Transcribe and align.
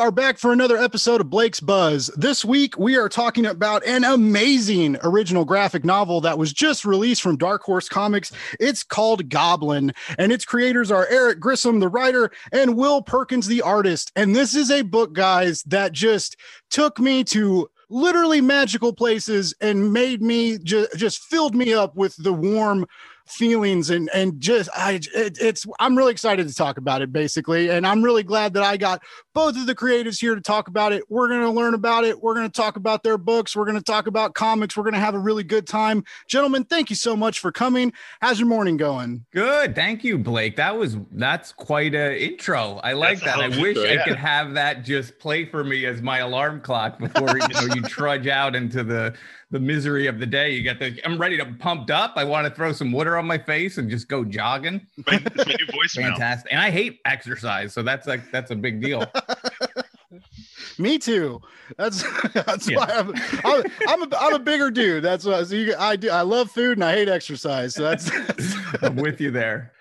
are 0.00 0.10
back 0.10 0.38
for 0.38 0.50
another 0.50 0.78
episode 0.78 1.20
of 1.20 1.28
Blake's 1.28 1.60
Buzz. 1.60 2.06
This 2.16 2.42
week, 2.42 2.78
we 2.78 2.96
are 2.96 3.10
talking 3.10 3.44
about 3.44 3.84
an 3.86 4.02
amazing 4.02 4.96
original 5.02 5.44
graphic 5.44 5.84
novel 5.84 6.22
that 6.22 6.38
was 6.38 6.54
just 6.54 6.86
released 6.86 7.20
from 7.20 7.36
Dark 7.36 7.60
Horse 7.60 7.86
Comics. 7.86 8.32
It's 8.58 8.82
called 8.82 9.28
Goblin, 9.28 9.92
and 10.16 10.32
its 10.32 10.46
creators 10.46 10.90
are 10.90 11.06
Eric 11.08 11.38
Grissom, 11.38 11.80
the 11.80 11.88
writer, 11.88 12.30
and 12.50 12.78
Will 12.78 13.02
Perkins, 13.02 13.46
the 13.46 13.60
artist. 13.60 14.10
And 14.16 14.34
this 14.34 14.54
is 14.54 14.70
a 14.70 14.80
book, 14.80 15.12
guys, 15.12 15.62
that 15.64 15.92
just 15.92 16.38
took 16.70 16.98
me 16.98 17.22
to 17.24 17.68
literally 17.90 18.40
magical 18.40 18.94
places 18.94 19.52
and 19.60 19.92
made 19.92 20.22
me 20.22 20.56
ju- 20.60 20.88
just 20.96 21.24
filled 21.24 21.54
me 21.54 21.74
up 21.74 21.94
with 21.94 22.16
the 22.16 22.32
warm 22.32 22.86
feelings 23.30 23.90
and 23.90 24.10
and 24.12 24.40
just 24.40 24.68
I 24.76 25.00
it, 25.14 25.38
it's 25.40 25.66
I'm 25.78 25.96
really 25.96 26.12
excited 26.12 26.48
to 26.48 26.54
talk 26.54 26.78
about 26.78 27.02
it 27.02 27.12
basically 27.12 27.70
and 27.70 27.86
I'm 27.86 28.02
really 28.02 28.22
glad 28.22 28.54
that 28.54 28.62
I 28.62 28.76
got 28.76 29.02
both 29.34 29.56
of 29.56 29.66
the 29.66 29.74
creatives 29.74 30.20
here 30.20 30.34
to 30.34 30.40
talk 30.40 30.68
about 30.68 30.92
it. 30.92 31.04
We're 31.08 31.28
going 31.28 31.42
to 31.42 31.50
learn 31.50 31.74
about 31.74 32.04
it. 32.04 32.20
We're 32.20 32.34
going 32.34 32.48
to 32.48 32.52
talk 32.52 32.76
about 32.76 33.02
their 33.02 33.16
books. 33.16 33.54
We're 33.54 33.64
going 33.64 33.76
to 33.76 33.82
talk 33.82 34.06
about 34.06 34.34
comics. 34.34 34.76
We're 34.76 34.82
going 34.82 34.94
to 34.94 35.00
have 35.00 35.14
a 35.14 35.18
really 35.18 35.44
good 35.44 35.66
time. 35.66 36.04
Gentlemen, 36.28 36.64
thank 36.64 36.90
you 36.90 36.96
so 36.96 37.16
much 37.16 37.38
for 37.38 37.52
coming. 37.52 37.92
How's 38.20 38.40
your 38.40 38.48
morning 38.48 38.76
going? 38.76 39.24
Good. 39.32 39.74
Thank 39.74 40.04
you, 40.04 40.18
Blake. 40.18 40.56
That 40.56 40.76
was 40.76 40.96
that's 41.12 41.52
quite 41.52 41.94
a 41.94 42.20
intro. 42.20 42.80
I 42.82 42.92
like 42.94 43.20
that's 43.20 43.36
that. 43.36 43.44
I 43.44 43.48
wish 43.48 43.76
intro, 43.76 43.90
I 43.90 44.04
could 44.04 44.16
have 44.16 44.54
that 44.54 44.84
just 44.84 45.18
play 45.18 45.44
for 45.44 45.62
me 45.62 45.86
as 45.86 46.02
my 46.02 46.18
alarm 46.18 46.60
clock 46.60 46.98
before 46.98 47.28
you 47.28 47.48
know 47.48 47.74
you 47.74 47.82
trudge 47.82 48.26
out 48.26 48.56
into 48.56 48.82
the 48.82 49.14
the 49.50 49.60
misery 49.60 50.06
of 50.06 50.18
the 50.18 50.26
day. 50.26 50.50
You 50.52 50.62
get 50.62 50.78
the 50.78 51.00
I'm 51.04 51.18
ready 51.18 51.36
to 51.36 51.44
pumped 51.44 51.90
up. 51.90 52.14
I 52.16 52.24
want 52.24 52.46
to 52.46 52.54
throw 52.54 52.72
some 52.72 52.92
water 52.92 53.16
on 53.16 53.26
my 53.26 53.38
face 53.38 53.78
and 53.78 53.90
just 53.90 54.08
go 54.08 54.24
jogging. 54.24 54.86
My, 55.06 55.22
my 55.34 55.44
new 55.44 55.66
voice 55.72 55.94
Fantastic. 55.94 56.52
And 56.52 56.60
I 56.60 56.70
hate 56.70 57.00
exercise, 57.04 57.72
so 57.72 57.82
that's 57.82 58.06
like 58.06 58.30
that's 58.30 58.50
a 58.50 58.56
big 58.56 58.80
deal. 58.80 59.04
Me 60.78 60.98
too. 60.98 61.40
That's 61.76 62.02
that's 62.32 62.68
yeah. 62.68 62.78
why 62.78 62.86
I'm 62.86 63.14
I'm 63.44 63.64
I'm 63.88 64.12
a, 64.12 64.16
I'm 64.16 64.34
a 64.34 64.38
bigger 64.38 64.70
dude. 64.70 65.02
That's 65.02 65.24
why 65.24 65.42
so 65.44 65.54
you, 65.54 65.74
I 65.78 65.96
do 65.96 66.10
I 66.10 66.22
love 66.22 66.50
food 66.50 66.78
and 66.78 66.84
I 66.84 66.92
hate 66.92 67.08
exercise. 67.08 67.74
So 67.74 67.82
that's, 67.82 68.10
that's 68.10 68.54
I'm 68.82 68.96
with 68.96 69.20
you 69.20 69.30
there. 69.30 69.72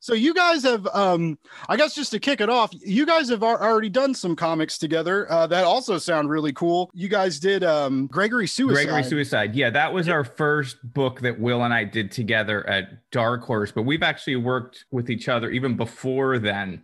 So 0.00 0.14
you 0.14 0.32
guys 0.32 0.62
have, 0.62 0.86
um, 0.88 1.38
I 1.68 1.76
guess, 1.76 1.94
just 1.94 2.12
to 2.12 2.20
kick 2.20 2.40
it 2.40 2.48
off, 2.48 2.70
you 2.72 3.04
guys 3.04 3.28
have 3.30 3.42
already 3.42 3.88
done 3.88 4.14
some 4.14 4.36
comics 4.36 4.78
together 4.78 5.30
uh, 5.30 5.46
that 5.48 5.64
also 5.64 5.98
sound 5.98 6.30
really 6.30 6.52
cool. 6.52 6.90
You 6.94 7.08
guys 7.08 7.40
did 7.40 7.64
um, 7.64 8.06
Gregory 8.06 8.46
Suicide. 8.46 8.84
Gregory 8.84 9.02
Suicide, 9.02 9.54
yeah, 9.56 9.70
that 9.70 9.92
was 9.92 10.08
our 10.08 10.22
first 10.24 10.76
book 10.94 11.20
that 11.20 11.38
Will 11.38 11.64
and 11.64 11.74
I 11.74 11.84
did 11.84 12.12
together 12.12 12.66
at 12.68 13.10
Dark 13.10 13.42
Horse. 13.42 13.72
But 13.72 13.82
we've 13.82 14.04
actually 14.04 14.36
worked 14.36 14.84
with 14.92 15.10
each 15.10 15.28
other 15.28 15.50
even 15.50 15.76
before 15.76 16.38
then. 16.38 16.82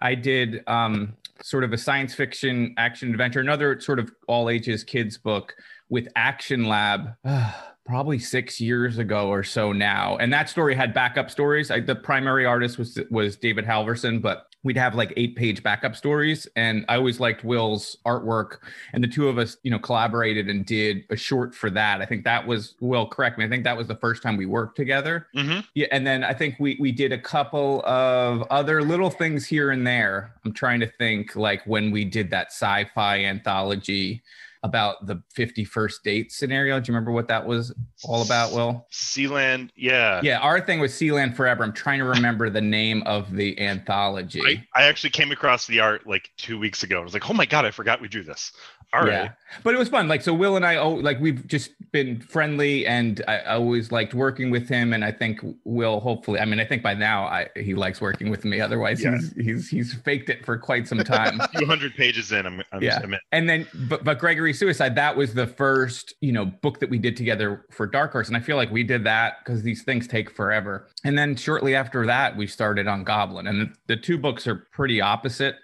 I 0.00 0.14
did 0.14 0.62
um, 0.66 1.14
sort 1.42 1.64
of 1.64 1.72
a 1.72 1.78
science 1.78 2.14
fiction 2.14 2.74
action 2.78 3.10
adventure, 3.10 3.40
another 3.40 3.80
sort 3.80 3.98
of 3.98 4.10
all 4.28 4.48
ages 4.48 4.82
kids 4.82 5.18
book 5.18 5.54
with 5.88 6.08
Action 6.16 6.64
Lab. 6.64 7.16
probably 7.86 8.18
six 8.18 8.60
years 8.60 8.98
ago 8.98 9.28
or 9.28 9.42
so 9.42 9.72
now. 9.72 10.16
And 10.16 10.32
that 10.32 10.48
story 10.48 10.74
had 10.74 10.92
backup 10.92 11.30
stories. 11.30 11.70
I, 11.70 11.80
the 11.80 11.94
primary 11.94 12.44
artist 12.44 12.78
was 12.78 12.98
was 13.10 13.36
David 13.36 13.64
Halverson, 13.64 14.20
but 14.20 14.48
we'd 14.64 14.76
have 14.76 14.96
like 14.96 15.12
eight 15.16 15.36
page 15.36 15.62
backup 15.62 15.94
stories. 15.94 16.48
And 16.56 16.84
I 16.88 16.96
always 16.96 17.20
liked 17.20 17.44
Will's 17.44 17.96
artwork. 18.04 18.58
And 18.92 19.02
the 19.02 19.08
two 19.08 19.28
of 19.28 19.38
us, 19.38 19.56
you 19.62 19.70
know, 19.70 19.78
collaborated 19.78 20.48
and 20.48 20.66
did 20.66 21.04
a 21.08 21.16
short 21.16 21.54
for 21.54 21.70
that. 21.70 22.02
I 22.02 22.06
think 22.06 22.24
that 22.24 22.44
was 22.44 22.74
Will. 22.80 23.06
Correct 23.06 23.38
me. 23.38 23.44
I 23.44 23.48
think 23.48 23.62
that 23.62 23.76
was 23.76 23.86
the 23.86 23.94
first 23.94 24.22
time 24.22 24.36
we 24.36 24.46
worked 24.46 24.76
together. 24.76 25.28
Mm-hmm. 25.36 25.60
Yeah. 25.74 25.86
And 25.92 26.04
then 26.04 26.24
I 26.24 26.34
think 26.34 26.56
we 26.58 26.76
we 26.80 26.90
did 26.90 27.12
a 27.12 27.18
couple 27.18 27.82
of 27.86 28.42
other 28.50 28.82
little 28.82 29.10
things 29.10 29.46
here 29.46 29.70
and 29.70 29.86
there. 29.86 30.34
I'm 30.44 30.52
trying 30.52 30.80
to 30.80 30.86
think 30.86 31.36
like 31.36 31.64
when 31.66 31.92
we 31.92 32.04
did 32.04 32.30
that 32.30 32.48
sci-fi 32.48 33.24
anthology 33.24 34.22
about 34.66 35.06
the 35.06 35.22
51st 35.36 36.02
date 36.04 36.32
scenario. 36.32 36.78
Do 36.78 36.90
you 36.90 36.94
remember 36.94 37.12
what 37.12 37.28
that 37.28 37.46
was 37.46 37.74
all 38.04 38.22
about, 38.22 38.52
Will? 38.52 38.86
Sealand, 38.92 39.70
yeah. 39.74 40.20
Yeah, 40.22 40.38
our 40.40 40.60
thing 40.60 40.80
was 40.80 40.92
Sealand 40.92 41.34
Forever. 41.34 41.64
I'm 41.64 41.72
trying 41.72 42.00
to 42.00 42.04
remember 42.04 42.50
the 42.50 42.60
name 42.60 43.02
of 43.06 43.34
the 43.34 43.58
anthology. 43.60 44.42
I, 44.74 44.82
I 44.82 44.84
actually 44.84 45.10
came 45.10 45.32
across 45.32 45.66
the 45.66 45.80
art 45.80 46.06
like 46.06 46.30
two 46.36 46.58
weeks 46.58 46.82
ago. 46.82 47.00
I 47.00 47.04
was 47.04 47.14
like, 47.14 47.30
oh 47.30 47.34
my 47.34 47.46
God, 47.46 47.64
I 47.64 47.70
forgot 47.70 48.00
we 48.00 48.08
drew 48.08 48.22
this. 48.22 48.52
All 48.92 49.02
right. 49.02 49.10
Yeah. 49.10 49.32
But 49.62 49.74
it 49.74 49.78
was 49.78 49.88
fun. 49.88 50.08
Like, 50.08 50.22
so 50.22 50.32
Will 50.32 50.56
and 50.56 50.64
I, 50.64 50.76
oh, 50.76 50.90
like 50.90 51.20
we've 51.20 51.46
just 51.46 51.70
been 51.92 52.20
friendly 52.20 52.86
and 52.86 53.22
I, 53.28 53.38
I 53.38 53.54
always 53.54 53.92
liked 53.92 54.14
working 54.14 54.50
with 54.50 54.68
him. 54.68 54.92
And 54.92 55.04
I 55.04 55.12
think 55.12 55.40
Will 55.64 56.00
hopefully, 56.00 56.40
I 56.40 56.44
mean, 56.44 56.60
I 56.60 56.64
think 56.64 56.82
by 56.82 56.94
now 56.94 57.24
I, 57.24 57.48
he 57.56 57.74
likes 57.74 58.00
working 58.00 58.30
with 58.30 58.44
me. 58.44 58.60
Otherwise 58.60 59.02
yeah. 59.02 59.16
he's, 59.16 59.32
he's, 59.34 59.68
he's 59.68 59.94
faked 59.94 60.30
it 60.30 60.44
for 60.44 60.56
quite 60.58 60.88
some 60.88 60.98
time. 60.98 61.40
200 61.58 61.94
pages 61.94 62.32
in. 62.32 62.46
I'm, 62.46 62.62
I'm 62.72 62.82
yeah. 62.82 63.00
And 63.32 63.48
then, 63.48 63.66
but, 63.88 64.04
but 64.04 64.18
Gregory 64.18 64.52
Suicide, 64.52 64.94
that 64.94 65.16
was 65.16 65.34
the 65.34 65.46
first, 65.46 66.14
you 66.20 66.32
know, 66.32 66.46
book 66.46 66.80
that 66.80 66.90
we 66.90 66.98
did 66.98 67.16
together 67.16 67.66
for 67.70 67.86
Dark 67.86 68.12
Horse. 68.12 68.28
And 68.28 68.36
I 68.36 68.40
feel 68.40 68.56
like 68.56 68.70
we 68.70 68.82
did 68.82 69.04
that 69.04 69.44
because 69.44 69.62
these 69.62 69.82
things 69.82 70.06
take 70.06 70.30
forever. 70.30 70.88
And 71.04 71.18
then 71.18 71.36
shortly 71.36 71.74
after 71.74 72.06
that, 72.06 72.36
we 72.36 72.46
started 72.46 72.86
on 72.86 73.04
Goblin 73.04 73.46
and 73.46 73.60
the, 73.60 73.74
the 73.88 73.96
two 73.96 74.18
books 74.18 74.46
are 74.46 74.66
pretty 74.72 75.00
opposite 75.00 75.56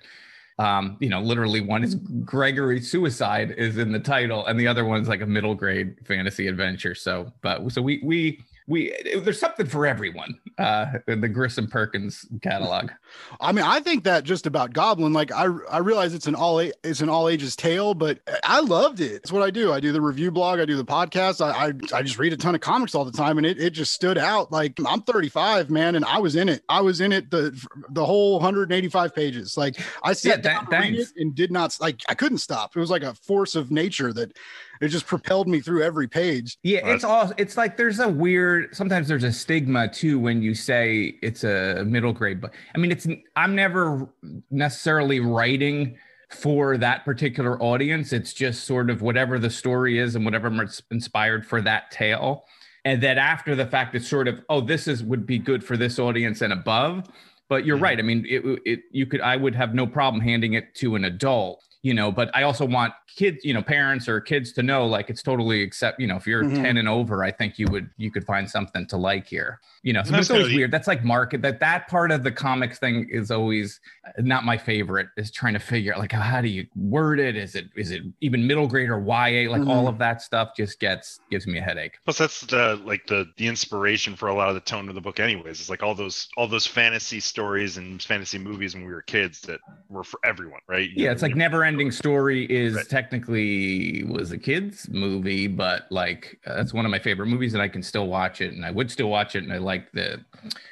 um, 0.63 0.97
you 1.01 1.09
know, 1.09 1.21
literally 1.21 1.61
one 1.61 1.83
is 1.83 1.97
Gregory 2.25 2.81
suicide 2.81 3.55
is 3.59 3.79
in 3.79 3.91
the 3.91 3.99
title, 3.99 4.47
and 4.47 4.59
the 4.59 4.69
other 4.69 4.85
one's 4.85 5.09
like 5.09 5.21
a 5.21 5.27
middle 5.27 5.55
grade 5.55 5.97
fantasy 6.05 6.47
adventure. 6.47 6.95
So, 6.95 7.33
but 7.43 7.71
so 7.73 7.83
we 7.83 8.01
we 8.05 8.41
we 8.69 8.95
there's 9.17 9.41
something 9.41 9.67
for 9.67 9.87
everyone 9.87 10.39
uh 10.59 10.87
in 11.09 11.21
the 11.21 11.29
grissom 11.29 11.67
perkins 11.67 12.27
catalog. 12.43 12.91
I 13.41 13.53
mean 13.53 13.65
i 13.65 13.81
think 13.81 14.05
that 14.05 14.25
just 14.25 14.47
about 14.47 14.73
goblin 14.73 15.13
like 15.13 15.33
i 15.33 15.45
i 15.71 15.79
realize 15.79 16.15
it's 16.15 16.27
an 16.27 16.35
all 16.35 16.59
it's 16.61 17.01
an 17.01 17.09
all 17.09 17.29
ages 17.29 17.57
tale 17.57 17.95
but 17.95 18.21
i 18.45 18.61
loved 18.61 19.01
it. 19.01 19.13
It's 19.13 19.33
what 19.33 19.43
i 19.43 19.51
do. 19.51 19.73
I 19.73 19.81
do 19.81 19.93
the 19.93 20.01
review 20.01 20.31
blog 20.31 20.61
i 20.61 20.65
do 20.65 20.77
the 20.77 20.85
podcast 20.85 21.45
i 21.45 21.67
i, 21.67 21.99
I 21.99 22.03
just 22.03 22.19
read 22.19 22.33
a 22.33 22.37
ton 22.37 22.55
of 22.55 22.61
comics 22.61 22.95
all 22.95 23.05
the 23.05 23.13
time 23.13 23.39
and 23.39 23.47
it, 23.47 23.61
it 23.61 23.71
just 23.71 23.93
stood 23.93 24.19
out. 24.19 24.53
Like 24.53 24.79
i'm 24.87 25.03
35 25.03 25.71
man 25.71 25.97
and 25.97 26.05
i 26.05 26.19
was 26.19 26.37
in 26.37 26.49
it. 26.49 26.63
I 26.69 26.81
was 26.81 27.01
in 27.01 27.13
it 27.13 27.31
the 27.31 27.59
the 27.91 28.05
whole 28.05 28.35
185 28.35 29.15
pages. 29.15 29.57
Like 29.57 29.81
i 30.03 30.13
sat 30.13 30.45
yeah, 30.45 30.63
down 30.67 30.97
and 31.17 31.35
did 31.35 31.51
not 31.51 31.77
like 31.81 32.01
i 32.09 32.15
couldn't 32.15 32.39
stop. 32.39 32.77
It 32.77 32.81
was 32.81 32.91
like 32.91 33.03
a 33.03 33.15
force 33.15 33.55
of 33.55 33.71
nature 33.71 34.13
that 34.13 34.37
it 34.83 34.89
just 34.89 35.07
propelled 35.07 35.47
me 35.47 35.61
through 35.61 35.83
every 35.83 36.09
page. 36.09 36.59
Yeah, 36.65 36.89
it's 36.89 37.05
all 37.05 37.33
it's 37.39 37.57
like 37.57 37.77
there's 37.77 38.01
a 38.01 38.09
weird 38.09 38.75
sometimes 38.75 39.07
there's 39.07 39.23
a 39.23 39.33
stigma 39.33 39.89
too 39.89 40.19
when 40.19 40.43
you 40.43 40.55
say 40.55 41.15
it's 41.23 41.45
a 41.45 41.85
middle 41.87 42.13
grade 42.13 42.41
book. 42.41 42.53
I 42.75 42.79
mean, 42.79 42.91
it's 42.91 43.07
I'm 43.37 43.55
never 43.55 44.09
necessarily 44.51 45.21
writing 45.21 45.97
for 46.31 46.77
that 46.79 47.05
particular 47.05 47.63
audience. 47.63 48.13
It's 48.13 48.33
just 48.33 48.65
sort 48.65 48.91
of 48.91 49.03
whatever 49.03 49.39
the 49.39 49.51
story 49.51 49.99
is 49.99 50.17
and 50.17 50.25
whatever 50.25 50.67
inspired 50.91 51.47
for 51.47 51.61
that 51.63 51.93
tale. 51.93 52.45
And 52.85 53.01
that 53.05 53.19
after 53.19 53.55
the 53.55 53.67
fact, 53.67 53.95
it's 53.95 54.09
sort 54.09 54.27
of, 54.27 54.41
oh, 54.49 54.61
this 54.61 54.89
is 54.89 55.05
would 55.05 55.25
be 55.27 55.39
good 55.39 55.63
for 55.63 55.77
this 55.77 56.01
audience 56.01 56.41
and 56.41 56.53
above. 56.53 57.09
But 57.49 57.65
you're 57.65 57.77
mm-hmm. 57.77 57.85
right. 57.85 57.99
I 58.01 58.03
mean, 58.03 58.27
it, 58.29 58.43
it 58.65 58.81
you 58.91 59.07
could 59.07 59.21
I 59.21 59.37
would 59.37 59.55
have 59.55 59.75
no 59.75 59.87
problem 59.87 60.21
handing 60.21 60.55
it 60.55 60.75
to 60.77 60.97
an 60.97 61.05
adult 61.05 61.63
you 61.83 61.95
know 61.95 62.11
but 62.11 62.31
i 62.35 62.43
also 62.43 62.65
want 62.65 62.93
kids 63.15 63.45
you 63.45 63.53
know 63.53 63.63
parents 63.63 64.09
or 64.09 64.21
kids 64.21 64.53
to 64.53 64.63
know 64.63 64.87
like 64.87 65.11
it's 65.11 65.23
totally 65.23 65.63
accept 65.63 66.01
you 66.01 66.07
know 66.07 66.17
if 66.17 66.27
you're 66.27 66.45
mm-hmm. 66.45 66.63
10 66.63 66.77
and 66.77 66.89
over 66.89 67.25
i 67.25 67.31
think 67.31 67.59
you 67.59 67.67
would 67.71 67.91
you 67.97 68.11
could 68.11 68.25
find 68.25 68.49
something 68.49 68.87
to 68.87 68.97
like 68.97 69.27
here. 69.27 69.61
You 69.83 69.93
know 69.93 70.03
so 70.03 70.15
it's 70.15 70.31
always 70.31 70.55
weird. 70.55 70.71
That's 70.71 70.87
like 70.87 71.03
market 71.03 71.43
that 71.43 71.59
that 71.61 71.89
part 71.89 72.13
of 72.13 72.23
the 72.23 72.31
comics 72.31 72.79
thing 72.79 73.09
is 73.11 73.31
always 73.31 73.81
not 74.19 74.45
my 74.45 74.57
favorite 74.57 75.09
is 75.17 75.31
trying 75.31 75.55
to 75.55 75.59
figure 75.59 75.93
out 75.93 75.99
like 75.99 76.13
how 76.13 76.41
do 76.41 76.49
you 76.49 76.67
word 76.77 77.19
it? 77.19 77.37
Is 77.37 77.55
it 77.55 77.67
is 77.77 77.91
it 77.91 78.03
even 78.21 78.47
middle 78.47 78.69
grade 78.69 78.91
or 78.91 79.01
ya 79.01 79.51
like 79.51 79.63
mm-hmm. 79.63 79.71
all 79.71 79.89
of 79.89 79.99
that 79.99 80.23
stuff 80.23 80.51
just 80.57 80.79
gets 80.79 81.19
gives 81.31 81.47
me 81.47 81.59
a 81.59 81.63
headache. 81.63 81.99
Plus 82.05 82.19
that's 82.19 82.43
the 82.43 82.81
like 82.85 83.07
the 83.07 83.27
the 83.37 83.47
inspiration 83.47 84.15
for 84.15 84.29
a 84.29 84.35
lot 84.35 84.49
of 84.49 84.55
the 84.55 84.61
tone 84.61 84.89
of 84.89 84.95
the 84.95 85.01
book 85.01 85.19
anyways. 85.19 85.61
It's 85.61 85.71
like 85.71 85.83
all 85.83 85.95
those 85.95 86.29
all 86.37 86.47
those 86.47 86.67
fantasy 86.67 87.19
stories 87.19 87.77
and 87.77 88.01
fantasy 88.03 88.39
movies 88.39 88.75
when 88.75 88.87
we 88.87 88.93
were 88.93 89.03
kids 89.03 89.41
that 89.43 89.61
were 89.89 90.05
for 90.05 90.21
everyone 90.25 90.61
right? 90.69 90.91
You 90.91 91.05
yeah 91.05 91.07
know, 91.07 91.13
it's 91.13 91.23
like 91.23 91.35
never 91.35 91.65
ending 91.65 91.72
story 91.91 92.45
is 92.45 92.75
right. 92.75 92.89
technically 92.89 94.05
was 94.05 94.33
a 94.33 94.39
kids 94.39 94.89
movie 94.91 95.47
but 95.47 95.87
like 95.91 96.39
uh, 96.47 96.55
that's 96.55 96.73
one 96.73 96.85
of 96.85 96.91
my 96.91 96.99
favorite 96.99 97.27
movies 97.27 97.55
and 97.55 97.63
i 97.63 97.69
can 97.69 97.83
still 97.83 98.07
watch 98.07 98.41
it 98.41 98.53
and 98.53 98.65
i 98.65 98.71
would 98.71 98.91
still 98.91 99.09
watch 99.09 99.35
it 99.35 99.43
and 99.43 99.53
i 99.53 99.59
like 99.59 99.91
the 99.93 100.21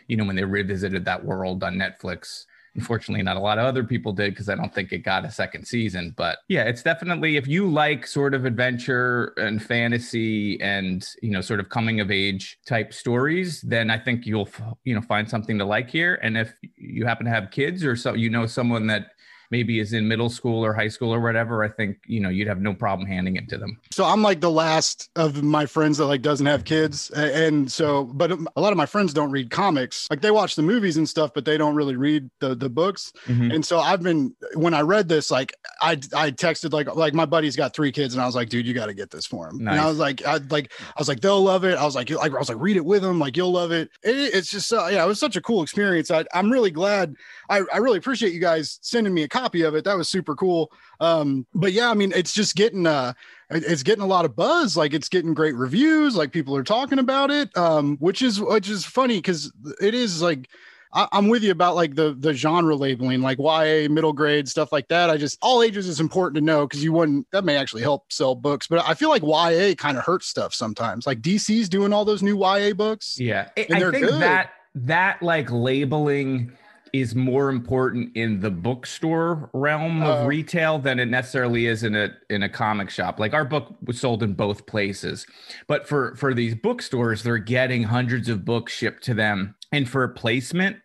you 0.06 0.16
know 0.16 0.24
when 0.24 0.36
they 0.36 0.44
revisited 0.44 1.04
that 1.04 1.24
world 1.24 1.62
on 1.62 1.74
netflix 1.74 2.44
unfortunately 2.76 3.22
not 3.22 3.36
a 3.36 3.40
lot 3.40 3.58
of 3.58 3.64
other 3.64 3.82
people 3.82 4.12
did 4.12 4.32
because 4.32 4.48
i 4.48 4.54
don't 4.54 4.72
think 4.72 4.92
it 4.92 4.98
got 4.98 5.24
a 5.24 5.30
second 5.30 5.64
season 5.64 6.14
but 6.16 6.38
yeah 6.48 6.62
it's 6.64 6.82
definitely 6.82 7.36
if 7.36 7.48
you 7.48 7.68
like 7.68 8.06
sort 8.06 8.32
of 8.32 8.44
adventure 8.44 9.32
and 9.36 9.62
fantasy 9.62 10.60
and 10.60 11.08
you 11.20 11.30
know 11.30 11.40
sort 11.40 11.58
of 11.58 11.68
coming 11.68 12.00
of 12.00 12.10
age 12.10 12.58
type 12.66 12.92
stories 12.92 13.60
then 13.62 13.90
i 13.90 13.98
think 13.98 14.24
you'll 14.24 14.48
you 14.84 14.94
know 14.94 15.02
find 15.02 15.28
something 15.28 15.58
to 15.58 15.64
like 15.64 15.90
here 15.90 16.18
and 16.22 16.38
if 16.38 16.52
you 16.76 17.04
happen 17.04 17.26
to 17.26 17.32
have 17.32 17.50
kids 17.50 17.84
or 17.84 17.96
so 17.96 18.14
you 18.14 18.30
know 18.30 18.46
someone 18.46 18.86
that 18.86 19.10
maybe 19.50 19.80
is 19.80 19.92
in 19.92 20.06
middle 20.06 20.30
school 20.30 20.64
or 20.64 20.72
high 20.72 20.88
school 20.88 21.12
or 21.12 21.20
whatever, 21.20 21.64
I 21.64 21.68
think 21.68 21.98
you 22.06 22.20
know 22.20 22.28
you'd 22.28 22.48
have 22.48 22.60
no 22.60 22.74
problem 22.74 23.06
handing 23.08 23.36
it 23.36 23.48
to 23.48 23.58
them. 23.58 23.78
So 23.90 24.04
I'm 24.04 24.22
like 24.22 24.40
the 24.40 24.50
last 24.50 25.10
of 25.16 25.42
my 25.42 25.66
friends 25.66 25.98
that 25.98 26.06
like 26.06 26.22
doesn't 26.22 26.46
have 26.46 26.64
kids, 26.64 27.10
and 27.10 27.70
so 27.70 28.04
but 28.04 28.30
a 28.32 28.60
lot 28.60 28.72
of 28.72 28.76
my 28.76 28.86
friends 28.86 29.12
don't 29.12 29.30
read 29.30 29.50
comics. 29.50 30.06
Like 30.10 30.20
they 30.20 30.30
watch 30.30 30.54
the 30.54 30.62
movies 30.62 30.96
and 30.96 31.08
stuff, 31.08 31.32
but 31.34 31.44
they 31.44 31.58
don't 31.58 31.74
really 31.74 31.96
read 31.96 32.30
the 32.38 32.54
the 32.54 32.68
books. 32.68 33.12
Mm-hmm. 33.26 33.50
And 33.50 33.66
so 33.66 33.80
I've 33.80 34.02
been 34.02 34.34
when 34.54 34.74
I 34.74 34.80
read 34.80 35.08
this, 35.08 35.30
like 35.30 35.52
I 35.82 35.92
I 36.14 36.30
texted 36.30 36.72
like 36.72 36.94
like 36.94 37.14
my 37.14 37.26
buddy's 37.26 37.56
got 37.56 37.74
three 37.74 37.92
kids, 37.92 38.14
and 38.14 38.22
I 38.22 38.26
was 38.26 38.36
like, 38.36 38.48
dude, 38.48 38.66
you 38.66 38.74
got 38.74 38.86
to 38.86 38.94
get 38.94 39.10
this 39.10 39.26
for 39.26 39.48
him. 39.48 39.64
Nice. 39.64 39.72
And 39.72 39.80
I 39.80 39.86
was 39.86 39.98
like, 39.98 40.24
I 40.24 40.36
like 40.50 40.72
I 40.86 40.98
was 40.98 41.08
like 41.08 41.20
they'll 41.20 41.42
love 41.42 41.64
it. 41.64 41.76
I 41.76 41.84
was 41.84 41.96
like, 41.96 42.10
like 42.10 42.32
I 42.32 42.38
was 42.38 42.48
like 42.48 42.60
read 42.60 42.76
it 42.76 42.84
with 42.84 43.02
them, 43.02 43.18
like 43.18 43.36
you'll 43.36 43.52
love 43.52 43.72
it. 43.72 43.90
it 44.02 44.34
it's 44.34 44.50
just 44.50 44.72
uh, 44.72 44.86
yeah, 44.90 45.04
it 45.04 45.08
was 45.08 45.18
such 45.18 45.36
a 45.36 45.40
cool 45.40 45.62
experience. 45.62 46.10
I, 46.10 46.24
I'm 46.34 46.50
really 46.50 46.70
glad. 46.70 47.14
I 47.48 47.62
I 47.72 47.78
really 47.78 47.98
appreciate 47.98 48.32
you 48.32 48.40
guys 48.40 48.78
sending 48.82 49.12
me 49.12 49.24
a 49.24 49.28
copy 49.28 49.39
of 49.62 49.74
it. 49.74 49.84
That 49.84 49.96
was 49.96 50.08
super 50.08 50.34
cool. 50.34 50.72
Um, 51.00 51.46
but 51.54 51.72
yeah, 51.72 51.90
I 51.90 51.94
mean, 51.94 52.12
it's 52.14 52.32
just 52.32 52.56
getting 52.56 52.86
uh 52.86 53.12
it's 53.50 53.82
getting 53.82 54.04
a 54.04 54.06
lot 54.06 54.24
of 54.24 54.36
buzz 54.36 54.76
like 54.76 54.94
it's 54.94 55.08
getting 55.08 55.34
great 55.34 55.56
reviews 55.56 56.14
like 56.14 56.30
people 56.30 56.54
are 56.54 56.62
talking 56.62 57.00
about 57.00 57.32
it 57.32 57.50
um 57.56 57.96
which 57.96 58.22
is 58.22 58.40
which 58.40 58.68
is 58.68 58.84
funny 58.84 59.16
because 59.16 59.52
it 59.80 59.92
is 59.92 60.22
like 60.22 60.48
I, 60.92 61.06
am 61.12 61.28
with 61.28 61.42
you 61.42 61.52
about 61.52 61.76
like 61.76 61.94
the 61.94 62.14
the 62.18 62.32
genre 62.32 62.74
labeling, 62.74 63.22
like 63.22 63.38
YA, 63.38 63.88
middle 63.88 64.12
grade 64.12 64.48
stuff 64.48 64.72
like 64.72 64.88
that. 64.88 65.08
I 65.08 65.16
just 65.16 65.38
all 65.40 65.62
ages 65.62 65.86
is 65.86 66.00
important 66.00 66.34
to 66.36 66.40
know 66.40 66.66
because 66.66 66.82
you 66.82 66.92
wouldn't 66.92 67.30
that 67.30 67.44
may 67.44 67.56
actually 67.56 67.82
help 67.82 68.12
sell 68.12 68.34
books, 68.34 68.66
but 68.66 68.86
I 68.86 68.94
feel 68.94 69.08
like 69.08 69.22
YA 69.22 69.74
kind 69.76 69.96
of 69.96 70.04
hurts 70.04 70.26
stuff 70.26 70.52
sometimes. 70.52 71.06
Like 71.06 71.20
DC's 71.20 71.68
doing 71.68 71.92
all 71.92 72.04
those 72.04 72.22
new 72.22 72.36
YA 72.36 72.72
books. 72.72 73.18
Yeah, 73.20 73.48
I 73.56 73.64
think 73.64 73.92
good. 73.92 74.20
that 74.20 74.50
that 74.74 75.22
like 75.22 75.50
labeling 75.50 76.52
is 76.92 77.14
more 77.14 77.48
important 77.48 78.16
in 78.16 78.40
the 78.40 78.50
bookstore 78.50 79.50
realm 79.52 80.02
of 80.02 80.24
uh, 80.24 80.26
retail 80.26 80.78
than 80.78 80.98
it 80.98 81.06
necessarily 81.06 81.66
is 81.66 81.82
in 81.82 81.94
a 81.94 82.10
in 82.28 82.42
a 82.42 82.48
comic 82.48 82.90
shop. 82.90 83.18
Like 83.18 83.34
our 83.34 83.44
book 83.44 83.74
was 83.84 84.00
sold 84.00 84.22
in 84.22 84.34
both 84.34 84.66
places. 84.66 85.26
But 85.66 85.88
for 85.88 86.14
for 86.16 86.34
these 86.34 86.54
bookstores, 86.54 87.22
they're 87.22 87.38
getting 87.38 87.84
hundreds 87.84 88.28
of 88.28 88.44
books 88.44 88.72
shipped 88.72 89.02
to 89.04 89.14
them. 89.14 89.54
And 89.72 89.88
for 89.88 90.06
placement, 90.08 90.76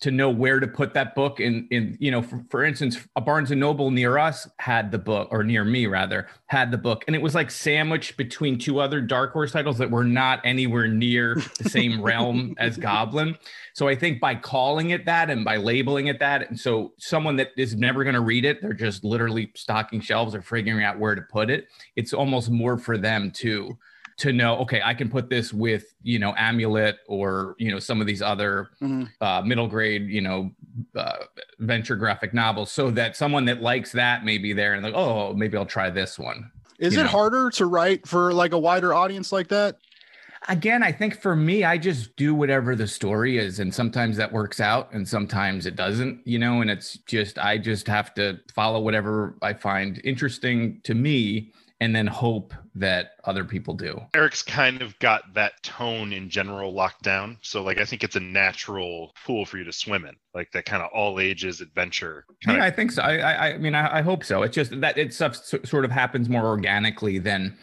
to 0.00 0.10
know 0.12 0.30
where 0.30 0.60
to 0.60 0.66
put 0.66 0.94
that 0.94 1.14
book 1.14 1.40
in 1.40 1.66
in 1.70 1.96
you 1.98 2.10
know 2.10 2.22
for, 2.22 2.44
for 2.50 2.64
instance 2.64 2.98
a 3.16 3.20
barnes 3.20 3.50
and 3.50 3.60
noble 3.60 3.90
near 3.90 4.16
us 4.16 4.48
had 4.58 4.92
the 4.92 4.98
book 4.98 5.28
or 5.30 5.42
near 5.42 5.64
me 5.64 5.86
rather 5.86 6.28
had 6.46 6.70
the 6.70 6.78
book. 6.78 7.04
And 7.06 7.16
it 7.16 7.22
was 7.22 7.34
like 7.34 7.50
sandwiched 7.50 8.16
between 8.16 8.58
two 8.58 8.80
other 8.80 9.00
dark 9.00 9.32
horse 9.32 9.52
titles 9.52 9.78
that 9.78 9.90
were 9.90 10.04
not 10.04 10.40
anywhere 10.44 10.88
near 10.88 11.36
the 11.58 11.68
same 11.68 12.00
realm 12.02 12.54
as 12.58 12.76
goblin. 12.76 13.36
So 13.72 13.88
i 13.88 13.94
think 13.94 14.20
by 14.20 14.34
calling 14.34 14.90
it 14.90 15.04
that 15.06 15.30
and 15.30 15.44
by 15.44 15.56
labeling 15.56 16.08
it 16.08 16.18
that 16.20 16.48
and 16.48 16.58
so 16.58 16.92
someone 16.98 17.36
that 17.36 17.50
is 17.56 17.74
never 17.74 18.02
going 18.04 18.14
to 18.14 18.20
read 18.20 18.44
it 18.44 18.60
they're 18.60 18.72
just 18.72 19.04
literally 19.04 19.50
stocking 19.54 20.00
shelves 20.00 20.34
or 20.34 20.42
figuring 20.42 20.82
out 20.82 20.98
where 20.98 21.14
to 21.14 21.22
put 21.22 21.48
it 21.48 21.68
it's 21.94 22.12
almost 22.12 22.50
more 22.50 22.76
for 22.76 22.98
them 22.98 23.30
too 23.30 23.78
to 24.18 24.32
know 24.32 24.58
okay 24.58 24.82
i 24.84 24.92
can 24.92 25.08
put 25.08 25.30
this 25.30 25.52
with 25.52 25.94
you 26.02 26.18
know 26.18 26.34
amulet 26.36 26.98
or 27.06 27.54
you 27.58 27.70
know 27.70 27.78
some 27.78 28.00
of 28.00 28.06
these 28.06 28.20
other 28.20 28.70
mm-hmm. 28.82 29.04
uh, 29.20 29.40
middle 29.42 29.68
grade 29.68 30.08
you 30.08 30.20
know 30.20 30.50
uh, 30.96 31.16
venture 31.60 31.96
graphic 31.96 32.34
novels 32.34 32.70
so 32.70 32.90
that 32.90 33.16
someone 33.16 33.44
that 33.44 33.62
likes 33.62 33.92
that 33.92 34.24
may 34.24 34.36
be 34.36 34.52
there 34.52 34.74
and 34.74 34.82
like 34.82 34.94
oh 34.94 35.32
maybe 35.32 35.56
i'll 35.56 35.64
try 35.64 35.88
this 35.88 36.18
one 36.18 36.50
is 36.78 36.94
you 36.94 37.00
it 37.00 37.04
know? 37.04 37.08
harder 37.08 37.50
to 37.50 37.66
write 37.66 38.06
for 38.06 38.32
like 38.32 38.52
a 38.52 38.58
wider 38.58 38.92
audience 38.92 39.32
like 39.32 39.48
that 39.48 39.78
again 40.48 40.82
i 40.82 40.90
think 40.90 41.20
for 41.20 41.36
me 41.36 41.62
i 41.62 41.78
just 41.78 42.14
do 42.16 42.34
whatever 42.34 42.74
the 42.74 42.86
story 42.86 43.38
is 43.38 43.60
and 43.60 43.72
sometimes 43.72 44.16
that 44.16 44.32
works 44.32 44.60
out 44.60 44.92
and 44.92 45.06
sometimes 45.06 45.64
it 45.64 45.76
doesn't 45.76 46.20
you 46.26 46.38
know 46.38 46.60
and 46.60 46.70
it's 46.70 46.98
just 47.06 47.38
i 47.38 47.56
just 47.56 47.86
have 47.86 48.12
to 48.14 48.38
follow 48.52 48.80
whatever 48.80 49.36
i 49.42 49.52
find 49.52 50.00
interesting 50.04 50.80
to 50.82 50.94
me 50.94 51.52
and 51.80 51.94
then 51.94 52.06
hope 52.06 52.52
that 52.74 53.12
other 53.24 53.44
people 53.44 53.74
do. 53.74 54.00
Eric's 54.14 54.42
kind 54.42 54.82
of 54.82 54.98
got 54.98 55.34
that 55.34 55.62
tone 55.62 56.12
in 56.12 56.28
general 56.28 56.72
locked 56.72 57.02
down. 57.02 57.38
So 57.42 57.62
like 57.62 57.78
I 57.78 57.84
think 57.84 58.02
it's 58.02 58.16
a 58.16 58.20
natural 58.20 59.12
pool 59.24 59.44
for 59.44 59.58
you 59.58 59.64
to 59.64 59.72
swim 59.72 60.04
in. 60.04 60.16
Like 60.34 60.50
that 60.52 60.64
kind 60.64 60.82
of 60.82 60.90
all 60.92 61.20
ages 61.20 61.60
adventure. 61.60 62.24
Yeah, 62.46 62.64
I 62.64 62.70
think 62.70 62.92
so. 62.92 63.02
I 63.02 63.18
I, 63.18 63.46
I 63.52 63.58
mean 63.58 63.74
I, 63.74 63.98
I, 63.98 64.02
hope 64.02 64.24
so. 64.24 64.42
It's 64.42 64.54
just 64.54 64.80
that 64.80 64.98
it 64.98 65.14
stuff 65.14 65.36
sort 65.36 65.84
of 65.84 65.90
happens 65.90 66.28
more 66.28 66.46
organically 66.46 67.18
than 67.18 67.56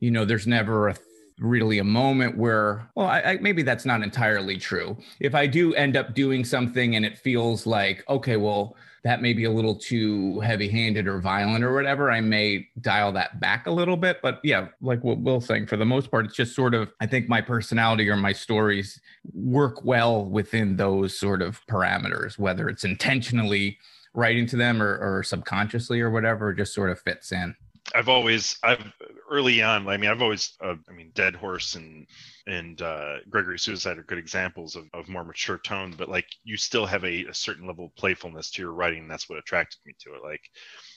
you 0.00 0.10
know, 0.10 0.24
there's 0.24 0.48
never 0.48 0.88
a 0.88 0.96
really 1.38 1.78
a 1.78 1.84
moment 1.84 2.36
where 2.36 2.88
well 2.94 3.06
I, 3.06 3.20
I, 3.20 3.38
maybe 3.38 3.62
that's 3.62 3.84
not 3.84 4.02
entirely 4.02 4.58
true 4.58 4.96
if 5.18 5.34
i 5.34 5.46
do 5.46 5.74
end 5.74 5.96
up 5.96 6.14
doing 6.14 6.44
something 6.44 6.94
and 6.94 7.04
it 7.04 7.18
feels 7.18 7.66
like 7.66 8.04
okay 8.08 8.36
well 8.36 8.76
that 9.04 9.20
may 9.20 9.32
be 9.32 9.44
a 9.44 9.50
little 9.50 9.74
too 9.74 10.38
heavy 10.40 10.68
handed 10.68 11.08
or 11.08 11.20
violent 11.20 11.64
or 11.64 11.74
whatever, 11.74 12.10
I 12.10 12.20
may 12.20 12.68
dial 12.80 13.10
that 13.12 13.40
back 13.40 13.66
a 13.66 13.70
little 13.70 13.96
bit. 13.96 14.20
But 14.22 14.40
yeah, 14.44 14.68
like 14.80 15.02
what 15.02 15.18
Will's 15.18 15.46
saying, 15.46 15.66
for 15.66 15.76
the 15.76 15.84
most 15.84 16.10
part, 16.10 16.24
it's 16.26 16.36
just 16.36 16.54
sort 16.54 16.72
of, 16.72 16.92
I 17.00 17.06
think 17.06 17.28
my 17.28 17.40
personality 17.40 18.08
or 18.08 18.16
my 18.16 18.32
stories 18.32 19.00
work 19.34 19.84
well 19.84 20.24
within 20.24 20.76
those 20.76 21.18
sort 21.18 21.42
of 21.42 21.60
parameters, 21.66 22.38
whether 22.38 22.68
it's 22.68 22.84
intentionally 22.84 23.78
writing 24.14 24.46
to 24.46 24.56
them 24.56 24.80
or, 24.80 24.98
or 24.98 25.22
subconsciously 25.24 26.00
or 26.00 26.10
whatever, 26.10 26.52
just 26.52 26.72
sort 26.72 26.90
of 26.90 27.00
fits 27.00 27.32
in. 27.32 27.56
I've 27.94 28.08
always, 28.08 28.56
I've 28.62 28.92
early 29.30 29.62
on, 29.62 29.88
I 29.88 29.96
mean, 29.96 30.10
I've 30.10 30.22
always, 30.22 30.54
uh, 30.60 30.74
I 30.88 30.92
mean, 30.92 31.10
Dead 31.14 31.34
Horse 31.34 31.74
and 31.74 32.06
and 32.46 32.80
uh, 32.82 33.16
Gregory 33.30 33.58
Suicide 33.58 33.98
are 33.98 34.02
good 34.04 34.18
examples 34.18 34.76
of, 34.76 34.84
of 34.94 35.08
more 35.08 35.24
mature 35.24 35.58
tone, 35.58 35.94
but 35.96 36.08
like 36.08 36.26
you 36.42 36.56
still 36.56 36.86
have 36.86 37.04
a, 37.04 37.26
a 37.26 37.34
certain 37.34 37.66
level 37.66 37.86
of 37.86 37.96
playfulness 37.96 38.50
to 38.52 38.62
your 38.62 38.72
writing. 38.72 39.06
that's 39.06 39.28
what 39.28 39.38
attracted 39.38 39.78
me 39.86 39.94
to 40.00 40.14
it. 40.14 40.22
Like, 40.24 40.42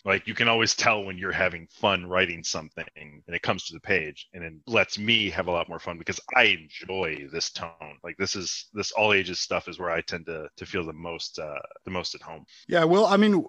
like 0.06 0.28
you 0.28 0.36
can 0.36 0.48
always 0.48 0.76
tell 0.76 1.04
when 1.04 1.18
you're 1.18 1.32
having 1.32 1.68
fun 1.68 2.06
writing 2.06 2.44
something 2.44 2.86
and 2.96 3.24
it 3.28 3.42
comes 3.42 3.66
to 3.66 3.74
the 3.74 3.80
page 3.80 4.28
and 4.34 4.44
it 4.44 4.54
lets 4.68 5.00
me 5.00 5.30
have 5.32 5.48
a 5.48 5.52
lot 5.52 5.68
more 5.68 5.80
fun 5.80 5.98
because 5.98 6.20
I 6.36 6.44
enjoy 6.44 7.28
this 7.32 7.50
tone. 7.50 7.98
Like 8.04 8.16
this 8.18 8.36
is 8.36 8.68
this 8.74 8.92
all 8.92 9.14
ages 9.14 9.40
stuff 9.40 9.68
is 9.68 9.80
where 9.80 9.90
I 9.90 10.02
tend 10.02 10.28
to 10.28 10.48
to 10.56 10.66
feel 10.66 10.86
the 10.86 10.94
most 10.94 11.40
uh 11.40 11.60
the 11.86 11.92
most 11.92 12.14
at 12.14 12.22
home. 12.22 12.46
Yeah, 12.68 12.84
well, 12.84 13.08
I 13.08 13.18
mean, 13.18 13.44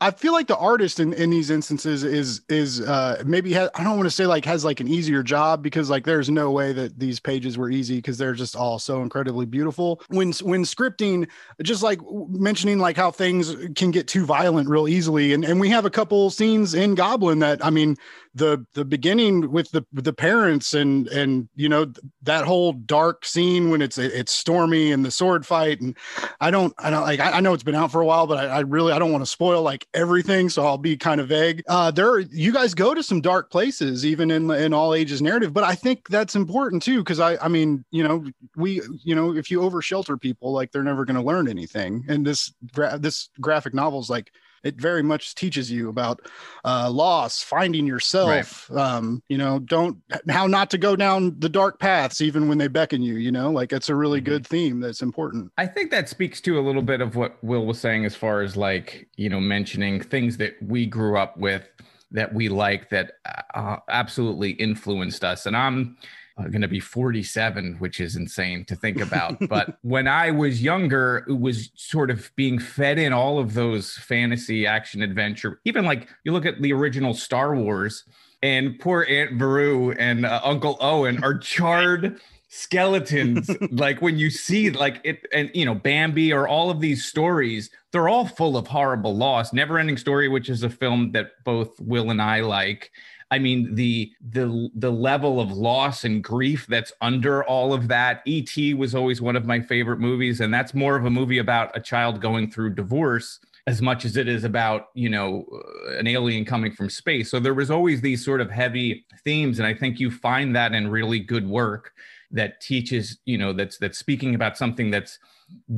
I 0.00 0.10
feel 0.10 0.32
like 0.32 0.46
the 0.46 0.56
artist 0.56 1.00
in 1.00 1.14
in 1.14 1.30
these 1.30 1.50
instances 1.50 2.04
is 2.04 2.42
is 2.50 2.82
uh 2.82 3.22
maybe 3.24 3.52
has, 3.54 3.70
I 3.74 3.82
don't 3.82 3.96
want 3.96 4.06
to 4.06 4.14
say 4.14 4.26
like 4.26 4.44
has 4.44 4.64
like 4.64 4.80
an 4.80 4.88
easier 4.88 5.22
job 5.22 5.62
because 5.62 5.88
like 5.88 6.04
there's 6.04 6.28
no 6.28 6.50
way 6.50 6.74
that 6.74 6.98
these 6.98 7.20
pages 7.20 7.56
were 7.56 7.70
easy 7.70 7.96
because 7.96 8.18
they're 8.18 8.34
just 8.34 8.54
all 8.54 8.78
so 8.78 9.00
incredibly 9.00 9.46
beautiful. 9.46 10.02
When 10.08 10.32
when 10.42 10.64
scripting, 10.64 11.28
just 11.62 11.82
like 11.82 12.00
mentioning 12.28 12.78
like 12.78 12.98
how 12.98 13.10
things 13.10 13.54
can 13.74 13.90
get 13.90 14.08
too 14.08 14.26
violent 14.26 14.68
real 14.68 14.88
easily, 14.88 15.32
and 15.32 15.42
and 15.42 15.58
we 15.58 15.70
have 15.70 15.85
a 15.86 15.90
couple 15.90 16.30
scenes 16.30 16.74
in 16.74 16.94
Goblin 16.94 17.38
that 17.38 17.64
I 17.64 17.70
mean 17.70 17.96
the 18.36 18.64
the 18.74 18.84
beginning 18.84 19.50
with 19.50 19.70
the 19.70 19.84
the 19.92 20.12
parents 20.12 20.74
and 20.74 21.08
and 21.08 21.48
you 21.54 21.68
know 21.68 21.90
that 22.22 22.44
whole 22.44 22.74
dark 22.74 23.24
scene 23.24 23.70
when 23.70 23.80
it's 23.80 23.96
it's 23.96 24.32
stormy 24.32 24.92
and 24.92 25.04
the 25.04 25.10
sword 25.10 25.46
fight 25.46 25.80
and 25.80 25.96
I 26.40 26.50
don't 26.50 26.74
I 26.78 26.90
don't 26.90 27.02
like 27.02 27.18
I 27.18 27.40
know 27.40 27.54
it's 27.54 27.62
been 27.62 27.74
out 27.74 27.90
for 27.90 28.02
a 28.02 28.06
while 28.06 28.26
but 28.26 28.38
I, 28.38 28.58
I 28.58 28.60
really 28.60 28.92
I 28.92 28.98
don't 28.98 29.10
want 29.10 29.22
to 29.22 29.30
spoil 29.30 29.62
like 29.62 29.86
everything 29.94 30.50
so 30.50 30.66
I'll 30.66 30.76
be 30.76 30.96
kind 30.98 31.20
of 31.20 31.28
vague. 31.28 31.62
Uh, 31.66 31.90
there 31.90 32.18
you 32.18 32.52
guys 32.52 32.74
go 32.74 32.92
to 32.92 33.02
some 33.02 33.22
dark 33.22 33.50
places 33.50 34.04
even 34.04 34.30
in 34.30 34.50
in 34.50 34.74
all 34.74 34.92
ages 34.92 35.22
narrative, 35.22 35.54
but 35.54 35.64
I 35.64 35.74
think 35.74 36.08
that's 36.08 36.36
important 36.36 36.82
too 36.82 36.98
because 36.98 37.20
I 37.20 37.36
I 37.38 37.48
mean 37.48 37.84
you 37.90 38.06
know 38.06 38.24
we 38.54 38.82
you 39.02 39.14
know 39.14 39.34
if 39.34 39.50
you 39.50 39.62
over 39.62 39.80
shelter 39.80 40.18
people 40.18 40.52
like 40.52 40.72
they're 40.72 40.82
never 40.82 41.06
going 41.06 41.16
to 41.16 41.22
learn 41.22 41.48
anything 41.48 42.04
and 42.08 42.26
this 42.26 42.52
gra- 42.74 42.98
this 42.98 43.30
graphic 43.40 43.72
novel 43.72 44.00
is 44.00 44.10
like 44.10 44.30
it 44.66 44.80
very 44.80 45.02
much 45.02 45.34
teaches 45.34 45.70
you 45.70 45.88
about 45.88 46.20
uh, 46.64 46.90
loss, 46.90 47.42
finding 47.42 47.86
yourself. 47.86 48.68
Right. 48.68 48.82
Um, 48.82 49.22
you 49.28 49.38
know, 49.38 49.60
don't 49.60 49.98
how 50.28 50.46
not 50.46 50.70
to 50.70 50.78
go 50.78 50.96
down 50.96 51.38
the 51.38 51.48
dark 51.48 51.78
paths 51.78 52.20
even 52.20 52.48
when 52.48 52.58
they 52.58 52.68
beckon 52.68 53.02
you. 53.02 53.14
You 53.14 53.30
know, 53.30 53.50
like 53.50 53.72
it's 53.72 53.88
a 53.88 53.94
really 53.94 54.20
mm-hmm. 54.20 54.30
good 54.32 54.46
theme 54.46 54.80
that's 54.80 55.02
important. 55.02 55.52
I 55.56 55.66
think 55.66 55.90
that 55.92 56.08
speaks 56.08 56.40
to 56.42 56.58
a 56.58 56.62
little 56.62 56.82
bit 56.82 57.00
of 57.00 57.14
what 57.14 57.42
Will 57.44 57.64
was 57.64 57.78
saying 57.78 58.04
as 58.04 58.16
far 58.16 58.42
as 58.42 58.56
like 58.56 59.08
you 59.16 59.28
know 59.28 59.40
mentioning 59.40 60.00
things 60.00 60.36
that 60.38 60.54
we 60.60 60.86
grew 60.86 61.16
up 61.16 61.36
with 61.36 61.68
that 62.10 62.32
we 62.34 62.48
like 62.48 62.88
that 62.90 63.12
uh, 63.54 63.76
absolutely 63.88 64.50
influenced 64.52 65.24
us, 65.24 65.46
and 65.46 65.56
I'm 65.56 65.96
going 66.36 66.62
to 66.62 66.68
be 66.68 66.80
47, 66.80 67.76
which 67.78 68.00
is 68.00 68.16
insane 68.16 68.64
to 68.66 68.76
think 68.76 69.00
about. 69.00 69.36
but 69.48 69.78
when 69.82 70.06
I 70.06 70.30
was 70.30 70.62
younger, 70.62 71.24
it 71.28 71.40
was 71.40 71.70
sort 71.74 72.10
of 72.10 72.30
being 72.36 72.58
fed 72.58 72.98
in 72.98 73.12
all 73.12 73.38
of 73.38 73.54
those 73.54 73.94
fantasy 73.94 74.66
action 74.66 75.02
adventure. 75.02 75.60
Even 75.64 75.84
like 75.84 76.08
you 76.24 76.32
look 76.32 76.46
at 76.46 76.60
the 76.60 76.72
original 76.72 77.14
Star 77.14 77.56
Wars, 77.56 78.04
and 78.42 78.78
poor 78.78 79.06
Aunt 79.08 79.38
Beru 79.38 79.92
and 79.92 80.26
uh, 80.26 80.40
Uncle 80.44 80.76
Owen 80.80 81.24
are 81.24 81.38
charred 81.38 82.20
skeletons. 82.48 83.50
like 83.70 84.00
when 84.00 84.18
you 84.18 84.30
see 84.30 84.70
like 84.70 85.00
it, 85.04 85.26
and 85.32 85.50
you 85.54 85.64
know 85.64 85.74
Bambi 85.74 86.32
or 86.32 86.46
all 86.46 86.70
of 86.70 86.80
these 86.80 87.04
stories, 87.04 87.70
they're 87.92 88.08
all 88.08 88.26
full 88.26 88.56
of 88.56 88.66
horrible 88.66 89.16
loss. 89.16 89.52
Never 89.52 89.78
Ending 89.78 89.96
Story, 89.96 90.28
which 90.28 90.48
is 90.48 90.62
a 90.62 90.70
film 90.70 91.12
that 91.12 91.32
both 91.44 91.78
Will 91.80 92.10
and 92.10 92.20
I 92.20 92.40
like 92.40 92.90
I 93.30 93.38
mean, 93.38 93.74
the 93.74 94.12
the 94.30 94.68
the 94.74 94.92
level 94.92 95.40
of 95.40 95.50
loss 95.50 96.04
and 96.04 96.22
grief 96.22 96.66
that's 96.68 96.92
under 97.00 97.42
all 97.44 97.72
of 97.72 97.88
that. 97.88 98.22
E.T. 98.24 98.74
was 98.74 98.94
always 98.94 99.20
one 99.20 99.36
of 99.36 99.44
my 99.44 99.60
favorite 99.60 99.98
movies, 99.98 100.40
and 100.40 100.54
that's 100.54 100.74
more 100.74 100.96
of 100.96 101.04
a 101.04 101.10
movie 101.10 101.38
about 101.38 101.76
a 101.76 101.80
child 101.80 102.20
going 102.20 102.50
through 102.50 102.74
divorce 102.74 103.40
as 103.66 103.82
much 103.82 104.04
as 104.04 104.16
it 104.16 104.28
is 104.28 104.44
about 104.44 104.88
you 104.94 105.08
know 105.08 105.44
uh, 105.52 105.98
an 105.98 106.06
alien 106.06 106.44
coming 106.44 106.72
from 106.72 106.88
space 106.88 107.30
so 107.30 107.40
there 107.40 107.54
was 107.54 107.70
always 107.70 108.00
these 108.00 108.24
sort 108.24 108.40
of 108.40 108.50
heavy 108.50 109.04
themes 109.24 109.58
and 109.58 109.66
i 109.66 109.74
think 109.74 109.98
you 109.98 110.10
find 110.10 110.54
that 110.54 110.72
in 110.72 110.88
really 110.88 111.18
good 111.18 111.48
work 111.48 111.92
that 112.30 112.60
teaches 112.60 113.18
you 113.24 113.36
know 113.36 113.52
that's 113.52 113.78
that's 113.78 113.98
speaking 113.98 114.34
about 114.34 114.56
something 114.56 114.90
that's 114.90 115.18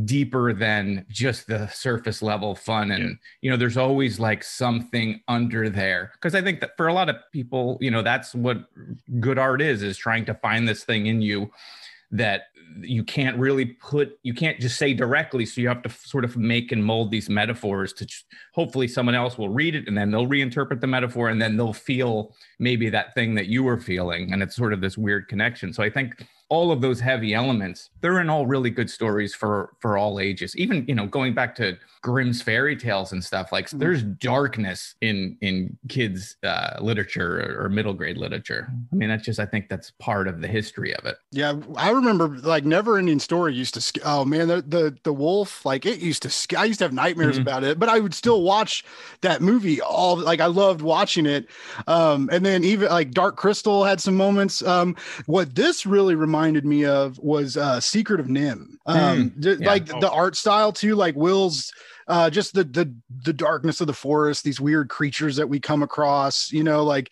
deeper 0.04 0.52
than 0.52 1.04
just 1.08 1.46
the 1.46 1.66
surface 1.68 2.22
level 2.22 2.54
fun. 2.54 2.90
And 2.90 3.04
yeah. 3.04 3.14
you 3.42 3.50
know 3.50 3.56
there's 3.56 3.76
always 3.76 4.18
like 4.18 4.42
something 4.42 5.20
under 5.28 5.68
there. 5.68 6.12
Because 6.14 6.34
i 6.34 6.42
think 6.42 6.60
that 6.60 6.76
for 6.76 6.88
a 6.88 6.92
lot 6.92 7.08
of 7.08 7.16
people 7.32 7.78
you 7.80 7.90
know 7.90 8.02
that's 8.02 8.34
what 8.34 8.64
good 9.20 9.38
art 9.38 9.62
is 9.62 9.82
is 9.82 9.96
trying 9.96 10.24
to 10.26 10.34
find 10.34 10.66
this 10.66 10.84
thing 10.84 11.06
in 11.06 11.20
you 11.20 11.50
that 12.10 12.44
you 12.80 13.02
can't 13.02 13.36
really 13.38 13.64
put 13.64 14.18
you 14.22 14.34
can't 14.34 14.60
just 14.60 14.78
say 14.78 14.94
directly. 14.94 15.44
So 15.46 15.60
you 15.60 15.68
have 15.68 15.82
to 15.82 15.90
sort 15.90 16.24
of 16.24 16.36
make 16.36 16.72
and 16.72 16.84
mold 16.84 17.10
these 17.10 17.28
metaphors 17.28 17.92
to 17.94 18.06
hopefully 18.52 18.88
someone 18.88 19.14
else 19.14 19.38
will 19.38 19.48
read 19.48 19.74
it 19.74 19.88
and 19.88 19.96
then 19.96 20.10
they'll 20.10 20.26
reinterpret 20.26 20.80
the 20.80 20.86
metaphor 20.86 21.28
and 21.28 21.40
then 21.40 21.56
they'll 21.56 21.72
feel 21.72 22.34
maybe 22.58 22.88
that 22.90 23.14
thing 23.14 23.34
that 23.34 23.46
you 23.46 23.62
were 23.62 23.78
feeling. 23.78 24.32
And 24.32 24.42
it's 24.42 24.56
sort 24.56 24.72
of 24.72 24.80
this 24.80 24.98
weird 24.98 25.28
connection. 25.28 25.72
So 25.72 25.82
i 25.82 25.90
think 25.90 26.24
all 26.48 26.72
of 26.72 26.80
those 26.80 27.00
heavy 27.00 27.34
elements 27.34 27.90
they're 28.00 28.20
in 28.20 28.30
all 28.30 28.46
really 28.46 28.70
good 28.70 28.90
stories 28.90 29.34
for 29.34 29.74
for 29.80 29.96
all 29.98 30.20
ages. 30.20 30.56
Even 30.56 30.84
you 30.86 30.94
know 30.94 31.06
going 31.06 31.34
back 31.34 31.54
to 31.56 31.76
grimm's 32.00 32.40
fairy 32.40 32.76
tales 32.76 33.10
and 33.12 33.22
stuff 33.22 33.50
like 33.50 33.66
mm-hmm. 33.66 33.78
there's 33.78 34.02
darkness 34.02 34.94
in 35.00 35.36
in 35.40 35.76
kids 35.88 36.36
uh, 36.44 36.76
literature 36.80 37.40
or, 37.40 37.64
or 37.64 37.68
middle 37.68 37.92
grade 37.92 38.16
literature. 38.16 38.68
I 38.92 38.96
mean 38.96 39.08
that's 39.08 39.24
just 39.24 39.40
i 39.40 39.46
think 39.46 39.68
that's 39.68 39.90
part 39.98 40.28
of 40.28 40.40
the 40.40 40.48
history 40.48 40.94
of 40.94 41.04
it. 41.06 41.18
Yeah 41.32 41.54
i 41.76 41.90
remember 41.90 42.28
like 42.28 42.64
never 42.64 42.98
ending 42.98 43.18
story 43.18 43.54
used 43.54 43.74
to 43.74 44.00
oh 44.04 44.24
man 44.24 44.48
the, 44.48 44.62
the 44.62 44.96
the 45.02 45.12
wolf 45.12 45.64
like 45.64 45.86
it 45.86 46.00
used 46.00 46.22
to 46.22 46.58
i 46.58 46.64
used 46.64 46.78
to 46.78 46.84
have 46.84 46.92
nightmares 46.92 47.34
mm-hmm. 47.34 47.42
about 47.42 47.64
it 47.64 47.78
but 47.78 47.88
i 47.88 47.98
would 47.98 48.14
still 48.14 48.42
watch 48.42 48.84
that 49.22 49.42
movie 49.42 49.80
all 49.80 50.16
like 50.16 50.40
i 50.40 50.46
loved 50.46 50.82
watching 50.82 51.26
it. 51.26 51.48
Um 51.86 52.28
and 52.32 52.44
then 52.44 52.64
even 52.64 52.88
like 52.88 53.10
dark 53.10 53.36
crystal 53.36 53.84
had 53.84 54.00
some 54.00 54.16
moments. 54.16 54.62
Um 54.62 54.96
what 55.26 55.54
this 55.54 55.84
really 55.84 56.14
reminded 56.14 56.37
reminded 56.38 56.64
me 56.64 56.84
of 56.84 57.18
was 57.18 57.56
uh 57.56 57.80
Secret 57.80 58.20
of 58.20 58.26
NIMH. 58.26 58.76
Um, 58.86 59.30
mm, 59.30 59.60
yeah. 59.60 59.66
like 59.66 59.92
oh. 59.92 60.00
the 60.00 60.10
art 60.10 60.36
style 60.36 60.72
too, 60.72 60.94
like 60.94 61.16
Will's 61.16 61.72
uh, 62.06 62.30
just 62.30 62.54
the 62.54 62.64
the 62.64 62.94
the 63.24 63.32
darkness 63.32 63.80
of 63.80 63.86
the 63.86 63.92
forest, 63.92 64.44
these 64.44 64.60
weird 64.60 64.88
creatures 64.88 65.36
that 65.36 65.48
we 65.48 65.60
come 65.60 65.82
across, 65.82 66.50
you 66.52 66.64
know, 66.64 66.84
like 66.84 67.10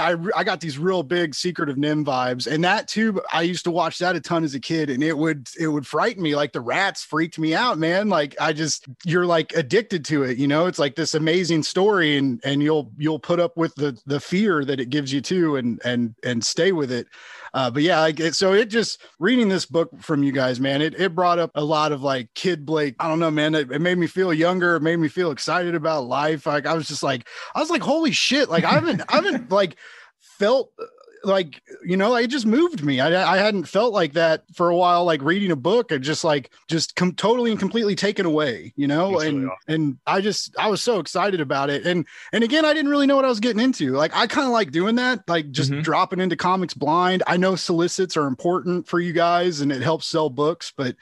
I, 0.00 0.16
I 0.36 0.44
got 0.44 0.60
these 0.60 0.78
real 0.78 1.02
big 1.02 1.34
secret 1.34 1.68
of 1.68 1.76
NIMH 1.76 2.04
vibes 2.04 2.46
and 2.46 2.62
that 2.62 2.86
too 2.86 3.20
i 3.32 3.42
used 3.42 3.64
to 3.64 3.70
watch 3.70 3.98
that 3.98 4.14
a 4.14 4.20
ton 4.20 4.44
as 4.44 4.54
a 4.54 4.60
kid 4.60 4.88
and 4.88 5.02
it 5.02 5.16
would 5.16 5.48
it 5.58 5.66
would 5.66 5.86
frighten 5.86 6.22
me 6.22 6.36
like 6.36 6.52
the 6.52 6.60
rats 6.60 7.02
freaked 7.02 7.38
me 7.38 7.54
out 7.54 7.78
man 7.78 8.08
like 8.08 8.36
i 8.40 8.52
just 8.52 8.86
you're 9.04 9.26
like 9.26 9.52
addicted 9.56 10.04
to 10.04 10.22
it 10.22 10.38
you 10.38 10.46
know 10.46 10.66
it's 10.66 10.78
like 10.78 10.94
this 10.94 11.14
amazing 11.14 11.62
story 11.62 12.16
and 12.16 12.40
and 12.44 12.62
you'll 12.62 12.92
you'll 12.96 13.18
put 13.18 13.40
up 13.40 13.56
with 13.56 13.74
the 13.74 13.98
the 14.06 14.20
fear 14.20 14.64
that 14.64 14.78
it 14.78 14.90
gives 14.90 15.12
you 15.12 15.20
too 15.20 15.56
and 15.56 15.80
and 15.84 16.14
and 16.22 16.44
stay 16.44 16.70
with 16.70 16.92
it 16.92 17.08
uh, 17.54 17.70
but 17.70 17.84
yeah, 17.84 18.00
like 18.00 18.20
so 18.34 18.52
it 18.52 18.66
just 18.66 19.00
reading 19.20 19.48
this 19.48 19.64
book 19.64 19.88
from 20.00 20.24
you 20.24 20.32
guys, 20.32 20.58
man, 20.58 20.82
it, 20.82 20.98
it 20.98 21.14
brought 21.14 21.38
up 21.38 21.52
a 21.54 21.62
lot 21.62 21.92
of 21.92 22.02
like 22.02 22.28
kid 22.34 22.66
Blake. 22.66 22.96
I 22.98 23.08
don't 23.08 23.20
know, 23.20 23.30
man. 23.30 23.54
It, 23.54 23.70
it 23.70 23.80
made 23.80 23.96
me 23.96 24.08
feel 24.08 24.34
younger. 24.34 24.74
It 24.74 24.82
made 24.82 24.96
me 24.96 25.06
feel 25.06 25.30
excited 25.30 25.76
about 25.76 26.08
life. 26.08 26.46
Like 26.46 26.66
I 26.66 26.74
was 26.74 26.88
just 26.88 27.04
like, 27.04 27.28
I 27.54 27.60
was 27.60 27.70
like, 27.70 27.82
holy 27.82 28.10
shit. 28.10 28.50
Like 28.50 28.64
I 28.64 28.72
haven't, 28.72 29.02
I 29.08 29.16
haven't 29.16 29.50
like 29.52 29.76
felt 30.18 30.72
like 31.24 31.62
you 31.84 31.96
know 31.96 32.14
it 32.14 32.28
just 32.28 32.46
moved 32.46 32.84
me. 32.84 33.00
I, 33.00 33.34
I 33.34 33.38
hadn't 33.38 33.64
felt 33.64 33.92
like 33.92 34.12
that 34.14 34.44
for 34.54 34.68
a 34.68 34.76
while 34.76 35.04
like 35.04 35.22
reading 35.22 35.50
a 35.50 35.56
book 35.56 35.90
and 35.90 36.02
just 36.02 36.24
like 36.24 36.50
just 36.68 36.96
com- 36.96 37.14
totally 37.14 37.50
and 37.50 37.60
completely 37.60 37.94
taken 37.94 38.26
away 38.26 38.72
you 38.76 38.86
know? 38.86 39.20
And 39.20 39.44
really 39.44 39.56
and 39.68 39.98
i 40.06 40.20
just 40.20 40.54
i 40.58 40.68
was 40.68 40.82
so 40.82 40.98
excited 40.98 41.40
about 41.40 41.70
it. 41.70 41.86
And 41.86 42.06
and 42.32 42.44
again 42.44 42.64
i 42.64 42.72
didn't 42.72 42.90
really 42.90 43.06
know 43.06 43.16
what 43.16 43.24
i 43.24 43.28
was 43.28 43.40
getting 43.40 43.62
into. 43.62 43.92
Like 43.92 44.14
i 44.14 44.26
kind 44.26 44.46
of 44.46 44.52
like 44.52 44.70
doing 44.70 44.96
that 44.96 45.28
like 45.28 45.50
just 45.50 45.70
mm-hmm. 45.70 45.82
dropping 45.82 46.20
into 46.20 46.36
comics 46.36 46.74
blind. 46.74 47.22
I 47.26 47.36
know 47.36 47.56
solicits 47.56 48.16
are 48.16 48.26
important 48.26 48.86
for 48.86 49.00
you 49.00 49.12
guys 49.12 49.60
and 49.60 49.72
it 49.72 49.82
helps 49.82 50.06
sell 50.06 50.30
books 50.30 50.72
but 50.76 50.96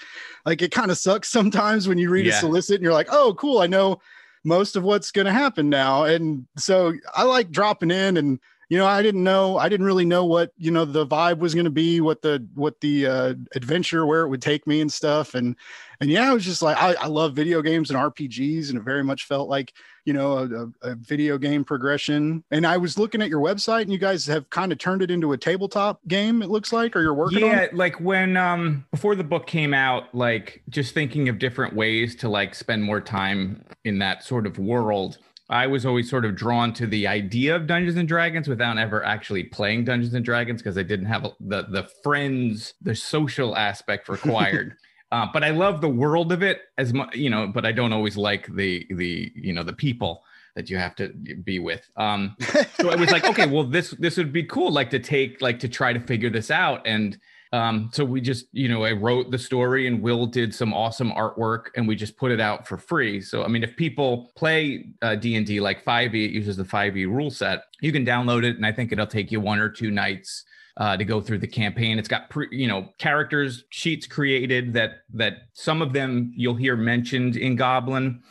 like 0.47 0.63
it 0.63 0.73
kind 0.73 0.91
of 0.91 0.99
sucks 0.99 1.29
sometimes 1.31 1.89
when 1.89 1.99
you 1.99 2.11
read 2.11 2.27
yeah. 2.27 2.37
a 2.37 2.41
solicit 2.41 2.77
and 2.77 2.85
you're 2.85 2.93
like 2.93 3.09
oh 3.11 3.35
cool 3.35 3.59
i 3.59 3.67
know 3.67 4.01
most 4.45 4.77
of 4.77 4.83
what's 4.83 5.11
going 5.11 5.27
to 5.27 5.33
happen 5.33 5.69
now. 5.69 6.05
And 6.05 6.47
so 6.57 6.93
i 7.15 7.23
like 7.23 7.51
dropping 7.51 7.91
in 7.91 8.17
and 8.17 8.41
you 8.73 8.79
know, 8.79 8.87
I 8.87 9.03
didn't 9.03 9.23
know, 9.23 9.59
I 9.59 9.69
didn't 9.69 9.85
really 9.85 10.07
know 10.07 10.25
what, 10.25 10.51
you 10.57 10.71
know, 10.71 10.87
the 10.87 11.07
vibe 11.07 11.41
was 11.41 11.53
going 11.53 11.67
to 11.67 11.71
be, 11.71 12.01
what 12.01 12.23
the, 12.23 12.49
what 12.55 12.81
the 12.81 13.07
uh, 13.07 13.35
adventure, 13.55 14.07
where 14.07 14.23
it 14.23 14.31
would 14.31 14.41
take 14.41 14.67
me 14.67 14.81
and 14.81 14.91
stuff. 14.91 15.35
And, 15.35 15.57
and 16.01 16.09
yeah, 16.09 16.31
I 16.31 16.33
was 16.33 16.43
just 16.43 16.63
like, 16.63 16.79
I, 16.79 16.95
I 16.95 17.07
love 17.09 17.35
video 17.35 17.61
games 17.61 17.91
and 17.91 18.01
RPGs. 18.01 18.71
And 18.71 18.79
it 18.79 18.83
very 18.83 19.05
much 19.05 19.25
felt 19.25 19.51
like, 19.51 19.75
you 20.07 20.15
know, 20.15 20.73
a, 20.83 20.89
a, 20.89 20.95
video 20.95 21.37
game 21.37 21.65
progression. 21.65 22.45
And 22.51 22.67
I 22.67 22.79
was 22.79 22.99
looking 22.99 23.21
at 23.21 23.29
your 23.29 23.43
website 23.43 23.83
and 23.83 23.93
you 23.93 23.99
guys 23.99 24.25
have 24.29 24.49
kind 24.49 24.73
of 24.73 24.79
turned 24.79 25.03
it 25.03 25.11
into 25.11 25.35
a 25.35 25.37
tabletop 25.37 26.01
game, 26.09 26.41
it 26.41 26.49
looks 26.49 26.73
like, 26.73 26.97
or 26.97 27.03
you're 27.03 27.13
working 27.13 27.45
on 27.45 27.51
it. 27.51 27.73
yeah, 27.73 27.79
like 27.79 28.01
when, 28.01 28.39
um, 28.39 28.87
before 28.91 29.15
the 29.15 29.23
book 29.23 29.47
came 29.47 29.75
out, 29.75 30.15
like 30.15 30.63
just 30.71 30.95
thinking 30.95 31.29
of 31.29 31.39
different 31.39 31.77
ways 31.77 32.15
to 32.17 32.31
like 32.31 32.55
spend 32.55 32.83
more 32.83 33.03
time 33.03 33.63
in 33.85 33.99
that 33.99 34.25
sort 34.25 34.47
of 34.47 34.59
world 34.59 35.19
I 35.53 35.67
was 35.67 35.85
always 35.85 36.09
sort 36.09 36.25
of 36.25 36.35
drawn 36.35 36.73
to 36.75 36.87
the 36.87 37.07
idea 37.07 37.55
of 37.55 37.67
Dungeons 37.67 37.99
and 37.99 38.09
Dragons 38.09 38.49
without 38.49 38.79
ever 38.79 39.05
actually 39.05 39.45
playing 39.45 39.85
Dungeons 39.85 40.15
and 40.15 40.25
Dragons 40.25 40.63
because 40.63 40.79
I 40.79 40.83
didn't 40.83 41.07
have 41.07 41.27
the 41.41 41.67
the 41.69 41.89
friends, 42.03 42.75
the 42.81 42.95
social 42.95 43.55
aspect 43.57 44.09
required. 44.09 44.77
uh, 45.13 45.27
but 45.31 45.45
I 45.45 45.51
love 45.51 45.83
the 45.83 45.91
world 45.91 46.33
of 46.33 46.43
it 46.43 46.63
as 46.79 46.95
much, 46.95 47.15
you 47.15 47.29
know. 47.29 47.47
But 47.47 47.67
I 47.67 47.73
don't 47.73 47.93
always 47.93 48.17
like 48.17 48.47
the 48.55 48.87
the 48.91 49.31
you 49.35 49.53
know 49.53 49.63
the 49.63 49.75
people 49.75 50.23
that 50.57 50.71
you 50.71 50.79
have 50.79 50.95
to 50.97 51.09
be 51.09 51.59
with. 51.59 51.89
Um, 51.97 52.35
so 52.79 52.91
I 52.91 52.97
was 52.97 53.11
like, 53.11 53.25
okay, 53.31 53.47
well 53.47 53.65
this 53.65 53.91
this 53.99 54.17
would 54.17 54.33
be 54.33 54.45
cool, 54.45 54.73
like 54.73 54.89
to 54.91 54.99
take 54.99 55.43
like 55.43 55.59
to 55.61 55.69
try 55.69 55.93
to 55.93 56.01
figure 56.01 56.31
this 56.31 56.51
out 56.51 56.81
and 56.87 57.19
um, 57.53 57.91
so 57.93 58.05
we 58.05 58.21
just, 58.21 58.47
you 58.53 58.69
know, 58.69 58.85
I 58.85 58.93
wrote 58.93 59.31
the 59.31 59.39
story 59.39 59.87
and 59.87 60.03
Will 60.03 60.25
did 60.27 60.55
some 60.55 60.73
awesome 60.73 61.13
artwork 61.13 61.67
and 61.77 61.87
we 61.87 61.95
just 61.95 62.17
put 62.17 62.33
it 62.33 62.41
out 62.41 62.67
for 62.67 62.79
free. 62.79 63.21
So, 63.21 63.45
I 63.45 63.49
mean, 63.49 63.63
if 63.63 63.77
people 63.77 64.33
play 64.37 64.87
uh, 65.03 65.17
D&D 65.17 65.61
like 65.61 65.85
5e, 65.85 66.15
it 66.15 66.31
uses 66.31 66.57
the 66.57 66.65
5e 66.65 67.07
rule 67.07 67.31
set, 67.31 67.65
you 67.83 67.93
can 67.93 68.07
download 68.07 68.45
it 68.45 68.57
and 68.57 68.65
I 68.65 68.73
think 68.73 68.91
it'll 68.91 69.07
take 69.07 69.31
you 69.31 69.41
one 69.41 69.59
or 69.59 69.69
two 69.69 69.91
nights 69.91 70.45
uh, 70.79 70.97
to 70.97 71.05
go 71.05 71.21
through 71.21 71.39
the 71.39 71.47
campaign. 71.47 71.99
It's 71.99 72.09
got 72.09 72.31
pre, 72.31 72.49
you 72.51 72.67
know 72.67 72.89
characters 72.99 73.65
sheets 73.71 74.07
created 74.07 74.73
that 74.73 75.03
that 75.13 75.49
some 75.53 75.83
of 75.83 75.93
them 75.93 76.33
you'll 76.35 76.55
hear 76.55 76.77
mentioned 76.77 77.37
in 77.37 77.57
Goblin, 77.57 78.23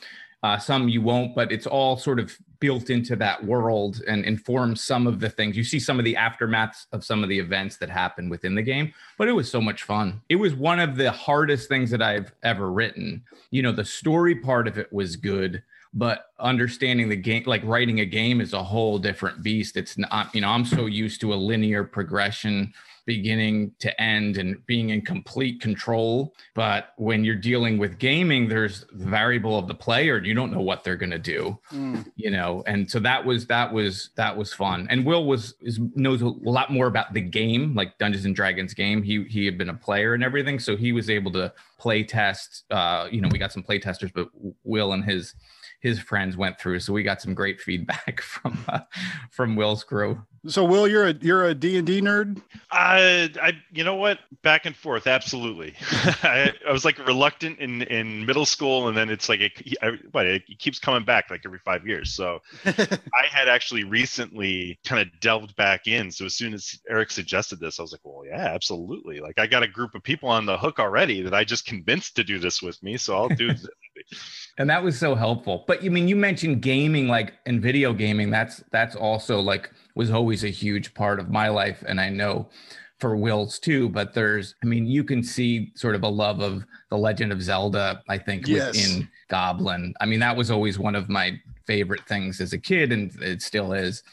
uh, 0.43 0.57
some 0.57 0.89
you 0.89 1.01
won't, 1.01 1.35
but 1.35 1.51
it's 1.51 1.67
all 1.67 1.97
sort 1.97 2.19
of 2.19 2.35
built 2.59 2.89
into 2.89 3.15
that 3.15 3.43
world 3.43 4.01
and 4.07 4.25
informs 4.25 4.81
some 4.81 5.07
of 5.07 5.19
the 5.19 5.29
things. 5.29 5.57
You 5.57 5.63
see 5.63 5.79
some 5.79 5.99
of 5.99 6.05
the 6.05 6.15
aftermaths 6.15 6.85
of 6.91 7.03
some 7.03 7.23
of 7.23 7.29
the 7.29 7.37
events 7.37 7.77
that 7.77 7.89
happen 7.89 8.29
within 8.29 8.55
the 8.55 8.61
game, 8.61 8.93
but 9.17 9.27
it 9.27 9.33
was 9.33 9.49
so 9.49 9.61
much 9.61 9.83
fun. 9.83 10.21
It 10.29 10.35
was 10.37 10.53
one 10.53 10.79
of 10.79 10.95
the 10.95 11.11
hardest 11.11 11.67
things 11.69 11.91
that 11.91 12.01
I've 12.01 12.31
ever 12.43 12.71
written. 12.71 13.23
You 13.49 13.63
know, 13.63 13.71
the 13.71 13.85
story 13.85 14.35
part 14.35 14.67
of 14.67 14.77
it 14.77 14.91
was 14.91 15.15
good, 15.15 15.63
but 15.93 16.31
understanding 16.39 17.09
the 17.09 17.15
game, 17.15 17.43
like 17.45 17.63
writing 17.63 17.99
a 17.99 18.05
game, 18.05 18.41
is 18.41 18.53
a 18.53 18.63
whole 18.63 18.97
different 18.97 19.43
beast. 19.43 19.75
It's 19.75 19.97
not, 19.97 20.33
you 20.33 20.41
know, 20.41 20.49
I'm 20.49 20.65
so 20.65 20.85
used 20.85 21.21
to 21.21 21.33
a 21.33 21.35
linear 21.35 21.83
progression 21.83 22.73
beginning 23.11 23.73
to 23.77 24.01
end 24.01 24.37
and 24.37 24.65
being 24.67 24.91
in 24.91 25.01
complete 25.01 25.59
control. 25.59 26.33
But 26.55 26.93
when 26.95 27.25
you're 27.25 27.35
dealing 27.35 27.77
with 27.77 27.99
gaming, 27.99 28.47
there's 28.47 28.85
the 28.93 29.05
variable 29.05 29.59
of 29.59 29.67
the 29.67 29.75
player. 29.75 30.23
You 30.23 30.33
don't 30.33 30.49
know 30.49 30.61
what 30.61 30.85
they're 30.85 30.95
going 30.95 31.11
to 31.11 31.19
do, 31.19 31.59
mm. 31.73 32.09
you 32.15 32.31
know. 32.31 32.63
And 32.67 32.89
so 32.89 32.99
that 32.99 33.25
was 33.25 33.45
that 33.47 33.73
was 33.73 34.11
that 34.15 34.37
was 34.37 34.53
fun. 34.53 34.87
And 34.89 35.05
Will 35.05 35.25
was 35.25 35.55
is, 35.59 35.77
knows 35.93 36.21
a 36.21 36.27
lot 36.27 36.71
more 36.71 36.87
about 36.87 37.13
the 37.13 37.19
game, 37.19 37.75
like 37.75 37.97
Dungeons 37.97 38.23
and 38.23 38.33
Dragons 38.33 38.73
game. 38.73 39.03
He 39.03 39.25
he 39.25 39.45
had 39.45 39.57
been 39.57 39.69
a 39.69 39.73
player 39.73 40.13
and 40.13 40.23
everything, 40.23 40.57
so 40.57 40.77
he 40.77 40.93
was 40.93 41.09
able 41.09 41.33
to 41.33 41.51
play 41.77 42.01
test. 42.05 42.63
Uh, 42.71 43.09
you 43.11 43.19
know, 43.19 43.27
we 43.29 43.37
got 43.37 43.51
some 43.51 43.63
play 43.63 43.77
testers, 43.77 44.11
but 44.13 44.29
Will 44.63 44.93
and 44.93 45.03
his 45.03 45.35
his 45.81 45.99
friends 45.99 46.37
went 46.37 46.59
through. 46.59 46.79
So 46.79 46.93
we 46.93 47.03
got 47.03 47.21
some 47.21 47.33
great 47.33 47.59
feedback 47.59 48.21
from 48.23 48.63
uh, 48.67 48.79
from 49.29 49.55
Will's 49.55 49.83
crew. 49.83 50.21
So 50.47 50.63
Will, 50.63 50.87
you're 50.87 51.07
a 51.07 51.13
you're 51.13 51.45
a 51.45 51.53
D 51.53 51.77
and 51.77 51.85
D 51.85 52.01
nerd. 52.01 52.41
I 52.71 53.29
I 53.39 53.53
you 53.71 53.83
know 53.83 53.95
what? 53.95 54.19
Back 54.41 54.65
and 54.65 54.75
forth, 54.75 55.05
absolutely. 55.05 55.75
I, 56.23 56.51
I, 56.67 56.71
was 56.71 56.83
like 56.83 56.97
reluctant 57.05 57.59
in 57.59 57.83
in 57.83 58.25
middle 58.25 58.45
school, 58.45 58.87
and 58.87 58.97
then 58.97 59.09
it's 59.09 59.29
like 59.29 59.39
it, 59.39 59.51
I, 59.83 59.97
what, 60.11 60.25
it 60.25 60.43
keeps 60.57 60.79
coming 60.79 61.03
back 61.03 61.29
like 61.29 61.41
every 61.45 61.59
five 61.59 61.85
years. 61.85 62.11
So 62.11 62.41
I 62.65 63.27
had 63.29 63.47
actually 63.49 63.83
recently 63.83 64.79
kind 64.83 64.99
of 64.99 65.19
delved 65.19 65.55
back 65.55 65.85
in. 65.85 66.09
So 66.09 66.25
as 66.25 66.33
soon 66.33 66.55
as 66.55 66.79
Eric 66.89 67.11
suggested 67.11 67.59
this, 67.59 67.79
I 67.79 67.83
was 67.83 67.91
like, 67.91 68.01
well, 68.03 68.25
yeah, 68.25 68.47
absolutely. 68.47 69.19
Like 69.19 69.39
I 69.39 69.45
got 69.45 69.61
a 69.61 69.67
group 69.67 69.93
of 69.93 70.01
people 70.01 70.29
on 70.29 70.47
the 70.47 70.57
hook 70.57 70.79
already 70.79 71.21
that 71.21 71.35
I 71.35 71.43
just 71.43 71.67
convinced 71.67 72.15
to 72.15 72.23
do 72.23 72.39
this 72.39 72.63
with 72.63 72.81
me. 72.81 72.97
So 72.97 73.15
I'll 73.15 73.29
do. 73.29 73.51
And 74.57 74.69
that 74.69 74.83
was 74.83 74.97
so 74.97 75.15
helpful. 75.15 75.63
But 75.67 75.83
you 75.83 75.89
I 75.89 75.93
mean 75.93 76.07
you 76.07 76.15
mentioned 76.15 76.61
gaming, 76.61 77.07
like 77.07 77.33
in 77.45 77.61
video 77.61 77.93
gaming. 77.93 78.29
That's 78.29 78.63
that's 78.71 78.95
also 78.95 79.39
like 79.39 79.71
was 79.95 80.11
always 80.11 80.43
a 80.43 80.49
huge 80.49 80.93
part 80.93 81.19
of 81.19 81.29
my 81.29 81.49
life, 81.49 81.83
and 81.87 81.99
I 81.99 82.09
know 82.09 82.49
for 83.01 83.17
Will's 83.17 83.57
too, 83.57 83.89
but 83.89 84.13
there's, 84.13 84.53
I 84.63 84.67
mean, 84.67 84.85
you 84.85 85.03
can 85.03 85.23
see 85.23 85.71
sort 85.73 85.95
of 85.95 86.03
a 86.03 86.07
love 86.07 86.39
of 86.39 86.63
the 86.91 86.97
Legend 86.97 87.31
of 87.31 87.41
Zelda, 87.41 88.03
I 88.07 88.19
think, 88.19 88.47
Yes. 88.47 88.75
within 88.75 89.09
Goblin. 89.27 89.95
I 89.99 90.05
mean, 90.05 90.19
that 90.19 90.37
was 90.37 90.51
always 90.51 90.77
one 90.77 90.93
of 90.93 91.09
my 91.09 91.41
favorite 91.65 92.07
things 92.07 92.39
as 92.39 92.53
a 92.53 92.59
kid, 92.59 92.91
and 92.91 93.11
it 93.19 93.41
still 93.41 93.73
is. 93.73 94.03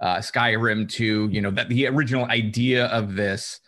Uh, 0.00 0.16
Skyrim 0.16 0.88
too, 0.88 1.28
you 1.30 1.40
know, 1.40 1.52
that 1.52 1.68
the 1.68 1.86
original 1.86 2.24
idea 2.24 2.86
of 2.86 3.14
this, 3.14 3.60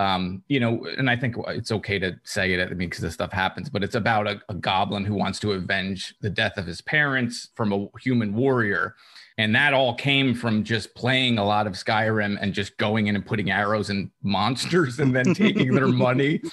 um, 0.00 0.42
you 0.48 0.58
know, 0.58 0.86
and 0.96 1.10
I 1.10 1.16
think 1.16 1.36
it's 1.48 1.70
okay 1.70 1.98
to 1.98 2.18
say 2.24 2.54
it, 2.54 2.60
I 2.60 2.68
mean, 2.70 2.88
because 2.88 3.02
this 3.02 3.12
stuff 3.12 3.32
happens, 3.32 3.68
but 3.68 3.84
it's 3.84 3.94
about 3.94 4.26
a, 4.26 4.40
a 4.48 4.54
goblin 4.54 5.04
who 5.04 5.12
wants 5.12 5.38
to 5.40 5.52
avenge 5.52 6.14
the 6.22 6.30
death 6.30 6.56
of 6.56 6.66
his 6.66 6.80
parents 6.80 7.50
from 7.54 7.70
a 7.70 7.86
human 8.00 8.32
warrior. 8.32 8.94
And 9.36 9.54
that 9.54 9.74
all 9.74 9.94
came 9.94 10.34
from 10.34 10.64
just 10.64 10.94
playing 10.94 11.36
a 11.36 11.44
lot 11.44 11.66
of 11.66 11.74
Skyrim 11.74 12.38
and 12.40 12.54
just 12.54 12.78
going 12.78 13.08
in 13.08 13.14
and 13.14 13.26
putting 13.26 13.50
arrows 13.50 13.90
in 13.90 14.10
monsters 14.22 15.00
and 15.00 15.14
then 15.14 15.34
taking 15.34 15.74
their 15.74 15.88
money. 15.88 16.40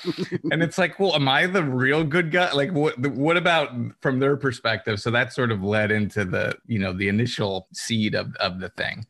And 0.51 0.63
it's 0.63 0.77
like, 0.77 0.99
well, 0.99 1.15
am 1.15 1.27
I 1.27 1.45
the 1.45 1.63
real 1.63 2.03
good 2.03 2.31
guy? 2.31 2.51
Like, 2.51 2.71
what? 2.71 2.97
What 2.99 3.37
about 3.37 3.71
from 4.01 4.19
their 4.19 4.37
perspective? 4.37 4.99
So 4.99 5.11
that 5.11 5.33
sort 5.33 5.51
of 5.51 5.61
led 5.63 5.91
into 5.91 6.25
the, 6.25 6.55
you 6.65 6.79
know, 6.79 6.93
the 6.93 7.07
initial 7.07 7.67
seed 7.73 8.15
of 8.15 8.33
of 8.35 8.59
the 8.59 8.69
thing. 8.69 9.05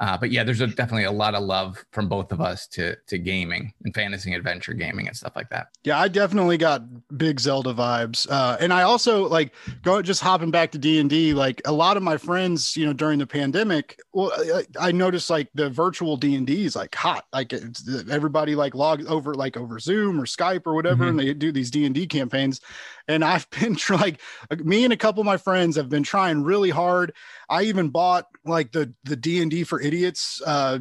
Uh, 0.00 0.16
but 0.16 0.30
yeah, 0.30 0.42
there's 0.42 0.62
a, 0.62 0.66
definitely 0.66 1.04
a 1.04 1.12
lot 1.12 1.34
of 1.34 1.42
love 1.42 1.84
from 1.92 2.08
both 2.08 2.32
of 2.32 2.40
us 2.40 2.66
to 2.68 2.96
to 3.06 3.18
gaming 3.18 3.72
and 3.84 3.94
fantasy 3.94 4.32
adventure 4.32 4.72
gaming 4.72 5.06
and 5.06 5.14
stuff 5.16 5.34
like 5.36 5.50
that. 5.50 5.68
Yeah, 5.84 6.00
I 6.00 6.08
definitely 6.08 6.56
got 6.56 6.82
big 7.18 7.38
Zelda 7.38 7.74
vibes, 7.74 8.26
uh, 8.30 8.56
and 8.60 8.72
I 8.72 8.82
also 8.82 9.28
like 9.28 9.54
go 9.82 10.00
just 10.00 10.22
hopping 10.22 10.50
back 10.50 10.72
to 10.72 10.78
D 10.78 10.98
and 11.00 11.10
D. 11.10 11.34
Like 11.34 11.60
a 11.66 11.72
lot 11.72 11.98
of 11.98 12.02
my 12.02 12.16
friends, 12.16 12.76
you 12.78 12.86
know, 12.86 12.94
during 12.94 13.18
the 13.18 13.26
pandemic, 13.26 14.00
well, 14.14 14.32
I, 14.54 14.88
I 14.88 14.92
noticed 14.92 15.28
like 15.28 15.48
the 15.54 15.68
virtual 15.68 16.16
D 16.16 16.34
and 16.34 16.46
D 16.46 16.64
is 16.64 16.76
like 16.76 16.94
hot. 16.94 17.26
Like 17.32 17.52
it's, 17.52 17.86
everybody 18.10 18.54
like 18.54 18.74
logs 18.74 19.06
over 19.06 19.34
like 19.34 19.58
over 19.58 19.78
Zoom 19.78 20.18
or 20.18 20.24
Skype 20.24 20.62
or 20.66 20.74
whatever, 20.74 21.04
Mhm. 21.04 21.08
and 21.10 21.18
they 21.20 21.34
do 21.34 21.52
these 21.52 21.70
D 21.70 21.84
and 21.84 21.94
D 21.94 22.06
campaigns. 22.06 22.62
And 23.08 23.24
I've 23.24 23.48
been 23.60 23.76
like, 23.90 24.20
me 24.58 24.84
and 24.84 24.92
a 24.92 24.96
couple 24.96 25.20
of 25.20 25.26
my 25.26 25.36
friends 25.36 25.76
have 25.76 25.88
been 25.88 26.02
trying 26.02 26.42
really 26.42 26.70
hard. 26.70 27.12
I 27.48 27.64
even 27.64 27.88
bought 27.88 28.26
like 28.44 28.72
the 28.72 28.92
the 29.04 29.16
D 29.16 29.42
and 29.42 29.50
D 29.50 29.64
for 29.64 29.80
idiots, 29.80 30.40
uh, 30.46 30.78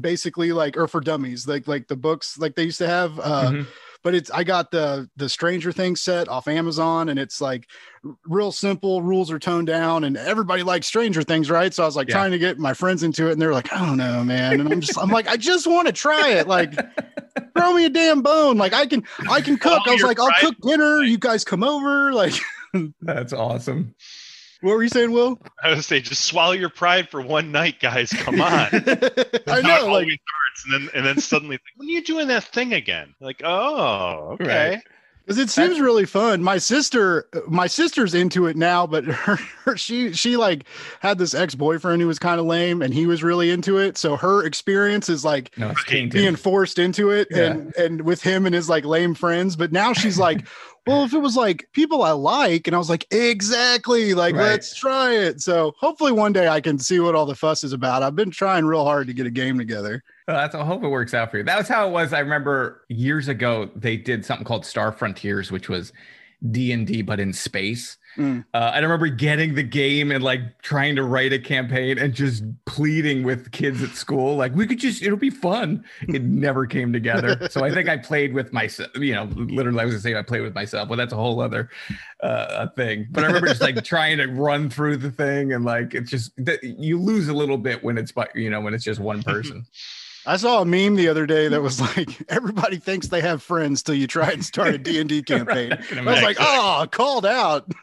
basically 0.00 0.52
like 0.52 0.76
or 0.76 0.88
for 0.88 1.00
dummies, 1.00 1.46
like 1.46 1.66
like 1.66 1.88
the 1.88 1.96
books 1.96 2.38
like 2.38 2.54
they 2.54 2.64
used 2.64 2.78
to 2.78 2.88
have. 2.88 3.18
Uh, 3.18 3.50
Mhm. 3.52 3.66
But 4.02 4.14
it's 4.14 4.30
I 4.30 4.44
got 4.44 4.70
the 4.70 5.08
the 5.16 5.28
Stranger 5.28 5.72
Things 5.72 6.00
set 6.02 6.28
off 6.28 6.48
Amazon, 6.48 7.08
and 7.08 7.18
it's 7.18 7.40
like 7.40 7.68
real 8.26 8.52
simple. 8.52 9.02
Rules 9.02 9.30
are 9.30 9.38
toned 9.38 9.66
down, 9.66 10.04
and 10.04 10.16
everybody 10.16 10.62
likes 10.62 10.86
Stranger 10.86 11.22
Things, 11.22 11.50
right? 11.50 11.72
So 11.72 11.82
I 11.82 11.86
was 11.86 11.96
like 11.96 12.08
Yeah. 12.08 12.14
trying 12.14 12.32
to 12.32 12.38
get 12.38 12.58
my 12.58 12.74
friends 12.74 13.02
into 13.02 13.28
it, 13.28 13.32
and 13.32 13.40
they're 13.42 13.52
like, 13.52 13.72
"I 13.72 13.78
don't 13.86 13.96
know, 13.98 14.24
man," 14.24 14.60
and 14.60 14.72
I'm 14.72 14.80
just 14.80 14.98
I'm 14.98 15.10
like, 15.10 15.28
I 15.28 15.36
just 15.36 15.66
want 15.66 15.86
to 15.86 15.92
try 15.92 16.30
it, 16.30 16.46
like. 16.48 16.74
Throw 17.56 17.74
me 17.74 17.84
a 17.86 17.90
damn 17.90 18.20
bone. 18.22 18.56
Like 18.58 18.74
I 18.74 18.86
can, 18.86 19.04
I 19.30 19.40
can 19.40 19.56
cook. 19.56 19.72
Swallow 19.72 19.82
I 19.86 19.90
was 19.92 20.00
your 20.00 20.08
like, 20.08 20.20
I'll 20.20 20.32
cook 20.40 20.54
dinner. 20.62 21.02
You 21.02 21.16
guys 21.18 21.44
come 21.44 21.62
over. 21.62 22.12
Like, 22.12 22.34
That's 23.02 23.32
awesome. 23.32 23.94
what 24.62 24.72
were 24.74 24.82
you 24.82 24.88
saying, 24.88 25.12
Will? 25.12 25.38
I 25.62 25.70
would 25.70 25.84
say 25.84 26.00
just 26.00 26.24
swallow 26.26 26.52
your 26.52 26.68
pride 26.70 27.08
for 27.10 27.20
one 27.22 27.50
night, 27.52 27.78
guys. 27.80 28.10
Come 28.10 28.40
on. 28.40 28.50
I 28.50 28.68
That's 28.70 29.46
how 29.46 29.56
it 29.58 29.62
know, 29.62 29.92
like, 29.92 30.08
always 30.52 30.60
starts, 30.60 30.64
and 30.64 30.72
then 30.74 30.90
and 30.94 31.06
then 31.06 31.18
suddenly, 31.22 31.58
when 31.76 31.88
are 31.88 31.92
you 31.92 32.02
doing 32.04 32.28
that 32.28 32.44
thing 32.44 32.72
again? 32.72 33.14
Like, 33.20 33.42
oh, 33.44 34.30
okay. 34.40 34.70
Right. 34.70 34.80
because 35.24 35.38
it 35.38 35.50
seems 35.50 35.78
really 35.80 36.04
fun. 36.04 36.42
My 36.42 36.58
sister, 36.58 37.28
my 37.48 37.66
sister's 37.68 38.12
into 38.14 38.46
it 38.46 38.56
now, 38.56 38.86
but 38.86 39.04
her, 39.06 39.36
her 39.64 39.76
she 39.76 40.12
she 40.12 40.36
like 40.36 40.64
had 41.00 41.18
this 41.18 41.34
ex 41.34 41.54
boyfriend 41.54 42.02
who 42.02 42.08
was 42.08 42.18
kind 42.18 42.40
of 42.40 42.46
lame, 42.46 42.82
and 42.82 42.92
he 42.92 43.06
was 43.06 43.22
really 43.22 43.50
into 43.50 43.78
it. 43.78 43.96
So 43.96 44.16
her 44.16 44.44
experience 44.44 45.08
is 45.08 45.24
like 45.24 45.56
No, 45.56 45.72
being 46.10 46.36
forced 46.36 46.78
into 46.78 47.10
it, 47.10 47.28
Yeah. 47.30 47.42
and 47.52 47.76
and 47.76 48.02
with 48.02 48.22
him 48.22 48.46
and 48.46 48.54
his 48.54 48.68
like 48.68 48.84
lame 48.84 49.14
friends. 49.14 49.56
But 49.56 49.72
now 49.72 49.92
she's 49.92 50.18
like, 50.18 50.46
well, 50.86 51.04
if 51.04 51.12
it 51.12 51.18
was 51.18 51.36
like 51.36 51.68
people 51.72 52.02
I 52.02 52.10
like, 52.12 52.66
and 52.66 52.74
I 52.74 52.78
was 52.78 52.88
like, 52.90 53.06
exactly, 53.12 54.14
like 54.14 54.34
Right. 54.34 54.42
let's 54.50 54.74
try 54.74 55.12
it. 55.14 55.40
So 55.40 55.74
hopefully 55.78 56.12
one 56.12 56.32
day 56.32 56.48
I 56.48 56.60
can 56.60 56.78
see 56.78 56.98
what 57.00 57.14
all 57.14 57.26
the 57.26 57.34
fuss 57.34 57.62
is 57.64 57.72
about. 57.72 58.02
I've 58.02 58.16
been 58.16 58.30
trying 58.30 58.64
real 58.64 58.84
hard 58.84 59.06
to 59.06 59.12
get 59.12 59.26
a 59.26 59.30
game 59.30 59.58
together. 59.58 60.02
Well, 60.26 60.36
that's 60.36 60.54
I 60.54 60.64
hope 60.64 60.82
it 60.82 60.88
works 60.88 61.14
out 61.14 61.30
for 61.30 61.38
you. 61.38 61.44
That 61.44 61.58
was 61.58 61.68
how 61.68 61.86
it 61.88 61.90
was. 61.92 62.12
I 62.12 62.20
remember 62.20 62.82
years 62.88 63.28
ago 63.28 63.70
they 63.76 63.96
did 63.96 64.24
something 64.24 64.44
called 64.44 64.64
Star 64.66 64.92
Frontiers, 64.92 65.50
which 65.52 65.68
was 65.68 65.92
D 66.50 66.72
and 66.72 66.86
D 66.86 67.02
but 67.02 67.20
in 67.20 67.32
space. 67.32 67.96
Mm. 68.16 68.44
Uh, 68.52 68.72
I 68.74 68.78
remember 68.78 69.08
getting 69.08 69.54
the 69.54 69.62
game 69.62 70.10
and 70.10 70.22
like 70.22 70.60
trying 70.62 70.96
to 70.96 71.02
write 71.02 71.32
a 71.32 71.38
campaign 71.38 71.98
and 71.98 72.12
just 72.12 72.44
pleading 72.66 73.22
with 73.22 73.52
kids 73.52 73.82
at 73.82 73.90
school, 73.90 74.36
like 74.36 74.54
we 74.54 74.66
could 74.66 74.78
just 74.78 75.02
it'll 75.02 75.16
be 75.16 75.30
fun. 75.30 75.84
It 76.08 76.22
never 76.22 76.66
came 76.66 76.92
together. 76.92 77.48
So 77.50 77.64
I 77.64 77.72
think 77.72 77.88
I 77.88 77.96
played 77.96 78.34
with 78.34 78.52
myself. 78.52 78.90
You 78.96 79.14
know, 79.14 79.24
literally, 79.34 79.80
I 79.80 79.84
was 79.84 79.94
gonna 79.94 80.02
say 80.02 80.14
I 80.14 80.22
played 80.22 80.42
with 80.42 80.54
myself, 80.54 80.88
but 80.88 80.96
that's 80.96 81.12
a 81.12 81.16
whole 81.16 81.40
other 81.40 81.70
uh, 82.22 82.68
thing. 82.76 83.08
But 83.10 83.24
I 83.24 83.28
remember 83.28 83.48
just 83.48 83.62
like 83.62 83.82
trying 83.84 84.18
to 84.18 84.26
run 84.26 84.68
through 84.68 84.98
the 84.98 85.10
thing 85.10 85.52
and 85.52 85.64
like 85.64 85.94
it's 85.94 86.10
just 86.10 86.32
that 86.44 86.62
you 86.62 87.00
lose 87.00 87.28
a 87.28 87.34
little 87.34 87.58
bit 87.58 87.82
when 87.82 87.98
it's 87.98 88.12
but 88.12 88.34
you 88.36 88.50
know 88.50 88.60
when 88.60 88.74
it's 88.74 88.84
just 88.84 89.00
one 89.00 89.22
person. 89.22 89.64
I 90.24 90.36
saw 90.36 90.62
a 90.62 90.64
meme 90.64 90.94
the 90.94 91.08
other 91.08 91.26
day 91.26 91.48
that 91.48 91.60
was 91.62 91.80
like, 91.80 92.22
everybody 92.28 92.76
thinks 92.76 93.08
they 93.08 93.20
have 93.20 93.42
friends 93.42 93.82
till 93.82 93.94
you 93.96 94.06
try 94.06 94.30
and 94.30 94.44
start 94.44 94.74
a 94.74 94.78
D&D 94.78 95.22
campaign. 95.24 95.70
Right, 95.70 95.98
I 95.98 96.02
was 96.02 96.22
like, 96.22 96.36
oh, 96.38 96.86
called 96.90 97.26
out. 97.26 97.70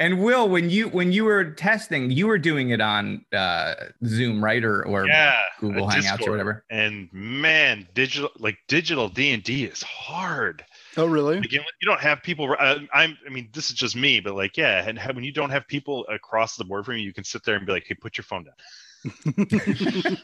And 0.00 0.22
Will, 0.22 0.48
when 0.48 0.70
you 0.70 0.88
when 0.90 1.10
you 1.10 1.24
were 1.24 1.50
testing, 1.54 2.12
you 2.12 2.28
were 2.28 2.38
doing 2.38 2.70
it 2.70 2.80
on 2.80 3.24
uh, 3.32 3.74
Zoom, 4.06 4.42
right, 4.44 4.62
or 4.62 4.86
or 4.86 5.08
Yeah. 5.08 5.40
Google 5.58 5.88
uh, 5.88 5.92
Hangouts 5.92 6.24
or 6.24 6.30
whatever. 6.30 6.64
And 6.70 7.08
man, 7.12 7.88
digital 7.94 8.30
like 8.38 8.58
digital 8.68 9.08
D 9.08 9.32
and 9.32 9.42
D 9.42 9.64
is 9.64 9.82
hard. 9.82 10.64
Oh, 10.96 11.06
really? 11.06 11.38
Again, 11.38 11.62
you 11.80 11.86
don't 11.88 12.00
have 12.00 12.22
people. 12.22 12.54
Uh, 12.56 12.78
I'm. 12.94 13.18
I 13.26 13.30
mean, 13.30 13.48
this 13.52 13.70
is 13.70 13.76
just 13.76 13.96
me, 13.96 14.20
but 14.20 14.36
like, 14.36 14.56
yeah, 14.56 14.88
and 14.88 15.00
when 15.16 15.24
you 15.24 15.32
don't 15.32 15.50
have 15.50 15.66
people 15.66 16.06
across 16.06 16.54
the 16.56 16.64
board 16.64 16.84
from 16.84 16.94
you, 16.94 17.02
you 17.02 17.12
can 17.12 17.24
sit 17.24 17.42
there 17.44 17.56
and 17.56 17.66
be 17.66 17.72
like, 17.72 17.86
"Hey, 17.88 17.94
put 17.96 18.16
your 18.16 18.24
phone 18.24 18.44
down." 18.44 20.16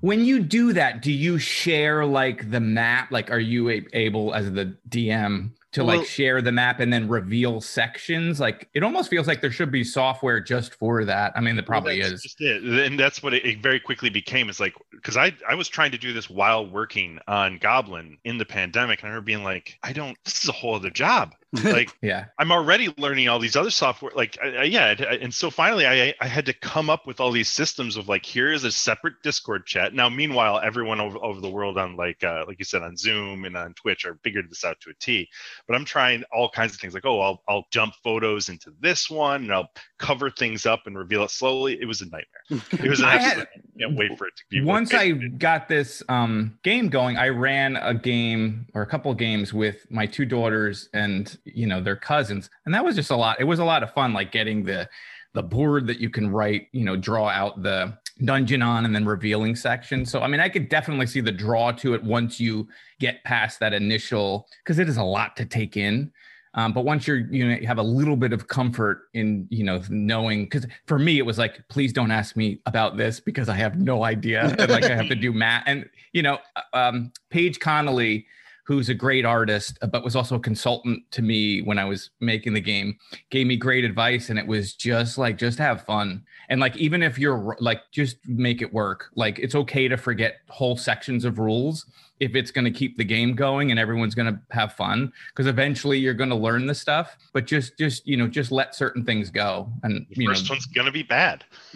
When 0.00 0.24
you 0.24 0.40
do 0.40 0.72
that, 0.74 1.02
do 1.02 1.12
you 1.12 1.38
share 1.38 2.04
like 2.06 2.50
the 2.50 2.60
map? 2.60 3.10
Like, 3.10 3.30
are 3.30 3.38
you 3.40 3.68
able 3.92 4.34
as 4.34 4.52
the 4.52 4.76
DM 4.88 5.50
to 5.72 5.84
Well- 5.84 5.98
like 5.98 6.06
share 6.06 6.40
the 6.40 6.52
map 6.52 6.80
and 6.80 6.92
then 6.92 7.08
reveal 7.08 7.60
sections? 7.60 8.40
Like, 8.40 8.68
it 8.74 8.82
almost 8.82 9.10
feels 9.10 9.26
like 9.26 9.40
there 9.40 9.50
should 9.50 9.70
be 9.70 9.84
software 9.84 10.40
just 10.40 10.74
for 10.74 11.04
that. 11.04 11.32
I 11.36 11.40
mean, 11.40 11.56
there 11.56 11.64
probably 11.64 12.00
Well, 12.00 12.12
is. 12.12 12.22
Just 12.22 12.40
it. 12.40 12.62
And 12.62 12.98
that's 12.98 13.22
what 13.22 13.34
it, 13.34 13.44
it 13.44 13.62
very 13.62 13.80
quickly 13.80 14.10
became. 14.10 14.48
Is 14.48 14.60
like 14.60 14.74
because 14.90 15.16
I 15.16 15.32
I 15.48 15.54
was 15.54 15.68
trying 15.68 15.90
to 15.92 15.98
do 15.98 16.12
this 16.12 16.30
while 16.30 16.66
working 16.66 17.18
on 17.28 17.58
Goblin 17.58 18.18
in 18.24 18.38
the 18.38 18.44
pandemic, 18.46 19.00
and 19.00 19.08
I 19.08 19.10
remember 19.10 19.26
being 19.26 19.44
like, 19.44 19.78
I 19.82 19.92
don't. 19.92 20.16
This 20.24 20.42
is 20.42 20.48
a 20.48 20.52
whole 20.52 20.74
other 20.74 20.90
job. 20.90 21.34
Like 21.52 21.94
Yeah. 22.02 22.26
I'm 22.38 22.52
already 22.52 22.92
learning 22.98 23.28
all 23.28 23.38
these 23.38 23.56
other 23.56 23.70
software. 23.70 24.12
Like, 24.14 24.36
I, 24.42 24.48
I, 24.56 24.62
yeah, 24.64 24.94
I- 24.98 25.14
and 25.16 25.32
so 25.32 25.50
finally, 25.50 25.86
I 25.86 26.14
I 26.20 26.26
had 26.26 26.44
to 26.46 26.52
come 26.52 26.90
up 26.90 27.06
with 27.06 27.20
all 27.20 27.30
these 27.30 27.48
systems 27.48 27.96
of 27.96 28.08
like, 28.08 28.24
here 28.26 28.52
is 28.52 28.64
a 28.64 28.70
separate 28.70 29.14
Discord 29.22 29.64
chat. 29.66 29.94
Now, 29.94 30.08
meanwhile, 30.08 30.60
everyone 30.62 31.00
over, 31.00 31.18
over 31.24 31.40
the 31.40 31.48
world 31.50 31.78
on 31.78 31.96
like, 31.96 32.22
uh, 32.22 32.44
like 32.46 32.58
you 32.58 32.64
said, 32.64 32.82
on 32.82 32.96
Zoom 32.96 33.44
and 33.44 33.56
on 33.56 33.72
Twitch, 33.74 34.04
are 34.04 34.18
figured 34.22 34.50
this 34.50 34.64
out 34.64 34.78
to 34.80 34.90
a 34.90 34.94
T. 35.00 35.28
But 35.66 35.74
I'm 35.76 35.84
trying 35.84 36.22
all 36.32 36.50
kinds 36.50 36.74
of 36.74 36.80
things. 36.80 36.92
Like, 36.94 37.06
oh, 37.06 37.20
I'll 37.20 37.42
I'll 37.48 37.64
dump 37.72 37.94
photos 38.04 38.48
into 38.50 38.72
this 38.80 39.08
one, 39.08 39.44
and 39.44 39.52
I'll 39.52 39.70
cover 39.98 40.30
things 40.30 40.66
up 40.66 40.86
and 40.86 40.98
reveal 40.98 41.24
it 41.24 41.30
slowly. 41.30 41.78
It 41.80 41.86
was 41.86 42.00
a 42.02 42.04
nightmare. 42.04 42.24
It 42.84 42.88
was 42.90 43.00
an 43.00 43.06
I 43.06 43.16
had- 43.18 43.38
I 43.40 43.46
can't 43.80 43.96
wait 43.96 44.18
for 44.18 44.26
it 44.26 44.34
to 44.36 44.42
be. 44.50 44.60
Once 44.60 44.92
I 44.92 45.12
got 45.12 45.68
this 45.68 46.02
um, 46.08 46.58
game 46.64 46.88
going, 46.88 47.16
I 47.16 47.28
ran 47.28 47.76
a 47.76 47.94
game 47.94 48.66
or 48.74 48.82
a 48.82 48.86
couple 48.86 49.10
of 49.12 49.16
games 49.18 49.54
with 49.54 49.86
my 49.88 50.04
two 50.04 50.24
daughters 50.24 50.88
and 50.92 51.37
you 51.44 51.66
know 51.66 51.80
their 51.80 51.96
cousins, 51.96 52.50
and 52.64 52.74
that 52.74 52.84
was 52.84 52.96
just 52.96 53.10
a 53.10 53.16
lot. 53.16 53.40
It 53.40 53.44
was 53.44 53.58
a 53.58 53.64
lot 53.64 53.82
of 53.82 53.92
fun, 53.92 54.12
like 54.12 54.32
getting 54.32 54.64
the 54.64 54.88
the 55.34 55.42
board 55.42 55.86
that 55.86 56.00
you 56.00 56.10
can 56.10 56.30
write, 56.30 56.68
you 56.72 56.84
know, 56.84 56.96
draw 56.96 57.28
out 57.28 57.62
the 57.62 57.96
dungeon 58.24 58.62
on, 58.62 58.84
and 58.84 58.94
then 58.94 59.04
revealing 59.04 59.54
section. 59.54 60.04
So 60.04 60.20
I 60.20 60.28
mean, 60.28 60.40
I 60.40 60.48
could 60.48 60.68
definitely 60.68 61.06
see 61.06 61.20
the 61.20 61.32
draw 61.32 61.72
to 61.72 61.94
it 61.94 62.02
once 62.02 62.40
you 62.40 62.68
get 63.00 63.22
past 63.24 63.60
that 63.60 63.72
initial, 63.72 64.48
because 64.64 64.78
it 64.78 64.88
is 64.88 64.96
a 64.96 65.04
lot 65.04 65.36
to 65.36 65.44
take 65.44 65.76
in. 65.76 66.12
Um, 66.54 66.72
but 66.72 66.84
once 66.84 67.06
you're, 67.06 67.18
you 67.18 67.46
know, 67.46 67.54
you 67.54 67.66
have 67.66 67.78
a 67.78 67.82
little 67.82 68.16
bit 68.16 68.32
of 68.32 68.48
comfort 68.48 69.02
in, 69.14 69.46
you 69.50 69.62
know, 69.62 69.80
knowing, 69.90 70.44
because 70.44 70.66
for 70.86 70.98
me, 70.98 71.18
it 71.18 71.26
was 71.26 71.38
like, 71.38 71.62
please 71.68 71.92
don't 71.92 72.10
ask 72.10 72.36
me 72.36 72.60
about 72.66 72.96
this 72.96 73.20
because 73.20 73.48
I 73.48 73.54
have 73.54 73.78
no 73.78 74.02
idea. 74.02 74.54
And 74.58 74.70
like 74.70 74.84
I 74.84 74.96
have 74.96 75.08
to 75.08 75.14
do 75.14 75.32
math. 75.34 75.62
And, 75.66 75.88
you 76.12 76.22
know, 76.22 76.38
um, 76.72 77.12
Paige 77.30 77.60
Connolly, 77.60 78.26
who's 78.68 78.90
a 78.90 78.94
great 78.94 79.24
artist, 79.24 79.78
uh, 79.80 79.86
but 79.86 80.04
was 80.04 80.14
also 80.14 80.36
a 80.36 80.40
consultant 80.40 81.02
to 81.10 81.22
me 81.22 81.62
when 81.62 81.78
I 81.78 81.86
was 81.86 82.10
making 82.20 82.52
the 82.52 82.60
game, 82.60 82.98
gave 83.30 83.46
me 83.46 83.56
great 83.56 83.82
advice. 83.82 84.28
And 84.28 84.38
it 84.38 84.46
was 84.46 84.74
just 84.74 85.16
like, 85.16 85.38
just 85.38 85.58
have 85.58 85.86
fun. 85.86 86.22
And 86.50 86.60
like, 86.60 86.76
even 86.76 87.02
if 87.02 87.18
you're 87.18 87.56
like, 87.60 87.80
just 87.92 88.18
make 88.28 88.60
it 88.60 88.70
work. 88.70 89.06
Like, 89.14 89.38
it's 89.38 89.54
okay 89.54 89.88
to 89.88 89.96
forget 89.96 90.40
whole 90.50 90.76
sections 90.76 91.24
of 91.24 91.38
rules 91.38 91.86
if 92.20 92.34
it's 92.34 92.50
going 92.50 92.66
to 92.66 92.70
keep 92.70 92.98
the 92.98 93.04
game 93.04 93.34
going 93.34 93.70
and 93.70 93.80
everyone's 93.80 94.14
going 94.14 94.30
to 94.30 94.38
have 94.50 94.74
fun 94.74 95.10
because 95.30 95.46
eventually 95.46 95.98
you're 95.98 96.12
going 96.12 96.28
to 96.28 96.36
learn 96.36 96.66
the 96.66 96.74
stuff 96.74 97.16
but 97.32 97.46
just 97.46 97.78
just 97.78 98.04
you 98.08 98.16
know 98.16 98.26
just 98.26 98.50
let 98.50 98.74
certain 98.74 99.04
things 99.04 99.30
go 99.30 99.70
and 99.84 100.04
the 100.10 100.22
you 100.22 100.26
know 100.26 100.34
first 100.34 100.50
one's 100.50 100.66
gonna 100.66 100.90
be 100.90 101.04
bad. 101.04 101.44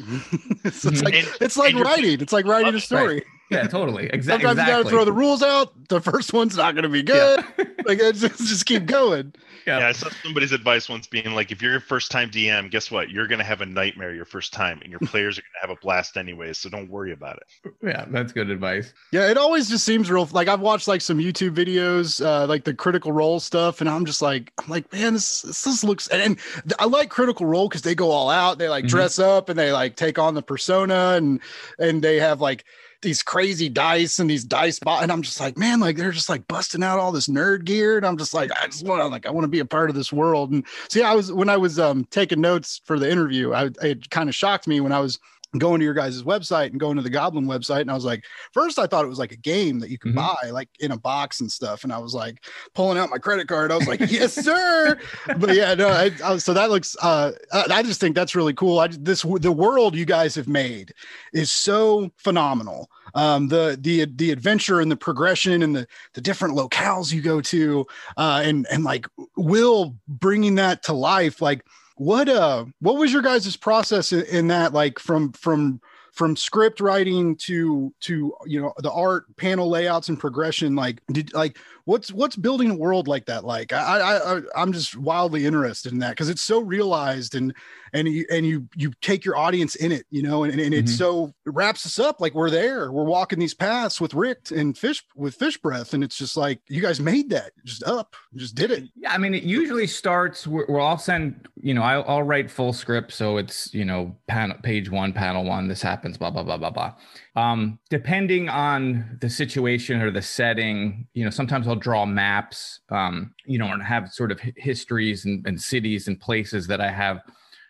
it's, 0.65 0.85
it's 0.85 1.03
like 1.03 1.15
And- 1.15 1.29
it's 1.41 1.57
like 1.57 1.77
writing. 1.77 2.21
It's 2.21 2.33
like 2.33 2.45
writing 2.45 2.75
a 2.75 2.95
Right. 2.95 3.23
Story. 3.53 3.65
Yeah, 3.65 3.69
totally. 3.69 4.07
Exactly. 4.07 4.49
Sometimes 4.49 4.69
you 4.69 4.75
got 4.75 4.83
to 4.83 4.89
throw 4.89 5.05
the 5.05 5.13
rules 5.13 5.43
out. 5.43 5.89
The 5.89 6.01
first 6.01 6.33
one's 6.33 6.57
not 6.57 6.75
going 6.75 6.85
to 6.85 6.89
be 6.89 7.03
good. 7.03 7.45
Yeah. 7.59 7.65
like 7.85 7.99
just, 7.99 8.39
just 8.39 8.67
keep 8.67 8.87
going. 8.87 9.35
Yeah. 9.67 9.79
yeah, 9.79 9.89
I 9.89 9.93
saw 9.93 10.09
somebody's 10.23 10.53
advice 10.53 10.89
once 10.89 11.07
being 11.07 11.35
like, 11.35 11.53
if 11.53 11.63
you're 11.63 11.77
a 11.77 11.81
first 11.81 12.11
time 12.11 12.31
DM, 12.31 12.71
guess 12.71 12.91
what? 12.91 13.11
You're 13.11 13.27
going 13.27 13.39
to 13.39 13.45
have 13.45 13.61
a 13.61 13.67
nightmare 13.67 14.15
your 14.15 14.25
first 14.25 14.53
time, 14.53 14.81
and 14.83 14.91
your 14.91 15.01
players 15.01 15.39
are 15.39 15.43
going 15.43 15.53
to 15.55 15.69
have 15.69 15.71
a 15.71 15.81
blast 15.81 16.17
anyways. 16.17 16.59
So 16.59 16.69
don't 16.69 16.91
worry 16.91 17.13
about 17.13 17.37
it. 17.37 17.73
Yeah, 17.83 18.07
that's 18.09 18.33
good 18.33 18.51
advice. 18.51 18.93
Yeah, 19.13 19.31
it 19.31 19.39
always 19.39 19.69
just 19.69 19.85
seems 19.85 20.11
real. 20.11 20.29
Like 20.33 20.49
I've 20.49 20.61
watched 20.61 20.89
like 20.89 21.01
some 21.01 21.19
YouTube 21.19 21.55
videos, 21.55 22.25
uh, 22.25 22.47
like 22.47 22.65
the 22.65 22.75
Critical 22.75 23.13
Role 23.13 23.41
stuff, 23.41 23.81
and 23.81 23.89
I'm 23.89 24.05
just 24.05 24.23
like, 24.23 24.53
I'm 24.59 24.69
like, 24.69 24.93
man, 24.93 25.15
this 25.15 25.43
this, 25.43 25.63
this 25.63 25.85
looks. 25.85 26.09
And, 26.09 26.23
and, 26.23 26.73
I 26.79 26.87
like 26.87 27.11
Critical 27.11 27.47
Role 27.47 27.69
because 27.69 27.83
they 27.83 27.95
go 27.95 28.11
all 28.11 28.31
out. 28.31 28.59
They 28.59 28.69
like 28.69 28.85
mm-hmm. 28.85 28.97
dress 28.97 29.19
up 29.19 29.49
and 29.49 29.59
they 29.59 29.73
like 29.73 29.97
take 29.97 30.19
on 30.19 30.35
the 30.35 30.43
persona, 30.43 31.15
and 31.17 31.41
and 31.79 32.03
they 32.03 32.19
have 32.19 32.41
like 32.41 32.65
these 33.03 33.23
crazy 33.23 33.69
dice 33.69 34.19
and 34.19 34.31
these 34.31 34.45
dice 34.45 34.79
bo- 34.79 35.01
and 35.01 35.13
I'm 35.13 35.23
just 35.23 35.41
like, 35.41 35.59
man, 35.59 35.81
like 35.81 35.97
they're 35.97 36.13
just 36.13 36.29
like 36.29 36.47
busting 36.49 36.83
out 36.83 36.99
all 36.99 37.13
this 37.13 37.29
nerd 37.29 37.65
gear. 37.65 37.97
And 37.97 38.07
I'm 38.07 38.17
just 38.17 38.33
like, 38.33 38.51
I 38.53 38.67
just 38.67 38.87
want 38.87 39.03
to 39.03 39.09
like 39.09 39.27
I 39.27 39.31
want 39.31 39.45
to 39.45 39.49
be 39.49 39.59
a 39.59 39.65
part 39.65 39.91
of 39.91 39.97
this 39.97 40.13
world. 40.13 40.53
And 40.53 40.65
see, 40.89 41.03
I 41.03 41.15
was 41.15 41.33
when 41.33 41.49
I 41.49 41.57
was 41.57 41.79
um 41.79 42.05
taking 42.07 42.41
notes 42.41 42.81
for 42.85 42.99
the 42.99 43.11
interview, 43.11 43.53
I 43.53 43.71
it 43.83 44.09
kind 44.11 44.29
of 44.29 44.35
shocked 44.35 44.67
me 44.67 44.81
when 44.81 44.93
I 44.93 45.01
was 45.01 45.19
going 45.59 45.81
to 45.81 45.85
your 45.85 45.95
guys' 45.95 46.23
website 46.23 46.71
and 46.71 46.81
going 46.81 46.97
to 46.97 47.03
the 47.03 47.11
Goblin 47.11 47.47
website. 47.47 47.83
And 47.83 47.91
I 47.91 47.95
was 47.95 48.05
like, 48.05 48.25
first 48.53 48.79
I 48.79 48.87
thought 48.87 49.05
it 49.05 49.09
was 49.09 49.19
like 49.19 49.33
a 49.33 49.37
game 49.37 49.79
that 49.81 49.91
you 49.91 49.99
could 49.99 50.15
mm-hmm. 50.15 50.47
buy 50.47 50.51
like 50.51 50.69
in 50.81 50.93
a 50.93 50.97
box 50.97 51.41
and 51.41 51.51
stuff. 51.51 51.85
And 51.85 51.93
I 51.93 51.99
was 51.99 52.15
like 52.15 52.45
pulling 52.75 52.99
out 52.99 53.11
my 53.11 53.19
credit 53.19 53.49
card. 53.49 53.71
I 53.71 53.77
was 53.77 53.87
like, 53.87 54.01
yes, 54.09 54.33
sir. 54.33 54.99
but 55.39 55.55
yeah, 55.55 55.75
no, 55.75 55.89
I, 55.89 56.11
I, 56.25 56.39
so 56.39 56.55
that 56.55 56.71
looks, 56.71 56.97
uh, 57.03 57.33
I 57.53 57.83
just 57.83 58.01
think 58.01 58.15
that's 58.15 58.35
really 58.35 58.55
cool. 58.55 58.79
I 58.79 58.89
this, 58.89 59.23
the 59.23 59.53
world 59.53 59.95
you 59.95 60.07
guys 60.07 60.35
have 60.35 60.49
made 60.49 60.93
is 61.33 61.53
so 61.53 62.11
phenomenal. 62.17 62.89
Um, 63.15 63.49
the, 63.49 63.77
the, 63.79 64.07
the 64.07 64.31
adventure 64.31 64.81
and 64.81 64.91
the 64.91 64.97
progression 64.97 65.63
and 65.63 65.77
the, 65.77 65.87
the 66.15 66.23
different 66.23 66.57
locales 66.57 67.13
you 67.13 67.21
go 67.21 67.43
to, 67.43 67.87
uh, 68.17 68.41
and, 68.43 68.67
and 68.71 68.85
like 68.85 69.07
Will 69.37 69.95
bringing 70.09 70.55
that 70.55 70.83
to 70.85 70.95
life, 70.95 71.43
like, 71.43 71.63
what 71.97 72.29
uh 72.29 72.65
what 72.81 72.97
was 72.97 73.13
your 73.13 73.23
guys' 73.23 73.57
process 73.57 74.13
in, 74.13 74.25
in 74.27 74.49
that 74.49 74.73
like 74.73 74.99
from 74.99 75.33
from 75.33 75.81
from 76.13 76.37
script 76.37 76.81
writing 76.81 77.37
to 77.37 77.93
to 78.01 78.35
you 78.47 78.61
know 78.61 78.73
the 78.79 78.93
art 78.93 79.35
panel 79.37 79.69
layouts 79.69 80.09
and 80.09 80.19
progression? 80.19 80.75
Like 80.77 81.01
did 81.13 81.33
like 81.35 81.59
what's 81.85 82.13
what's 82.13 82.37
building 82.37 82.71
a 82.71 82.75
world 82.75 83.09
like 83.09 83.27
that 83.27 83.45
like? 83.45 83.73
I 83.73 84.01
i, 84.01 84.37
I 84.37 84.41
i'm 84.57 84.73
just 84.73 84.97
wildly 84.97 85.47
interested 85.47 85.93
in 85.93 85.99
that 86.01 86.11
because 86.11 86.29
it's 86.29 86.43
so 86.43 86.61
realized 86.61 87.35
and 87.35 87.55
and 87.93 88.09
you 88.09 88.25
and 88.31 88.47
you 88.47 88.69
you 88.75 88.93
take 89.01 89.25
your 89.25 89.37
audience 89.37 89.75
in 89.77 89.93
it 89.93 90.07
you 90.11 90.23
know 90.23 90.45
and, 90.45 90.53
and 90.53 90.61
mm-hmm. 90.61 90.75
it's 90.75 90.97
so 90.97 91.33
it 91.47 91.53
wraps 91.53 91.85
us 91.87 91.99
up 91.99 92.21
like 92.21 92.35
we're 92.35 92.51
there 92.51 92.93
we're 92.93 93.05
walking 93.05 93.39
these 93.39 93.55
paths 93.55 94.01
with 94.01 94.13
Rikt 94.13 94.51
and 94.53 94.77
fish 94.77 95.05
with 95.15 95.35
fish 95.35 95.59
breath 95.59 95.95
and 95.95 96.03
it's 96.03 96.17
just 96.17 96.37
like 96.37 96.61
you 96.69 96.81
guys 96.81 97.01
made 97.01 97.31
that 97.31 97.53
just 97.65 97.85
up 97.85 98.15
just 98.35 98.55
did 98.55 98.71
it. 98.71 98.85
Yeah 98.97 99.13
i 99.13 99.19
mean 99.19 99.35
it 99.35 99.43
usually 99.43 99.87
starts 99.87 100.47
We're 100.47 100.81
all 100.81 100.99
send 100.99 101.49
you 101.61 101.75
know 101.75 101.83
I'll, 101.83 102.05
I'll 102.07 102.23
write 102.23 102.51
full 102.51 102.73
script 102.73 103.13
so 103.13 103.37
it's 103.37 103.73
you 103.75 103.85
know 103.85 104.17
panel 104.29 104.57
page 104.63 104.91
one 104.91 105.13
panel 105.13 105.45
one 105.45 105.69
this 105.69 105.83
happens 105.83 106.17
blah 106.17 106.31
blah 106.31 106.43
blah 106.43 106.57
blah 106.57 106.71
blah 106.71 106.95
um, 107.35 107.79
depending 107.89 108.49
on 108.49 109.19
the 109.21 109.31
situation 109.31 110.03
or 110.03 110.11
the 110.11 110.21
setting, 110.21 111.07
you 111.15 111.25
know, 111.25 111.31
sometimes 111.31 111.67
I'll 111.67 111.77
draw 111.77 112.05
maps, 112.05 112.81
um, 112.91 113.35
you 113.47 113.59
know, 113.59 113.73
and 113.73 113.83
have 113.83 114.13
sort 114.13 114.31
of 114.31 114.41
histories 114.57 115.25
and, 115.25 115.47
and 115.47 115.61
cities 115.61 116.09
and 116.09 116.21
places 116.21 116.67
that 116.67 116.81
I 116.81 116.91
have 116.91 117.23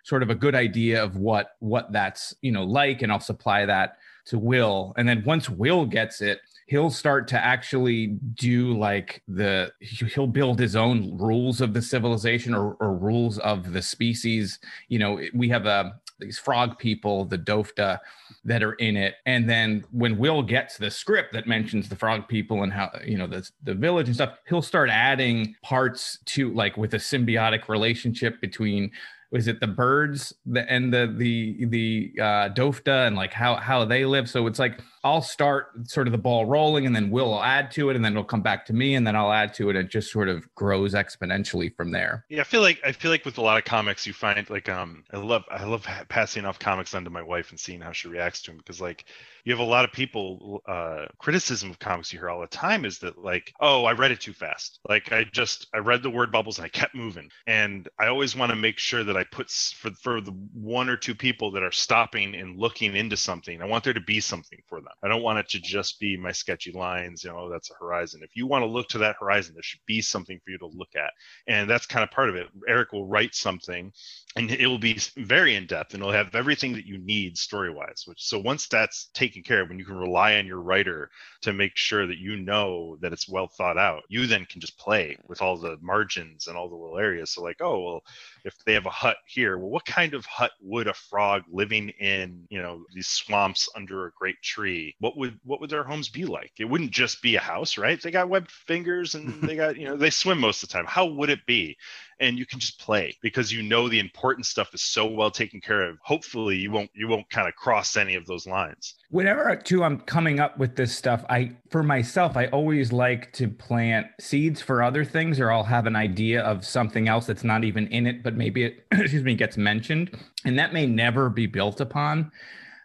sort 0.04 0.24
of 0.24 0.30
a 0.30 0.34
good 0.34 0.56
idea 0.56 1.02
of 1.02 1.16
what 1.16 1.52
what 1.60 1.92
that's 1.92 2.34
you 2.42 2.50
know 2.50 2.64
like, 2.64 3.02
and 3.02 3.12
I'll 3.12 3.20
supply 3.20 3.64
that 3.66 3.98
to 4.26 4.38
Will. 4.38 4.92
And 4.96 5.08
then 5.08 5.22
once 5.24 5.48
Will 5.48 5.86
gets 5.86 6.20
it, 6.20 6.40
he'll 6.66 6.90
start 6.90 7.28
to 7.28 7.38
actually 7.38 8.18
do 8.34 8.76
like 8.76 9.22
the 9.28 9.72
he'll 9.80 10.26
build 10.26 10.58
his 10.58 10.74
own 10.74 11.16
rules 11.18 11.60
of 11.60 11.72
the 11.72 11.82
civilization 11.82 12.52
or, 12.52 12.74
or 12.80 12.96
rules 12.96 13.38
of 13.38 13.72
the 13.72 13.82
species. 13.82 14.58
You 14.88 14.98
know, 14.98 15.20
we 15.34 15.48
have 15.50 15.66
a 15.66 16.00
these 16.18 16.38
frog 16.38 16.78
people, 16.78 17.24
the 17.24 17.38
Dofta, 17.38 17.98
that 18.44 18.62
are 18.62 18.72
in 18.74 18.96
it. 18.96 19.14
And 19.26 19.48
then 19.48 19.84
when 19.92 20.18
Will 20.18 20.42
gets 20.42 20.76
the 20.76 20.90
script 20.90 21.32
that 21.32 21.46
mentions 21.46 21.88
the 21.88 21.96
frog 21.96 22.26
people 22.28 22.62
and 22.62 22.72
how 22.72 22.90
you 23.04 23.16
know 23.16 23.26
the 23.26 23.48
the 23.62 23.74
village 23.74 24.08
and 24.08 24.14
stuff, 24.14 24.38
he'll 24.48 24.62
start 24.62 24.90
adding 24.90 25.54
parts 25.62 26.18
to 26.26 26.52
like 26.52 26.76
with 26.76 26.94
a 26.94 26.98
symbiotic 26.98 27.68
relationship 27.68 28.40
between 28.40 28.90
was 29.30 29.48
it 29.48 29.60
the 29.60 29.66
birds 29.66 30.34
the, 30.44 30.70
and 30.70 30.92
the 30.92 31.14
the 31.16 31.64
the 31.66 32.12
uh, 32.20 32.48
Dofta 32.50 33.06
and 33.06 33.16
like 33.16 33.32
how 33.32 33.56
how 33.56 33.84
they 33.84 34.04
live. 34.04 34.28
So 34.28 34.46
it's 34.46 34.58
like 34.58 34.80
I'll 35.04 35.22
start 35.22 35.88
sort 35.88 36.06
of 36.06 36.12
the 36.12 36.18
ball 36.18 36.46
rolling, 36.46 36.86
and 36.86 36.94
then 36.94 37.10
Will 37.10 37.42
add 37.42 37.70
to 37.72 37.90
it, 37.90 37.96
and 37.96 38.04
then 38.04 38.12
it'll 38.12 38.24
come 38.24 38.42
back 38.42 38.64
to 38.66 38.72
me, 38.72 38.94
and 38.94 39.06
then 39.06 39.16
I'll 39.16 39.32
add 39.32 39.54
to 39.54 39.68
it. 39.68 39.76
And 39.76 39.86
it 39.86 39.90
just 39.90 40.12
sort 40.12 40.28
of 40.28 40.52
grows 40.54 40.94
exponentially 40.94 41.74
from 41.76 41.90
there. 41.90 42.24
Yeah, 42.28 42.42
I 42.42 42.44
feel 42.44 42.60
like 42.60 42.80
I 42.84 42.92
feel 42.92 43.10
like 43.10 43.24
with 43.24 43.38
a 43.38 43.42
lot 43.42 43.58
of 43.58 43.64
comics, 43.64 44.06
you 44.06 44.12
find 44.12 44.48
like 44.50 44.68
um 44.68 45.04
I 45.12 45.18
love 45.18 45.44
I 45.50 45.64
love 45.64 45.86
passing 46.08 46.44
off 46.44 46.58
comics 46.58 46.94
onto 46.94 47.10
my 47.10 47.22
wife 47.22 47.50
and 47.50 47.58
seeing 47.58 47.80
how 47.80 47.92
she 47.92 48.08
reacts 48.08 48.42
to 48.42 48.50
them 48.50 48.58
because 48.58 48.80
like 48.80 49.04
you 49.44 49.52
have 49.52 49.60
a 49.60 49.64
lot 49.64 49.84
of 49.84 49.92
people 49.92 50.62
uh, 50.66 51.06
criticism 51.18 51.70
of 51.70 51.78
comics 51.78 52.12
you 52.12 52.18
hear 52.18 52.30
all 52.30 52.40
the 52.40 52.46
time 52.46 52.84
is 52.84 52.98
that 52.98 53.18
like 53.18 53.52
oh 53.60 53.84
i 53.84 53.92
read 53.92 54.10
it 54.10 54.20
too 54.20 54.32
fast 54.32 54.78
like 54.88 55.12
i 55.12 55.24
just 55.24 55.66
i 55.74 55.78
read 55.78 56.02
the 56.02 56.10
word 56.10 56.30
bubbles 56.30 56.58
and 56.58 56.64
i 56.64 56.68
kept 56.68 56.94
moving 56.94 57.28
and 57.46 57.88
i 57.98 58.06
always 58.06 58.36
want 58.36 58.50
to 58.50 58.56
make 58.56 58.78
sure 58.78 59.04
that 59.04 59.16
i 59.16 59.24
put 59.24 59.50
for 59.50 59.90
for 59.90 60.20
the 60.20 60.32
one 60.52 60.88
or 60.88 60.96
two 60.96 61.14
people 61.14 61.50
that 61.50 61.62
are 61.62 61.72
stopping 61.72 62.34
and 62.34 62.58
looking 62.58 62.94
into 62.96 63.16
something 63.16 63.60
i 63.60 63.66
want 63.66 63.84
there 63.84 63.92
to 63.92 64.00
be 64.00 64.20
something 64.20 64.60
for 64.66 64.80
them 64.80 64.91
i 65.02 65.08
don't 65.08 65.22
want 65.22 65.38
it 65.38 65.48
to 65.48 65.60
just 65.60 65.98
be 66.00 66.16
my 66.16 66.32
sketchy 66.32 66.72
lines 66.72 67.24
you 67.24 67.30
know 67.30 67.48
that's 67.50 67.70
a 67.70 67.74
horizon. 67.74 68.20
If 68.22 68.36
you 68.36 68.46
want 68.46 68.62
to 68.62 68.66
look 68.66 68.88
to 68.88 68.98
that 68.98 69.16
horizon 69.18 69.54
there 69.54 69.62
should 69.62 69.80
be 69.86 70.00
something 70.00 70.38
for 70.44 70.50
you 70.50 70.58
to 70.58 70.66
look 70.66 70.94
at. 70.96 71.12
And 71.46 71.68
that's 71.68 71.86
kind 71.86 72.02
of 72.04 72.10
part 72.10 72.28
of 72.28 72.36
it. 72.36 72.46
Eric 72.68 72.92
will 72.92 73.06
write 73.06 73.34
something 73.34 73.92
and 74.36 74.50
it 74.50 74.66
will 74.66 74.78
be 74.78 74.98
very 75.16 75.54
in 75.54 75.66
depth 75.66 75.94
and 75.94 76.02
it'll 76.02 76.12
have 76.12 76.34
everything 76.34 76.72
that 76.72 76.86
you 76.86 76.98
need 76.98 77.36
story 77.36 77.70
wise 77.70 78.04
which 78.06 78.22
so 78.22 78.38
once 78.38 78.66
that's 78.66 79.06
taken 79.14 79.42
care 79.42 79.62
of 79.62 79.68
when 79.68 79.78
you 79.78 79.84
can 79.84 79.96
rely 79.96 80.36
on 80.36 80.46
your 80.46 80.60
writer 80.60 81.10
to 81.40 81.52
make 81.52 81.76
sure 81.76 82.06
that 82.06 82.18
you 82.18 82.36
know 82.36 82.96
that 83.00 83.12
it's 83.12 83.28
well 83.28 83.46
thought 83.46 83.78
out 83.78 84.02
you 84.08 84.26
then 84.26 84.44
can 84.46 84.60
just 84.60 84.78
play 84.78 85.16
with 85.26 85.42
all 85.42 85.56
the 85.56 85.76
margins 85.80 86.46
and 86.46 86.56
all 86.56 86.68
the 86.68 86.74
little 86.74 86.98
areas. 86.98 87.30
So 87.30 87.42
like 87.42 87.60
oh 87.60 87.80
well 87.80 88.02
if 88.44 88.54
they 88.64 88.74
have 88.74 88.86
a 88.86 88.90
hut 88.90 89.16
here 89.26 89.58
well 89.58 89.70
what 89.70 89.84
kind 89.84 90.14
of 90.14 90.24
hut 90.26 90.52
would 90.60 90.88
a 90.88 90.94
frog 90.94 91.42
living 91.50 91.90
in 92.00 92.46
you 92.50 92.60
know 92.60 92.84
these 92.94 93.08
swamps 93.08 93.68
under 93.76 94.06
a 94.06 94.12
great 94.12 94.40
tree 94.42 94.94
what 94.98 95.16
would 95.16 95.38
what 95.44 95.60
would 95.60 95.70
their 95.70 95.84
homes 95.84 96.08
be 96.08 96.24
like? 96.24 96.52
It 96.58 96.64
wouldn't 96.64 96.90
just 96.90 97.22
be 97.22 97.36
a 97.36 97.40
house 97.40 97.78
right? 97.78 98.00
They 98.00 98.10
got 98.10 98.28
webbed 98.28 98.50
fingers 98.50 99.14
and 99.14 99.42
they 99.42 99.56
got 99.56 99.76
you 99.76 99.86
know 99.86 99.96
they 99.96 100.10
swim 100.10 100.40
most 100.40 100.62
of 100.62 100.68
the 100.68 100.72
time. 100.72 100.86
How 100.86 101.06
would 101.06 101.30
it 101.30 101.44
be 101.46 101.76
and 102.22 102.38
you 102.38 102.46
can 102.46 102.60
just 102.60 102.78
play 102.78 103.14
because 103.20 103.52
you 103.52 103.62
know 103.62 103.88
the 103.88 103.98
important 103.98 104.46
stuff 104.46 104.72
is 104.72 104.80
so 104.80 105.04
well 105.04 105.30
taken 105.30 105.60
care 105.60 105.82
of. 105.82 105.98
Hopefully, 106.02 106.56
you 106.56 106.70
won't 106.70 106.90
you 106.94 107.08
won't 107.08 107.28
kind 107.28 107.48
of 107.48 107.54
cross 107.56 107.96
any 107.96 108.14
of 108.14 108.24
those 108.26 108.46
lines. 108.46 108.94
Whenever 109.10 109.54
too 109.56 109.84
I'm 109.84 110.00
coming 110.00 110.40
up 110.40 110.56
with 110.56 110.76
this 110.76 110.96
stuff, 110.96 111.24
I 111.28 111.56
for 111.70 111.82
myself 111.82 112.36
I 112.36 112.46
always 112.46 112.92
like 112.92 113.32
to 113.34 113.48
plant 113.48 114.06
seeds 114.20 114.62
for 114.62 114.82
other 114.82 115.04
things, 115.04 115.40
or 115.40 115.50
I'll 115.50 115.64
have 115.64 115.86
an 115.86 115.96
idea 115.96 116.42
of 116.42 116.64
something 116.64 117.08
else 117.08 117.26
that's 117.26 117.44
not 117.44 117.64
even 117.64 117.88
in 117.88 118.06
it, 118.06 118.22
but 118.22 118.36
maybe 118.36 118.64
it 118.64 118.86
excuse 118.92 119.24
me 119.24 119.34
gets 119.34 119.56
mentioned, 119.56 120.16
and 120.44 120.58
that 120.58 120.72
may 120.72 120.86
never 120.86 121.28
be 121.28 121.46
built 121.46 121.80
upon. 121.80 122.30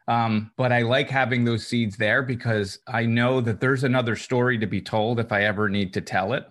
Um, 0.08 0.52
but 0.56 0.72
I 0.72 0.84
like 0.84 1.10
having 1.10 1.44
those 1.44 1.68
seeds 1.68 1.98
there 1.98 2.24
because 2.24 2.80
I 2.88 3.06
know 3.06 3.42
that 3.42 3.60
there's 3.60 3.84
another 3.84 4.16
story 4.16 4.58
to 4.58 4.66
be 4.66 4.82
told 4.82 5.20
if 5.20 5.32
I 5.34 5.44
ever 5.44 5.68
need 5.68 5.94
to 5.96 6.02
tell 6.02 6.34
it 6.34 6.48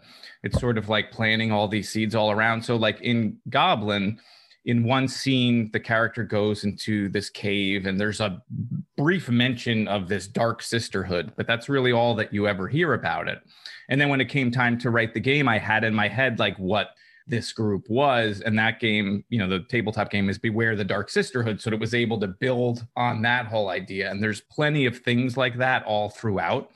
it's 0.47 0.61
sort 0.61 0.79
of 0.79 0.88
like 0.88 1.11
planting 1.11 1.53
all 1.53 1.69
these 1.69 1.90
seeds 1.90 2.14
all 2.14 2.31
around. 2.31 2.62
So, 2.62 2.77
like 2.77 3.01
in 3.03 3.37
Goblin, 3.51 4.19
in 4.64 4.85
one 4.85 5.07
scene, 5.09 5.71
the 5.73 5.81
character 5.81 6.25
goes 6.25 6.64
into 6.64 7.09
this 7.09 7.29
cave 7.29 7.87
and 7.87 8.01
there's 8.01 8.21
a 8.21 8.42
brief 8.97 9.29
mention 9.29 9.87
of 9.88 10.09
this 10.09 10.27
dark 10.27 10.62
sisterhood, 10.62 11.33
but 11.37 11.47
that's 11.47 11.69
really 11.69 11.92
all 11.92 12.14
that 12.14 12.33
you 12.33 12.49
ever 12.49 12.66
hear 12.66 12.95
about 12.95 13.29
it. 13.29 13.40
And 13.88 14.01
then 14.01 14.09
when 14.09 14.21
it 14.21 14.29
came 14.29 14.51
time 14.51 14.79
to 14.79 14.90
write 14.90 15.14
the 15.14 15.21
game, 15.21 15.49
I 15.49 15.59
had 15.59 15.85
in 15.85 15.95
my 15.95 16.09
head 16.09 16.38
like 16.38 16.57
what 16.59 16.90
this 17.26 17.52
group 17.52 17.88
was. 17.88 18.40
And 18.40 18.58
that 18.58 18.80
game, 18.80 19.24
you 19.28 19.38
know, 19.38 19.48
the 19.48 19.60
tabletop 19.60 20.10
game 20.10 20.28
is 20.28 20.38
Beware 20.38 20.76
the 20.76 20.84
Dark 20.84 21.10
Sisterhood. 21.10 21.60
So 21.60 21.70
it 21.70 21.80
was 21.80 21.94
able 21.94 22.20
to 22.20 22.28
build 22.28 22.86
on 22.96 23.22
that 23.22 23.46
whole 23.46 23.68
idea. 23.68 24.10
And 24.10 24.22
there's 24.22 24.40
plenty 24.40 24.86
of 24.86 24.98
things 24.98 25.36
like 25.36 25.58
that 25.58 25.84
all 25.84 26.10
throughout. 26.10 26.70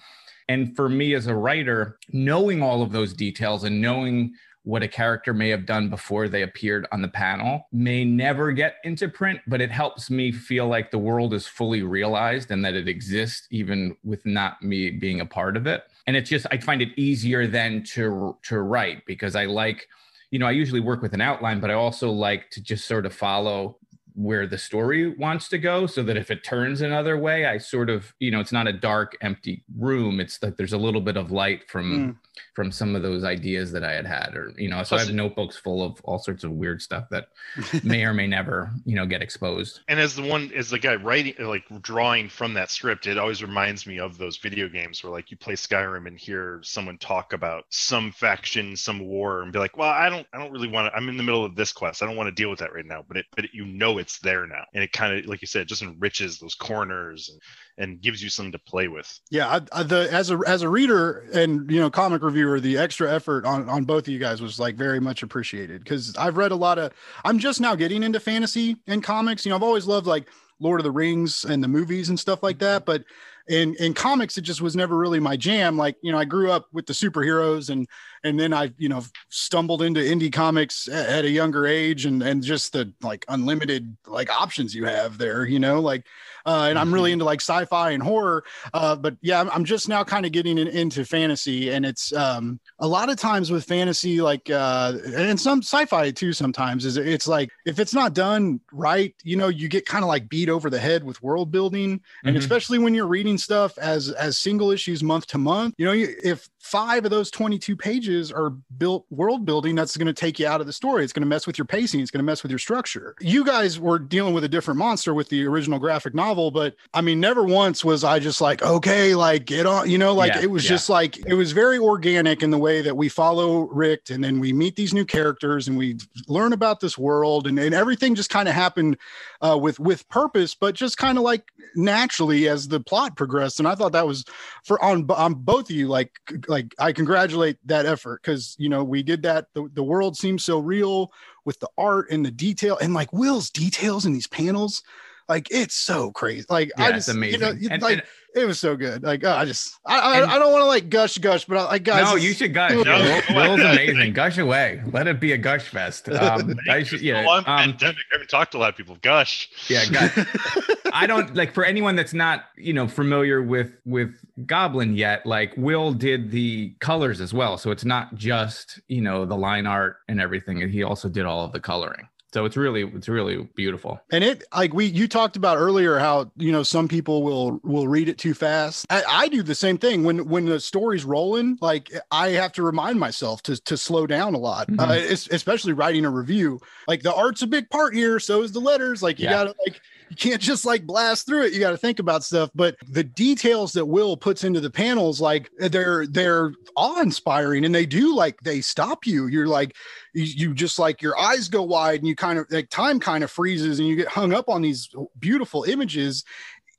And 0.49 0.75
for 0.75 0.89
me 0.89 1.15
as 1.15 1.29
a 1.29 1.35
writer, 1.35 1.99
knowing 2.13 2.63
all 2.63 2.83
of 2.83 2.91
those 2.91 3.15
details 3.15 3.65
and 3.65 3.81
knowing 3.81 4.35
what 4.65 4.83
a 4.83 4.89
character 4.89 5.33
may 5.33 5.49
have 5.49 5.65
done 5.65 5.89
before 5.89 6.29
they 6.29 6.43
appeared 6.43 6.87
on 6.93 7.01
the 7.01 7.09
panel 7.09 7.67
may 7.73 8.05
never 8.05 8.53
get 8.53 8.77
into 8.85 9.09
print, 9.09 9.41
but 9.47 9.61
it 9.61 9.71
helps 9.71 10.11
me 10.11 10.31
feel 10.31 10.67
like 10.67 10.91
the 10.91 10.99
world 10.99 11.33
is 11.33 11.47
fully 11.47 11.83
realized 11.83 12.51
and 12.51 12.65
that 12.65 12.75
it 12.75 12.89
exists 12.89 13.47
even 13.51 13.97
with 14.05 14.25
not 14.27 14.63
me 14.63 14.91
being 14.91 15.21
a 15.21 15.27
part 15.27 15.57
of 15.57 15.67
it. 15.67 15.85
And 16.07 16.17
it's 16.17 16.29
just 16.29 16.47
I 16.51 16.59
find 16.59 16.83
it 16.83 16.99
easier 16.99 17.47
then 17.47 17.83
to 17.95 18.37
to 18.43 18.61
write 18.61 19.07
because 19.07 19.35
I 19.35 19.47
like, 19.47 19.89
you 20.31 20.39
know, 20.39 20.47
I 20.47 20.53
usually 20.53 20.81
work 20.81 21.03
with 21.03 21.13
an 21.13 21.21
outline, 21.21 21.61
but 21.61 21.71
I 21.71 21.75
also 21.75 22.11
like 22.11 22.51
to 22.51 22.63
just 22.63 22.87
sort 22.87 23.07
of 23.07 23.15
follow 23.15 23.79
where 24.15 24.47
the 24.47 24.59
story 24.59 25.09
wants 25.17 25.49
to 25.49 25.59
go 25.59 25.87
so 25.87 26.03
that 26.03 26.17
if 26.17 26.31
it 26.31 26.43
turns 26.45 26.81
another 26.81 27.17
way 27.17 27.47
i 27.47 27.57
sort 27.57 27.89
of 27.89 28.13
you 28.19 28.31
know 28.31 28.41
it's 28.41 28.53
not 28.53 28.67
a 28.67 28.73
dark 28.73 29.17
empty 29.21 29.63
room 29.79 30.21
it's 30.21 30.43
like 30.43 30.57
there's 30.57 30.73
a 30.73 30.79
little 30.79 31.01
bit 31.01 31.17
of 31.17 31.31
light 31.31 31.69
from 31.71 31.93
mm. 31.93 32.17
From 32.55 32.71
some 32.71 32.97
of 32.97 33.03
those 33.03 33.25
ideas 33.25 33.73
that 33.73 33.85
i 33.85 33.93
had 33.93 34.07
had 34.07 34.35
or 34.35 34.53
you 34.57 34.69
know 34.69 34.83
so 34.83 34.97
i 34.97 35.01
have 35.01 35.13
notebooks 35.13 35.57
full 35.57 35.83
of 35.83 36.01
all 36.05 36.19
sorts 36.19 36.45
of 36.45 36.51
weird 36.53 36.81
stuff 36.81 37.05
that 37.11 37.29
may 37.85 38.05
or 38.05 38.15
may 38.15 38.27
never 38.27 38.71
you 38.85 38.97
know 38.97 39.07
get 39.07 39.23
exposed. 39.23 39.81
And 39.89 40.01
as 40.01 40.15
the 40.15 40.23
one 40.23 40.51
as 40.55 40.71
the 40.71 40.79
guy 40.79 40.95
writing 40.95 41.35
like 41.39 41.65
drawing 41.83 42.29
from 42.29 42.55
that 42.55 42.71
script 42.71 43.07
it 43.07 43.19
always 43.19 43.43
reminds 43.43 43.87
me 43.87 43.99
of 43.99 44.19
those 44.19 44.37
video 44.37 44.69
games 44.69 45.03
where 45.03 45.13
like 45.13 45.31
you 45.31 45.37
play 45.37 45.55
skyrim 45.55 46.07
and 46.07 46.19
hear 46.19 46.61
someone 46.63 46.99
talk 46.99 47.33
about 47.33 47.65
some 47.71 48.13
faction 48.13 48.77
some 48.77 49.01
war 49.01 49.43
and 49.43 49.53
be 49.53 49.59
like 49.59 49.77
well 49.77 49.91
i 49.91 50.09
don't 50.09 50.27
i 50.33 50.39
don't 50.39 50.53
really 50.53 50.69
want 50.69 50.87
to 50.87 50.97
i'm 50.97 51.09
in 51.09 51.17
the 51.17 51.23
middle 51.23 51.45
of 51.45 51.55
this 51.55 51.73
quest. 51.73 52.03
I 52.03 52.07
don't 52.07 52.17
want 52.17 52.29
to 52.29 52.33
deal 52.33 52.51
with 52.51 52.59
that 52.61 52.73
right 52.73 52.87
now. 52.87 53.05
But 53.07 53.19
it 53.19 53.27
but 53.35 53.45
it, 53.45 53.51
you 53.53 53.65
know 53.65 53.99
it's 53.99 54.19
there 54.19 54.47
now. 54.47 54.65
And 54.75 54.83
it 54.83 54.93
kind 54.93 55.19
of 55.19 55.27
like 55.27 55.43
you 55.43 55.47
said 55.47 55.69
just 55.69 55.83
enriches 55.83 56.39
those 56.39 56.55
corners 56.55 57.29
and, 57.29 57.41
and 57.81 58.01
gives 58.01 58.23
you 58.23 58.29
something 58.29 58.53
to 58.53 58.59
play 58.59 58.87
with. 58.89 59.19
Yeah 59.31 59.49
I, 59.49 59.81
I, 59.81 59.83
the 59.83 60.09
as 60.13 60.31
a 60.31 60.39
as 60.47 60.63
a 60.63 60.69
reader 60.69 61.27
and 61.33 61.69
you 61.71 61.81
know 61.81 61.91
comic 61.91 62.23
reviewer 62.23 62.61
the 62.61 62.77
extra 62.77 63.11
effort 63.11 63.45
on 63.47 63.69
on 63.69 63.85
both 63.85 64.05
of 64.07 64.09
you 64.09 64.19
guys 64.19 64.43
was 64.43 64.61
like 64.61 64.77
very 64.77 65.01
much 65.01 65.23
appreciated 65.23 65.83
because 65.83 66.15
i've 66.17 66.37
read 66.37 66.53
a 66.53 66.57
lot 66.57 66.79
of 66.79 66.93
i'm 67.25 67.39
just 67.39 67.61
now 67.61 67.75
getting 67.75 68.03
into 68.03 68.21
fantasy 68.21 68.77
and 68.87 69.03
comics. 69.03 69.45
You 69.45 69.51
know 69.51 69.57
i've 69.57 69.63
always 69.63 69.87
loved 69.87 70.07
like 70.07 70.29
lord 70.61 70.79
of 70.79 70.85
the 70.85 70.91
rings 70.91 71.45
and 71.45 71.65
the 71.65 71.69
movies 71.69 72.11
and 72.11 72.21
stuff 72.21 72.43
like 72.43 72.59
that 72.59 72.85
but 72.85 73.03
in 73.49 73.75
in 73.77 73.95
comics 73.95 74.37
it 74.39 74.43
just 74.43 74.61
was 74.61 74.77
never 74.77 74.97
really 74.97 75.21
my 75.21 75.37
jam 75.37 75.77
like 75.77 75.97
you 76.03 76.13
know 76.13 76.19
i 76.19 76.25
grew 76.25 76.51
up 76.51 76.67
with 76.73 76.87
the 76.87 76.93
superheroes 76.93 77.71
and 77.71 77.87
and 78.25 78.39
then 78.39 78.53
i 78.53 78.71
you 78.79 78.89
know 78.89 79.03
stumbled 79.29 79.83
into 79.83 80.01
indie 80.01 80.33
comics 80.33 80.89
at, 80.89 81.09
at 81.09 81.25
a 81.25 81.31
younger 81.31 81.67
age 81.67 82.07
and 82.07 82.23
and 82.23 82.43
just 82.43 82.73
the 82.73 82.93
like 83.03 83.25
unlimited 83.29 83.97
like 84.07 84.31
options 84.31 84.75
you 84.75 84.85
have 84.85 85.19
there 85.19 85.45
you 85.45 85.59
know 85.59 85.81
like 85.81 86.05
uh, 86.47 86.67
and 86.69 86.79
I'm 86.79 86.93
really 86.93 87.11
mm-hmm. 87.11 87.15
into 87.15 87.25
like 87.25 87.41
sci-fi 87.41 87.91
and 87.91 88.03
horror. 88.03 88.45
Uh, 88.73 88.97
but 88.97 89.17
yeah, 89.21 89.41
I'm, 89.41 89.51
I'm 89.51 89.65
just 89.65 89.89
now 89.89 90.05
kind 90.05 90.27
of 90.27 90.33
getting 90.33 90.59
in, 90.59 90.69
into 90.69 91.05
fantasy, 91.05 91.71
and 91.71 91.85
it's 91.85 92.13
um, 92.13 92.61
a 92.79 92.89
lot 92.89 93.11
of 93.11 93.17
times 93.17 93.51
with 93.51 93.65
fantasy, 93.65 94.21
like 94.21 94.51
uh, 94.51 94.95
and 95.15 95.39
some 95.39 95.63
sci-fi 95.63 96.11
too. 96.11 96.33
Sometimes 96.33 96.85
is 96.85 96.97
it's 96.97 97.29
like 97.29 97.51
if 97.67 97.79
it's 97.79 97.95
not 97.95 98.15
done 98.15 98.61
right, 98.73 99.15
you 99.23 99.37
know, 99.37 99.49
you 99.49 99.69
get 99.69 99.87
kind 99.87 100.05
of 100.05 100.09
like 100.09 100.29
beat 100.29 100.49
over 100.49 100.71
the 100.71 100.79
head 100.79 101.05
with 101.05 101.23
world 101.23 101.51
building, 101.51 102.01
and 102.25 102.35
mm-hmm. 102.35 102.37
especially 102.37 102.79
when 102.79 102.95
you're 102.95 103.07
reading 103.07 103.30
stuff 103.39 103.79
as 103.79 104.11
as 104.11 104.39
single 104.39 104.71
issues 104.71 105.03
month 105.03 105.27
to 105.29 105.39
month. 105.39 105.75
You 105.79 105.87
know, 105.87 105.93
if 105.95 106.49
five 106.61 107.05
of 107.05 107.11
those 107.11 107.31
22 107.31 107.77
pages 107.77 108.31
are 108.31 108.51
built 108.51 109.07
world 109.11 109.45
building 109.45 109.75
that's 109.75 109.97
going 109.97 110.07
to 110.07 110.13
take 110.13 110.39
you 110.39 110.47
out 110.47 110.61
of 110.61 110.67
the 110.67 110.73
story. 110.73 111.03
It's 111.03 111.13
going 111.13 111.23
to 111.23 111.29
mess 111.29 111.47
with 111.47 111.59
your 111.59 111.65
pacing. 111.65 112.01
It's 112.01 112.11
going 112.11 112.21
to 112.21 112.25
mess 112.25 112.43
with 112.43 112.53
your 112.53 112.59
structure. 112.59 113.15
You 113.21 113.45
guys 113.45 113.81
were 113.81 113.99
dealing 113.99 114.35
with 114.35 114.45
a 114.45 114.49
different 114.49 114.79
monster 114.79 115.15
with 115.15 115.29
the 115.29 115.47
original 115.47 115.79
graphic 115.79 116.15
novel 116.15 116.51
but 116.51 116.75
i 116.95 117.01
mean 117.01 117.21
never 117.21 117.45
once 117.45 117.85
was 117.85 118.05
i 118.05 118.19
just 118.19 118.41
like 118.41 118.63
okay 118.63 119.15
like 119.15 119.45
get 119.45 119.67
on 119.67 119.89
you 119.89 119.99
know 119.99 120.13
like 120.13 120.35
yeah, 120.35 120.43
it 120.43 120.51
was 120.51 120.65
yeah. 120.65 120.71
just 120.71 120.89
like 120.89 121.17
it 121.27 121.35
was 121.35 121.53
very 121.53 121.79
organic 121.79 122.43
in 122.43 122.51
the 122.51 122.59
way 122.59 122.83
that 122.83 122.97
we 122.97 123.09
follow 123.09 123.69
Rikt 123.69 124.11
and 124.11 124.23
then 124.23 124.41
we 124.41 124.53
meet 124.53 124.77
these 124.77 124.93
new 124.93 125.05
characters 125.05 125.69
and 125.69 125.77
we 125.77 125.97
learn 126.29 126.53
about 126.53 126.81
this 126.81 126.99
world 126.99 127.47
and, 127.47 127.59
and 127.59 127.75
everything 127.75 128.15
just 128.15 128.31
kind 128.31 128.49
of 128.49 128.55
happened 128.55 128.97
uh, 129.41 129.57
with 129.57 129.79
with 129.79 130.09
purpose 130.09 130.55
but 130.55 130.75
just 130.75 130.99
kind 130.99 131.19
of 131.19 131.25
like 131.25 131.45
naturally 131.77 132.49
as 132.49 132.69
the 132.69 132.81
plot 132.81 133.17
progressed. 133.17 133.59
And 133.59 133.69
i 133.69 133.75
thought 133.75 133.93
that 133.93 134.07
was 134.07 134.25
for 134.65 134.83
on 134.85 135.09
on 135.11 135.35
both 135.35 135.71
of 135.71 135.77
you 135.77 135.89
like 135.89 136.13
like 136.51 136.75
I 136.79 136.93
congratulate 136.93 137.57
that 137.67 137.87
effort 137.87 138.21
because 138.23 138.57
you 138.59 138.69
know 138.69 138.85
we 138.85 139.03
did 139.03 139.23
that. 139.23 139.47
The, 139.55 139.71
the 139.73 139.83
world 139.83 140.17
seems 140.17 140.45
so 140.45 140.59
real 140.59 141.13
with 141.45 141.59
the 141.61 141.69
art 141.79 142.11
and 142.11 142.27
the 142.27 142.31
detail 142.31 142.77
and 142.83 142.93
like 142.93 143.13
Will's 143.13 143.49
details 143.51 144.05
in 144.05 144.13
these 144.13 144.27
panels. 144.27 144.83
Like 145.29 145.47
it's 145.51 145.77
so 145.77 146.11
crazy. 146.11 146.45
Like 146.51 146.73
yeah, 146.77 146.87
I 146.87 146.93
just, 146.93 147.09
amazing. 147.09 147.41
You 147.41 147.47
know, 147.47 147.75
and, 147.75 147.83
like 147.83 147.99
and, 147.99 148.03
it 148.35 148.45
was 148.45 148.61
so 148.61 148.77
good. 148.77 149.03
Like 149.03 149.25
oh, 149.25 149.33
I 149.33 149.45
just, 149.45 149.79
I, 149.87 149.99
I, 149.99 150.35
I 150.35 150.39
don't 150.39 150.53
want 150.53 150.63
to 150.63 150.67
like 150.67 150.89
gush, 150.89 151.19
gush, 151.19 151.45
but 151.45 151.57
I, 151.57 151.65
like 151.65 151.83
guys. 151.83 152.05
No, 152.05 152.17
you 152.17 152.33
should 152.33 152.55
gush. 152.55 152.73
No, 152.73 153.21
Will's 153.35 153.61
amazing. 153.61 154.13
gush 154.13 154.39
away. 154.39 154.83
Let 154.93 155.07
it 155.07 155.21
be 155.21 155.33
a 155.33 155.39
gush 155.39 155.69
fest. 155.69 156.09
Um, 156.21 156.55
I 156.69 156.83
should, 156.83 157.01
yeah. 157.01 157.25
Um, 157.25 157.45
pandemic. 157.45 157.97
I 158.13 158.17
haven't 158.17 158.29
talked 158.29 158.53
to 158.53 158.59
a 158.59 158.61
lot 158.61 158.69
of 158.69 158.77
people. 158.77 158.99
Gush. 159.01 159.49
Yeah, 159.69 159.87
gush. 159.87 160.27
I 160.93 161.07
don't 161.07 161.35
like 161.35 161.55
for 161.55 161.65
anyone 161.65 161.97
that's 161.97 162.13
not 162.13 162.45
you 162.59 162.75
know 162.75 162.87
familiar 162.87 163.43
with 163.43 163.73
with 163.87 164.15
Goblin 164.45 164.95
yet. 164.95 165.25
Like 165.25 165.55
Will 165.57 165.95
did 165.95 166.31
the 166.31 166.75
colors 166.81 167.23
as 167.23 167.33
well, 167.33 167.57
so 167.57 167.71
it's 167.71 167.87
not 167.87 168.15
just 168.17 168.81
you 168.87 169.01
know 169.01 169.25
the 169.25 169.37
line 169.37 169.67
art 169.67 169.97
and 170.09 170.21
everything. 170.21 170.69
He 170.69 170.83
also 170.83 171.09
did 171.09 171.25
all 171.25 171.47
of 171.47 171.53
the 171.53 171.61
coloring 171.61 172.07
so 172.33 172.45
it's 172.45 172.57
really 172.57 172.83
it's 172.83 173.09
really 173.09 173.49
beautiful. 173.57 174.01
And 174.13 174.23
it 174.23 174.45
like 174.55 174.73
we 174.73 174.87
you 174.87 175.09
talked 175.09 175.37
about 175.37 175.59
earlier 175.59 175.99
how 175.99 176.31
you 176.37 176.53
know 176.53 176.63
some 176.63 176.87
people 176.87 177.23
will 177.23 177.61
will 177.65 177.89
read 177.89 178.09
it 178.09 178.19
too 178.19 178.35
fast. 178.35 178.87
I, 178.91 179.03
I, 179.09 179.29
do 179.29 179.43
the 179.43 179.55
same 179.55 179.79
thing. 179.79 180.05
When 180.05 180.29
when 180.29 180.45
the 180.47 180.61
story's 180.61 181.05
rolling 181.05 181.59
like 181.61 181.91
i 182.11 182.31
have 182.31 182.53
to 182.53 182.63
remind 182.63 182.99
myself 182.99 183.43
to 183.43 183.57
to 183.63 183.77
slow 183.77 184.07
down 184.07 184.35
a 184.35 184.39
lot 184.39 184.69
mm-hmm. 184.69 184.81
uh, 184.81 185.35
especially 185.35 185.73
writing 185.73 186.05
a 186.05 186.11
review. 186.11 186.61
Like 186.87 187.03
the 187.03 187.15
art's 187.15 187.43
a 187.43 187.47
big 187.47 187.69
part 187.71 187.95
here 187.95 188.21
so 188.21 188.43
is 188.43 188.53
the 188.53 188.61
letters. 188.61 189.03
Like 189.03 189.19
you 189.19 189.25
yeah. 189.25 189.33
gotta 189.33 189.55
like 189.67 189.81
you 190.11 190.17
can't 190.17 190.41
just 190.41 190.65
like 190.65 190.87
blast 190.87 191.27
through 191.27 191.45
it. 191.45 191.53
You 191.53 191.61
got 191.61 191.71
to 191.71 191.77
think 191.77 191.99
about 191.99 192.25
stuff. 192.25 192.51
But 192.55 192.77
the 192.87 193.05
details 193.05 193.73
that 193.73 193.87
Will 193.87 194.17
puts 194.17 194.45
into 194.45 194.61
the 194.61 194.71
panels, 194.71 195.21
like 195.21 195.51
they're 195.59 196.07
they're 196.07 196.53
awe 196.77 197.01
inspiring, 197.01 197.65
and 197.65 197.75
they 197.75 197.87
do 197.87 198.15
like 198.15 198.39
they 198.41 198.61
stop 198.61 199.07
you. 199.07 199.27
You're 199.27 199.47
like 199.47 199.75
you, 200.13 200.53
just 200.55 200.79
like 200.79 201.01
your 201.01 201.19
eyes 201.19 201.49
go 201.49 201.63
wide, 201.63 202.01
and 202.01 202.09
you 202.09 202.17
kind 202.17 202.39
of 202.39 202.47
like 202.51 202.69
time 202.71 203.01
kind 203.01 203.25
of 203.25 203.31
freezes, 203.31 203.79
and 203.79 203.89
you 203.89 203.97
get 203.97 204.09
hung 204.09 204.33
up 204.33 204.49
on 204.49 204.63
these 204.63 204.89
beautiful 205.19 205.65
images, 205.65 206.25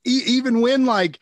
e- 0.06 0.24
even 0.26 0.62
when 0.62 0.86
like 0.86 1.20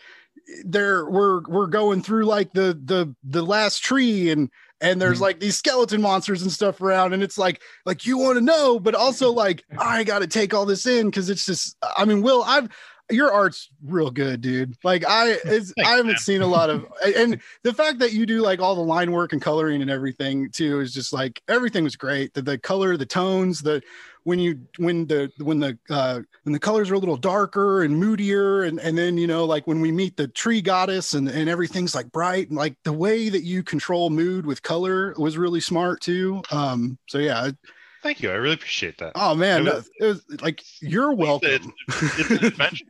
there 0.65 1.09
we're 1.09 1.41
we're 1.47 1.67
going 1.67 2.01
through 2.01 2.25
like 2.25 2.51
the 2.53 2.79
the 2.85 3.15
the 3.23 3.43
last 3.43 3.83
tree 3.83 4.31
and 4.31 4.49
and 4.81 5.01
there's 5.01 5.15
mm-hmm. 5.15 5.23
like 5.23 5.39
these 5.39 5.57
skeleton 5.57 6.01
monsters 6.01 6.41
and 6.41 6.51
stuff 6.51 6.81
around 6.81 7.13
and 7.13 7.23
it's 7.23 7.37
like 7.37 7.61
like 7.85 8.05
you 8.05 8.17
want 8.17 8.37
to 8.37 8.43
know 8.43 8.79
but 8.79 8.95
also 8.95 9.31
like 9.31 9.63
i 9.77 10.03
got 10.03 10.19
to 10.19 10.27
take 10.27 10.53
all 10.53 10.65
this 10.65 10.85
in 10.85 11.07
because 11.07 11.29
it's 11.29 11.45
just 11.45 11.77
i 11.97 12.05
mean 12.05 12.21
will 12.21 12.43
i've 12.43 12.69
your 13.09 13.31
art's 13.31 13.69
real 13.83 14.11
good 14.11 14.41
dude. 14.41 14.75
Like 14.83 15.03
i 15.07 15.33
Thanks, 15.45 15.73
i 15.83 15.89
haven't 15.91 16.07
man. 16.07 16.17
seen 16.17 16.41
a 16.41 16.47
lot 16.47 16.69
of 16.69 16.85
and 17.15 17.39
the 17.63 17.73
fact 17.73 17.99
that 17.99 18.13
you 18.13 18.25
do 18.25 18.41
like 18.41 18.59
all 18.59 18.75
the 18.75 18.81
line 18.81 19.11
work 19.11 19.33
and 19.33 19.41
coloring 19.41 19.81
and 19.81 19.89
everything 19.89 20.49
too 20.51 20.79
is 20.79 20.93
just 20.93 21.13
like 21.13 21.41
everything 21.47 21.83
was 21.83 21.95
great. 21.95 22.33
The, 22.33 22.41
the 22.41 22.57
color 22.57 22.97
the 22.97 23.05
tones 23.05 23.61
the 23.61 23.81
when 24.23 24.39
you 24.39 24.59
when 24.77 25.07
the 25.07 25.31
when 25.37 25.59
the 25.59 25.77
uh 25.89 26.19
when 26.43 26.53
the 26.53 26.59
colors 26.59 26.91
are 26.91 26.95
a 26.95 26.99
little 26.99 27.17
darker 27.17 27.83
and 27.83 27.97
moodier 27.97 28.63
and 28.63 28.79
and 28.79 28.97
then 28.97 29.17
you 29.17 29.27
know 29.27 29.45
like 29.45 29.65
when 29.65 29.81
we 29.81 29.91
meet 29.91 30.17
the 30.17 30.27
tree 30.27 30.61
goddess 30.61 31.13
and 31.13 31.27
and 31.29 31.49
everything's 31.49 31.95
like 31.95 32.11
bright 32.11 32.49
and 32.49 32.57
like 32.57 32.75
the 32.83 32.93
way 32.93 33.29
that 33.29 33.43
you 33.43 33.63
control 33.63 34.09
mood 34.09 34.45
with 34.45 34.61
color 34.61 35.13
was 35.17 35.37
really 35.37 35.61
smart 35.61 36.01
too. 36.01 36.41
Um 36.51 36.97
so 37.07 37.17
yeah 37.17 37.51
Thank 38.01 38.21
you. 38.21 38.31
I 38.31 38.35
really 38.35 38.55
appreciate 38.55 38.97
that. 38.99 39.13
Oh 39.15 39.35
man, 39.35 39.67
it 39.67 39.73
was, 39.73 39.89
it 39.99 40.05
was 40.05 40.25
like 40.41 40.63
you're 40.81 41.13
welcome. 41.13 41.73
It's, 41.87 42.19
it's 42.19 42.31
an 42.31 42.45
adventure. 42.45 42.85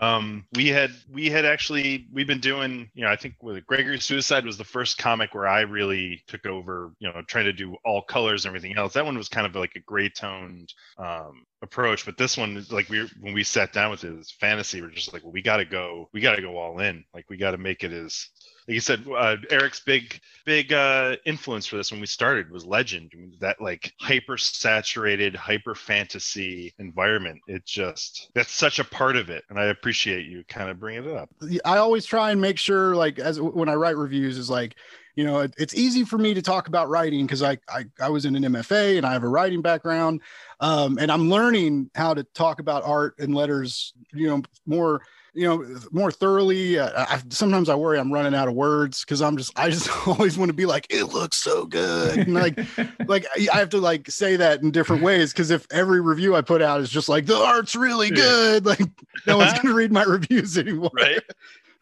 um, 0.00 0.44
we 0.54 0.68
had 0.68 0.92
we 1.10 1.28
had 1.28 1.44
actually 1.44 2.08
we've 2.12 2.26
been 2.26 2.40
doing 2.40 2.90
you 2.94 3.04
know 3.04 3.10
I 3.10 3.16
think 3.16 3.34
with 3.40 3.64
Gregory 3.66 4.00
Suicide 4.00 4.44
was 4.44 4.56
the 4.56 4.64
first 4.64 4.98
comic 4.98 5.34
where 5.34 5.46
I 5.48 5.60
really 5.62 6.22
took 6.26 6.46
over 6.46 6.92
you 6.98 7.08
know 7.08 7.22
trying 7.26 7.46
to 7.46 7.52
do 7.52 7.76
all 7.84 8.02
colors 8.02 8.44
and 8.44 8.50
everything 8.50 8.76
else. 8.76 8.94
That 8.94 9.04
one 9.04 9.16
was 9.16 9.28
kind 9.28 9.46
of 9.46 9.54
like 9.54 9.76
a 9.76 9.80
gray 9.80 10.08
toned 10.08 10.72
um, 10.98 11.44
approach, 11.62 12.04
but 12.04 12.16
this 12.16 12.36
one 12.36 12.64
like 12.70 12.88
we 12.88 13.08
when 13.20 13.34
we 13.34 13.44
sat 13.44 13.72
down 13.72 13.90
with 13.90 14.04
it, 14.04 14.12
it 14.12 14.26
fantasy. 14.40 14.80
We're 14.80 14.90
just 14.90 15.12
like 15.12 15.22
well 15.22 15.32
we 15.32 15.42
got 15.42 15.58
to 15.58 15.64
go 15.64 16.08
we 16.12 16.20
got 16.20 16.36
to 16.36 16.42
go 16.42 16.56
all 16.56 16.80
in. 16.80 17.04
Like 17.14 17.26
we 17.28 17.36
got 17.36 17.52
to 17.52 17.58
make 17.58 17.84
it 17.84 17.92
as 17.92 18.28
like 18.70 18.74
you 18.76 18.80
said, 18.80 19.04
uh, 19.16 19.36
Eric's 19.50 19.80
big 19.80 20.20
big 20.46 20.72
uh, 20.72 21.16
influence 21.26 21.66
for 21.66 21.76
this 21.76 21.90
when 21.90 22.00
we 22.00 22.06
started 22.06 22.52
was 22.52 22.64
Legend. 22.64 23.10
I 23.12 23.16
mean, 23.16 23.34
that 23.40 23.60
like 23.60 23.92
hyper 23.98 24.38
saturated, 24.38 25.34
hyper 25.34 25.74
fantasy 25.74 26.72
environment. 26.78 27.40
It 27.48 27.66
just 27.66 28.30
that's 28.32 28.52
such 28.52 28.78
a 28.78 28.84
part 28.84 29.16
of 29.16 29.28
it, 29.28 29.42
and 29.50 29.58
I 29.58 29.66
appreciate 29.66 30.26
you 30.26 30.44
kind 30.48 30.70
of 30.70 30.78
bringing 30.78 31.10
it 31.10 31.16
up. 31.16 31.30
I 31.64 31.78
always 31.78 32.06
try 32.06 32.30
and 32.30 32.40
make 32.40 32.58
sure, 32.58 32.94
like, 32.94 33.18
as 33.18 33.40
when 33.40 33.68
I 33.68 33.74
write 33.74 33.96
reviews, 33.96 34.38
is 34.38 34.48
like 34.48 34.76
you 35.16 35.24
know 35.24 35.40
it, 35.40 35.54
it's 35.58 35.74
easy 35.74 36.04
for 36.04 36.18
me 36.18 36.34
to 36.34 36.42
talk 36.42 36.68
about 36.68 36.88
writing 36.88 37.26
because 37.26 37.42
I, 37.42 37.58
I, 37.68 37.84
I 38.00 38.08
was 38.08 38.24
in 38.24 38.36
an 38.36 38.42
mfa 38.42 38.96
and 38.96 39.06
i 39.06 39.12
have 39.12 39.24
a 39.24 39.28
writing 39.28 39.62
background 39.62 40.20
um, 40.60 40.98
and 40.98 41.10
i'm 41.10 41.28
learning 41.28 41.90
how 41.94 42.14
to 42.14 42.24
talk 42.24 42.60
about 42.60 42.84
art 42.84 43.18
and 43.18 43.34
letters 43.34 43.92
you 44.12 44.28
know 44.28 44.42
more 44.66 45.02
you 45.34 45.46
know 45.46 45.64
more 45.92 46.10
thoroughly. 46.10 46.78
Uh, 46.78 46.90
I, 46.96 47.22
sometimes 47.28 47.68
i 47.68 47.74
worry 47.74 47.98
i'm 47.98 48.12
running 48.12 48.34
out 48.34 48.48
of 48.48 48.54
words 48.54 49.04
because 49.04 49.22
i'm 49.22 49.36
just 49.36 49.52
i 49.56 49.70
just 49.70 49.88
always 50.06 50.36
want 50.36 50.48
to 50.48 50.54
be 50.54 50.66
like 50.66 50.86
it 50.90 51.04
looks 51.04 51.36
so 51.36 51.66
good. 51.66 52.18
And 52.18 52.34
like 52.34 52.58
like 53.06 53.26
i 53.36 53.56
have 53.56 53.70
to 53.70 53.78
like 53.78 54.10
say 54.10 54.36
that 54.36 54.62
in 54.62 54.70
different 54.70 55.02
ways 55.02 55.32
because 55.32 55.50
if 55.50 55.66
every 55.70 56.00
review 56.00 56.34
i 56.34 56.40
put 56.40 56.62
out 56.62 56.80
is 56.80 56.90
just 56.90 57.08
like 57.08 57.26
the 57.26 57.36
art's 57.36 57.76
really 57.76 58.10
good 58.10 58.66
like 58.66 58.80
no 59.26 59.38
one's 59.38 59.58
gonna 59.62 59.74
read 59.74 59.92
my 59.92 60.02
reviews 60.02 60.56
anymore. 60.58 60.90
Right. 60.92 61.22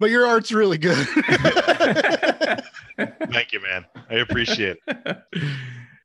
But 0.01 0.11
your 0.11 0.27
art's 0.27 0.53
really 0.53 0.79
good 0.79 1.09
thank 3.31 3.53
you 3.53 3.61
man 3.63 3.85
i 4.11 4.15
appreciate 4.15 4.77
it 4.87 5.19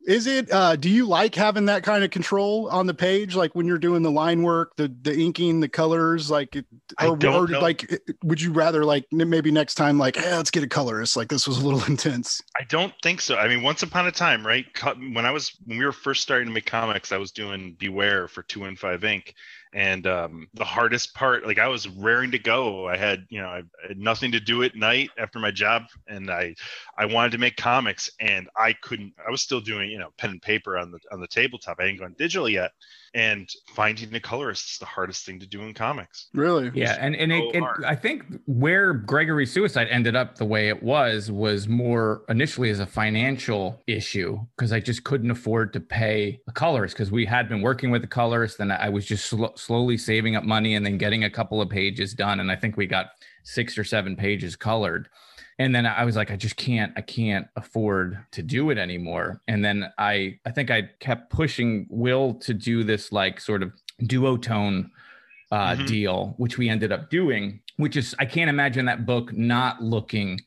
Is 0.06 0.28
it? 0.28 0.52
Uh, 0.52 0.76
do 0.76 0.90
you 0.90 1.08
like 1.08 1.34
having 1.34 1.66
that 1.66 1.84
kind 1.84 2.04
of 2.04 2.12
control 2.12 2.68
on 2.70 2.88
the 2.88 2.94
page, 2.94 3.36
like 3.36 3.56
when 3.56 3.66
you're 3.66 3.78
doing 3.78 4.04
the 4.04 4.12
line 4.12 4.44
work, 4.44 4.76
the 4.76 4.94
the 5.02 5.18
inking, 5.18 5.62
the 5.62 5.70
colors, 5.70 6.30
like, 6.30 6.58
or, 7.02 7.18
or 7.26 7.48
like, 7.48 7.90
would 8.24 8.42
you 8.42 8.52
rather 8.52 8.84
like 8.84 9.06
maybe 9.12 9.50
next 9.50 9.76
time, 9.76 9.98
like, 9.98 10.18
hey, 10.18 10.36
let's 10.36 10.52
get 10.52 10.62
a 10.62 10.68
colorist? 10.68 11.16
Like 11.16 11.30
this 11.30 11.48
was 11.48 11.60
a 11.60 11.66
little 11.66 11.84
intense. 11.88 12.42
I 12.60 12.66
don't 12.66 12.94
think 13.02 13.22
so. 13.22 13.38
I 13.38 13.48
mean, 13.48 13.64
once 13.64 13.82
upon 13.84 14.08
a 14.08 14.12
time, 14.12 14.46
right? 14.46 14.66
When 15.14 15.26
I 15.26 15.32
was 15.32 15.58
when 15.66 15.78
we 15.78 15.86
were 15.86 15.94
first 15.94 16.22
starting 16.22 16.48
to 16.48 16.54
make 16.54 16.66
comics, 16.66 17.14
I 17.14 17.18
was 17.18 17.32
doing 17.32 17.76
Beware 17.80 18.28
for 18.28 18.44
Two 18.44 18.66
and 18.66 18.78
Five 18.78 19.06
Ink, 19.06 19.36
and 19.74 20.08
um, 20.08 20.48
the 20.54 20.64
hardest 20.64 21.14
part 21.14 21.46
like 21.46 21.60
i 21.60 21.68
was 21.68 21.88
raring 21.88 22.32
to 22.32 22.40
go. 22.40 22.88
I 22.88 22.98
had 22.98 23.26
you 23.30 23.42
know 23.42 23.48
i 23.48 23.62
had 23.88 23.98
nothing 23.98 24.32
to 24.32 24.40
do 24.40 24.64
at 24.64 24.76
night 24.76 25.10
after 25.18 25.40
my 25.40 25.52
job 25.52 25.84
and 26.08 26.30
i 26.30 26.56
i 26.98 27.06
wanted 27.06 27.32
to 27.34 27.38
make 27.38 27.56
comics 27.58 28.10
and 28.20 28.50
i 28.58 28.74
couldn't 28.74 29.14
i 29.26 29.32
was 29.32 29.42
still 29.42 29.62
doing 29.62 29.90
you 29.90 30.00
know 30.00 30.10
pen 30.18 30.32
and 30.32 30.42
paper 30.42 30.78
on 30.78 30.92
the 30.92 31.00
on 31.12 31.20
the 31.20 31.28
tabletop. 31.28 31.78
I 31.80 31.84
hadn't 31.84 32.00
gone 32.00 32.16
digital 32.18 32.50
yet 32.50 32.72
and 33.16 33.48
finding 33.76 34.14
a 34.16 34.20
colorist 34.20 34.72
is 34.72 34.78
the 34.80 34.86
hardest 34.86 35.26
thing 35.26 35.40
to 35.40 35.46
do 35.46 35.62
in 35.62 35.74
comics. 35.74 36.30
Really? 36.34 36.72
Yeah 36.74 36.98
and 37.00 37.16
and 37.16 37.32
so 37.32 37.50
it, 37.50 37.56
it, 37.56 37.86
i 37.86 37.96
think 37.96 38.24
where 38.46 38.94
gregory 38.94 39.46
suicide 39.46 39.88
ended 39.90 40.16
up 40.16 40.38
the 40.38 40.46
way 40.46 40.70
it 40.70 40.82
was 40.82 41.32
was 41.32 41.68
more 41.68 42.24
initially 42.30 42.70
as 42.70 42.80
a 42.80 42.86
financial 42.86 43.82
issue 43.88 44.40
because 44.56 44.72
i 44.72 44.80
just 44.80 45.04
couldn't 45.04 45.32
afford 45.32 45.74
to 45.74 45.80
pay 45.80 46.40
a 46.48 46.52
colorist 46.52 46.96
because 46.96 47.12
we 47.12 47.26
had 47.26 47.50
been 47.50 47.62
working 47.62 47.92
with 47.92 48.04
a 48.04 48.08
colorist 48.08 48.60
and 48.60 48.72
i 48.72 48.90
was 48.90 49.06
just 49.06 49.26
sl- 49.26 49.46
slowly 49.64 49.98
saving 49.98 50.36
up 50.36 50.44
money 50.44 50.76
and 50.76 50.86
then 50.86 50.98
getting 50.98 51.24
a 51.24 51.30
couple 51.30 51.62
of 51.62 51.70
pages 51.70 52.14
done. 52.14 52.40
And 52.40 52.52
i 52.52 52.56
think 52.56 52.78
we 52.78 52.86
got 52.86 53.08
six 53.44 53.78
or 53.78 53.84
seven 53.84 54.16
pages 54.16 54.56
colored. 54.56 55.10
And 55.60 55.74
then 55.74 55.86
i 55.86 56.04
was 56.04 56.16
like 56.16 56.32
i 56.32 56.36
just 56.36 56.56
can't 56.56 56.94
i 56.96 57.02
can't 57.02 57.48
afford 57.56 58.18
to 58.32 58.42
do 58.42 58.70
it 58.70 58.78
anymore. 58.78 59.42
And 59.48 59.64
then 59.64 59.92
i 59.98 60.38
i 60.46 60.52
think 60.52 60.72
i 60.72 60.90
kept 61.00 61.30
pushing 61.30 61.88
will 61.90 62.36
to 62.36 62.54
do 62.54 62.84
this 62.84 63.12
like 63.12 63.40
sort 63.40 63.64
of 63.64 63.72
duotone 64.02 64.90
uh, 65.52 65.76
mm-hmm. 65.76 65.86
deal 65.86 66.34
which 66.38 66.58
we 66.58 66.68
ended 66.68 66.92
up 66.92 67.12
doing 67.12 67.60
which 67.78 67.96
is 67.96 68.16
i 68.18 68.26
can't 68.26 68.50
imagine 68.50 68.86
that 68.86 69.06
book 69.06 69.32
not 69.34 69.82
looking 69.84 70.40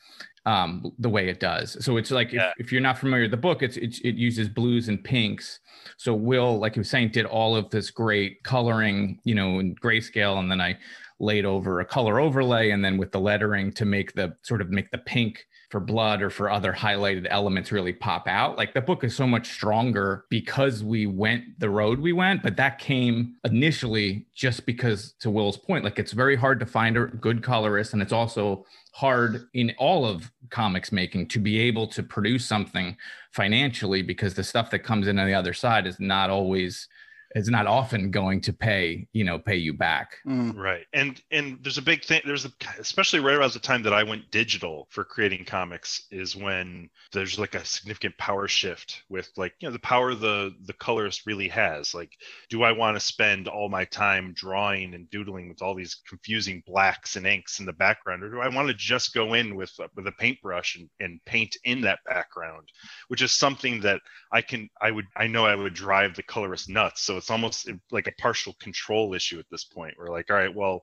um, 0.47 0.93
the 0.99 1.09
way 1.09 1.29
it 1.29 1.41
does. 1.41 1.77
So 1.85 1.97
it's 1.97 2.11
like 2.11 2.33
yeah. 2.33 2.53
if, 2.57 2.67
if, 2.67 2.73
you're 2.73 2.81
not 2.81 2.99
familiar 2.99 3.25
with 3.25 3.33
the 3.33 3.37
book, 3.37 3.63
it's, 3.63 3.77
it's, 3.77 3.99
it 4.01 4.15
uses 4.15 4.49
blues 4.49 4.89
and 4.89 5.03
pinks. 5.03 5.59
So 5.97 6.15
Will, 6.15 6.59
like 6.59 6.75
he 6.75 6.81
was 6.81 6.89
saying, 6.89 7.11
did 7.11 7.27
all 7.27 7.57
of 7.57 7.69
this 7.71 7.91
great 7.91 8.43
coloring, 8.45 9.21
you 9.25 9.35
know, 9.35 9.59
in 9.59 9.75
grayscale, 9.75 10.39
and 10.39 10.51
then 10.51 10.61
I 10.61 10.79
laid 11.19 11.45
over 11.45 11.81
a 11.81 11.85
color 11.85 12.21
overlay 12.21 12.71
and 12.71 12.85
then 12.85 12.97
with 12.97 13.11
the 13.11 13.21
lettering 13.21 13.73
to 13.73 13.85
make 13.85 14.15
the 14.15 14.37
sort 14.43 14.61
of 14.61 14.71
make 14.71 14.91
the 14.91 14.99
pink 14.99 15.47
for 15.71 15.81
blood 15.81 16.23
or 16.23 16.31
for 16.31 16.51
other 16.51 16.73
highlighted 16.73 17.27
elements 17.29 17.73
really 17.73 17.93
pop 17.93 18.29
out. 18.29 18.57
Like 18.57 18.73
the 18.73 18.81
book 18.81 19.03
is 19.03 19.17
so 19.17 19.27
much 19.27 19.49
stronger 19.49 20.25
because 20.31 20.85
we 20.85 21.07
went 21.07 21.59
the 21.59 21.71
road 21.71 21.99
we 21.99 22.13
went, 22.13 22.43
but 22.43 22.57
that 22.57 22.79
came 22.79 23.35
initially 23.45 24.27
just 24.35 24.65
because, 24.65 25.15
to 25.21 25.31
Will's 25.31 25.57
point, 25.57 25.85
like 25.85 25.99
it's 25.99 26.13
very 26.13 26.37
hard 26.37 26.61
to 26.61 26.67
find 26.67 26.97
a 26.97 27.07
good 27.07 27.43
colorist. 27.43 27.93
And 27.93 28.03
it's 28.03 28.13
also 28.13 28.65
hard 28.93 29.49
in 29.55 29.75
all 29.79 30.07
of 30.07 30.31
comics 30.51 30.93
making 30.93 31.29
to 31.29 31.39
be 31.39 31.59
able 31.59 31.87
to 31.89 32.03
produce 32.03 32.47
something 32.47 32.97
financially 33.33 34.03
because 34.03 34.35
the 34.35 34.45
stuff 34.45 34.71
that 34.71 34.79
comes 34.81 35.09
in 35.09 35.19
on 35.19 35.27
the 35.27 35.35
other 35.35 35.53
side 35.53 35.87
is 35.87 35.99
not 35.99 36.31
always 36.31 36.89
is 37.37 37.49
not 37.49 37.67
often 37.67 38.11
going 38.11 38.41
to 38.41 38.53
pay 38.53 39.07
you 39.13 39.25
know 39.25 39.39
pay 39.39 39.57
you 39.57 39.73
back. 39.73 40.17
Mm. 40.27 40.57
right. 40.57 40.87
And 40.93 41.21
and 41.31 41.59
there's 41.63 41.79
a 41.79 41.83
big 41.83 42.05
thing 42.05 42.23
there's 42.25 42.47
a 42.47 42.53
especially 42.79 43.21
right 43.21 43.37
around 43.37 43.53
the 43.53 43.59
time 43.61 43.83
that 43.83 43.93
i 43.93 44.03
went 44.03 44.31
digital 44.31 44.89
for 44.91 45.05
creating 45.05 45.45
comics 45.45 46.07
is 46.11 46.35
when 46.35 46.89
there's 47.13 47.39
like 47.39 47.55
a 47.55 47.65
significant 47.65 48.17
power 48.19 48.49
shift 48.49 49.03
with 49.09 49.31
like 49.37 49.55
you 49.61 49.69
know 49.69 49.73
the 49.73 49.79
power 49.79 50.15
the 50.15 50.55
the 50.65 50.73
colorist 50.75 51.27
really 51.27 51.49
has. 51.49 51.95
Like 51.95 52.13
do 52.51 52.63
i 52.63 52.73
want 52.73 52.97
to 52.97 53.01
spend 53.01 53.49
all 53.49 53.69
my 53.69 53.85
time 53.85 54.33
drawing 54.35 54.95
and 54.95 55.09
doodling 55.11 55.49
with 55.49 55.63
all 55.63 55.75
these 55.75 55.97
confusing 56.09 56.63
blacks 56.67 57.17
and 57.17 57.27
inks 57.27 57.61
in 57.61 57.67
the 57.67 57.73
background 57.73 58.23
or 58.23 58.31
do 58.31 58.41
i 58.41 58.49
want 58.49 58.69
to 58.69 58.75
just 58.75 59.15
go 59.15 59.35
in 59.35 59.57
with 59.57 59.73
with 59.95 60.07
a 60.07 60.13
paintbrush 60.13 60.77
and, 60.77 60.89
and 61.01 61.21
paint 61.25 61.57
in 61.65 61.81
that 61.81 61.99
background 62.07 62.69
which 63.09 63.23
is 63.23 63.33
something 63.33 63.81
that 63.81 64.01
i 64.33 64.41
can 64.41 64.69
i 64.81 64.91
would 64.91 65.07
i 65.17 65.27
know 65.27 65.45
i 65.45 65.55
would 65.55 65.75
drive 65.75 66.15
the 66.17 66.23
colorist 66.23 66.69
nuts. 66.69 67.03
So 67.03 67.17
it's 67.17 67.26
almost 67.31 67.71
like 67.91 68.07
a 68.07 68.13
partial 68.21 68.55
control 68.61 69.15
issue 69.15 69.39
at 69.39 69.47
this 69.51 69.65
point. 69.65 69.95
We're 69.99 70.11
like, 70.11 70.31
all 70.31 70.37
right, 70.37 70.55
well, 70.55 70.83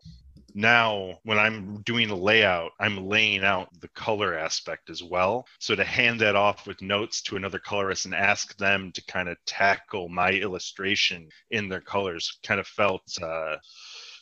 now 0.53 1.19
when 1.23 1.39
I'm 1.39 1.81
doing 1.81 2.09
a 2.09 2.15
layout, 2.15 2.71
I'm 2.79 3.07
laying 3.07 3.43
out 3.43 3.69
the 3.81 3.87
color 3.89 4.37
aspect 4.37 4.89
as 4.89 5.01
well. 5.03 5.47
So 5.59 5.75
to 5.75 5.83
hand 5.83 6.19
that 6.21 6.35
off 6.35 6.67
with 6.67 6.81
notes 6.81 7.21
to 7.23 7.35
another 7.35 7.59
colorist 7.59 8.05
and 8.05 8.13
ask 8.13 8.55
them 8.57 8.91
to 8.93 9.05
kind 9.05 9.29
of 9.29 9.37
tackle 9.45 10.09
my 10.09 10.31
illustration 10.31 11.29
in 11.51 11.69
their 11.69 11.81
colors 11.81 12.37
kind 12.43 12.59
of 12.59 12.67
felt 12.67 13.03
uh, 13.21 13.55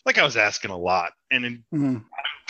like 0.05 0.17
I 0.17 0.23
was 0.23 0.37
asking 0.37 0.71
a 0.71 0.77
lot. 0.77 1.11
And 1.31 1.45
in, 1.45 1.63
mm-hmm. 1.73 1.97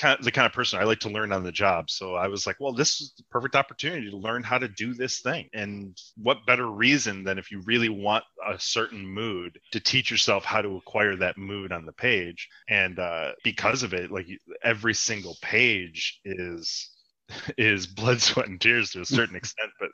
Kind 0.02 0.18
of 0.18 0.26
the 0.26 0.32
kind 0.32 0.48
of 0.48 0.54
person 0.54 0.80
I 0.80 0.84
like 0.84 1.02
to 1.02 1.10
learn 1.10 1.32
on 1.32 1.44
the 1.44 1.52
job. 1.52 1.92
So 1.92 2.16
I 2.16 2.28
was 2.28 2.48
like, 2.48 2.56
well, 2.60 2.74
this 2.74 3.02
is 3.02 3.14
the 3.18 3.24
perfect 3.30 3.56
opportunity 3.56 4.10
to 4.10 4.18
learn 4.18 4.42
how 4.42 4.58
to 4.58 4.68
do 4.68 4.96
this 4.96 5.20
thing. 5.20 5.48
And 5.54 5.96
what 6.18 6.48
better 6.48 6.66
reason 6.66 7.24
than 7.24 7.38
if 7.38 7.52
you 7.52 7.62
really 7.68 7.90
want 7.90 8.24
a 8.44 8.60
certain 8.60 9.06
mood 9.06 9.60
to 9.74 9.80
teach 9.80 10.10
yourself 10.10 10.44
how 10.44 10.64
to 10.64 10.78
acquire 10.78 11.16
that 11.18 11.38
mood 11.38 11.72
on 11.72 11.86
the 11.86 11.94
page. 11.94 12.50
And 12.68 12.98
uh, 12.98 13.34
because 13.44 13.84
of 13.84 13.94
it, 13.94 14.12
like 14.12 14.26
every 14.64 14.96
single 14.96 15.38
page 15.40 16.20
is 16.26 16.90
is 17.58 17.88
blood, 17.88 18.22
sweat, 18.22 18.48
and 18.48 18.60
tears 18.60 18.92
to 18.92 19.02
a 19.02 19.06
certain 19.06 19.36
extent. 19.36 19.72
But 19.80 19.90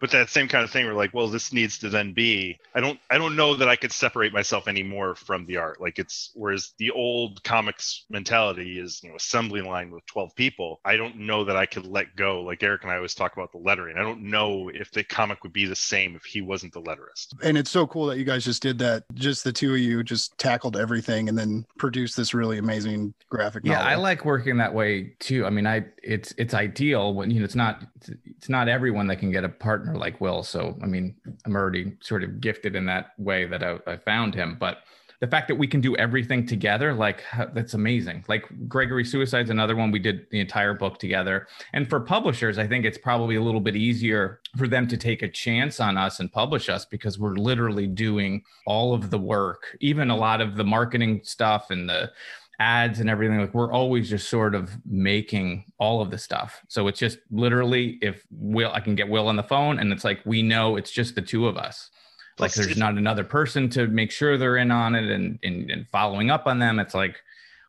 but 0.00 0.10
that 0.10 0.30
same 0.30 0.48
kind 0.48 0.64
of 0.64 0.70
thing, 0.70 0.86
we're 0.86 0.94
like, 0.94 1.14
well, 1.14 1.28
this 1.28 1.52
needs 1.52 1.78
to 1.78 1.88
then 1.88 2.12
be. 2.12 2.58
I 2.74 2.80
don't 2.80 2.98
I 3.10 3.18
don't 3.18 3.36
know 3.36 3.54
that 3.56 3.68
I 3.68 3.76
could 3.76 3.92
separate 3.92 4.32
myself 4.32 4.68
anymore 4.68 5.14
from 5.14 5.46
the 5.46 5.56
art. 5.56 5.80
Like 5.80 5.98
it's 5.98 6.30
whereas 6.34 6.72
the 6.78 6.90
old 6.90 7.42
comics 7.44 8.04
mentality 8.10 8.78
is 8.78 9.00
you 9.02 9.10
know 9.10 9.16
assembly 9.16 9.62
line 9.62 9.90
with 9.90 10.04
twelve 10.06 10.34
people. 10.34 10.80
I 10.84 10.96
don't 10.96 11.18
know 11.18 11.44
that 11.44 11.56
I 11.56 11.66
could 11.66 11.86
let 11.86 12.14
go. 12.16 12.42
Like 12.42 12.62
Eric 12.62 12.82
and 12.82 12.92
I 12.92 12.96
always 12.96 13.14
talk 13.14 13.32
about 13.34 13.52
the 13.52 13.58
lettering. 13.58 13.96
I 13.96 14.02
don't 14.02 14.22
know 14.22 14.70
if 14.72 14.90
the 14.90 15.04
comic 15.04 15.42
would 15.42 15.52
be 15.52 15.66
the 15.66 15.76
same 15.76 16.16
if 16.16 16.24
he 16.24 16.40
wasn't 16.40 16.72
the 16.72 16.82
letterist. 16.82 17.34
And 17.42 17.56
it's 17.56 17.70
so 17.70 17.86
cool 17.86 18.06
that 18.06 18.18
you 18.18 18.24
guys 18.24 18.44
just 18.44 18.62
did 18.62 18.78
that. 18.78 19.04
Just 19.14 19.44
the 19.44 19.52
two 19.52 19.74
of 19.74 19.80
you 19.80 20.02
just 20.02 20.36
tackled 20.38 20.76
everything 20.76 21.28
and 21.28 21.38
then 21.38 21.64
produced 21.78 22.16
this 22.16 22.34
really 22.34 22.58
amazing 22.58 23.14
graphic. 23.30 23.62
Yeah, 23.64 23.80
I 23.80 23.94
like 23.94 24.24
working 24.24 24.56
that 24.58 24.74
way 24.74 25.14
too. 25.18 25.46
I 25.46 25.50
mean, 25.50 25.66
I 25.66 25.84
it's 26.02 26.34
it's 26.38 26.54
ideal 26.54 26.81
deal 26.82 27.14
when 27.14 27.30
you 27.30 27.38
know 27.38 27.44
it's 27.44 27.54
not 27.54 27.82
it's 28.24 28.48
not 28.48 28.68
everyone 28.68 29.06
that 29.06 29.16
can 29.16 29.30
get 29.30 29.44
a 29.44 29.48
partner 29.48 29.94
like 29.96 30.20
Will. 30.20 30.42
So 30.42 30.76
I 30.82 30.86
mean, 30.86 31.14
I'm 31.44 31.54
already 31.54 31.92
sort 32.00 32.24
of 32.24 32.40
gifted 32.40 32.74
in 32.74 32.84
that 32.86 33.12
way 33.18 33.46
that 33.46 33.62
I, 33.62 33.78
I 33.86 33.96
found 33.96 34.34
him, 34.34 34.56
but 34.58 34.78
the 35.20 35.28
fact 35.28 35.46
that 35.46 35.54
we 35.54 35.68
can 35.68 35.80
do 35.80 35.94
everything 35.98 36.44
together 36.44 36.92
like 36.92 37.22
that's 37.54 37.74
amazing. 37.74 38.24
Like 38.26 38.44
gregory 38.68 39.04
suicide's 39.04 39.50
another 39.50 39.76
one. 39.76 39.92
We 39.92 40.00
did 40.00 40.26
the 40.30 40.40
entire 40.40 40.74
book 40.74 40.98
together. 40.98 41.46
And 41.72 41.88
for 41.88 42.00
publishers 42.00 42.58
i 42.58 42.66
think 42.66 42.84
it's 42.84 42.98
probably 42.98 43.36
a 43.36 43.42
little 43.42 43.60
bit 43.60 43.76
easier 43.76 44.40
for 44.58 44.66
them 44.66 44.88
to 44.88 44.96
take 44.96 45.22
a 45.22 45.28
chance 45.28 45.78
on 45.78 45.96
us 45.96 46.18
and 46.20 46.32
publish 46.32 46.68
us 46.68 46.84
because 46.84 47.18
we're 47.18 47.36
literally 47.36 47.86
doing 47.86 48.42
all 48.66 48.92
of 48.92 49.10
the 49.10 49.18
work 49.18 49.76
even 49.80 50.10
a 50.10 50.16
lot 50.16 50.40
of 50.40 50.56
the 50.56 50.64
marketing 50.64 51.20
stuff 51.22 51.70
and 51.70 51.88
the 51.88 52.10
ads 52.62 53.00
and 53.00 53.10
everything 53.10 53.40
like 53.40 53.52
we're 53.52 53.72
always 53.72 54.08
just 54.08 54.28
sort 54.28 54.54
of 54.54 54.70
making 54.86 55.64
all 55.78 56.00
of 56.00 56.10
the 56.10 56.18
stuff. 56.18 56.62
So 56.68 56.86
it's 56.86 57.00
just 57.00 57.18
literally 57.30 57.98
if 58.00 58.24
will 58.30 58.70
i 58.72 58.80
can 58.80 58.94
get 58.94 59.08
will 59.08 59.26
on 59.26 59.36
the 59.36 59.42
phone 59.42 59.80
and 59.80 59.92
it's 59.92 60.04
like 60.04 60.20
we 60.24 60.42
know 60.42 60.76
it's 60.76 60.92
just 60.92 61.16
the 61.16 61.22
two 61.22 61.48
of 61.48 61.56
us. 61.56 61.90
Like 62.38 62.54
there's 62.54 62.76
not 62.76 62.94
another 62.94 63.24
person 63.24 63.68
to 63.70 63.88
make 63.88 64.10
sure 64.10 64.38
they're 64.38 64.56
in 64.56 64.70
on 64.70 64.94
it 64.94 65.10
and, 65.10 65.38
and, 65.42 65.70
and 65.70 65.86
following 65.92 66.30
up 66.30 66.46
on 66.46 66.58
them. 66.60 66.78
It's 66.78 66.94
like 66.94 67.16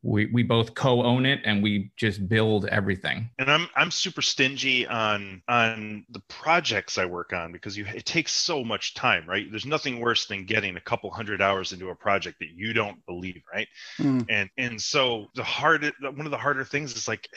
we 0.04 0.26
we 0.28 0.44
both 0.44 0.76
co-own 0.76 1.26
it 1.26 1.39
and 1.46 1.63
we 1.63 1.89
just 1.96 2.28
build 2.28 2.66
everything 2.66 3.30
and 3.39 3.50
i'm 3.50 3.68
i'm 3.76 3.89
super 3.89 4.22
stingy 4.22 4.86
on 4.88 5.42
on 5.48 6.06
the 6.10 6.20
projects 6.28 6.98
i 6.98 7.06
work 7.06 7.32
on 7.32 7.52
because 7.52 7.78
you 7.78 7.86
it 7.96 8.06
takes 8.06 8.34
so 8.34 8.63
much 8.63 8.94
time 8.94 9.24
right 9.28 9.50
there's 9.50 9.66
nothing 9.66 10.00
worse 10.00 10.26
than 10.26 10.46
getting 10.46 10.76
a 10.76 10.82
couple 10.82 11.10
hundred 11.10 11.42
hours 11.42 11.72
into 11.72 11.89
a 11.89 11.96
project 11.96 12.38
that 12.39 12.50
you 12.54 12.74
don't 12.74 13.04
believe 13.06 13.42
right 13.52 13.68
mm. 13.98 14.26
and 14.30 14.50
and 14.58 14.80
so 14.80 15.28
the 15.36 15.43
hard 15.43 15.91
one 16.01 16.26
of 16.26 16.32
the 16.32 16.38
harder 16.38 16.66
things 16.66 16.95
is 16.95 17.08
like 17.08 17.30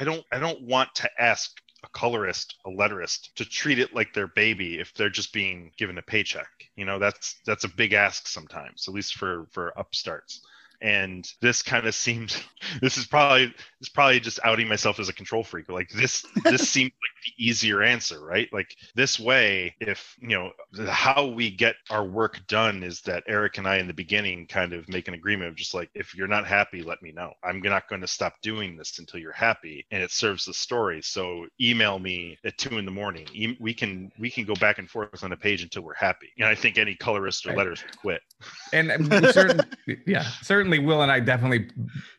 i 0.00 0.04
don't 0.04 0.24
i 0.32 0.38
don't 0.38 0.60
want 0.62 0.92
to 0.94 1.08
ask 1.18 1.52
a 1.82 1.88
colorist, 1.94 2.56
a 2.66 2.68
letterist 2.68 3.32
to 3.36 3.42
treat 3.42 3.78
it 3.78 3.94
like 3.94 4.12
their 4.12 4.26
baby 4.26 4.78
if 4.78 4.92
they're 4.92 5.08
just 5.08 5.32
being 5.32 5.72
given 5.78 5.96
a 5.96 6.02
paycheck. 6.02 6.46
You 6.76 6.84
know, 6.84 6.98
that's 6.98 7.40
that's 7.46 7.64
a 7.64 7.68
big 7.68 7.94
ask 7.94 8.28
sometimes, 8.28 8.86
at 8.86 8.92
least 8.92 9.14
for 9.14 9.46
for 9.50 9.72
upstarts 9.78 10.42
and 10.80 11.30
this 11.40 11.62
kind 11.62 11.86
of 11.86 11.94
seemed 11.94 12.36
this 12.80 12.96
is 12.96 13.06
probably 13.06 13.54
is 13.80 13.88
probably 13.88 14.20
just 14.20 14.38
outing 14.44 14.68
myself 14.68 15.00
as 15.00 15.08
a 15.08 15.12
control 15.12 15.42
freak. 15.42 15.68
Like 15.68 15.90
this 15.90 16.24
this 16.44 16.68
seemed 16.70 16.92
like 16.92 17.24
the 17.24 17.44
easier 17.44 17.82
answer 17.82 18.20
right? 18.20 18.48
Like 18.52 18.76
this 18.94 19.18
way 19.18 19.74
if 19.80 20.16
you 20.20 20.28
know 20.28 20.52
how 20.88 21.26
we 21.26 21.50
get 21.50 21.76
our 21.90 22.04
work 22.04 22.40
done 22.46 22.82
is 22.82 23.00
that 23.02 23.24
eric 23.26 23.58
and 23.58 23.66
i 23.66 23.76
in 23.76 23.86
the 23.86 23.94
beginning 23.94 24.46
kind 24.46 24.72
of 24.72 24.88
make 24.88 25.08
an 25.08 25.14
agreement 25.14 25.48
of 25.48 25.56
just 25.56 25.74
like 25.74 25.90
if 25.94 26.14
you're 26.14 26.28
not 26.28 26.46
happy 26.46 26.82
let 26.82 27.02
me 27.02 27.12
know. 27.12 27.32
I'm 27.44 27.60
not 27.60 27.88
going 27.88 28.00
to 28.00 28.06
stop 28.06 28.34
doing 28.42 28.76
this 28.76 28.98
until 28.98 29.20
you're 29.20 29.32
happy 29.32 29.86
and 29.90 30.02
it 30.02 30.10
serves 30.10 30.44
the 30.44 30.54
story. 30.54 31.00
So 31.02 31.46
email 31.60 31.98
me 31.98 32.38
at 32.44 32.58
two 32.58 32.78
in 32.78 32.84
the 32.84 32.90
morning. 32.90 33.26
E- 33.32 33.56
we 33.60 33.74
can 33.74 34.10
we 34.18 34.30
can 34.30 34.44
go 34.44 34.54
back 34.54 34.78
and 34.78 34.88
forth 34.88 35.22
on 35.24 35.32
a 35.32 35.36
page 35.36 35.62
until 35.62 35.82
we're 35.82 35.94
happy. 35.94 36.30
And 36.38 36.46
i 36.46 36.54
think 36.54 36.78
any 36.78 36.94
colorist 36.94 37.46
or 37.46 37.54
letters 37.54 37.82
quit. 38.00 38.22
And 38.72 38.90
certain, 39.32 39.60
yeah 40.06 40.22
certainly 40.42 40.78
will 40.78 41.02
and 41.02 41.10
i 41.10 41.20
definitely 41.20 41.70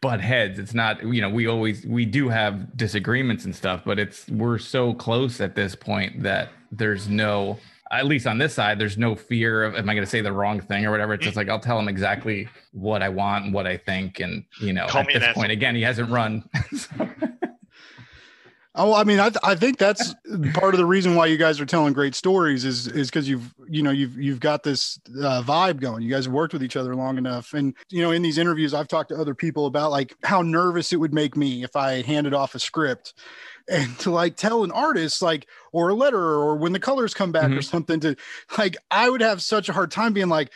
butt 0.01 0.21
heads. 0.21 0.59
It's 0.59 0.73
not 0.73 1.03
you 1.03 1.21
know 1.21 1.29
we 1.29 1.47
always 1.51 1.85
we 1.85 2.05
do 2.05 2.29
have 2.29 2.75
disagreements 2.75 3.45
and 3.45 3.55
stuff 3.55 3.81
but 3.85 3.99
it's 3.99 4.27
we're 4.29 4.57
so 4.57 4.93
close 4.93 5.39
at 5.41 5.55
this 5.55 5.75
point 5.75 6.23
that 6.23 6.49
there's 6.71 7.07
no 7.07 7.57
at 7.91 8.05
least 8.05 8.25
on 8.25 8.37
this 8.37 8.53
side 8.53 8.79
there's 8.79 8.97
no 8.97 9.15
fear 9.15 9.63
of 9.63 9.75
am 9.75 9.89
i 9.89 9.93
going 9.93 10.03
to 10.03 10.09
say 10.09 10.21
the 10.21 10.31
wrong 10.31 10.59
thing 10.59 10.85
or 10.85 10.91
whatever? 10.91 11.13
It's 11.13 11.23
just 11.23 11.37
like 11.37 11.49
i'll 11.49 11.59
tell 11.59 11.77
him 11.77 11.87
exactly 11.87 12.47
what 12.71 13.03
i 13.03 13.09
want 13.09 13.45
and 13.45 13.53
what 13.53 13.67
i 13.67 13.77
think 13.77 14.19
and 14.19 14.43
you 14.61 14.73
know 14.73 14.87
Call 14.87 15.01
at 15.01 15.07
this 15.07 15.33
point 15.33 15.51
again 15.51 15.75
he 15.75 15.81
hasn't 15.81 16.09
run. 16.09 16.43
So, 16.73 17.07
Oh, 18.73 18.93
I 18.93 19.03
mean, 19.03 19.19
I, 19.19 19.27
th- 19.27 19.39
I 19.43 19.53
think 19.55 19.77
that's 19.77 20.15
part 20.53 20.73
of 20.73 20.77
the 20.77 20.85
reason 20.85 21.15
why 21.15 21.25
you 21.25 21.35
guys 21.35 21.59
are 21.59 21.65
telling 21.65 21.91
great 21.91 22.15
stories 22.15 22.63
is 22.63 22.87
is 22.87 23.09
because 23.09 23.27
you've 23.27 23.53
you 23.67 23.83
know 23.83 23.91
you've 23.91 24.17
you've 24.17 24.39
got 24.39 24.63
this 24.63 24.97
uh, 25.21 25.43
vibe 25.45 25.81
going. 25.81 26.03
You 26.03 26.09
guys 26.09 26.23
have 26.23 26.33
worked 26.33 26.53
with 26.53 26.63
each 26.63 26.77
other 26.77 26.95
long 26.95 27.17
enough, 27.17 27.53
and 27.53 27.73
you 27.89 28.01
know 28.01 28.11
in 28.11 28.21
these 28.21 28.37
interviews, 28.37 28.73
I've 28.73 28.87
talked 28.87 29.09
to 29.09 29.17
other 29.17 29.35
people 29.35 29.65
about 29.65 29.91
like 29.91 30.15
how 30.23 30.41
nervous 30.41 30.93
it 30.93 30.97
would 31.01 31.13
make 31.13 31.35
me 31.35 31.63
if 31.65 31.75
I 31.75 32.01
handed 32.01 32.33
off 32.33 32.55
a 32.55 32.59
script 32.59 33.13
and 33.69 33.99
to 33.99 34.09
like 34.11 34.37
tell 34.37 34.63
an 34.63 34.71
artist 34.71 35.21
like 35.21 35.47
or 35.73 35.89
a 35.89 35.93
letter 35.93 36.17
or 36.23 36.55
when 36.55 36.71
the 36.71 36.79
colors 36.79 37.13
come 37.13 37.33
back 37.33 37.51
or 37.51 37.55
Mhm. 37.55 37.63
something 37.65 37.99
to 37.99 38.15
like 38.57 38.77
I 38.89 39.09
would 39.09 39.21
have 39.21 39.41
such 39.41 39.67
a 39.67 39.73
hard 39.73 39.91
time 39.91 40.13
being 40.13 40.29
like. 40.29 40.49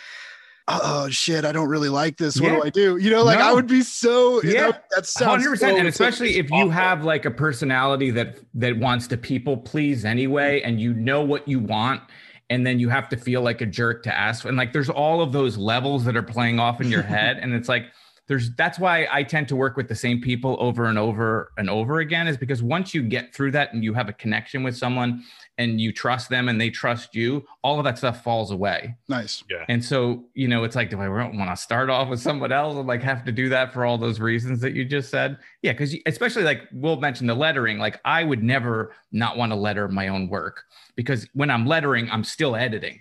Oh 0.67 1.09
shit! 1.09 1.45
I 1.45 1.51
don't 1.51 1.69
really 1.69 1.89
like 1.89 2.17
this. 2.17 2.41
What 2.41 2.47
Yeah. 2.47 2.55
do 2.55 2.63
I 2.63 2.69
do? 2.69 2.97
You 2.97 3.11
know, 3.11 3.23
like 3.23 3.37
I 3.37 3.53
would 3.53 3.67
be 3.67 3.81
so. 3.81 4.41
Yeah. 4.41 4.71
that, 4.71 4.85
that 4.95 5.05
sounds 5.05 5.43
hundred 5.43 5.51
percent, 5.51 5.73
so- 5.73 5.79
and 5.79 5.87
especially 5.87 6.37
if 6.37 6.49
you 6.49 6.69
have 6.69 7.03
like 7.03 7.25
a 7.25 7.31
personality 7.31 8.09
that 8.11 8.37
that 8.55 8.77
wants 8.77 9.05
to 9.07 9.17
people 9.17 9.57
please 9.57 10.05
anyway, 10.05 10.59
mm-hmm. 10.59 10.69
and 10.69 10.81
you 10.81 10.93
know 10.93 11.21
what 11.21 11.47
you 11.47 11.59
want, 11.59 12.01
and 12.49 12.65
then 12.65 12.79
you 12.79 12.89
have 12.89 13.09
to 13.09 13.17
feel 13.17 13.41
like 13.41 13.61
a 13.61 13.65
jerk 13.67 14.01
to 14.03 14.17
ask, 14.17 14.45
and 14.45 14.57
like 14.57 14.73
there's 14.73 14.89
all 14.89 15.21
of 15.21 15.31
those 15.31 15.55
levels 15.55 16.03
that 16.05 16.17
are 16.17 16.23
playing 16.23 16.59
off 16.59 16.81
in 16.81 16.89
your 16.89 17.03
head, 17.15 17.37
and 17.37 17.53
it's 17.53 17.69
like 17.69 17.85
there's 18.27 18.49
that's 18.55 18.79
why 18.79 19.07
I 19.11 19.21
tend 19.21 19.47
to 19.49 19.55
work 19.55 19.77
with 19.77 19.87
the 19.87 19.93
same 19.95 20.19
people 20.19 20.57
over 20.59 20.85
and 20.85 20.97
over 20.97 21.51
and 21.57 21.69
over 21.69 21.99
again, 21.99 22.27
is 22.27 22.37
because 22.37 22.63
once 22.63 22.91
you 22.91 23.03
get 23.03 23.35
through 23.35 23.51
that 23.51 23.71
and 23.73 23.83
you 23.83 23.93
have 23.93 24.09
a 24.09 24.13
connection 24.13 24.63
with 24.63 24.75
someone 24.75 25.23
and 25.57 25.79
you 25.79 25.91
trust 25.91 26.29
them 26.29 26.49
and 26.49 26.59
they 26.59 26.69
trust 26.69 27.15
you, 27.15 27.45
all 27.63 27.79
of 27.79 27.85
that 27.85 27.97
stuff 27.97 28.23
falls 28.23 28.51
away. 28.51 28.95
nice. 29.07 29.43
Yeah. 29.49 29.65
And 29.69 29.83
so, 29.83 30.25
you 30.33 30.47
know, 30.47 30.63
it's 30.63 30.75
like, 30.75 30.89
do 30.89 30.99
I 30.99 31.07
want 31.07 31.49
to 31.49 31.55
start 31.55 31.89
off 31.89 32.09
with 32.09 32.19
someone 32.19 32.51
else 32.51 32.75
and 32.75 32.87
like 32.87 33.01
have 33.03 33.23
to 33.25 33.31
do 33.31 33.49
that 33.49 33.73
for 33.73 33.85
all 33.85 33.97
those 33.97 34.19
reasons 34.19 34.59
that 34.61 34.73
you 34.73 34.85
just 34.85 35.09
said? 35.09 35.37
Yeah, 35.61 35.71
because 35.71 35.95
especially 36.05 36.43
like 36.43 36.63
we'll 36.73 36.99
mention 36.99 37.27
the 37.27 37.35
lettering. 37.35 37.77
Like, 37.77 37.99
I 38.03 38.23
would 38.23 38.43
never 38.43 38.93
not 39.11 39.37
want 39.37 39.51
to 39.51 39.55
letter 39.55 39.87
my 39.87 40.09
own 40.09 40.27
work 40.27 40.63
because 40.95 41.27
when 41.33 41.49
I'm 41.49 41.65
lettering, 41.65 42.09
I'm 42.11 42.23
still 42.23 42.55
editing. 42.55 42.99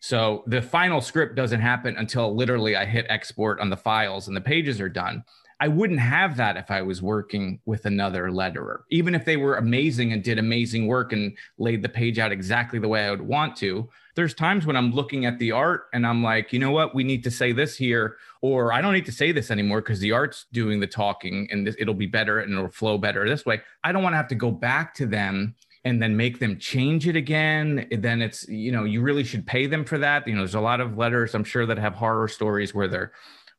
So 0.00 0.44
the 0.46 0.60
final 0.60 1.00
script 1.00 1.34
doesn't 1.34 1.60
happen 1.60 1.96
until 1.96 2.34
literally 2.36 2.76
I 2.76 2.84
hit 2.84 3.06
export 3.08 3.58
on 3.60 3.70
the 3.70 3.76
files 3.76 4.28
and 4.28 4.36
the 4.36 4.40
pages 4.42 4.78
are 4.78 4.90
done. 4.90 5.24
I 5.64 5.68
wouldn't 5.68 6.00
have 6.00 6.36
that 6.36 6.58
if 6.58 6.70
I 6.70 6.82
was 6.82 7.00
working 7.00 7.58
with 7.64 7.86
another 7.86 8.28
letterer, 8.28 8.80
even 8.90 9.14
if 9.14 9.24
they 9.24 9.38
were 9.38 9.56
amazing 9.56 10.12
and 10.12 10.22
did 10.22 10.38
amazing 10.38 10.88
work 10.88 11.14
and 11.14 11.34
laid 11.56 11.80
the 11.80 11.88
page 11.88 12.18
out 12.18 12.32
exactly 12.32 12.78
the 12.78 12.86
way 12.86 13.06
I 13.06 13.10
would 13.10 13.22
want 13.22 13.56
to. 13.56 13.88
There's 14.14 14.34
times 14.34 14.66
when 14.66 14.76
I'm 14.76 14.92
looking 14.92 15.24
at 15.24 15.38
the 15.38 15.52
art 15.52 15.86
and 15.94 16.06
I'm 16.06 16.22
like, 16.22 16.52
you 16.52 16.58
know 16.58 16.70
what, 16.70 16.94
we 16.94 17.02
need 17.02 17.24
to 17.24 17.30
say 17.30 17.52
this 17.52 17.78
here, 17.78 18.18
or 18.42 18.74
I 18.74 18.82
don't 18.82 18.92
need 18.92 19.06
to 19.06 19.12
say 19.12 19.32
this 19.32 19.50
anymore 19.50 19.80
because 19.80 20.00
the 20.00 20.12
art's 20.12 20.44
doing 20.52 20.80
the 20.80 20.86
talking 20.86 21.48
and 21.50 21.66
this, 21.66 21.76
it'll 21.78 21.94
be 21.94 22.04
better 22.04 22.40
and 22.40 22.52
it'll 22.52 22.68
flow 22.68 22.98
better 22.98 23.26
this 23.26 23.46
way. 23.46 23.62
I 23.82 23.92
don't 23.92 24.02
want 24.02 24.12
to 24.12 24.18
have 24.18 24.28
to 24.28 24.34
go 24.34 24.50
back 24.50 24.92
to 24.96 25.06
them 25.06 25.54
and 25.86 26.02
then 26.02 26.14
make 26.14 26.40
them 26.40 26.58
change 26.58 27.08
it 27.08 27.16
again 27.16 27.86
then 27.90 28.20
it's 28.22 28.46
you 28.48 28.72
know 28.72 28.84
you 28.84 29.02
really 29.02 29.22
should 29.22 29.46
pay 29.46 29.66
them 29.66 29.84
for 29.84 29.98
that 29.98 30.26
you 30.26 30.32
know 30.32 30.40
there's 30.40 30.54
a 30.54 30.60
lot 30.60 30.80
of 30.80 30.96
letters 30.96 31.34
i'm 31.34 31.44
sure 31.44 31.66
that 31.66 31.76
have 31.76 31.94
horror 31.94 32.26
stories 32.26 32.74
where 32.74 32.88
they're 32.88 33.12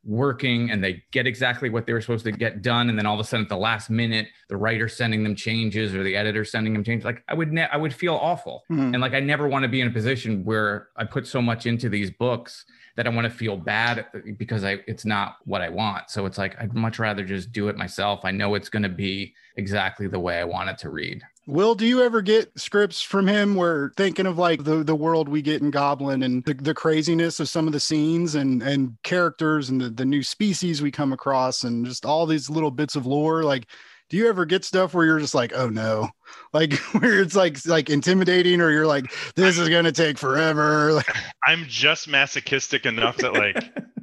working 0.06 0.70
and 0.72 0.84
they 0.84 1.04
get 1.12 1.26
exactly 1.26 1.70
what 1.70 1.86
they 1.86 1.94
were 1.94 2.02
supposed 2.02 2.26
to 2.26 2.32
get 2.32 2.62
done. 2.62 2.90
And 2.90 2.98
then 2.98 3.06
all 3.06 3.16
of 3.16 3.20
a 3.20 3.24
sudden 3.24 3.46
at 3.46 3.50
the 3.50 3.58
last 3.58 3.90
minute 3.90 4.28
the 4.50 4.56
writer 4.58 4.88
sending 4.88 5.24
them 5.24 5.36
changes 5.36 5.96
or 5.96 6.04
the 6.04 6.16
editor 6.16 6.46
sending 6.46 6.74
them 6.74 6.84
changes. 6.84 7.04
Like 7.06 7.24
i 7.28 7.34
would 7.34 7.52
ne- 7.52 7.68
i 7.72 7.78
would 7.78 7.94
feel 7.94 8.16
awful. 8.16 8.64
Mhm. 8.72 8.94
and 8.94 9.00
like 9.02 9.14
i 9.14 9.20
never 9.20 9.48
want 9.48 9.64
to 9.64 9.70
be 9.70 9.82
in 9.82 9.88
a 9.88 9.92
position 9.92 10.44
where 10.46 10.90
i 10.96 11.04
put 11.04 11.26
so 11.28 11.42
much 11.42 11.66
into 11.66 11.90
these 11.90 12.12
books 12.12 12.66
that 12.96 13.08
i 13.08 13.10
want 13.10 13.26
to 13.26 13.30
feel 13.30 13.58
bad 13.58 14.06
uh, 14.14 14.20
because 14.38 14.64
i 14.64 14.80
it's 14.88 15.06
not 15.06 15.38
what 15.46 15.62
i 15.62 15.70
want. 15.70 16.10
So 16.10 16.26
it's 16.26 16.38
like 16.38 16.56
i'd 16.62 16.74
much 16.74 17.00
rather 17.00 17.24
just 17.24 17.52
do 17.52 17.68
it 17.68 17.78
myself. 17.78 18.22
I 18.24 18.32
know 18.32 18.56
it's 18.56 18.70
going 18.70 18.84
to 18.84 18.90
be 18.90 19.34
exactly 19.58 20.08
the 20.08 20.20
way 20.20 20.40
i 20.40 20.44
want 20.44 20.70
it 20.70 20.78
to 20.80 20.90
read. 20.90 21.22
Will, 21.48 21.76
do 21.76 21.86
you 21.86 22.02
ever 22.02 22.24
get 22.24 22.58
scripts 22.60 23.04
from 23.04 23.28
him 23.28 23.54
where 23.54 23.92
thinking 23.96 24.26
of 24.26 24.40
like 24.40 24.64
the, 24.64 24.84
the 24.84 24.96
world 24.96 25.30
we 25.30 25.44
get 25.44 25.62
in 25.62 25.70
Goblin 25.70 26.24
and 26.24 26.44
the, 26.44 26.56
the 26.56 26.74
craziness 26.74 27.40
of 27.40 27.48
some 27.48 27.68
of 27.68 27.74
the 27.74 27.80
scenes 27.80 28.34
and, 28.34 28.64
and 28.64 28.98
characters 29.04 29.70
and 29.70 29.80
the, 29.80 29.92
the 29.92 30.06
new 30.06 30.24
species 30.24 30.82
we 30.82 30.90
come 30.90 31.14
across 31.14 31.64
and 31.64 31.86
just 31.86 32.04
all 32.04 32.26
these 32.26 32.50
little 32.50 32.72
bits 32.72 32.96
of 32.96 33.06
lore? 33.06 33.44
Like, 33.44 33.68
do 34.10 34.18
you 34.18 34.30
ever 34.30 34.46
get 34.46 34.64
stuff 34.64 34.94
where 34.94 35.06
you're 35.06 35.20
just 35.20 35.36
like, 35.36 35.54
oh 35.56 35.70
no, 35.70 36.10
like 36.54 36.74
where 36.94 37.22
it's 37.22 37.36
like 37.36 37.66
like 37.66 37.90
intimidating 37.90 38.62
or 38.62 38.72
you're 38.72 38.88
like, 38.88 39.12
this 39.36 39.58
is 39.58 39.70
gonna 39.70 39.92
take 39.92 40.18
forever? 40.18 40.94
Like, 40.96 41.16
i'm 41.46 41.66
just 41.68 42.08
masochistic 42.08 42.86
enough 42.86 43.18
that 43.18 43.34
like 43.34 43.58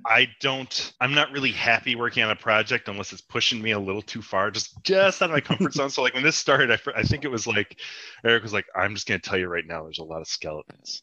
I 0.06 0.28
don't. 0.40 0.92
I'm 1.00 1.14
not 1.14 1.30
really 1.30 1.52
happy 1.52 1.94
working 1.94 2.22
on 2.22 2.30
a 2.30 2.36
project 2.36 2.88
unless 2.88 3.12
it's 3.12 3.22
pushing 3.22 3.62
me 3.62 3.70
a 3.70 3.78
little 3.78 4.02
too 4.02 4.20
far, 4.20 4.50
just 4.50 4.82
just 4.82 5.22
out 5.22 5.30
of 5.30 5.34
my 5.34 5.40
comfort 5.40 5.72
zone. 5.74 5.90
So 5.90 6.02
like 6.02 6.14
when 6.14 6.22
this 6.22 6.36
started, 6.36 6.70
I, 6.70 6.78
I 6.96 7.02
think 7.02 7.24
it 7.24 7.30
was 7.30 7.46
like 7.46 7.78
Eric 8.24 8.42
was 8.42 8.52
like, 8.52 8.66
"I'm 8.74 8.94
just 8.94 9.06
gonna 9.06 9.20
tell 9.20 9.38
you 9.38 9.48
right 9.48 9.66
now, 9.66 9.84
there's 9.84 10.00
a 10.00 10.04
lot 10.04 10.20
of 10.20 10.26
skeletons." 10.26 11.02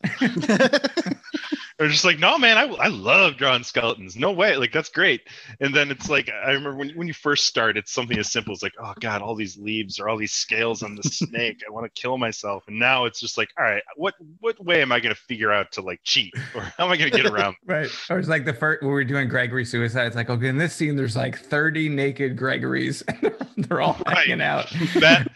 They're 1.79 1.87
just 1.87 2.03
like, 2.03 2.19
"No, 2.19 2.37
man, 2.37 2.57
I, 2.57 2.63
I 2.75 2.87
love 2.89 3.37
drawing 3.37 3.63
skeletons. 3.63 4.17
No 4.17 4.31
way, 4.33 4.57
like 4.57 4.73
that's 4.73 4.89
great." 4.89 5.21
And 5.61 5.73
then 5.73 5.89
it's 5.91 6.09
like, 6.09 6.29
I 6.29 6.49
remember 6.51 6.75
when 6.75 6.89
when 6.89 7.07
you 7.07 7.13
first 7.13 7.45
start, 7.45 7.77
it's 7.77 7.93
something 7.93 8.19
as 8.19 8.29
simple 8.29 8.51
as 8.51 8.61
like, 8.61 8.73
"Oh 8.81 8.93
God, 8.99 9.21
all 9.21 9.33
these 9.33 9.57
leaves 9.57 9.97
or 9.97 10.09
all 10.09 10.17
these 10.17 10.33
scales 10.33 10.83
on 10.83 10.95
the 10.95 11.03
snake. 11.09 11.61
I 11.65 11.71
want 11.71 11.85
to 11.85 12.01
kill 12.01 12.17
myself." 12.17 12.65
And 12.67 12.77
now 12.77 13.05
it's 13.05 13.21
just 13.21 13.37
like, 13.37 13.49
"All 13.57 13.63
right, 13.63 13.81
what 13.95 14.13
what 14.41 14.61
way 14.63 14.81
am 14.81 14.91
I 14.91 14.99
gonna 14.99 15.15
figure 15.15 15.53
out 15.53 15.71
to 15.71 15.81
like 15.81 16.01
cheat, 16.03 16.33
or 16.53 16.61
how 16.77 16.83
am 16.85 16.91
I 16.91 16.97
gonna 16.97 17.11
get 17.11 17.25
around?" 17.25 17.55
Right. 17.65 17.89
Or 18.09 18.19
it's 18.19 18.27
like 18.27 18.43
the 18.43 18.53
first 18.53 18.81
when 18.81 18.89
we 18.89 18.93
were 18.95 19.03
doing 19.05 19.29
Gregory 19.29 19.63
suicide. 19.63 20.07
It's 20.07 20.15
like, 20.17 20.29
okay, 20.29 20.47
in 20.49 20.57
this 20.57 20.73
scene, 20.75 20.97
there's 20.97 21.15
like 21.15 21.39
30 21.39 21.87
naked 21.87 22.35
Gregories. 22.35 23.03
They're 23.55 23.79
all 23.81 23.97
Right. 24.05 24.17
hanging 24.17 24.41
out. 24.41 24.69
that 24.99 25.29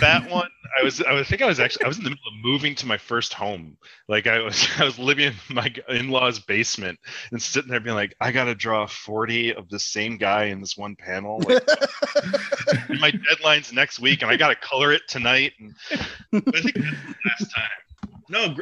that 0.00 0.28
one 0.30 0.48
I 0.78 0.82
was 0.82 1.00
I 1.02 1.12
was- 1.12 1.28
think 1.28 1.42
I 1.42 1.46
was 1.46 1.60
actually 1.60 1.84
I 1.84 1.88
was 1.88 1.98
in 1.98 2.04
the 2.04 2.10
middle 2.10 2.26
of 2.28 2.34
moving 2.44 2.74
to 2.76 2.86
my 2.86 2.96
first 2.98 3.32
home. 3.32 3.76
Like 4.08 4.26
I 4.26 4.40
was 4.40 4.66
I 4.78 4.84
was 4.84 4.98
living 4.98 5.26
in 5.26 5.54
my 5.54 5.67
in-laws 5.88 6.38
basement 6.38 6.98
and 7.32 7.40
sitting 7.40 7.70
there 7.70 7.80
being 7.80 7.96
like, 7.96 8.14
I 8.20 8.32
gotta 8.32 8.54
draw 8.54 8.86
40 8.86 9.54
of 9.54 9.68
the 9.68 9.78
same 9.78 10.16
guy 10.16 10.44
in 10.44 10.60
this 10.60 10.76
one 10.76 10.96
panel. 10.96 11.40
Like 11.46 11.66
my 13.00 13.10
deadline's 13.10 13.72
next 13.72 14.00
week 14.00 14.22
and 14.22 14.30
I 14.30 14.36
gotta 14.36 14.56
color 14.56 14.92
it 14.92 15.02
tonight. 15.08 15.52
And 15.58 15.74
I 15.92 16.40
think 16.40 16.74
that's 16.74 16.74
the 16.74 17.16
last 17.24 17.54
time. 17.54 17.87
No, 18.30 18.54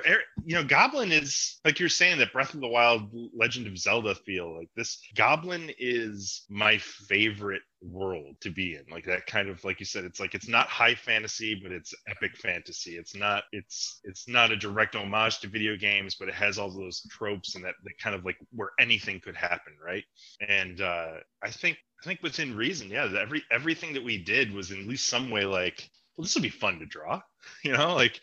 you 0.45 0.55
know, 0.55 0.63
Goblin 0.65 1.11
is 1.11 1.59
like 1.65 1.81
you're 1.81 1.89
saying 1.89 2.19
that 2.19 2.33
Breath 2.33 2.55
of 2.55 2.61
the 2.61 2.69
Wild, 2.69 3.11
Legend 3.35 3.67
of 3.67 3.77
Zelda 3.79 4.15
feel 4.15 4.57
like 4.57 4.69
this. 4.77 5.01
Goblin 5.17 5.73
is 5.79 6.45
my 6.49 6.79
favorite 6.79 7.63
world 7.83 8.37
to 8.43 8.51
be 8.51 8.75
in. 8.75 8.85
Like 8.91 9.05
that 9.07 9.27
kind 9.27 9.49
of 9.49 9.65
like 9.65 9.81
you 9.81 9.87
said, 9.87 10.05
it's 10.05 10.21
like 10.21 10.35
it's 10.35 10.49
not 10.49 10.69
high 10.69 10.95
fantasy, 10.95 11.59
but 11.61 11.73
it's 11.73 11.93
epic 12.09 12.37
fantasy. 12.37 12.97
It's 12.97 13.17
not 13.17 13.45
it's 13.51 14.01
it's 14.05 14.29
not 14.29 14.53
a 14.53 14.57
direct 14.57 14.95
homage 14.95 15.41
to 15.41 15.49
video 15.49 15.77
games, 15.77 16.15
but 16.15 16.29
it 16.29 16.35
has 16.35 16.59
all 16.59 16.71
those 16.71 17.03
tropes 17.11 17.57
and 17.57 17.65
that, 17.65 17.75
that 17.85 17.99
kind 17.99 18.15
of 18.15 18.25
like 18.25 18.37
where 18.53 18.71
anything 18.79 19.21
could 19.21 19.37
happen, 19.37 19.75
right? 19.85 20.05
And 20.47 20.81
uh 20.81 21.15
I 21.43 21.51
think 21.51 21.79
I 22.03 22.07
think 22.07 22.23
within 22.23 22.57
reason, 22.57 22.89
yeah, 22.89 23.13
every 23.21 23.43
everything 23.51 23.95
that 23.95 24.05
we 24.05 24.19
did 24.19 24.53
was 24.53 24.71
in 24.71 24.81
at 24.81 24.87
least 24.87 25.09
some 25.09 25.31
way 25.31 25.45
like, 25.45 25.89
well, 26.17 26.23
this 26.25 26.35
will 26.35 26.43
be 26.43 26.51
fun 26.51 26.79
to 26.79 26.87
draw. 26.87 27.21
You 27.63 27.73
know, 27.73 27.95
like 27.95 28.21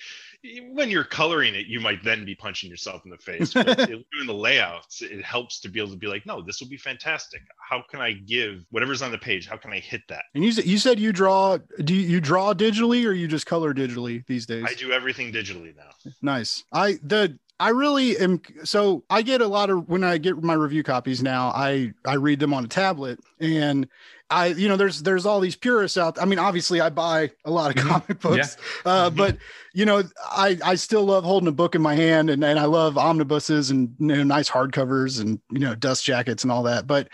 when 0.71 0.89
you're 0.89 1.03
coloring 1.03 1.55
it, 1.55 1.67
you 1.67 1.79
might 1.79 2.03
then 2.03 2.25
be 2.25 2.35
punching 2.35 2.69
yourself 2.69 3.03
in 3.05 3.11
the 3.11 3.17
face. 3.17 3.53
But 3.53 3.77
doing 3.87 4.03
the 4.25 4.33
layouts, 4.33 5.01
it 5.01 5.23
helps 5.23 5.59
to 5.61 5.69
be 5.69 5.79
able 5.79 5.91
to 5.91 5.97
be 5.97 6.07
like, 6.07 6.25
no, 6.25 6.41
this 6.41 6.59
will 6.59 6.67
be 6.67 6.77
fantastic. 6.77 7.41
How 7.57 7.83
can 7.89 8.01
I 8.01 8.13
give 8.13 8.65
whatever's 8.71 9.01
on 9.01 9.11
the 9.11 9.17
page? 9.17 9.47
How 9.47 9.57
can 9.57 9.71
I 9.71 9.79
hit 9.79 10.01
that? 10.09 10.25
and 10.35 10.43
you 10.43 10.51
said 10.51 10.65
you 10.65 10.77
said 10.77 10.99
you 10.99 11.13
draw 11.13 11.57
do 11.83 11.93
you, 11.93 12.01
you 12.01 12.21
draw 12.21 12.53
digitally 12.53 13.05
or 13.05 13.13
you 13.13 13.27
just 13.27 13.45
color 13.45 13.73
digitally 13.73 14.25
these 14.27 14.45
days? 14.45 14.65
I 14.67 14.73
do 14.73 14.91
everything 14.91 15.31
digitally 15.31 15.75
now. 15.75 16.11
Nice. 16.21 16.63
I 16.71 16.97
the 17.03 17.37
I 17.64 17.70
really 17.70 18.18
am. 18.18 18.41
So 18.66 19.05
I 19.09 19.22
get 19.22 19.39
a 19.39 19.47
lot 19.47 19.70
of 19.70 19.88
when 19.88 20.03
I 20.03 20.18
get 20.18 20.43
my 20.43 20.53
review 20.53 20.84
copies 20.84 21.24
now, 21.24 21.47
I 21.55 21.93
I 22.05 22.16
read 22.16 22.41
them 22.41 22.53
on 22.53 22.66
a 22.66 22.68
tablet, 22.68 23.22
and 23.39 23.88
I 24.30 24.47
you 24.47 24.68
know 24.68 24.76
there's 24.76 25.01
there's 25.01 25.26
all 25.26 25.39
these 25.39 25.55
purists 25.55 25.97
out. 25.97 26.22
I 26.22 26.26
mean, 26.26 26.39
obviously 26.39 26.82
I 26.82 26.89
buy 26.89 27.32
a 27.45 27.51
lot 27.51 27.70
of 27.74 27.82
Mhm. 27.82 27.88
comic 27.88 28.20
books, 28.20 28.57
Yeah. 28.86 28.91
uh, 28.91 29.09
Mhm. 29.09 29.16
but 29.16 29.38
you 29.74 29.86
know 29.86 30.03
I 30.26 30.57
I 30.61 30.76
still 30.76 31.05
love 31.05 31.24
holding 31.24 31.47
a 31.47 31.53
book 31.53 31.74
in 31.74 31.82
my 31.82 31.95
hand, 31.95 32.30
and 32.30 32.43
and 32.43 32.59
I 32.59 32.66
love 32.66 32.97
omnibuses 32.97 33.72
and 33.72 33.93
you 33.97 34.07
know 34.07 34.24
nice 34.24 34.49
hardcovers 34.49 35.22
and 35.22 35.39
you 35.49 35.59
know 35.59 35.74
dust 35.74 36.03
jackets 36.03 36.43
and 36.43 36.51
all 36.51 36.64
that, 36.64 36.86
but. 36.86 37.07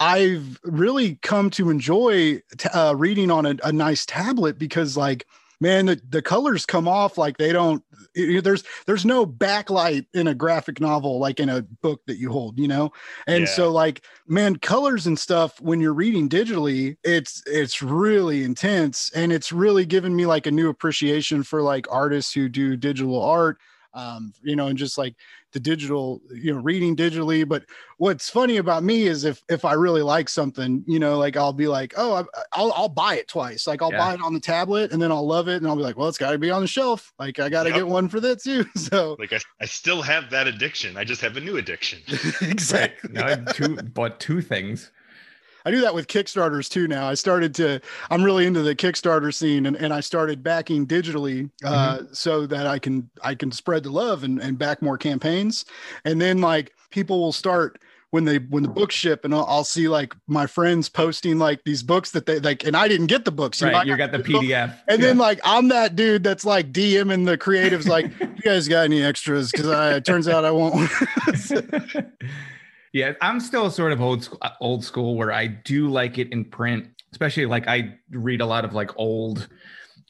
I've 0.00 0.58
really 0.64 1.20
come 1.22 1.50
to 1.50 1.70
enjoy 1.70 2.42
t- 2.58 2.68
uh, 2.74 2.94
reading 2.94 3.30
on 3.30 3.46
a, 3.46 3.54
a 3.62 3.72
nice 3.72 4.04
tablet 4.04 4.58
because, 4.58 4.96
like, 4.96 5.24
man, 5.64 5.86
the, 5.86 5.98
the 6.10 6.20
colors 6.20 6.66
come 6.66 6.86
off 6.86 7.16
like 7.16 7.38
they 7.38 7.50
don't. 7.50 7.82
it- 8.14 8.44
there's 8.44 8.62
there's 8.86 9.06
no 9.06 9.24
backlight 9.26 10.04
in 10.12 10.28
a 10.28 10.34
graphic 10.34 10.78
novel 10.78 11.18
like 11.18 11.40
in 11.40 11.48
a 11.48 11.62
book 11.62 12.02
that 12.06 12.18
you 12.18 12.30
hold, 12.30 12.58
you 12.58 12.68
know. 12.68 12.92
And 13.26 13.46
Yeah. 13.46 13.54
so, 13.54 13.72
like, 13.72 14.04
man, 14.28 14.56
colors 14.56 15.06
and 15.06 15.18
stuff 15.18 15.58
when 15.62 15.80
you're 15.80 15.94
reading 15.94 16.28
digitally, 16.28 16.96
it's 17.02 17.42
it's 17.46 17.80
really 17.82 18.44
intense, 18.44 19.10
and 19.14 19.32
it's 19.32 19.50
really 19.52 19.86
given 19.86 20.14
me 20.14 20.26
like 20.26 20.46
a 20.46 20.50
new 20.50 20.68
appreciation 20.68 21.42
for 21.42 21.62
like 21.62 21.86
artists 21.90 22.34
who 22.34 22.48
do 22.50 22.76
digital 22.76 23.20
art 23.20 23.58
um, 23.94 24.32
you 24.42 24.56
know, 24.56 24.66
and 24.66 24.76
just 24.78 24.98
like 24.98 25.14
the 25.52 25.60
digital, 25.60 26.20
you 26.34 26.52
know, 26.52 26.60
reading 26.60 26.96
digitally. 26.96 27.48
But 27.48 27.64
what's 27.98 28.28
funny 28.28 28.56
about 28.56 28.82
me 28.82 29.06
is 29.06 29.24
if 29.24 29.42
if 29.48 29.64
I 29.64 29.74
really 29.74 30.02
like 30.02 30.28
something, 30.28 30.82
you 30.86 30.98
know, 30.98 31.16
like 31.18 31.36
I'll 31.36 31.52
be 31.52 31.68
like, 31.68 31.94
oh, 31.96 32.14
I- 32.14 32.42
I'll 32.52 32.72
I'll 32.72 32.88
buy 32.88 33.16
it 33.16 33.28
twice. 33.28 33.66
Like 33.66 33.80
I'll 33.82 33.92
Yeah. 33.92 33.98
buy 33.98 34.14
it 34.14 34.20
on 34.20 34.34
the 34.34 34.40
tablet 34.40 34.92
and 34.92 35.00
then 35.00 35.12
I'll 35.12 35.26
love 35.26 35.48
it, 35.48 35.56
and 35.56 35.66
I'll 35.66 35.76
be 35.76 35.82
like, 35.82 35.96
well, 35.96 36.08
it's 36.08 36.18
got 36.18 36.32
to 36.32 36.38
be 36.38 36.50
on 36.50 36.60
the 36.60 36.66
shelf. 36.68 37.12
Like 37.18 37.38
I 37.38 37.48
got 37.48 37.62
to 37.64 37.68
Yep. 37.70 37.78
get 37.78 37.86
one 37.86 38.08
for 38.08 38.20
that 38.20 38.42
too. 38.42 38.64
So 38.76 39.16
Like 39.18 39.32
I, 39.32 39.38
I 39.60 39.66
still 39.66 40.02
have 40.02 40.30
that 40.30 40.46
addiction. 40.48 40.96
I 40.96 41.04
just 41.04 41.20
have 41.20 41.36
a 41.36 41.40
new 41.40 41.56
addiction. 41.56 42.00
exactly. 42.40 43.10
Now 43.12 43.26
I 43.26 43.30
have 43.30 43.52
two, 43.54 43.76
bought 43.76 44.20
two 44.20 44.40
things. 44.40 44.90
I 45.64 45.70
do 45.70 45.80
that 45.80 45.94
with 45.94 46.06
Kickstarters 46.06 46.68
too 46.68 46.86
now. 46.86 47.08
I 47.08 47.14
started 47.14 47.54
to, 47.56 47.80
I'm 48.10 48.22
really 48.22 48.46
into 48.46 48.62
the 48.62 48.74
Kickstarter 48.74 49.32
scene 49.32 49.66
and, 49.66 49.76
and 49.76 49.92
I 49.92 50.00
started 50.00 50.42
backing 50.42 50.86
digitally 50.86 51.50
uh, 51.64 52.00
so 52.12 52.46
that 52.46 52.66
I 52.66 52.78
can, 52.78 53.08
I 53.22 53.34
can 53.34 53.50
spread 53.50 53.82
the 53.84 53.90
love 53.90 54.24
and, 54.24 54.40
and 54.40 54.58
back 54.58 54.82
more 54.82 54.98
campaigns. 54.98 55.64
And 56.04 56.20
then 56.20 56.40
like 56.40 56.72
people 56.90 57.18
will 57.20 57.32
start 57.32 57.78
when 58.10 58.24
they, 58.24 58.38
when 58.38 58.62
the 58.62 58.68
books 58.68 58.94
ship 58.94 59.24
and 59.24 59.34
I'll, 59.34 59.44
I'll 59.46 59.64
see 59.64 59.88
like 59.88 60.14
my 60.28 60.46
friends 60.46 60.88
posting 60.88 61.38
like 61.38 61.64
these 61.64 61.82
books 61.82 62.12
that 62.12 62.26
they 62.26 62.38
like, 62.38 62.62
and 62.64 62.76
I 62.76 62.86
didn't 62.86 63.06
get 63.06 63.24
the 63.24 63.32
books. 63.32 63.60
you 63.60 63.66
know, 63.66 63.72
Right. 63.72 63.86
You 63.86 63.96
got 63.96 64.12
the 64.12 64.18
book. 64.18 64.26
PDF. 64.44 64.78
And 64.86 65.02
then 65.02 65.18
like 65.18 65.40
I'm 65.44 65.68
that 65.68 65.96
dude 65.96 66.22
that's 66.22 66.44
like 66.44 66.72
DMing 66.72 67.24
the 67.24 67.36
creatives 67.36 67.88
like, 67.88 68.12
you 68.20 68.42
guys 68.42 68.68
got 68.68 68.82
any 68.82 69.02
extras? 69.02 69.50
Cause 69.50 69.66
I, 69.66 69.94
it 69.94 70.04
turns 70.04 70.28
out 70.28 70.44
I 70.44 70.52
won't. 70.52 70.90
yeah, 72.94 73.12
I'm 73.20 73.40
still 73.40 73.70
sort 73.70 73.90
of 73.92 74.00
old 74.00 74.22
school, 74.22 74.38
old 74.60 74.84
school 74.84 75.16
where 75.16 75.32
I 75.32 75.48
do 75.48 75.88
like 75.90 76.16
it 76.16 76.30
in 76.32 76.44
print, 76.44 76.86
especially 77.10 77.44
like 77.44 77.66
I 77.66 77.96
read 78.10 78.40
a 78.40 78.46
lot 78.46 78.64
of 78.64 78.72
like 78.72 78.90
old 78.96 79.48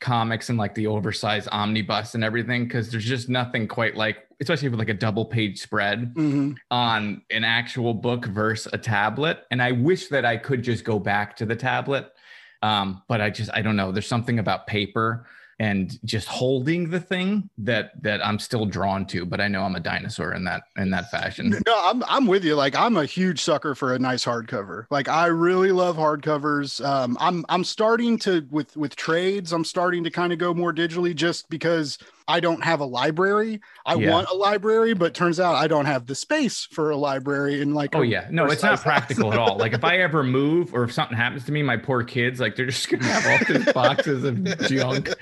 comics 0.01 0.51
and 0.51 0.59
like 0.59 0.75
the 0.75 0.87
oversized 0.87 1.49
omnibus 1.51 2.15
and 2.15 2.23
everything 2.23 2.65
because 2.65 2.91
there's 2.91 3.07
just 3.07 3.31
nothing 3.31 3.67
quite 3.67 3.97
like, 3.97 4.19
especially 4.43 4.69
with 4.69 4.79
like 4.79 4.91
a 4.91 4.95
double 4.95 5.25
page 5.25 5.59
spread 5.61 6.15
Mhm. 6.15 6.57
on 6.71 7.23
an 7.31 7.43
actual 7.43 7.95
book 7.95 8.27
versus 8.27 8.71
a 8.75 8.77
tablet. 8.79 9.45
And 9.51 9.63
I 9.63 9.73
wish 9.73 10.09
that 10.09 10.27
I 10.27 10.37
could 10.37 10.63
just 10.63 10.85
go 10.85 10.99
back 10.99 11.37
to 11.37 11.47
the 11.47 11.57
tablet. 11.57 12.13
Um, 12.61 13.03
but 13.09 13.23
I 13.23 13.31
just 13.31 13.51
I 13.55 13.63
don't 13.63 13.77
know. 13.77 13.93
There's 13.93 14.07
something 14.07 14.39
about 14.39 14.67
paper 14.67 15.27
and 15.59 15.99
just 16.05 16.29
holding 16.29 16.91
the 16.91 17.01
thing 17.01 17.49
that 17.59 18.03
that 18.03 18.25
I'm 18.25 18.39
still 18.39 18.67
drawn 18.67 19.07
to. 19.07 19.25
But 19.25 19.41
I 19.41 19.49
know 19.49 19.63
I'm 19.63 19.77
a 19.77 19.81
dinosaur 19.81 20.33
in 20.33 20.45
that 20.45 20.65
in 20.77 20.91
that 20.91 21.11
fashion. 21.11 21.55
No, 21.67 21.75
I'm 21.83 22.03
I'm 22.07 22.27
with 22.27 22.45
you. 22.45 22.57
Like 22.57 22.77
I'm 22.77 22.97
a 22.97 23.07
huge 23.07 23.41
sucker 23.41 23.75
for 23.75 23.95
a 23.95 23.99
nice 23.99 24.25
hardcover. 24.25 24.85
Like 24.91 25.09
I 25.09 25.27
really 25.27 25.73
love 25.73 25.97
hardcovers. 25.97 26.85
Um, 26.85 27.17
I'm 27.21 27.47
I'm 27.49 27.65
starting 27.65 28.19
to 28.21 28.47
with 28.51 28.77
with 28.77 28.95
trades. 28.97 29.53
I'm 29.53 29.65
starting 29.65 30.05
to 30.05 30.11
kind 30.11 30.33
of 30.33 30.39
go 30.39 30.53
more 30.53 30.75
digitally 30.75 31.15
just 31.15 31.49
because 31.49 31.99
I 32.27 32.41
don't 32.41 32.65
have 32.65 32.81
a 32.81 32.85
library. 32.87 33.61
I 33.85 33.95
Yeah. 33.97 34.11
want 34.13 34.29
a 34.31 34.35
library, 34.35 34.95
but 34.95 35.13
turns 35.15 35.39
out 35.39 35.57
I 35.57 35.67
don't 35.67 35.85
have 35.87 36.07
the 36.07 36.15
space 36.15 36.67
for 36.71 36.91
a 36.91 36.97
library. 36.97 37.61
And 37.61 37.75
like, 37.75 37.95
Oh 37.95 38.03
a 38.03 38.07
yeah, 38.07 38.27
no, 38.31 38.47
it's 38.47 38.63
not 38.63 38.81
practical 38.81 39.33
at 39.33 39.39
all. 39.39 39.59
Like 39.59 39.73
if 39.75 39.85
I 39.85 39.99
ever 39.99 40.23
move 40.23 40.73
or 40.75 40.85
if 40.85 40.93
something 40.93 41.17
happens 41.17 41.45
to 41.45 41.53
me, 41.53 41.63
my 41.63 41.77
poor 41.77 42.03
kids, 42.03 42.41
like 42.41 42.57
they're 42.57 42.67
just 42.67 42.89
gonna 42.89 43.05
have 43.05 43.27
all 43.49 43.55
these 43.55 43.73
boxes 43.75 44.25
of 44.25 44.43
junk. 44.69 45.13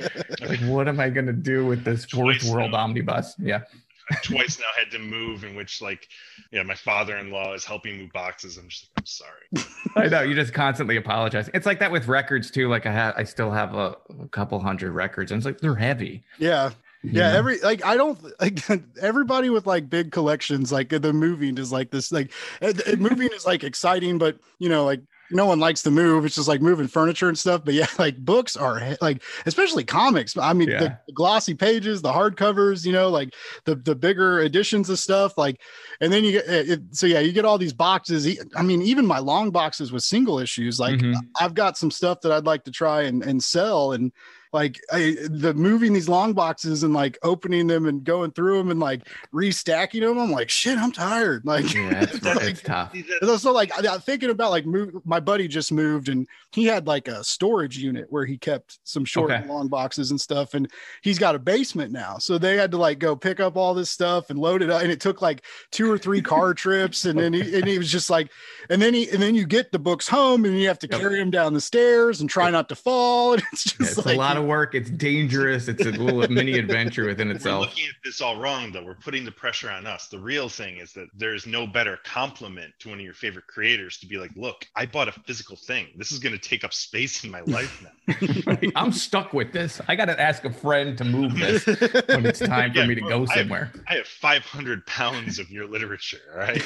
Like, 0.41 0.61
what 0.61 0.87
am 0.89 1.01
I 1.01 1.11
gonna 1.11 1.33
do 1.33 1.67
with 1.67 1.83
this 1.85 2.05
fourth 2.05 2.45
world 2.45 2.71
now. 2.73 2.79
omnibus? 2.79 3.35
Yeah, 3.39 3.63
I've 4.11 4.23
twice 4.23 4.59
now 4.59 4.67
had 4.79 4.91
to 4.93 4.99
move 4.99 5.43
in 5.45 5.55
which 5.57 5.81
like 5.83 6.09
yeah 6.51 6.63
my 6.63 6.75
father-in-law 6.75 7.55
is 7.55 7.65
helping 7.65 7.99
move 7.99 8.13
boxes 8.13 8.59
i'm 8.59 8.69
just 8.69 8.85
like 8.85 8.93
i'm 8.99 9.07
sorry 9.07 9.67
I 9.97 10.09
know. 10.09 10.23
You 10.23 10.35
just 10.35 10.55
constantly 10.55 10.97
apologize. 10.97 11.51
It's 11.53 11.67
like 11.67 11.79
that 11.81 11.91
with 11.93 12.09
records 12.09 12.51
too. 12.51 12.69
Like 12.69 12.87
I 12.87 12.93
have, 12.93 13.15
I 13.17 13.25
still 13.25 13.51
have 13.51 13.75
a, 13.75 13.95
a 14.23 14.29
couple 14.31 14.59
hundred 14.59 14.93
records, 14.93 15.31
and 15.33 15.39
it's 15.39 15.45
like 15.45 15.59
they're 15.59 15.75
heavy. 15.75 16.23
yeah. 16.39 16.71
Yeah, 17.05 17.33
every 17.33 17.59
like 17.61 17.85
I 17.85 17.97
don't 17.97 18.19
like 18.41 18.61
everybody 19.01 19.51
with 19.51 19.67
like 19.67 19.91
big 19.91 20.13
collections 20.13 20.71
like 20.71 20.89
the 20.91 21.13
moving 21.13 21.59
is 21.59 21.73
like 21.73 21.91
this 21.91 22.13
like 22.13 22.31
uh, 22.61 22.73
uh, 22.87 22.97
moving 22.97 23.31
is 23.33 23.45
like 23.47 23.65
exciting 23.65 24.19
but 24.19 24.39
you 24.59 24.69
know 24.69 24.85
like 24.85 25.01
no 25.35 25.47
one 25.47 25.59
likes 25.59 25.83
to 25.83 25.91
move. 25.91 26.27
It's 26.27 26.35
just 26.35 26.47
like 26.47 26.61
moving 26.61 26.87
furniture 26.87 27.27
and 27.27 27.39
stuff. 27.39 27.65
But 27.65 27.73
yeah 27.75 27.87
like 27.99 28.19
books 28.19 28.55
are 28.55 28.97
like 29.01 29.23
especially 29.47 29.83
comics. 29.83 30.37
I 30.37 30.53
mean 30.53 30.69
Yeah. 30.71 30.79
the, 30.79 30.99
the 31.09 31.13
glossy 31.15 31.55
pages 31.55 32.03
the 32.03 32.13
hardcovers 32.13 32.85
you 32.87 32.93
know 32.93 33.09
like 33.09 33.35
the 33.65 33.75
the 33.75 33.95
bigger 33.97 34.41
editions 34.41 34.89
of 34.91 34.99
stuff 34.99 35.37
like 35.39 35.61
and 36.01 36.13
then 36.13 36.23
you 36.23 36.33
get 36.33 36.47
it, 36.49 36.71
it- 36.71 36.83
so 36.97 37.07
yeah 37.07 37.21
you 37.21 37.33
get 37.33 37.45
all 37.45 37.59
these 37.59 37.73
boxes. 37.73 38.29
I 38.55 38.63
mean 38.63 38.81
even 38.83 39.07
my 39.07 39.19
long 39.19 39.51
boxes 39.51 39.91
with 39.91 40.03
single 40.05 40.39
issues 40.39 40.79
like 40.79 41.01
Mhm. 41.01 41.17
I've 41.41 41.55
got 41.55 41.77
some 41.79 41.91
stuff 41.91 42.21
that 42.21 42.31
I'd 42.31 42.47
like 42.47 42.63
to 42.65 42.71
try 42.71 43.03
and, 43.03 43.25
and 43.25 43.43
sell 43.43 43.93
and 43.93 44.13
like 44.53 44.81
I, 44.93 45.17
the 45.31 45.55
moving 45.55 45.93
these 45.93 46.09
long 46.09 46.33
boxes 46.35 46.83
and 46.83 46.93
like 46.93 47.19
opening 47.23 47.67
them 47.67 47.87
and 47.87 48.05
going 48.05 48.33
through 48.33 48.59
them 48.59 48.71
and 48.71 48.79
like 48.81 49.09
restacking 49.33 50.01
them. 50.01 50.19
I'm 50.19 50.31
like, 50.31 50.51
shit, 50.51 50.79
I'm 50.79 50.93
tired. 50.93 51.43
Like, 51.53 51.75
yeah, 51.75 52.03
it's, 52.03 52.23
like, 52.23 52.43
it's 52.43 52.63
tough. 52.63 52.93
See, 52.93 53.03
that- 53.03 53.23
and 53.29 53.41
so 53.41 53.53
like 53.53 53.73
I, 53.73 53.93
I'm 53.93 54.01
thinking 54.01 54.31
about 54.31 54.51
like 54.51 54.65
move, 54.67 54.95
my 55.05 55.21
buddy 55.21 55.49
just 55.49 55.73
moved 55.73 56.09
and 56.09 56.27
he 56.53 56.65
had 56.67 56.87
like 56.87 57.09
a 57.09 57.23
storage 57.25 57.79
unit 57.79 58.07
where 58.11 58.25
he 58.25 58.37
kept 58.39 58.79
some 58.85 59.05
short 59.05 59.31
Okay. 59.31 59.41
and 59.41 59.51
long 59.51 59.69
boxes 59.69 60.11
and 60.11 60.21
stuff 60.21 60.55
and 60.55 60.71
he's 61.03 61.19
got 61.19 61.35
a 61.35 61.39
basement 61.39 61.93
now 61.93 62.19
so 62.19 62.39
they 62.39 62.57
had 62.57 62.71
to 62.71 62.77
like 62.77 62.99
go 62.99 63.17
pick 63.17 63.41
up 63.41 63.57
all 63.57 63.75
this 63.75 63.91
stuff 63.91 64.31
and 64.31 64.39
load 64.39 64.63
it 64.63 64.71
up 64.71 64.83
and 64.83 64.91
it 64.93 65.01
took 65.01 65.21
like 65.23 65.43
two 65.71 65.91
or 65.91 65.99
three 65.99 66.21
car 66.23 66.55
trips 66.65 67.05
and 67.05 67.19
then 67.19 67.33
he 67.33 67.55
and 67.57 67.67
he 67.67 67.79
was 67.79 67.91
just 67.91 68.09
like 68.11 68.31
and 68.71 68.81
then 68.81 68.95
he 68.95 69.09
and 69.11 69.21
then 69.23 69.35
you 69.35 69.45
get 69.47 69.73
the 69.73 69.79
books 69.79 70.07
home 70.09 70.45
and 70.45 70.59
you 70.61 70.69
have 70.69 70.79
to 70.79 70.89
Yep. 70.91 71.01
carry 71.01 71.19
them 71.19 71.31
down 71.31 71.55
the 71.55 71.61
stairs 71.61 72.21
and 72.21 72.29
try 72.31 72.51
not 72.51 72.69
to 72.69 72.75
fall 72.77 73.33
and 73.35 73.43
it's 73.53 73.65
just 73.65 73.81
Yeah, 73.81 73.87
it's 73.89 74.07
like 74.07 74.17
a 74.17 74.19
lot 74.19 74.37
of 74.37 74.42
work. 74.43 74.75
It's 74.75 74.91
dangerous. 74.91 75.69
It's 75.69 75.85
a 75.87 75.91
little 75.91 76.21
mini 76.33 76.59
adventure 76.59 77.07
within 77.07 77.31
itself. 77.31 77.61
we're 77.61 77.67
looking 77.69 77.87
at 77.87 77.95
this 78.05 78.21
all 78.21 78.39
wrong 78.41 78.73
though 78.73 78.85
we're 78.85 78.95
putting 78.95 79.25
the 79.25 79.31
pressure 79.33 79.71
on 79.71 79.87
us 79.87 80.09
the 80.09 80.19
real 80.19 80.49
thing 80.49 80.79
is 80.79 80.93
that 80.93 81.09
there's 81.17 81.47
no 81.47 81.67
better 81.67 81.99
compliment 82.05 82.73
to 82.81 82.89
one 82.91 82.99
of 82.99 83.05
your 83.05 83.15
favorite 83.15 83.47
creators 83.47 83.99
to 83.99 84.07
be 84.07 84.17
like 84.19 84.31
look 84.37 84.67
i 84.77 84.85
bought 84.87 85.09
a 85.09 85.13
physical 85.27 85.57
thing 85.57 85.87
this 85.97 86.11
is 86.13 86.19
going 86.19 86.33
to 86.33 86.39
take 86.39 86.65
up 86.65 86.73
space 86.75 87.25
in 87.25 87.31
my 87.31 87.41
life 87.43 87.83
now 87.83 88.57
I'm 88.77 88.93
stuck 88.93 89.33
with 89.33 89.53
this. 89.53 89.81
I 89.89 89.95
got 89.97 90.07
to 90.07 90.21
ask 90.21 90.45
a 90.45 90.53
friend 90.53 90.97
to 90.99 91.05
move 91.05 91.37
this 91.39 91.65
when 91.67 92.27
it's 92.27 92.41
time 92.41 92.73
for 92.75 92.87
me 92.87 92.95
to 92.95 93.01
go 93.01 93.19
I 93.25 93.35
have- 93.35 93.39
somewhere. 93.39 93.73
i 93.89 93.95
have 93.95 94.07
500 94.07 94.87
pounds 94.87 95.39
of 95.39 95.51
your 95.51 95.67
literature 95.67 96.19
all 96.33 96.39
right 96.41 96.63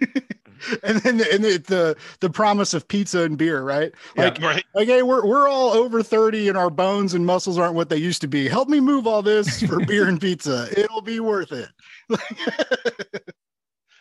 and 0.82 0.98
then 0.98 1.16
the, 1.18 1.32
and 1.32 1.44
the, 1.44 1.58
the 1.58 1.96
the 2.20 2.30
promise 2.30 2.74
of 2.74 2.86
pizza 2.88 3.20
and 3.22 3.36
beer 3.38 3.62
right 3.62 3.92
Yeah. 4.16 4.24
like 4.24 4.40
right 4.40 4.64
like 4.74 4.88
hey 4.88 5.02
we're, 5.02 5.24
we're 5.26 5.48
all 5.48 5.70
over 5.72 6.02
30 6.02 6.48
and 6.48 6.58
our 6.58 6.70
bones 6.70 7.14
and 7.14 7.24
muscles 7.26 7.58
aren't 7.58 7.74
what 7.74 7.88
they 7.88 7.96
used 7.96 8.20
to 8.22 8.28
be 8.28 8.48
help 8.48 8.68
me 8.68 8.80
move 8.80 9.06
all 9.06 9.22
this 9.22 9.62
for 9.62 9.78
beer 9.86 10.08
and 10.08 10.20
pizza 10.20 10.68
it'll 10.76 11.00
be 11.02 11.20
worth 11.20 11.52
it 11.52 11.68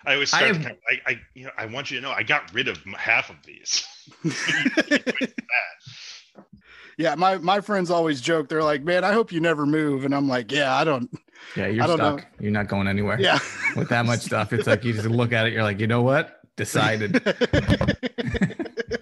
i 0.05 0.13
always 0.13 0.33
I 0.33 0.37
start 0.37 0.47
have- 0.55 0.57
to 0.57 0.63
kind 0.63 0.77
of, 0.77 0.99
I, 1.07 1.11
I 1.11 1.21
you 1.33 1.45
know 1.45 1.51
i 1.57 1.65
want 1.65 1.91
you 1.91 1.97
to 1.97 2.03
know 2.03 2.11
i 2.11 2.23
got 2.23 2.53
rid 2.53 2.67
of 2.67 2.77
half 2.97 3.29
of 3.29 3.35
these 3.45 3.85
yeah 6.97 7.15
my 7.15 7.37
my 7.37 7.61
friends 7.61 7.89
always 7.91 8.19
joke 8.21 8.49
they're 8.49 8.63
like 8.63 8.83
man 8.83 9.03
i 9.03 9.13
hope 9.13 9.31
you 9.31 9.39
never 9.39 9.65
move 9.65 10.05
and 10.05 10.13
i'm 10.13 10.27
like 10.27 10.51
yeah 10.51 10.75
i 10.75 10.83
don't 10.83 11.09
Yeah, 11.55 11.67
you're 11.67 11.83
I 11.83 11.87
don't 11.87 11.97
know. 11.97 12.17
stuck. 12.17 12.27
You're 12.39 12.51
not 12.51 12.67
going 12.67 12.87
anywhere. 12.87 13.17
yeah 13.19 13.39
With 13.75 13.87
that 13.89 14.05
much 14.05 14.19
stuff, 14.19 14.51
it's 14.51 14.67
like 14.67 14.83
you 14.83 14.91
just 14.93 15.07
look 15.07 15.31
at 15.31 15.47
it. 15.47 15.53
You're 15.53 15.63
like, 15.63 15.79
you 15.79 15.87
know 15.87 16.01
what? 16.01 16.38
Decided. 16.59 17.13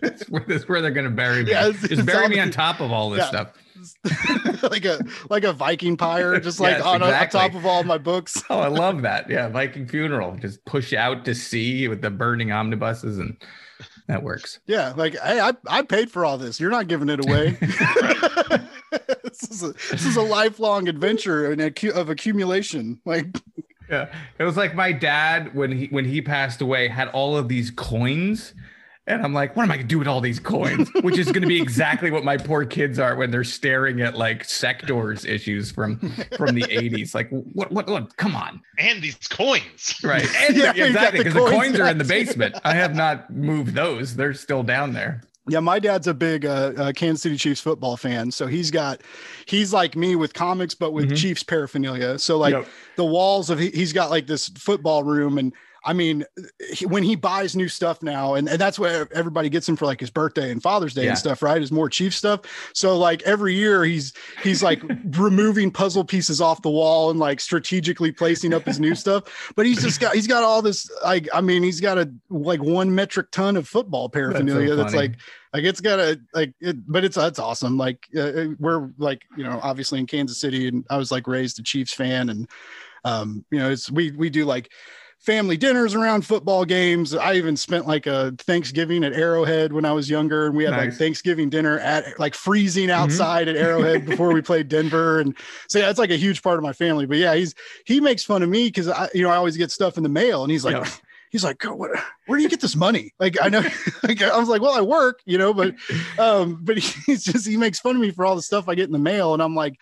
That's 0.01 0.23
where, 0.29 0.45
that's 0.47 0.69
where 0.69 0.79
they're 0.81 0.91
gonna 0.91 1.09
bury 1.09 1.43
me. 1.43 1.49
Yeah, 1.51 1.67
it's- 1.69 1.81
just 1.81 1.91
it's 1.93 2.01
bury 2.03 2.27
me 2.29 2.39
on 2.39 2.51
top 2.51 2.79
of 2.81 2.91
all 2.91 3.09
this 3.09 3.19
Yeah. 3.19 3.27
stuff. 3.29 3.53
like 4.71 4.85
a 4.85 4.99
like 5.29 5.43
a 5.43 5.53
viking 5.53 5.97
pyre 5.97 6.39
just 6.39 6.59
like 6.59 6.77
Yes, 6.77 6.85
on, 6.85 7.01
on 7.01 7.29
top 7.29 7.53
of 7.55 7.65
all 7.65 7.83
my 7.83 7.97
books 7.97 8.43
Oh, 8.49 8.59
I 8.59 8.67
love 8.67 9.01
that. 9.03 9.29
Yeah, 9.29 9.47
Viking 9.49 9.87
funeral. 9.87 10.35
Just 10.37 10.63
push 10.65 10.93
out 10.93 11.25
to 11.25 11.33
sea 11.35 11.87
with 11.87 12.01
the 12.01 12.09
burning 12.11 12.51
omnibuses, 12.51 13.17
and 13.17 13.37
that 14.07 14.23
works. 14.23 14.59
yeah 14.67 14.93
like 14.95 15.13
hey 15.19 15.39
i, 15.39 15.51
I 15.67 15.81
paid 15.83 16.09
for 16.11 16.25
all 16.25 16.37
this 16.37 16.59
you're 16.59 16.71
not 16.71 16.87
giving 16.87 17.09
it 17.09 17.23
away 17.25 17.51
this 19.23 19.43
is 19.51 19.63
a 19.63 19.73
this 19.91 20.05
is 20.05 20.15
a 20.15 20.21
lifelong 20.21 20.87
adventure 20.87 21.51
and 21.51 21.61
of 21.61 22.09
accumulation 22.09 22.99
like 23.05 23.27
Yeah, 23.89 24.07
it 24.39 24.43
was 24.43 24.57
like 24.57 24.75
my 24.75 24.91
dad 24.91 25.53
when 25.55 25.71
he 25.71 25.87
when 25.87 26.05
he 26.05 26.21
passed 26.21 26.61
away 26.61 26.87
had 26.87 27.07
all 27.09 27.37
of 27.37 27.47
these 27.47 27.71
coins. 27.71 28.53
And 29.09 29.23
I'm 29.23 29.33
like, 29.33 29.55
what 29.55 29.63
am 29.63 29.71
I 29.71 29.77
gonna 29.77 29.87
do 29.87 29.99
with 29.99 30.07
all 30.09 30.19
these 30.19 30.37
coins? 30.39 30.89
Which 31.01 31.17
is 31.17 31.31
gonna 31.31 31.47
be 31.47 31.61
exactly 31.61 32.11
what 32.11 32.25
my 32.25 32.35
poor 32.35 32.65
kids 32.65 32.99
are 32.99 33.15
when 33.15 33.31
they're 33.31 33.45
staring 33.45 34.01
at 34.01 34.17
like 34.17 34.43
sectors 34.43 35.23
issues 35.23 35.71
from 35.71 35.97
from 36.37 36.55
the 36.55 36.63
80s. 36.63 37.15
Like, 37.15 37.29
what 37.29 37.71
what 37.71 37.87
what 37.87 38.17
come 38.17 38.35
on. 38.35 38.61
And 38.77 39.01
these 39.01 39.15
coins. 39.29 39.95
Right. 40.03 40.27
And 40.41 40.57
Yeah, 40.57 40.73
the- 40.73 40.77
you 40.79 40.93
got 40.93 41.13
exactly, 41.13 41.19
because 41.19 41.33
the 41.35 41.39
coins 41.39 41.53
coins 41.53 41.79
are 41.79 41.87
in 41.87 41.97
the 41.97 42.03
basement. 42.03 42.55
I 42.65 42.73
have 42.73 42.93
not 42.95 43.29
moved 43.33 43.73
those. 43.75 44.13
They're 44.17 44.33
still 44.33 44.63
down 44.63 44.91
there. 44.91 45.21
Yeah, 45.49 45.59
my 45.61 45.79
dad's 45.79 46.07
a 46.07 46.13
big 46.13 46.45
uh, 46.45 46.73
uh, 46.77 46.91
Kansas 46.93 47.21
City 47.21 47.37
Chiefs 47.37 47.61
football 47.61 47.95
fan, 47.97 48.31
so 48.31 48.47
he's 48.47 48.69
got 48.71 49.01
he's 49.45 49.71
like 49.73 49.95
me 49.95 50.15
with 50.15 50.33
comics, 50.33 50.73
but 50.73 50.91
with 50.91 51.09
Mhm. 51.11 51.17
Chiefs 51.17 51.43
paraphernalia. 51.43 52.19
So 52.19 52.37
like 52.37 52.53
Yep. 52.53 52.67
the 52.97 53.05
walls 53.05 53.49
of 53.49 53.57
he's 53.59 53.93
got 53.93 54.09
like 54.09 54.27
this 54.27 54.49
football 54.49 55.03
room, 55.03 55.37
and 55.37 55.53
I 55.87 55.93
mean, 55.93 56.25
he, 56.73 56.85
when 56.85 57.01
he 57.01 57.15
buys 57.15 57.55
new 57.55 57.69
stuff 57.69 58.03
now, 58.03 58.33
and, 58.33 58.49
and 58.49 58.59
that's 58.59 58.77
what 58.77 59.09
everybody 59.13 59.49
gets 59.49 59.67
him 59.69 59.77
for 59.77 59.85
like 59.85 60.01
his 60.01 60.09
birthday 60.09 60.51
and 60.51 60.61
Father's 60.61 60.93
Day 60.93 61.03
Yeah. 61.05 61.09
and 61.11 61.17
stuff, 61.17 61.41
right? 61.41 61.61
Is 61.61 61.71
more 61.71 61.87
Chief 61.89 62.13
stuff. 62.13 62.41
So 62.73 62.97
like 62.97 63.21
every 63.23 63.55
year 63.55 63.85
he's 63.85 64.11
he's 64.43 64.61
like 64.61 64.83
removing 65.17 65.71
puzzle 65.71 66.03
pieces 66.03 66.41
off 66.41 66.61
the 66.61 66.69
wall 66.69 67.09
and 67.09 67.19
like 67.19 67.39
strategically 67.39 68.11
placing 68.11 68.53
up 68.53 68.65
his 68.65 68.79
new 68.79 68.93
stuff. 69.03 69.51
But 69.55 69.65
he's 69.65 69.81
just 69.81 70.01
got 70.01 70.13
he's 70.13 70.27
got 70.27 70.43
all 70.43 70.61
this 70.61 70.91
like 71.03 71.27
I 71.33 71.39
mean 71.39 71.63
he's 71.63 71.79
got 71.79 71.97
a 71.97 72.11
like 72.29 72.61
one 72.61 72.93
metric 72.93 73.31
ton 73.31 73.55
of 73.55 73.67
football 73.67 74.09
paraphernalia 74.09 74.75
that's, 74.75 74.93
funny. 74.93 75.07
like 75.07 75.19
like 75.53 75.63
it's 75.63 75.79
got 75.79 75.99
a 75.99 76.19
like 76.33 76.53
it, 76.59 76.75
but 76.91 77.05
it's 77.05 77.15
that's 77.15 77.39
awesome 77.39 77.77
like 77.77 78.05
uh, 78.17 78.47
we're 78.59 78.89
like 78.97 79.23
you 79.37 79.43
know 79.45 79.59
obviously 79.63 79.97
in 79.99 80.05
kansas 80.05 80.37
city 80.37 80.67
and 80.67 80.85
i 80.89 80.97
was 80.97 81.11
like 81.11 81.25
raised 81.27 81.57
a 81.59 81.63
chiefs 81.63 81.93
fan 81.93 82.29
and 82.29 82.49
um 83.05 83.45
you 83.49 83.57
know 83.57 83.71
it's 83.71 83.89
we 83.89 84.11
we 84.11 84.29
do 84.29 84.43
like 84.45 84.69
family 85.19 85.57
dinners 85.57 85.93
around 85.95 86.25
football 86.25 86.63
games 86.63 87.13
i 87.13 87.33
even 87.33 87.57
spent 87.57 87.85
like 87.87 88.05
a 88.07 88.31
thanksgiving 88.39 89.03
at 89.03 89.11
arrowhead 89.13 89.73
when 89.73 89.83
i 89.83 89.91
was 89.91 90.09
younger 90.09 90.45
and 90.45 90.55
we 90.55 90.63
had 90.63 90.71
like 90.71 90.77
Nice. 90.85 90.93
Mm-hmm. 90.93 90.97
thanksgiving 90.99 91.49
dinner 91.49 91.79
at 91.79 92.17
like 92.19 92.33
freezing 92.35 92.89
outside 92.91 93.47
at 93.47 93.55
arrowhead 93.55 94.05
before 94.05 94.31
we 94.31 94.41
played 94.41 94.67
denver 94.69 95.19
and 95.19 95.35
so 95.67 95.79
yeah 95.79 95.89
it's 95.89 95.99
like 95.99 96.11
a 96.11 96.15
huge 96.15 96.41
part 96.41 96.57
of 96.57 96.63
my 96.63 96.71
family 96.71 97.05
but 97.05 97.17
yeah 97.17 97.33
he's 97.35 97.55
he 97.85 97.99
makes 97.99 98.23
fun 98.23 98.41
of 98.43 98.49
me 98.49 98.67
because 98.67 98.87
i 98.87 99.09
you 99.13 99.23
know 99.23 99.29
i 99.29 99.35
always 99.35 99.57
get 99.57 99.71
stuff 99.71 99.97
in 99.97 100.03
the 100.03 100.09
mail 100.09 100.43
and 100.43 100.51
he's 100.51 100.63
like 100.63 100.75
Yeah. 100.75 100.89
He's 101.37 101.43
like 101.43 101.59
"God, 101.59 101.77
what, 101.77 101.91
where 102.25 102.37
do 102.37 102.43
you 102.43 102.49
get 102.49 102.61
this 102.61 102.75
money 102.75 103.13
like 103.19 103.37
i 103.41 103.47
know 103.47 103.61
like 104.03 104.21
i 104.23 104.37
was 104.37 104.49
like 104.49 104.59
well 104.59 104.73
i 104.73 104.81
work 104.81 105.19
you 105.25 105.37
know 105.37 105.53
but 105.53 105.75
um 106.17 106.59
but 106.63 106.77
he's 107.05 107.23
just 107.23 107.47
he 107.47 107.57
makes 107.57 107.79
fun 107.79 107.95
of 107.95 108.01
me 108.01 108.09
for 108.09 108.25
all 108.25 108.35
the 108.35 108.41
stuff 108.41 108.67
i 108.67 108.73
get 108.73 108.85
in 108.85 108.91
the 108.91 108.97
mail 108.97 109.33
and 109.33 109.43
i'm 109.43 109.55
like 109.55 109.75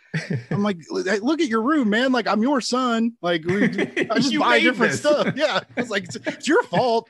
i'm 0.51 0.63
like 0.63 0.77
"Hey, 1.05 1.19
look 1.19 1.39
at 1.39 1.47
your 1.47 1.61
room 1.61 1.89
man 1.89 2.11
like 2.11 2.27
i'm 2.27 2.41
your 2.41 2.59
son 2.59 3.13
like 3.21 3.45
we, 3.45 3.63
i 4.11 4.19
just 4.19 4.37
buy 4.37 4.59
different 4.59 4.91
this. 4.91 4.99
stuff 4.99 5.33
yeah 5.37 5.61
it's 5.77 5.89
like 5.89 6.03
it's, 6.03 6.15
it's 6.17 6.47
your 6.47 6.63
fault 6.63 7.09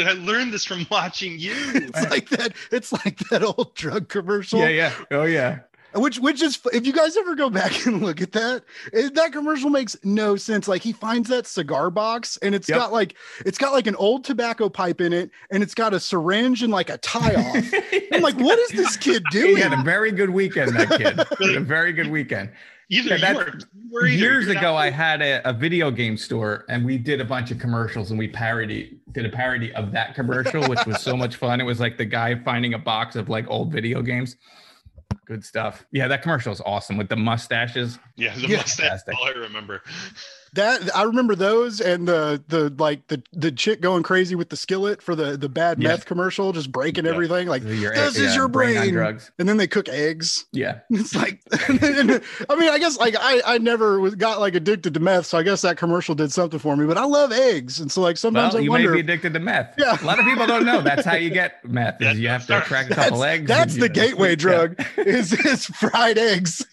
I 0.00 0.12
learned 0.14 0.52
this 0.52 0.64
from 0.64 0.84
watching 0.90 1.38
you. 1.38 1.54
it's 1.54 2.10
like 2.10 2.28
that 2.30 2.54
it's 2.72 2.92
like 2.92 3.18
that 3.30 3.44
old 3.44 3.74
drug 3.74 4.08
commercial 4.08 4.58
Yeah, 4.58 4.68
yeah. 4.68 4.92
Oh 5.12 5.24
yeah. 5.24 5.60
Which 5.96 6.18
which 6.18 6.42
is 6.42 6.58
if 6.72 6.86
you 6.86 6.92
guys 6.92 7.16
ever 7.16 7.34
go 7.34 7.48
back 7.50 7.86
and 7.86 8.02
look 8.02 8.20
at 8.20 8.32
that 8.32 8.62
it, 8.92 9.14
that 9.14 9.32
commercial 9.32 9.70
makes 9.70 9.96
no 10.04 10.36
sense 10.36 10.66
like 10.68 10.82
he 10.82 10.92
finds 10.92 11.28
that 11.28 11.46
cigar 11.46 11.90
box 11.90 12.36
and 12.42 12.54
it's 12.54 12.68
Yep. 12.68 12.78
got 12.78 12.92
like 12.92 13.14
it's 13.46 13.58
got 13.58 13.72
like 13.72 13.86
an 13.86 13.96
old 13.96 14.24
tobacco 14.24 14.68
pipe 14.68 15.00
in 15.00 15.12
it 15.12 15.30
and 15.50 15.62
it's 15.62 15.74
got 15.74 15.94
a 15.94 16.00
syringe 16.00 16.62
and 16.62 16.72
like 16.72 16.90
a 16.90 16.98
tie 16.98 17.34
off 17.34 17.72
i'm 18.12 18.22
like 18.22 18.36
what 18.36 18.58
is 18.58 18.70
this 18.70 18.96
kid 18.96 19.22
doing 19.30 19.56
He 19.56 19.62
had 19.62 19.72
a 19.72 19.82
very 19.82 20.10
good 20.10 20.30
weekend, 20.30 20.74
that 20.76 20.88
kid. 20.90 21.20
He 21.38 21.48
had 21.54 21.56
a 21.62 21.64
very 21.64 21.92
good 21.92 22.08
weekend. 22.10 22.50
Either 22.90 23.08
Yeah, 23.10 23.14
you 23.14 23.20
that- 23.20 23.36
are 23.36 24.06
Years 24.08 24.48
ago, 24.48 24.60
not 24.72 24.74
I 24.76 24.90
had 24.90 25.22
a, 25.22 25.48
a 25.48 25.52
video 25.52 25.90
game 25.92 26.16
store 26.16 26.64
and 26.68 26.84
we 26.84 26.98
did 26.98 27.20
a 27.20 27.24
bunch 27.24 27.50
of 27.52 27.58
commercials 27.60 28.10
and 28.10 28.18
we 28.18 28.26
parody 28.26 28.98
did 29.12 29.24
a 29.24 29.28
parody 29.28 29.72
of 29.74 29.92
that 29.92 30.14
commercial, 30.16 30.66
which 30.68 30.84
was 30.84 31.00
so 31.00 31.16
much 31.16 31.36
fun. 31.36 31.60
It 31.60 31.64
was 31.64 31.78
like 31.78 31.96
the 31.96 32.04
guy 32.04 32.34
finding 32.42 32.74
a 32.74 32.78
box 32.78 33.14
of 33.14 33.28
like 33.28 33.46
old 33.48 33.70
video 33.72 34.02
games. 34.02 34.36
Good 35.26 35.44
stuff. 35.44 35.84
Yeah, 35.92 36.08
that 36.08 36.22
commercial 36.22 36.52
is 36.52 36.60
awesome 36.64 36.96
with 36.96 37.08
the 37.08 37.16
mustaches. 37.16 37.98
Yeah, 38.16 38.34
the 38.34 38.48
Yeah. 38.48 38.56
mustache. 38.58 39.00
All 39.08 39.26
I 39.26 39.30
remember. 39.30 39.82
That 40.54 40.94
i 40.96 41.02
remember 41.02 41.34
those 41.34 41.80
and 41.80 42.08
the 42.08 42.42
the 42.48 42.72
like 42.78 43.06
the 43.08 43.22
the 43.32 43.52
chick 43.52 43.80
going 43.80 44.02
crazy 44.02 44.34
with 44.34 44.48
the 44.50 44.56
skillet 44.56 45.02
for 45.02 45.14
the 45.14 45.36
the 45.36 45.48
bad 45.48 45.80
Yeah. 45.82 45.88
meth 45.90 46.06
commercial 46.06 46.52
just 46.52 46.72
breaking 46.72 47.04
Yeah. 47.04 47.12
everything 47.12 47.46
like 47.48 47.62
Your- 47.64 47.94
this 47.94 48.16
is 48.16 48.34
your 48.34 48.44
on 48.46 48.52
brain. 48.52 48.92
drugs. 48.92 49.30
and 49.38 49.48
then 49.48 49.56
they 49.56 49.66
cook 49.66 49.88
eggs 49.88 50.46
Yeah. 50.52 50.80
It's 50.90 51.14
like, 51.14 51.40
I 51.52 52.56
mean, 52.56 52.70
I 52.70 52.78
guess 52.78 52.98
like 52.98 53.14
I, 53.18 53.40
I 53.44 53.58
never 53.58 54.00
was, 54.00 54.14
got 54.14 54.40
like 54.40 54.54
addicted 54.54 54.94
to 54.94 55.00
meth, 55.00 55.26
so 55.26 55.38
I 55.38 55.42
guess 55.42 55.62
that 55.62 55.76
commercial 55.76 56.14
did 56.14 56.32
something 56.32 56.58
for 56.58 56.76
me. 56.76 56.86
But 56.86 56.96
I 56.98 57.04
love 57.04 57.32
eggs, 57.32 57.80
and 57.80 57.90
so 57.92 58.00
like 58.00 58.16
sometimes 58.16 58.54
Well, 58.54 58.60
I 58.60 58.64
you 58.64 58.70
may 58.70 58.78
wonder. 58.78 58.92
be 58.94 59.00
addicted 59.00 59.34
to 59.34 59.40
meth. 59.40 59.74
Yeah. 59.78 60.00
A 60.00 60.04
lot 60.04 60.18
of 60.18 60.24
people 60.24 60.46
don't 60.46 60.64
know 60.64 60.80
that's 60.80 61.04
how 61.04 61.16
you 61.16 61.30
get 61.30 61.64
meth. 61.68 62.00
Is 62.00 62.18
you 62.18 62.28
have 62.28 62.46
to 62.46 62.60
crack 62.62 62.86
a 62.86 62.94
that's 62.94 63.08
couple 63.08 63.24
eggs. 63.24 63.48
that's 63.48 63.74
the 63.74 63.82
you 63.82 63.88
know, 63.88 63.94
gateway 63.94 64.30
yeah. 64.30 64.34
drug 64.36 64.84
is, 64.98 65.32
is 65.32 65.66
fried 65.66 66.16
eggs. 66.18 66.64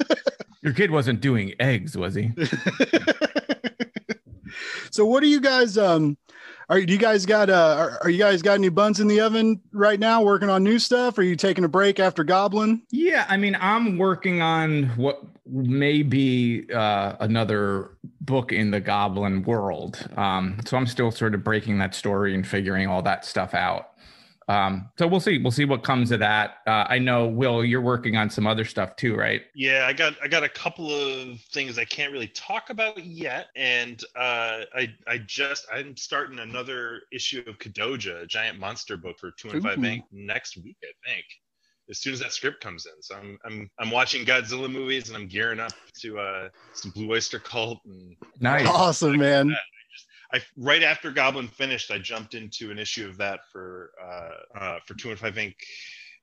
Your 0.61 0.73
kid 0.73 0.91
wasn't 0.91 1.21
doing 1.21 1.53
eggs, 1.59 1.97
was 1.97 2.13
he? 2.15 2.32
So 4.89 5.06
what 5.06 5.22
do 5.22 5.28
you 5.28 5.41
guys 5.41 5.78
um 5.78 6.18
are 6.70 6.82
do 6.82 6.93
you 6.93 6.99
guys 6.99 7.26
got 7.26 7.49
uh 7.49 7.76
are, 7.78 7.99
are 8.04 8.10
you 8.10 8.18
guys 8.18 8.41
got 8.41 8.54
any 8.54 8.70
buns 8.70 8.99
in 8.99 9.08
the 9.08 9.20
oven 9.20 9.62
right 9.74 9.99
now 9.99 10.22
working 10.22 10.49
on 10.49 10.64
new 10.64 10.80
stuff? 10.80 11.18
Are 11.18 11.24
you 11.24 11.36
taking 11.36 11.66
a 11.66 11.68
break 11.68 11.99
after 11.99 12.24
Goblin? 12.24 12.82
Yeah, 12.91 13.26
I 13.28 13.38
mean, 13.38 13.58
I'm 13.60 13.97
working 13.97 14.41
on 14.41 14.86
what 14.95 15.22
may 15.45 16.02
be 16.02 16.72
uh, 16.74 17.18
another 17.20 17.97
book 18.22 18.54
in 18.54 18.72
the 18.72 18.80
Goblin 18.80 19.43
world. 19.43 20.08
Um, 20.16 20.60
so 20.66 20.78
I'm 20.78 20.88
still 20.88 21.12
sort 21.12 21.36
of 21.36 21.43
breaking 21.43 21.80
that 21.80 21.93
story 21.93 22.34
and 22.34 22.47
figuring 22.47 22.88
all 22.88 23.02
that 23.02 23.26
stuff 23.26 23.54
out. 23.54 23.90
Um, 24.52 24.89
so 24.97 25.08
we'll 25.08 25.22
see. 25.22 25.38
We'll 25.38 25.52
see 25.52 25.64
what 25.64 25.82
comes 25.82 26.12
of 26.12 26.20
that. 26.20 26.58
Uh, 26.68 26.86
I 26.89 26.99
know, 26.99 27.26
Will, 27.26 27.64
you're 27.64 27.80
working 27.82 28.18
on 28.18 28.30
some 28.30 28.45
other 28.45 28.66
stuff 28.66 28.97
too, 28.97 29.16
right? 29.16 29.43
Yeah, 29.56 29.86
I 29.88 29.93
got 29.93 30.16
I 30.22 30.28
got 30.28 30.43
a 30.43 30.49
couple 30.49 30.91
of 30.93 31.39
things 31.54 31.80
I 31.80 31.86
can't 31.86 32.12
really 32.12 32.28
talk 32.28 32.70
about 32.70 33.02
yet, 33.02 33.47
and 33.56 34.04
uh, 34.14 34.68
I 34.76 34.93
I 35.08 35.20
just 35.26 35.66
I'm 35.74 35.95
starting 35.95 36.39
another 36.39 37.04
issue 37.14 37.43
of 37.47 37.60
Kodoja, 37.60 38.24
a 38.24 38.28
giant 38.28 38.60
monster 38.60 38.97
book 38.97 39.20
for 39.20 39.32
two 39.32 39.49
and 39.52 39.64
five 39.64 39.78
Ooh. 39.78 39.82
Bank 39.82 40.04
next 40.12 40.58
week, 40.58 40.78
I 40.84 41.10
think. 41.10 41.26
As 41.89 41.99
soon 41.99 42.14
as 42.14 42.20
that 42.20 42.34
script 42.34 42.62
comes 42.62 42.86
in, 42.86 43.02
so 43.02 43.16
I'm 43.16 43.38
I'm 43.45 43.70
I'm 43.80 43.89
watching 43.89 44.26
Godzilla 44.26 44.70
movies 44.70 45.08
and 45.08 45.18
I'm 45.18 45.28
gearing 45.28 45.62
up 45.62 45.74
to 46.02 46.20
uh 46.20 46.49
some 46.74 46.91
Blue 46.91 47.10
Oyster 47.10 47.39
Cult 47.39 47.80
and 47.86 48.18
Nice. 48.41 48.68
Awesome, 48.68 49.18
man. 49.18 49.56
I 50.34 50.41
right 50.57 50.84
after 50.84 51.11
Goblin 51.11 51.47
finished, 51.47 51.91
I 51.91 51.97
jumped 51.97 52.34
into 52.34 52.71
an 52.71 52.79
issue 52.79 53.07
of 53.07 53.17
that 53.17 53.41
for 53.51 53.91
uh, 54.01 54.57
uh, 54.57 54.79
for 54.86 54.93
two 54.93 55.09
and 55.09 55.19
five 55.19 55.36
Inc. 55.36 55.55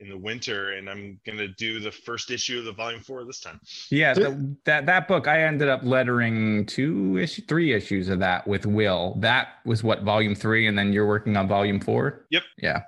in 0.00 0.08
the 0.08 0.16
winter, 0.16 0.72
and 0.72 0.88
I'm 0.88 1.20
gonna 1.26 1.48
do 1.48 1.80
the 1.80 1.90
first 1.90 2.30
issue 2.30 2.58
of 2.58 2.64
the 2.64 2.72
volume 2.72 3.00
four 3.00 3.24
this 3.24 3.40
time. 3.40 3.60
Yeah, 3.90 4.14
the, 4.14 4.56
that 4.64 4.86
that 4.86 5.08
book 5.08 5.28
I 5.28 5.42
ended 5.42 5.68
up 5.68 5.80
lettering 5.82 6.66
two 6.66 7.18
issue, 7.18 7.42
three 7.48 7.72
issues 7.72 8.08
of 8.08 8.18
that 8.20 8.46
with 8.46 8.64
Will. 8.66 9.16
That 9.20 9.48
was 9.64 9.82
what 9.82 10.02
volume 10.02 10.34
three, 10.34 10.66
and 10.68 10.78
then 10.78 10.92
you're 10.92 11.06
working 11.06 11.36
on 11.36 11.48
volume 11.48 11.80
four. 11.80 12.26
Yep. 12.30 12.42
Yeah. 12.62 12.82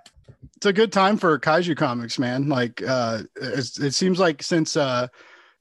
it's 0.57 0.67
a 0.67 0.73
good 0.73 0.93
time 0.93 1.17
for 1.17 1.39
kaiju 1.39 1.77
comics 1.77 2.19
man 2.19 2.49
like 2.49 2.83
uh 2.87 3.23
it's, 3.37 3.79
it 3.79 3.93
seems 3.93 4.19
like 4.19 4.43
since 4.43 4.77
uh 4.77 5.07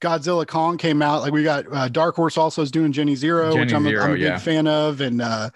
godzilla 0.00 0.46
kong 0.46 0.78
came 0.78 1.02
out 1.02 1.22
like 1.22 1.32
we 1.32 1.42
got 1.42 1.64
uh, 1.72 1.88
dark 1.88 2.16
horse 2.16 2.38
also 2.38 2.62
is 2.62 2.70
doing 2.70 2.92
jenny 2.92 3.14
zero 3.14 3.54
which 3.56 3.72
i'm, 3.72 3.86
a, 3.86 3.90
Zero, 3.90 4.04
I'm 4.04 4.10
a 4.10 4.14
big 4.14 4.22
yeah. 4.22 4.38
fan 4.38 4.66
of 4.66 5.00
and 5.00 5.20
uh 5.20 5.50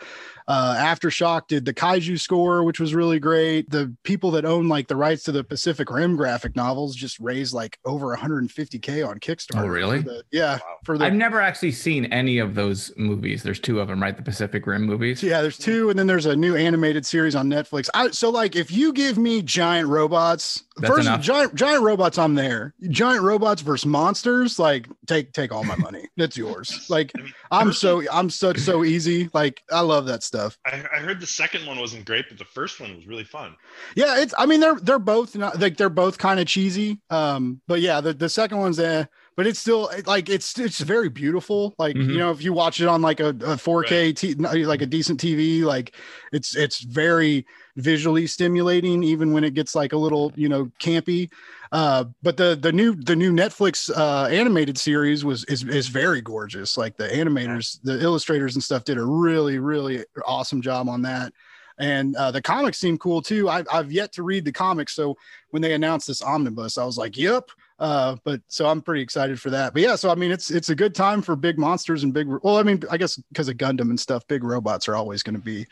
uh 0.47 0.75
aftershock 0.77 1.47
did 1.49 1.65
the 1.65 1.73
kaiju 1.73 2.21
score 2.21 2.65
which 2.65 2.79
was 2.79 2.95
really 2.95 3.19
great 3.19 3.69
the 3.71 3.95
people 4.03 4.31
that 4.31 4.45
own 4.45 4.69
like 4.69 4.89
the 4.89 4.97
rights 4.97 5.23
to 5.25 5.33
the 5.33 5.43
pacific 5.43 5.91
rim 5.91 6.17
graphic 6.17 6.55
novels 6.55 6.95
just 6.95 7.19
raised 7.21 7.55
like 7.55 7.79
over 7.87 8.15
150k 8.17 9.07
on 9.09 9.19
kickstarter 9.21 9.63
Oh, 9.65 9.67
really? 9.67 9.99
for 10.03 10.09
the- 10.09 10.25
yeah 10.33 10.55
Wow. 10.57 10.61
for 10.85 10.99
the 10.99 11.05
I've 11.07 11.15
never 11.15 11.41
actually 11.41 11.73
seen 11.73 12.07
any 12.07 12.39
of 12.39 12.55
those 12.55 12.93
movies. 12.97 13.43
There's 13.43 13.59
two 13.61 13.81
of 13.81 13.89
them, 13.89 14.03
right? 14.03 14.17
The 14.17 14.23
Pacific 14.23 14.67
Rim 14.67 14.83
movies. 14.83 15.23
Yeah, 15.23 15.41
there's 15.43 15.57
two, 15.59 15.89
and 15.91 15.99
then 15.99 16.07
there's 16.07 16.27
a 16.27 16.37
new 16.37 16.57
animated 16.57 17.05
series 17.07 17.35
on 17.35 17.49
Netflix. 17.49 17.89
I, 17.95 18.11
so, 18.11 18.31
like, 18.31 18.55
if 18.57 18.71
you 18.71 18.93
give 18.93 19.17
me 19.19 19.41
giant 19.43 19.89
robots, 19.89 20.63
That's 20.77 20.95
first 20.95 21.07
enough. 21.09 21.21
giant 21.23 21.55
giant 21.55 21.83
robots, 21.83 22.19
I'm 22.19 22.35
there. 22.35 22.75
Giant 22.91 23.23
robots 23.23 23.63
versus 23.63 23.87
monsters, 23.87 24.59
like, 24.59 24.89
take 25.07 25.33
take 25.33 25.53
all 25.53 25.65
my 25.65 25.77
money. 25.77 26.07
That's 26.17 26.37
yours. 26.37 26.87
Like, 26.91 27.13
I 27.17 27.23
mean, 27.23 27.33
I'm 27.51 27.73
so 27.73 28.03
I'm 28.13 28.29
such 28.31 28.59
so 28.59 28.85
easy. 28.85 29.31
Like, 29.33 29.63
I 29.73 29.81
love 29.81 30.07
that 30.07 30.23
stuff. 30.23 30.34
I, 30.67 30.85
I 30.95 30.99
heard 30.99 31.21
the 31.21 31.27
second 31.27 31.67
one 31.67 31.79
wasn't 31.79 32.05
great, 32.05 32.27
but 32.29 32.39
the 32.39 32.45
first 32.45 32.81
one 32.81 32.95
was 32.97 33.07
really 33.07 33.25
fun. 33.25 33.55
Yeah, 33.97 34.21
it's. 34.21 34.35
I 34.37 34.47
mean, 34.47 34.61
they're 34.61 34.77
they're 34.81 34.99
both 34.99 35.37
not 35.37 35.59
like 35.61 35.77
they're 35.77 35.89
both 35.89 36.19
kind 36.19 36.41
of 36.41 36.47
cheesy. 36.47 37.01
Um, 37.11 37.61
but 37.69 37.81
yeah, 37.81 38.01
the 38.01 38.13
the 38.13 38.29
second 38.29 38.59
one's 38.59 38.79
eh. 38.79 39.05
but 39.37 39.47
it's 39.47 39.59
still 39.59 39.91
like 40.07 40.29
it's 40.29 40.59
it's 40.59 40.81
very 40.81 41.09
beautiful. 41.09 41.75
Like 41.79 41.97
Mhm. 41.97 42.09
you 42.11 42.19
know, 42.19 42.31
if 42.31 42.43
you 42.43 42.53
watch 42.53 42.81
it 42.81 42.89
on 42.89 43.03
like 43.03 43.21
a, 43.21 43.29
a 43.29 43.57
4K, 43.57 44.15
t- 44.17 44.35
like 44.35 44.83
a 44.83 44.87
decent 44.87 45.21
TV, 45.21 45.63
like 45.63 45.95
it's 46.33 46.57
it's 46.57 46.81
very 46.81 47.47
visually 47.77 48.27
stimulating, 48.27 49.03
even 49.03 49.33
when 49.33 49.45
it 49.45 49.55
gets 49.55 49.75
like 49.75 49.93
a 49.93 49.97
little 49.97 50.33
you 50.37 50.49
know 50.49 50.71
campy. 50.81 51.31
Uh, 51.73 52.05
but 52.23 52.37
the 52.37 52.57
the 52.61 52.73
new 52.73 52.95
the 52.95 53.17
new 53.17 53.33
Netflix 53.33 53.91
uh, 53.97 54.27
animated 54.29 54.79
series 54.79 55.25
was 55.25 55.45
is 55.45 55.65
is 55.65 55.89
very 55.89 56.21
gorgeous. 56.21 56.77
Like 56.77 56.97
the 56.97 57.09
animators, 57.09 57.81
the 57.83 58.01
illustrators 58.01 58.55
and 58.55 58.63
stuff 58.63 58.85
did 58.85 58.99
a 58.99 59.05
really 59.05 59.59
really 59.59 60.05
awesome 60.27 60.63
job 60.63 60.89
on 60.89 61.03
that. 61.03 61.33
And 61.79 62.15
uh, 62.15 62.31
the 62.31 62.41
comics 62.41 62.79
seem 62.79 62.99
cool 62.99 63.21
too. 63.21 63.49
I've, 63.49 63.67
I've 63.73 63.91
yet 63.91 64.13
to 64.13 64.23
read 64.23 64.45
the 64.45 64.53
comics, 64.53 64.95
so 64.95 65.17
when 65.51 65.61
they 65.61 65.75
announced 65.75 66.07
this 66.07 66.23
omnibus, 66.23 66.79
I 66.79 66.85
was 66.85 66.97
like, 66.97 67.17
"Yep." 67.17 67.51
Uh, 67.81 68.17
but 68.23 68.41
so 68.47 68.67
I'm 68.67 68.81
pretty 68.81 69.03
excited 69.03 69.41
for 69.41 69.51
that. 69.51 69.73
But 69.73 69.83
yeah, 69.83 69.97
so 69.97 70.11
I 70.11 70.15
mean, 70.15 70.31
it's 70.31 70.51
it's 70.51 70.69
a 70.69 70.75
good 70.77 70.95
time 70.95 71.23
for 71.23 71.35
big 71.35 71.59
monsters 71.59 72.05
and 72.05 72.15
big. 72.15 72.29
Well, 72.29 72.59
I 72.59 72.63
mean, 72.63 72.83
I 72.91 72.97
guess 72.97 73.17
because 73.17 73.49
of 73.49 73.57
Gundam 73.57 73.91
and 73.91 73.99
stuff, 73.99 74.27
big 74.29 74.45
robots 74.45 74.87
are 74.87 74.95
always 74.95 75.25
going 75.25 75.35
to 75.35 75.43
be, 75.43 75.67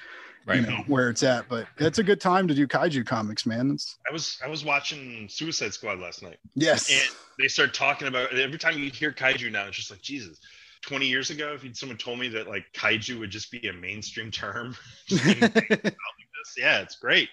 Right. 0.44 0.60
you 0.60 0.66
know, 0.66 0.82
where 0.86 1.08
it's 1.08 1.22
at. 1.22 1.48
But 1.48 1.66
it's 1.78 1.98
a 1.98 2.02
good 2.02 2.20
time 2.20 2.48
to 2.48 2.54
do 2.54 2.66
kaiju 2.66 3.06
comics, 3.06 3.46
man. 3.46 3.70
It's, 3.72 3.98
I 4.08 4.12
was 4.12 4.38
I 4.44 4.48
was 4.48 4.64
watching 4.64 5.28
Suicide 5.28 5.72
Squad 5.72 6.00
last 6.00 6.22
night, 6.22 6.38
yes, 6.54 6.90
and 6.90 7.16
they 7.38 7.48
start 7.48 7.74
talking 7.74 8.08
about 8.08 8.32
every 8.36 8.58
time 8.58 8.78
you 8.78 8.90
hear 8.90 9.12
kaiju 9.12 9.52
now, 9.52 9.66
it's 9.66 9.76
just 9.76 9.90
like 9.90 10.02
Jesus. 10.02 10.40
20 10.82 11.06
years 11.06 11.30
ago, 11.30 11.52
if 11.54 11.62
you'd 11.62 11.76
someone 11.76 11.96
told 11.96 12.18
me 12.18 12.28
that 12.28 12.48
like 12.48 12.64
kaiju 12.74 13.18
would 13.20 13.30
just 13.30 13.50
be 13.52 13.68
a 13.68 13.72
mainstream 13.72 14.30
term, 14.30 14.76
just 15.06 15.24
being 15.24 15.38
about 15.38 15.54
like 15.70 15.84
this, 15.84 16.56
yeah, 16.58 16.80
it's 16.80 16.96
great. 16.96 17.28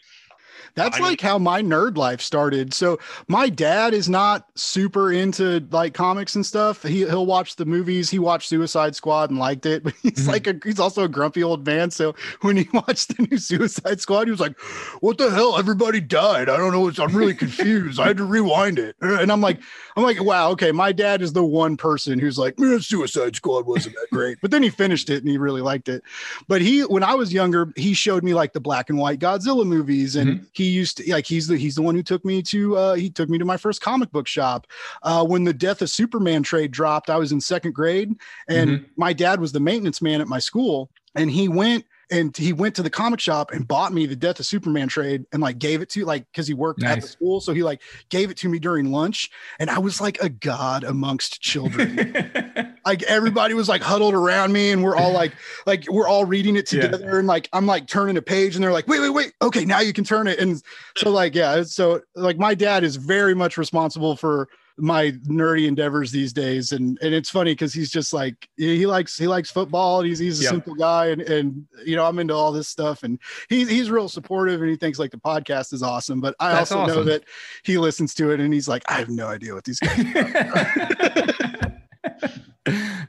That's 0.76 0.97
I 0.97 0.99
mean- 0.99 1.10
like 1.10 1.22
how 1.22 1.38
my 1.38 1.62
nerd 1.62 1.97
life 1.97 2.22
started. 2.22 2.74
So 2.74 2.99
my 3.28 3.49
dad 3.49 3.93
is 3.93 4.10
not 4.10 4.47
super 4.55 5.12
into 5.12 5.66
like 5.72 5.93
comics 5.93 6.36
and 6.36 6.45
stuff. 6.45 6.84
He 6.84 6.99
he'll 6.99 7.26
watch 7.26 7.55
the 7.55 7.66
movies. 7.66 8.10
He 8.10 8.20
watched 8.20 8.49
Suicide 8.49 8.95
Squad 8.95 9.30
and 9.30 9.39
liked 9.39 9.66
it, 9.66 9.84
but 9.84 9.93
he's 10.01 10.26
Mhm. 10.26 10.28
like 10.28 10.47
a 10.47 10.55
he's 10.64 10.80
also 10.80 11.03
a 11.03 11.07
grumpy 11.10 11.43
old 11.43 11.66
man. 11.66 11.91
So 11.91 12.16
when 12.41 12.57
he 12.57 12.68
watched 12.74 13.16
the 13.16 13.28
new 13.30 13.38
Suicide 13.38 14.01
Squad, 14.01 14.28
he 14.28 14.32
was 14.32 14.39
like, 14.39 14.60
"What 15.01 15.18
the 15.18 15.30
hell? 15.32 15.57
Everybody 15.57 15.99
died. 16.01 16.49
I 16.49 16.57
don't 16.57 16.72
know. 16.72 16.89
I'm 17.03 17.16
really 17.16 17.34
confused. 17.36 17.99
I 17.99 18.07
had 18.07 18.18
to 18.18 18.26
rewind 18.26 18.80
it." 18.80 18.95
And 19.20 19.32
I'm 19.34 19.41
like, 19.41 19.60
I'm 19.97 20.03
like, 20.03 20.24
wow, 20.24 20.49
okay. 20.51 20.72
My 20.72 20.91
dad 20.93 21.22
is 21.22 21.34
the 21.34 21.43
one 21.43 21.76
person 21.76 22.20
who's 22.20 22.38
like, 22.38 22.57
"Man, 22.57 22.80
Suicide 22.80 23.36
Squad 23.36 23.66
wasn't 23.66 23.95
that 23.95 24.07
great," 24.12 24.38
but 24.41 24.49
then 24.51 24.64
he 24.64 24.70
finished 24.70 25.10
it 25.10 25.18
and 25.24 25.28
he 25.30 25.38
really 25.38 25.62
liked 25.62 25.89
it. 25.89 26.03
But 26.47 26.62
he, 26.62 26.82
when 26.82 27.03
I 27.03 27.16
was 27.16 27.34
younger, 27.34 27.74
he 27.76 27.93
showed 27.93 28.24
me 28.24 28.34
like 28.34 28.53
the 28.53 28.60
black 28.62 28.89
and 28.89 28.97
white 28.97 29.20
Godzilla 29.20 29.66
movies, 29.66 30.16
and 30.16 30.45
he 30.54 30.70
used 30.70 30.97
to 30.97 31.12
like 31.12 31.26
he's 31.26 31.47
the 31.47 31.58
he's 31.58 31.76
the 31.76 31.82
one 31.82 31.95
who 31.95 32.04
took 32.04 32.24
me 32.26 32.41
to 32.43 32.78
uh, 32.78 32.93
he 32.95 33.10
took 33.10 33.30
me 33.30 33.38
to 33.38 33.45
my 33.45 33.58
first 33.58 33.82
comic 33.82 34.12
book 34.12 34.28
shop. 34.28 34.68
Uh, 35.04 35.26
when 35.26 35.43
the 35.43 35.54
Death 35.54 35.82
of 35.82 35.89
Superman 35.89 36.43
trade 36.43 36.72
dropped, 36.72 37.10
I 37.10 37.18
was 37.18 37.32
in 37.32 37.41
second 37.41 37.74
grade, 37.74 38.16
and 38.47 38.86
my 38.95 39.14
dad 39.14 39.39
was 39.39 39.52
the 39.52 39.60
maintenance 39.60 40.02
man 40.02 40.22
at 40.22 40.28
my 40.28 40.39
school, 40.39 40.89
and 41.16 41.30
he 41.30 41.47
went. 41.47 41.86
And 42.12 42.36
he 42.36 42.54
went 42.54 42.74
to 42.74 42.82
the 42.82 42.89
comic 42.89 43.20
shop 43.20 43.52
and 43.52 43.68
bought 43.68 43.93
me 43.93 44.08
the 44.08 44.16
Death 44.16 44.39
of 44.39 44.47
Superman 44.47 44.88
trade 44.88 45.26
and 45.32 45.43
like 45.43 45.60
gave 45.60 45.80
it 45.84 45.89
to 45.91 46.06
like 46.06 46.26
because 46.32 46.47
he 46.47 46.56
worked 46.56 46.82
at 46.82 47.02
the 47.02 47.08
school, 47.08 47.39
so 47.39 47.54
he 47.54 47.62
like 47.62 47.84
gave 48.10 48.32
it 48.32 48.38
to 48.38 48.50
me 48.50 48.58
during 48.58 48.91
lunch, 48.91 49.30
and 49.60 49.70
I 49.70 49.78
was 49.78 50.02
like 50.02 50.18
a 50.20 50.28
god 50.28 50.84
amongst 50.84 51.39
children 51.39 52.74
like 52.90 53.04
everybody 53.04 53.54
was 53.54 53.70
like 53.70 53.82
huddled 53.82 54.14
around 54.16 54.52
me 54.52 54.72
and 54.72 54.84
we're 54.84 54.96
all 54.96 55.12
like 55.14 55.32
like 55.66 55.84
we're 55.90 56.08
all 56.08 56.26
reading 56.26 56.56
it 56.56 56.72
Yeah. 56.74 56.82
together 56.82 57.20
and 57.20 57.28
like 57.28 57.48
i'm 57.54 57.66
like 57.68 57.88
turning 57.88 58.18
a 58.18 58.22
page 58.22 58.56
and 58.56 58.64
they're 58.64 58.74
like 58.74 58.88
wait 58.88 59.00
wait 59.00 59.10
wait. 59.12 59.34
Okay 59.42 59.64
now 59.64 59.80
you 59.80 59.94
can 59.94 60.04
turn 60.04 60.28
it. 60.28 60.40
And 60.40 60.62
so 60.98 61.10
like 61.12 61.36
yeah 61.36 61.64
so 61.64 62.02
like 62.16 62.38
my 62.38 62.56
dad 62.56 62.84
is 62.84 62.96
very 62.96 63.36
much 63.36 63.58
responsible 63.58 64.16
for 64.16 64.50
my 64.82 65.12
nerdy 65.28 65.68
endeavors 65.68 66.10
these 66.10 66.32
days. 66.32 66.72
And 66.72 66.98
and 67.02 67.14
it's 67.14 67.30
funny 67.30 67.52
because 67.52 67.74
he's 67.74 67.92
just 67.92 68.14
like 68.14 68.48
he 68.56 68.86
likes 68.86 69.18
he 69.18 69.28
likes 69.28 69.52
football 69.52 70.00
and 70.00 70.08
he's 70.08 70.20
he's 70.20 70.40
a 70.40 70.44
Yeah. 70.44 70.50
simple 70.52 70.74
guy 70.74 71.08
and 71.08 71.22
and 71.22 71.66
you 71.86 71.96
know 71.98 72.06
i'm 72.06 72.18
into 72.18 72.34
all 72.34 72.52
this 72.54 72.70
stuff. 72.70 73.04
And 73.04 73.20
he's 73.50 73.70
he's 73.70 73.92
real 73.92 74.08
supportive 74.10 74.62
and 74.62 74.70
he 74.70 74.78
thinks 74.78 74.98
like 74.98 75.12
the 75.12 75.18
podcast 75.18 75.74
is 75.74 75.84
awesome 75.84 76.22
but 76.22 76.34
i 76.40 76.54
That's 76.54 76.72
also 76.72 76.92
know 76.96 77.04
that 77.04 77.24
he 77.64 77.78
listens 77.78 78.14
to 78.16 78.32
it 78.32 78.40
and 78.40 78.54
he's 78.54 78.68
like 78.70 78.84
i 78.90 78.94
have 78.94 79.10
no 79.10 79.28
idea 79.28 79.54
what 79.54 79.66
these 79.66 79.80
guys 79.82 80.00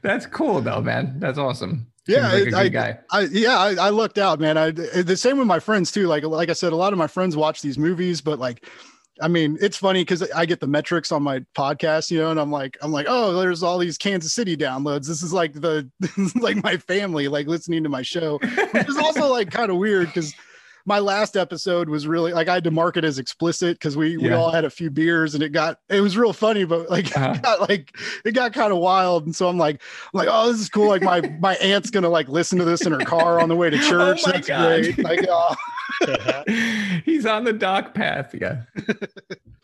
That's 0.01 0.25
cool 0.25 0.61
though, 0.61 0.81
man. 0.81 1.19
That's 1.19 1.37
awesome. 1.37 1.87
Yeah, 2.07 2.31
like 2.33 2.53
a 2.53 2.57
I- 2.57 2.63
good 2.63 2.73
guy. 2.73 2.99
I 3.11 3.21
yeah, 3.31 3.57
I, 3.59 3.75
I 3.75 3.89
lucked 3.89 4.17
out, 4.17 4.39
man. 4.39 4.57
I 4.57 4.71
the 4.71 5.15
same 5.15 5.37
with 5.37 5.47
my 5.47 5.59
friends 5.59 5.91
too. 5.91 6.07
Like 6.07 6.23
like 6.23 6.49
I 6.49 6.53
said, 6.53 6.73
a 6.73 6.75
lot 6.75 6.93
of 6.93 6.99
my 6.99 7.07
friends 7.07 7.35
watch 7.37 7.61
these 7.61 7.77
movies, 7.77 8.21
but 8.21 8.39
like, 8.39 8.65
I 9.21 9.27
mean, 9.27 9.57
it's 9.61 9.77
funny 9.77 10.01
because 10.01 10.23
I 10.31 10.45
get 10.47 10.59
the 10.59 10.67
metrics 10.67 11.11
on 11.11 11.21
my 11.21 11.41
podcast, 11.55 12.09
you 12.09 12.17
know, 12.17 12.31
and 12.31 12.39
I'm 12.39 12.51
like, 12.51 12.75
I'm 12.81 12.91
like, 12.91 13.05
oh, 13.07 13.39
there's 13.39 13.61
all 13.61 13.77
these 13.77 13.99
Kansas 13.99 14.33
City 14.33 14.57
downloads. 14.57 15.07
This 15.07 15.21
is 15.21 15.31
like 15.31 15.53
the 15.53 15.89
is 16.17 16.35
like 16.35 16.61
my 16.63 16.77
family, 16.77 17.27
like 17.27 17.45
listening 17.45 17.83
to 17.83 17.89
my 17.89 18.01
show, 18.01 18.39
which 18.39 18.89
is 18.89 18.97
also 18.97 19.27
like 19.31 19.51
kind 19.51 19.69
of 19.69 19.77
weird 19.77 20.07
because 20.07 20.33
my 20.85 20.99
last 20.99 21.35
episode 21.37 21.89
was 21.89 22.07
really 22.07 22.33
like 22.33 22.47
I 22.47 22.55
had 22.55 22.63
to 22.65 22.71
mark 22.71 22.97
it 22.97 23.03
as 23.05 23.19
explicit 23.19 23.75
because 23.77 23.95
we 23.97 24.17
we 24.17 24.31
all 24.31 24.51
had 24.51 24.65
a 24.65 24.69
few 24.69 24.89
beers 24.89 25.33
and 25.35 25.43
it 25.43 25.49
got 25.49 25.77
it 25.89 26.01
was 26.01 26.17
real 26.17 26.33
funny, 26.33 26.63
but 26.65 26.89
like 26.89 27.15
Uh-huh. 27.21 27.33
it 27.35 27.41
got 27.41 27.69
like 27.69 27.95
it 28.25 28.31
got 28.33 28.53
kind 28.53 28.71
of 28.71 28.79
wild. 28.79 29.25
And 29.25 29.35
so 29.35 29.47
I'm 29.49 29.57
like, 29.57 29.81
I'm 30.13 30.17
like, 30.17 30.27
oh, 30.31 30.51
this 30.51 30.61
is 30.61 30.69
cool. 30.69 30.87
Like 30.87 31.01
my 31.03 31.21
my 31.39 31.55
aunt's 31.55 31.89
gonna 31.91 32.09
like 32.09 32.27
listen 32.29 32.57
to 32.59 32.65
this 32.65 32.85
in 32.85 32.91
her 32.91 32.99
car 32.99 33.39
on 33.39 33.49
the 33.49 33.55
way 33.55 33.69
to 33.69 33.77
church. 33.79 34.21
Oh 34.25 34.27
my 34.27 34.31
That's 34.33 34.47
God. 34.47 34.81
great. 34.83 34.97
Like, 34.99 35.25
oh. 35.29 35.55
He's 37.05 37.25
on 37.25 37.43
the 37.43 37.53
dock 37.53 37.93
path. 37.93 38.33
Yeah. 38.33 38.61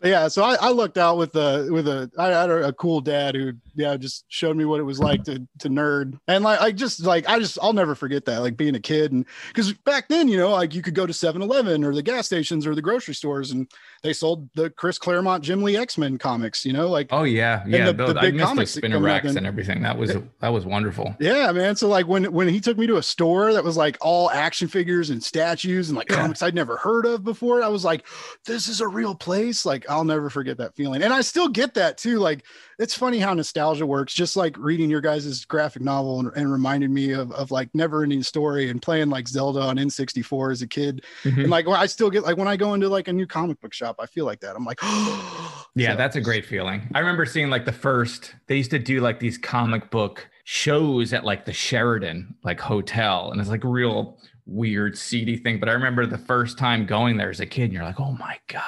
yeah. 0.02 0.28
So 0.28 0.42
I, 0.44 0.56
I 0.60 0.70
looked 0.70 0.98
out 0.98 1.16
with 1.16 1.34
a 1.36 1.68
with 1.70 1.88
a 1.88 2.10
I 2.18 2.26
had 2.28 2.50
a, 2.50 2.68
a 2.68 2.72
cool 2.72 3.00
dad 3.00 3.34
who 3.34 3.52
yeah 3.78 3.96
just 3.96 4.24
showed 4.28 4.56
me 4.56 4.64
what 4.66 4.80
it 4.80 4.82
was 4.82 4.98
like 4.98 5.24
to 5.24 5.38
to 5.60 5.68
nerd 5.70 6.18
and 6.28 6.44
like 6.44 6.60
I 6.60 6.72
just 6.72 7.00
like 7.04 7.26
I 7.28 7.38
just 7.38 7.58
I'll 7.62 7.72
never 7.72 7.94
forget 7.94 8.26
that 8.26 8.40
like 8.40 8.56
being 8.56 8.74
a 8.74 8.80
kid 8.80 9.12
and 9.12 9.24
because 9.48 9.72
back 9.72 10.08
then 10.08 10.28
you 10.28 10.36
know 10.36 10.50
like 10.50 10.74
you 10.74 10.82
could 10.82 10.94
go 10.94 11.06
to 11.06 11.12
7-Eleven 11.12 11.84
or 11.84 11.94
the 11.94 12.02
gas 12.02 12.26
stations 12.26 12.66
or 12.66 12.74
the 12.74 12.82
grocery 12.82 13.14
stores 13.14 13.52
and 13.52 13.70
they 14.02 14.12
sold 14.12 14.48
the 14.54 14.68
Chris 14.70 14.98
Claremont 14.98 15.42
Jim 15.42 15.62
Lee 15.62 15.76
X 15.76 15.96
Men 15.96 16.18
comics. 16.18 16.66
You 16.66 16.72
know 16.72 16.88
like 16.88 17.08
Oh 17.10 17.22
yeah. 17.22 17.64
Yeah. 17.66 17.86
the- 17.86 17.92
those, 17.92 18.14
the 18.14 18.18
I 18.18 18.22
big 18.22 18.34
missed 18.34 18.46
comics 18.46 18.74
that 18.74 18.80
spinner 18.80 18.98
racks 19.00 19.34
and 19.34 19.46
everything. 19.46 19.82
That 19.82 19.96
was 19.96 20.16
that 20.40 20.48
was 20.48 20.66
wonderful. 20.66 21.16
Yeah, 21.20 21.50
man. 21.52 21.76
So 21.76 21.88
like 21.88 22.06
when 22.06 22.32
when 22.32 22.48
he 22.48 22.60
took 22.60 22.76
me 22.78 22.86
to 22.88 22.96
a 22.96 23.02
store 23.02 23.52
that 23.52 23.62
was 23.64 23.76
like 23.76 23.96
all 24.00 24.30
action 24.30 24.68
figures 24.68 25.10
and 25.10 25.22
statues 25.22 25.88
and 25.88 25.96
like 25.96 26.10
Yeah. 26.10 26.16
comics 26.16 26.42
I'd 26.42 26.54
never 26.54 26.76
heard 26.76 27.06
of 27.06 27.22
before, 27.24 27.62
I 27.62 27.68
was 27.68 27.84
like, 27.84 28.04
this 28.44 28.68
is 28.68 28.80
a 28.80 28.88
real 28.88 29.14
place. 29.14 29.64
Like 29.64 29.88
I'll 29.88 30.04
never 30.04 30.28
forget 30.30 30.56
that 30.58 30.74
feeling. 30.74 31.02
And 31.02 31.12
I 31.12 31.20
still 31.20 31.48
get 31.48 31.74
that 31.74 31.98
too. 31.98 32.18
Like 32.18 32.44
it's 32.78 32.94
funny 32.94 33.18
how 33.18 33.34
nostalgia 33.68 33.86
works. 33.86 34.14
Just 34.14 34.36
like 34.36 34.56
reading 34.58 34.88
your 34.90 35.00
guys' 35.00 35.44
graphic 35.44 35.82
novel 35.82 36.20
and, 36.20 36.30
and 36.36 36.50
reminded 36.50 36.90
me 36.90 37.12
of, 37.12 37.30
of 37.32 37.50
like 37.50 37.68
never 37.74 38.02
ending 38.02 38.22
story 38.22 38.70
and 38.70 38.80
playing 38.80 39.10
like 39.10 39.28
Zelda 39.28 39.60
on 39.60 39.76
N64 39.76 40.52
as 40.52 40.62
a 40.62 40.66
kid. 40.66 41.04
Mhm. 41.24 41.42
And 41.42 41.50
like 41.50 41.66
when 41.66 41.76
I 41.78 41.86
still 41.86 42.10
get 42.10 42.22
like 42.24 42.36
when 42.36 42.48
I 42.48 42.56
go 42.56 42.74
into 42.74 42.88
like 42.88 43.08
a 43.08 43.12
new 43.12 43.26
comic 43.26 43.60
book 43.60 43.74
shop, 43.74 43.96
I 43.98 44.06
feel 44.06 44.24
like 44.24 44.40
that. 44.40 44.56
I'm 44.56 44.64
like, 44.64 44.78
Yeah, 45.74 45.92
So- 45.92 45.96
that's 45.96 46.16
a 46.16 46.20
great 46.20 46.46
feeling. 46.46 46.88
I 46.94 47.00
remember 47.00 47.26
seeing 47.26 47.50
like 47.50 47.64
the 47.64 47.72
first, 47.72 48.34
they 48.46 48.56
used 48.56 48.70
to 48.70 48.78
do 48.78 49.00
like 49.00 49.20
these 49.20 49.38
comic 49.38 49.90
book 49.90 50.28
shows 50.44 51.12
at 51.12 51.24
like 51.24 51.44
the 51.44 51.52
Sheraton 51.52 52.34
like 52.42 52.60
hotel. 52.60 53.30
And 53.30 53.40
it's 53.40 53.50
like 53.50 53.64
real 53.64 54.18
weird, 54.46 54.96
seedy 54.96 55.36
thing. 55.36 55.60
But 55.60 55.68
I 55.68 55.72
remember 55.72 56.06
the 56.06 56.16
first 56.18 56.56
time 56.58 56.86
going 56.86 57.18
there 57.18 57.28
as 57.30 57.40
a 57.40 57.46
kid, 57.46 57.64
and 57.64 57.72
you're 57.74 57.82
like, 57.84 58.00
oh 58.00 58.12
my 58.12 58.38
God, 58.48 58.62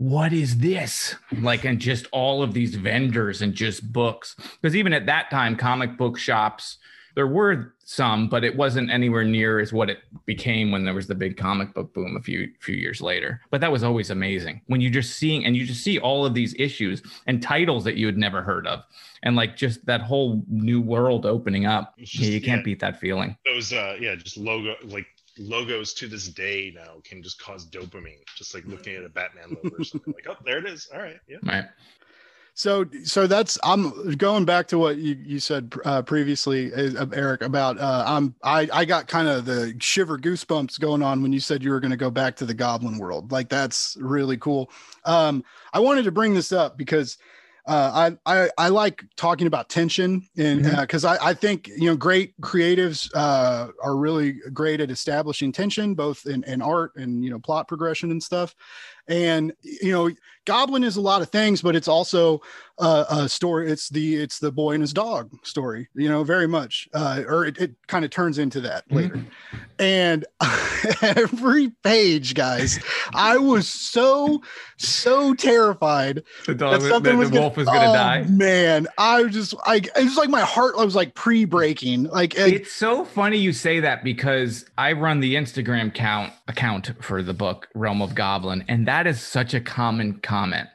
what 0.00 0.32
is 0.32 0.56
this? 0.56 1.14
Like, 1.42 1.66
and 1.66 1.78
just 1.78 2.06
all 2.10 2.42
of 2.42 2.54
these 2.54 2.74
vendors 2.74 3.42
and 3.42 3.52
just 3.52 3.92
books. 3.92 4.34
Because 4.58 4.74
even 4.74 4.94
at 4.94 5.04
that 5.04 5.30
time, 5.30 5.56
comic 5.56 5.98
book 5.98 6.16
shops, 6.16 6.78
there 7.16 7.26
were 7.26 7.74
some, 7.84 8.26
but 8.26 8.42
it 8.42 8.56
wasn't 8.56 8.90
anywhere 8.90 9.24
near 9.24 9.60
as 9.60 9.74
what 9.74 9.90
it 9.90 9.98
became 10.24 10.70
when 10.70 10.84
there 10.84 10.94
was 10.94 11.06
the 11.06 11.14
big 11.14 11.36
comic 11.36 11.74
book 11.74 11.92
boom 11.92 12.16
a 12.16 12.22
few 12.22 12.48
few 12.60 12.76
years 12.76 13.02
later. 13.02 13.42
But 13.50 13.60
that 13.60 13.70
was 13.70 13.82
always 13.84 14.08
amazing 14.08 14.62
when 14.68 14.80
you 14.80 14.88
just 14.88 15.18
seeing 15.18 15.44
and 15.44 15.54
you 15.54 15.66
just 15.66 15.84
see 15.84 15.98
all 15.98 16.24
of 16.24 16.32
these 16.32 16.54
issues 16.58 17.02
and 17.26 17.42
titles 17.42 17.84
that 17.84 17.96
you 17.96 18.06
had 18.06 18.16
never 18.16 18.40
heard 18.40 18.66
of, 18.66 18.84
and 19.22 19.36
like 19.36 19.54
just 19.54 19.84
that 19.84 20.00
whole 20.00 20.42
new 20.48 20.80
world 20.80 21.26
opening 21.26 21.66
up. 21.66 21.92
It's 21.98 22.18
Yeah, 22.18 22.30
you 22.30 22.40
can't 22.40 22.60
yeah. 22.60 22.64
beat 22.64 22.80
that 22.80 22.98
feeling. 22.98 23.36
Those 23.44 23.70
uh 23.74 23.98
yeah, 24.00 24.14
just 24.14 24.38
logo 24.38 24.76
like 24.84 25.06
logos 25.40 25.94
to 25.94 26.06
this 26.06 26.28
day 26.28 26.72
now 26.74 27.00
can 27.02 27.22
just 27.22 27.42
cause 27.42 27.66
dopamine. 27.66 28.22
Just 28.36 28.54
like 28.54 28.64
looking 28.66 28.94
at 28.94 29.04
a 29.04 29.08
Batman 29.08 29.56
logo 29.62 29.76
or 29.78 29.84
something 29.84 30.14
like, 30.14 30.26
oh, 30.28 30.36
there 30.44 30.58
it 30.58 30.66
is. 30.66 30.88
All 30.92 31.00
right, 31.00 31.18
yeah. 31.28 31.38
Right. 31.42 31.64
So, 32.54 32.84
so 33.04 33.26
that's 33.26 33.58
I'm 33.62 34.16
going 34.16 34.44
back 34.44 34.66
to 34.68 34.78
what 34.78 34.98
you, 34.98 35.16
you 35.24 35.38
said 35.40 35.72
uh, 35.84 36.02
previously, 36.02 36.72
uh, 36.74 37.06
Eric, 37.12 37.42
about 37.42 37.78
uh, 37.78 38.04
I'm 38.06 38.34
I 38.42 38.68
I 38.72 38.84
got 38.84 39.08
kind 39.08 39.28
of 39.28 39.46
the 39.46 39.74
shiver 39.78 40.18
goosebumps 40.18 40.78
going 40.78 41.02
on 41.02 41.22
when 41.22 41.32
you 41.32 41.40
said 41.40 41.64
you 41.64 41.70
were 41.70 41.80
going 41.80 41.92
to 41.92 41.96
go 41.96 42.10
back 42.10 42.36
to 42.36 42.44
the 42.44 42.52
Goblin 42.52 42.98
world. 42.98 43.32
Like 43.32 43.48
that's 43.48 43.96
really 43.98 44.36
cool. 44.36 44.70
Um, 45.06 45.42
I 45.72 45.80
wanted 45.80 46.04
to 46.04 46.12
bring 46.12 46.34
this 46.34 46.52
up 46.52 46.76
because 46.76 47.16
uh, 47.70 48.10
I, 48.26 48.42
I 48.42 48.50
I 48.58 48.68
like 48.68 49.04
talking 49.16 49.46
about 49.46 49.68
tension 49.68 50.26
and 50.36 50.64
because 50.80 51.04
I 51.04 51.28
I 51.28 51.34
think 51.34 51.68
you 51.68 51.86
know 51.86 51.94
great 51.94 52.38
creatives 52.40 53.08
uh, 53.14 53.68
are 53.80 53.96
really 53.96 54.40
great 54.52 54.80
at 54.80 54.90
establishing 54.90 55.52
tension 55.52 55.94
both 55.94 56.26
in, 56.26 56.42
in 56.44 56.62
art 56.62 56.90
and 56.96 57.24
you 57.24 57.30
know 57.30 57.38
plot 57.38 57.68
progression 57.68 58.10
and 58.10 58.20
stuff 58.20 58.56
and 59.10 59.52
you 59.60 59.92
know 59.92 60.08
goblin 60.46 60.82
is 60.84 60.96
a 60.96 61.00
lot 61.00 61.20
of 61.20 61.28
things 61.28 61.60
but 61.60 61.76
it's 61.76 61.88
also 61.88 62.40
uh, 62.78 63.04
a 63.10 63.28
story 63.28 63.70
it's 63.70 63.90
the 63.90 64.16
it's 64.16 64.38
the 64.38 64.50
boy 64.50 64.72
and 64.72 64.80
his 64.82 64.94
dog 64.94 65.30
story 65.42 65.86
you 65.94 66.08
know 66.08 66.24
very 66.24 66.46
much 66.48 66.88
uh, 66.94 67.22
or 67.28 67.44
it, 67.44 67.58
it 67.58 67.74
kind 67.88 68.04
of 68.06 68.10
turns 68.10 68.38
into 68.38 68.60
that 68.62 68.88
Mm-hmm. 68.88 68.96
later 68.96 69.26
and 69.78 70.24
every 71.02 71.70
page 71.82 72.34
guys 72.34 72.78
i 73.14 73.36
was 73.36 73.68
so 73.68 74.40
so 74.78 75.34
terrified 75.34 76.22
The 76.46 76.54
that 76.54 76.58
dog, 76.58 76.80
something 76.82 77.12
the, 77.12 77.18
was 77.18 77.28
the 77.30 77.34
gonna, 77.34 77.42
wolf 77.46 77.56
was 77.56 77.66
gonna 77.66 77.90
oh, 77.90 77.94
die. 77.94 78.22
man 78.28 78.86
i 78.98 79.22
was 79.22 79.32
just 79.34 79.54
like 79.66 79.86
it 79.96 80.04
was 80.04 80.16
like 80.16 80.30
my 80.30 80.40
heart 80.40 80.76
was 80.76 80.94
like 80.94 81.14
pre-breaking 81.14 82.04
like 82.04 82.34
it- 82.36 82.54
It's 82.54 82.72
so 82.72 83.04
funny 83.04 83.36
you 83.38 83.52
say 83.52 83.80
that 83.80 84.02
because 84.04 84.64
I 84.78 84.92
run 84.92 85.20
the 85.20 85.34
Instagram 85.34 85.92
count 85.94 86.32
account 86.48 86.92
for 87.02 87.22
the 87.22 87.34
book 87.34 87.68
Realm 87.74 88.00
of 88.00 88.14
Goblin, 88.14 88.64
and 88.68 88.88
that 88.88 88.99
is 89.06 89.20
such 89.20 89.54
a 89.54 89.60
common 89.60 90.20
comment 90.20 90.68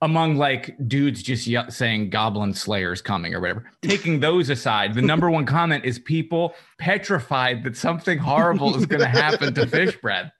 among 0.00 0.36
like 0.36 0.76
dudes 0.86 1.24
just 1.24 1.50
saying 1.70 2.10
Goblin 2.10 2.54
Slayer's 2.54 3.02
coming 3.02 3.34
or 3.34 3.40
whatever. 3.40 3.68
Taking 3.82 4.20
those 4.20 4.48
aside, 4.48 4.94
the 4.94 5.02
number 5.02 5.28
one 5.28 5.44
comment 5.44 5.84
is 5.84 5.98
people 5.98 6.54
petrified 6.78 7.64
that 7.64 7.76
something 7.76 8.16
horrible 8.16 8.76
is 8.76 8.86
going 8.86 9.00
to 9.00 9.08
happen 9.08 9.52
to 9.54 9.66
Fish 9.66 9.96
Breath. 9.96 10.30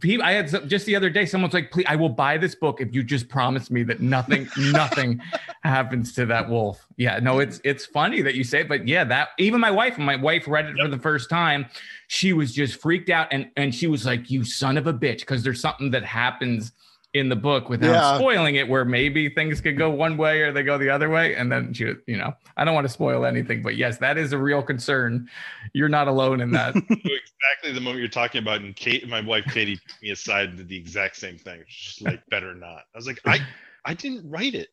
People, 0.00 0.24
I 0.24 0.32
had 0.32 0.48
some, 0.48 0.66
just 0.66 0.86
the 0.86 0.96
other 0.96 1.10
day, 1.10 1.26
someone's 1.26 1.52
like, 1.52 1.70
"Please, 1.70 1.84
I 1.86 1.96
will 1.96 2.08
buy 2.08 2.38
this 2.38 2.54
book 2.54 2.80
if 2.80 2.94
you 2.94 3.02
just 3.02 3.28
promise 3.28 3.70
me 3.70 3.82
that 3.82 4.00
nothing, 4.00 4.48
nothing 4.56 5.20
happens 5.62 6.14
to 6.14 6.24
that 6.26 6.48
wolf." 6.48 6.86
Yeah, 6.96 7.18
no, 7.18 7.38
it's 7.38 7.60
it's 7.64 7.84
funny 7.84 8.22
that 8.22 8.34
you 8.34 8.44
say 8.44 8.60
it, 8.60 8.68
but 8.68 8.88
yeah, 8.88 9.04
that 9.04 9.30
even 9.38 9.60
my 9.60 9.70
wife, 9.70 9.98
my 9.98 10.16
wife 10.16 10.48
read 10.48 10.66
it 10.66 10.76
for 10.80 10.88
the 10.88 10.98
first 10.98 11.28
time, 11.28 11.66
she 12.08 12.32
was 12.32 12.54
just 12.54 12.80
freaked 12.80 13.10
out 13.10 13.28
and 13.30 13.50
and 13.56 13.74
she 13.74 13.88
was 13.88 14.06
like, 14.06 14.30
"You 14.30 14.42
son 14.42 14.78
of 14.78 14.86
a 14.86 14.94
bitch," 14.94 15.20
because 15.20 15.42
there's 15.42 15.60
something 15.60 15.90
that 15.90 16.04
happens 16.04 16.72
in 17.14 17.28
the 17.28 17.36
book 17.36 17.68
without 17.68 17.90
Yeah. 17.92 18.16
spoiling 18.18 18.54
it 18.54 18.66
where 18.68 18.84
maybe 18.86 19.28
things 19.28 19.60
could 19.60 19.76
go 19.76 19.90
one 19.90 20.16
way 20.16 20.40
or 20.40 20.50
they 20.52 20.62
go 20.62 20.78
the 20.78 20.88
other 20.88 21.10
way 21.10 21.34
and 21.34 21.52
then 21.52 21.74
she 21.74 21.92
you 22.06 22.16
know 22.16 22.32
i 22.56 22.64
don't 22.64 22.74
want 22.74 22.86
to 22.86 22.92
spoil 22.92 23.26
anything 23.26 23.62
but 23.62 23.76
yes 23.76 23.98
that 23.98 24.16
is 24.16 24.32
a 24.32 24.38
real 24.38 24.62
concern 24.62 25.28
you're 25.74 25.90
not 25.90 26.08
alone 26.08 26.40
in 26.40 26.50
that 26.52 26.74
exactly 26.90 27.72
the 27.74 27.80
moment 27.80 27.98
you're 27.98 28.08
talking 28.08 28.40
about, 28.40 28.60
and 28.62 28.74
Kate, 28.76 29.06
my 29.08 29.20
wife 29.20 29.44
Katie, 29.52 29.76
took 29.76 30.02
me 30.02 30.10
aside 30.10 30.48
and 30.50 30.56
did 30.58 30.68
the 30.68 30.76
exact 30.76 31.16
same 31.16 31.36
thing. 31.36 31.62
She's 31.66 32.00
like, 32.02 32.22
"Better 32.30 32.54
not." 32.54 32.84
I 32.94 32.96
was 32.98 33.06
like, 33.06 33.20
"I, 33.26 33.40
I 33.84 33.94
didn't 33.94 34.28
write 34.30 34.54
it." 34.54 34.68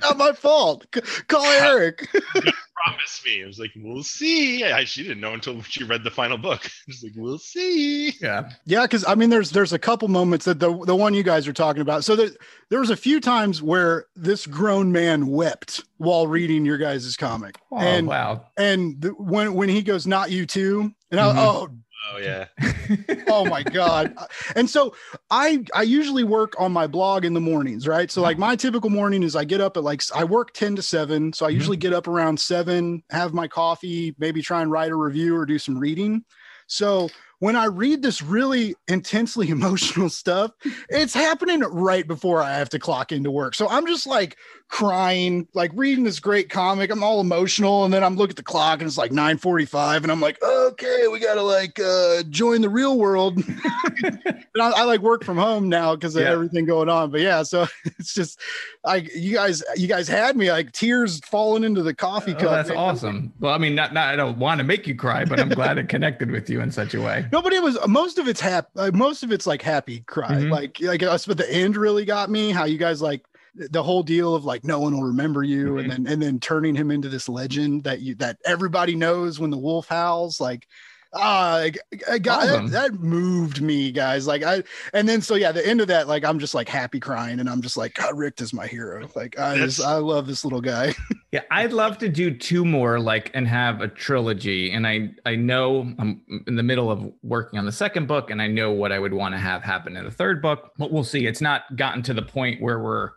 Not 0.00 0.18
my 0.18 0.32
fault 0.32 0.86
C- 0.94 1.00
call 1.28 1.44
eric 1.46 2.08
promise 2.84 3.22
me. 3.24 3.44
I 3.44 3.46
was 3.46 3.58
like, 3.60 3.70
"We'll 3.76 4.02
see." 4.02 4.64
I, 4.64 4.82
she 4.84 5.04
didn't 5.04 5.20
know 5.20 5.34
until 5.34 5.62
she 5.62 5.84
read 5.84 6.02
the 6.02 6.10
final 6.10 6.36
book. 6.36 6.64
I 6.66 6.70
was 6.88 7.02
like, 7.04 7.12
"We'll 7.16 7.38
see." 7.38 8.10
yeah 8.20 8.50
Yeah, 8.66 8.82
because 8.82 9.04
I 9.06 9.14
mean, 9.14 9.30
there's 9.30 9.50
there's 9.50 9.72
a 9.72 9.78
couple 9.78 10.08
moments 10.08 10.44
that 10.46 10.58
the 10.58 10.76
the 10.84 10.96
one 10.96 11.14
you 11.14 11.22
guys 11.22 11.46
are 11.46 11.52
talking 11.52 11.82
about. 11.82 12.04
So 12.04 12.16
there 12.16 12.30
there 12.70 12.80
was 12.80 12.90
a 12.90 12.96
few 12.96 13.20
times 13.20 13.62
where 13.62 14.06
this 14.16 14.46
grown 14.46 14.90
man 14.90 15.28
wept 15.28 15.84
while 15.98 16.26
reading 16.26 16.64
your 16.64 16.78
guys' 16.78 17.16
comic, 17.16 17.56
oh 17.70 17.78
and 17.78 18.08
wow 18.08 18.46
and 18.56 19.00
the, 19.00 19.10
when 19.10 19.54
when 19.54 19.68
he 19.68 19.82
goes, 19.82 20.06
"Not 20.06 20.30
you 20.32 20.44
too," 20.46 20.92
and 21.12 21.20
I, 21.20 21.24
Mhm. 21.32 21.36
oh 21.36 21.68
Oh 22.10 22.18
yeah. 22.18 22.46
oh 23.28 23.44
my 23.46 23.62
god. 23.62 24.14
And 24.56 24.68
so 24.68 24.94
i 25.30 25.64
i 25.74 25.82
usually 25.82 26.24
work 26.24 26.54
on 26.58 26.72
my 26.72 26.86
blog 26.86 27.24
in 27.24 27.32
the 27.34 27.40
mornings 27.40 27.86
right? 27.86 28.10
So 28.10 28.22
like 28.22 28.38
my 28.38 28.56
typical 28.56 28.90
morning 28.90 29.22
is 29.22 29.36
i 29.36 29.44
get 29.44 29.60
up 29.60 29.76
at 29.76 29.84
like 29.84 30.02
i 30.14 30.24
work 30.24 30.52
10 30.52 30.76
to 30.76 30.82
7 30.82 31.32
so 31.32 31.46
i 31.46 31.50
Mhm. 31.50 31.54
usually 31.54 31.76
get 31.76 31.92
up 31.92 32.08
around 32.08 32.38
7 32.40 33.02
have 33.10 33.32
my 33.34 33.46
coffee 33.48 34.14
maybe 34.18 34.42
try 34.42 34.62
and 34.62 34.70
write 34.70 34.90
a 34.90 34.96
review 34.96 35.36
or 35.36 35.46
do 35.46 35.58
some 35.58 35.78
reading. 35.78 36.24
So 36.66 37.08
when 37.38 37.56
i 37.56 37.64
read 37.66 38.02
this 38.02 38.20
really 38.22 38.74
intensely 38.88 39.48
emotional 39.58 40.08
stuff 40.08 40.50
it's 40.88 41.14
happening 41.14 41.60
right 41.60 42.06
before 42.06 42.42
i 42.42 42.52
have 42.52 42.68
to 42.70 42.78
clock 42.78 43.12
into 43.12 43.30
work. 43.30 43.54
So 43.54 43.68
i'm 43.68 43.86
just 43.86 44.06
like 44.06 44.36
crying 44.72 45.46
like 45.52 45.70
reading 45.74 46.02
this 46.02 46.18
great 46.18 46.48
comic 46.48 46.90
i'm 46.90 47.04
all 47.04 47.20
emotional 47.20 47.84
and 47.84 47.92
then 47.92 48.02
i'm 48.02 48.16
looking 48.16 48.30
at 48.32 48.36
the 48.36 48.42
clock 48.42 48.78
and 48.80 48.88
it's 48.88 48.96
like 48.96 49.10
9:45 49.10 50.02
and 50.02 50.10
i'm 50.10 50.18
like 50.18 50.42
okay 50.42 51.08
we 51.12 51.18
gotta 51.20 51.42
like 51.42 51.78
uh 51.78 52.22
join 52.30 52.62
the 52.62 52.70
real 52.70 52.98
world 52.98 53.36
and 54.02 54.22
I, 54.62 54.70
I 54.70 54.84
like 54.84 55.00
work 55.02 55.24
from 55.24 55.36
home 55.36 55.68
now 55.68 55.94
because 55.94 56.16
of 56.16 56.22
Yeah. 56.22 56.30
everything 56.30 56.64
going 56.64 56.88
on 56.88 57.10
but 57.10 57.20
yeah 57.20 57.42
so 57.42 57.66
it's 57.98 58.14
just 58.14 58.40
I 58.82 59.06
you 59.14 59.34
guys 59.34 59.62
you 59.76 59.88
guys 59.88 60.08
had 60.08 60.38
me 60.38 60.50
like 60.50 60.72
tears 60.72 61.20
falling 61.20 61.64
into 61.64 61.82
the 61.82 61.92
coffee 61.92 62.32
Oh, 62.32 62.40
cup 62.40 62.50
that's 62.52 62.68
man. 62.70 62.78
awesome 62.78 63.32
well 63.40 63.52
i 63.52 63.58
mean 63.58 63.74
not, 63.74 63.92
not 63.92 64.08
i 64.08 64.16
don't 64.16 64.38
want 64.38 64.56
to 64.56 64.64
make 64.64 64.86
you 64.86 64.94
cry 64.94 65.26
but 65.26 65.38
i'm 65.38 65.50
glad 65.50 65.76
it 65.76 65.90
connected 65.90 66.30
with 66.30 66.48
you 66.48 66.62
in 66.62 66.72
such 66.72 66.94
a 66.94 67.00
way 67.02 67.26
No, 67.32 67.42
but 67.42 67.52
it 67.52 67.62
was 67.62 67.76
most 67.86 68.18
of 68.18 68.26
it's 68.26 68.40
happy. 68.40 68.68
Uh, 68.76 68.90
most 68.94 69.22
of 69.22 69.32
it's 69.32 69.46
like 69.46 69.60
happy 69.60 70.00
cry. 70.00 70.30
Mhm. 70.32 70.50
Like, 70.50 70.78
like 70.80 71.02
us, 71.02 71.26
but 71.26 71.36
the 71.36 71.50
end 71.52 71.76
really 71.76 72.04
got 72.06 72.30
me. 72.30 72.50
How 72.50 72.64
you 72.64 72.78
guys 72.78 73.00
like 73.02 73.24
the 73.54 73.82
whole 73.82 74.02
deal 74.02 74.34
of 74.34 74.44
like 74.44 74.64
no 74.64 74.80
one 74.80 74.94
will 74.94 75.04
remember 75.04 75.42
you, 75.42 75.78
and 75.78 75.90
then 75.90 76.06
and 76.06 76.22
then 76.22 76.40
turning 76.40 76.74
him 76.74 76.90
into 76.90 77.08
this 77.08 77.28
legend 77.28 77.84
that 77.84 78.00
you 78.00 78.14
that 78.16 78.38
everybody 78.44 78.94
knows 78.94 79.38
when 79.38 79.50
the 79.50 79.58
wolf 79.58 79.88
howls. 79.88 80.40
Like, 80.40 80.66
ah, 81.12 81.56
I, 81.56 81.72
I 82.10 82.18
got 82.18 82.46
that, 82.46 82.70
that 82.70 82.94
moved 82.94 83.60
me, 83.60 83.92
guys. 83.92 84.26
Like 84.26 84.42
I, 84.42 84.62
and 84.94 85.08
then 85.08 85.20
so 85.20 85.34
yeah, 85.34 85.52
the 85.52 85.66
end 85.66 85.80
of 85.80 85.88
that, 85.88 86.08
like 86.08 86.24
I'm 86.24 86.38
just 86.38 86.54
like 86.54 86.68
happy 86.68 87.00
crying, 87.00 87.40
and 87.40 87.48
I'm 87.48 87.62
just 87.62 87.76
like 87.76 87.94
God, 87.94 88.14
Rikt 88.14 88.40
is 88.40 88.52
my 88.52 88.66
hero. 88.66 89.08
Like 89.14 89.38
I 89.38 89.56
just 89.56 89.80
I 89.80 89.96
love 89.96 90.26
this 90.26 90.44
little 90.44 90.62
guy. 90.62 90.94
Yeah, 91.32 91.40
I'd 91.50 91.72
love 91.72 91.96
to 91.98 92.10
do 92.10 92.36
two 92.36 92.62
more, 92.62 93.00
like, 93.00 93.30
and 93.32 93.48
have 93.48 93.80
a 93.80 93.88
trilogy. 93.88 94.70
And 94.70 94.86
I, 94.86 95.12
I 95.24 95.34
know 95.34 95.90
I'm 95.98 96.20
in 96.46 96.56
the 96.56 96.62
middle 96.62 96.90
of 96.90 97.10
working 97.22 97.58
on 97.58 97.64
the 97.64 97.72
second 97.72 98.06
book, 98.06 98.28
and 98.28 98.42
I 98.42 98.48
know 98.48 98.70
what 98.70 98.92
I 98.92 98.98
would 98.98 99.14
want 99.14 99.34
to 99.34 99.38
have 99.38 99.62
happen 99.62 99.96
in 99.96 100.04
the 100.04 100.10
third 100.10 100.42
book. 100.42 100.72
But 100.76 100.92
we'll 100.92 101.04
see. 101.04 101.26
It's 101.26 101.40
not 101.40 101.74
gotten 101.74 102.02
to 102.02 102.12
the 102.12 102.20
point 102.20 102.60
where 102.60 102.78
we're 102.80 103.12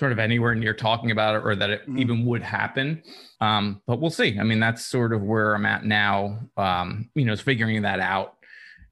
sort 0.00 0.12
of 0.12 0.18
anywhere 0.18 0.54
near 0.54 0.72
talking 0.72 1.10
about 1.10 1.36
it, 1.36 1.42
or 1.44 1.54
that 1.54 1.68
it 1.68 1.86
Mhm. 1.88 2.00
even 2.00 2.24
would 2.24 2.42
happen. 2.42 3.02
Um, 3.42 3.82
but 3.86 4.00
we'll 4.00 4.10
see. 4.10 4.38
I 4.40 4.42
mean, 4.44 4.58
that's 4.58 4.82
sort 4.84 5.12
of 5.12 5.22
where 5.22 5.54
I'm 5.54 5.66
at 5.66 5.84
now. 5.84 6.40
Um, 6.56 7.10
you 7.14 7.26
know, 7.26 7.34
is 7.34 7.40
figuring 7.42 7.82
that 7.82 8.00
out. 8.00 8.34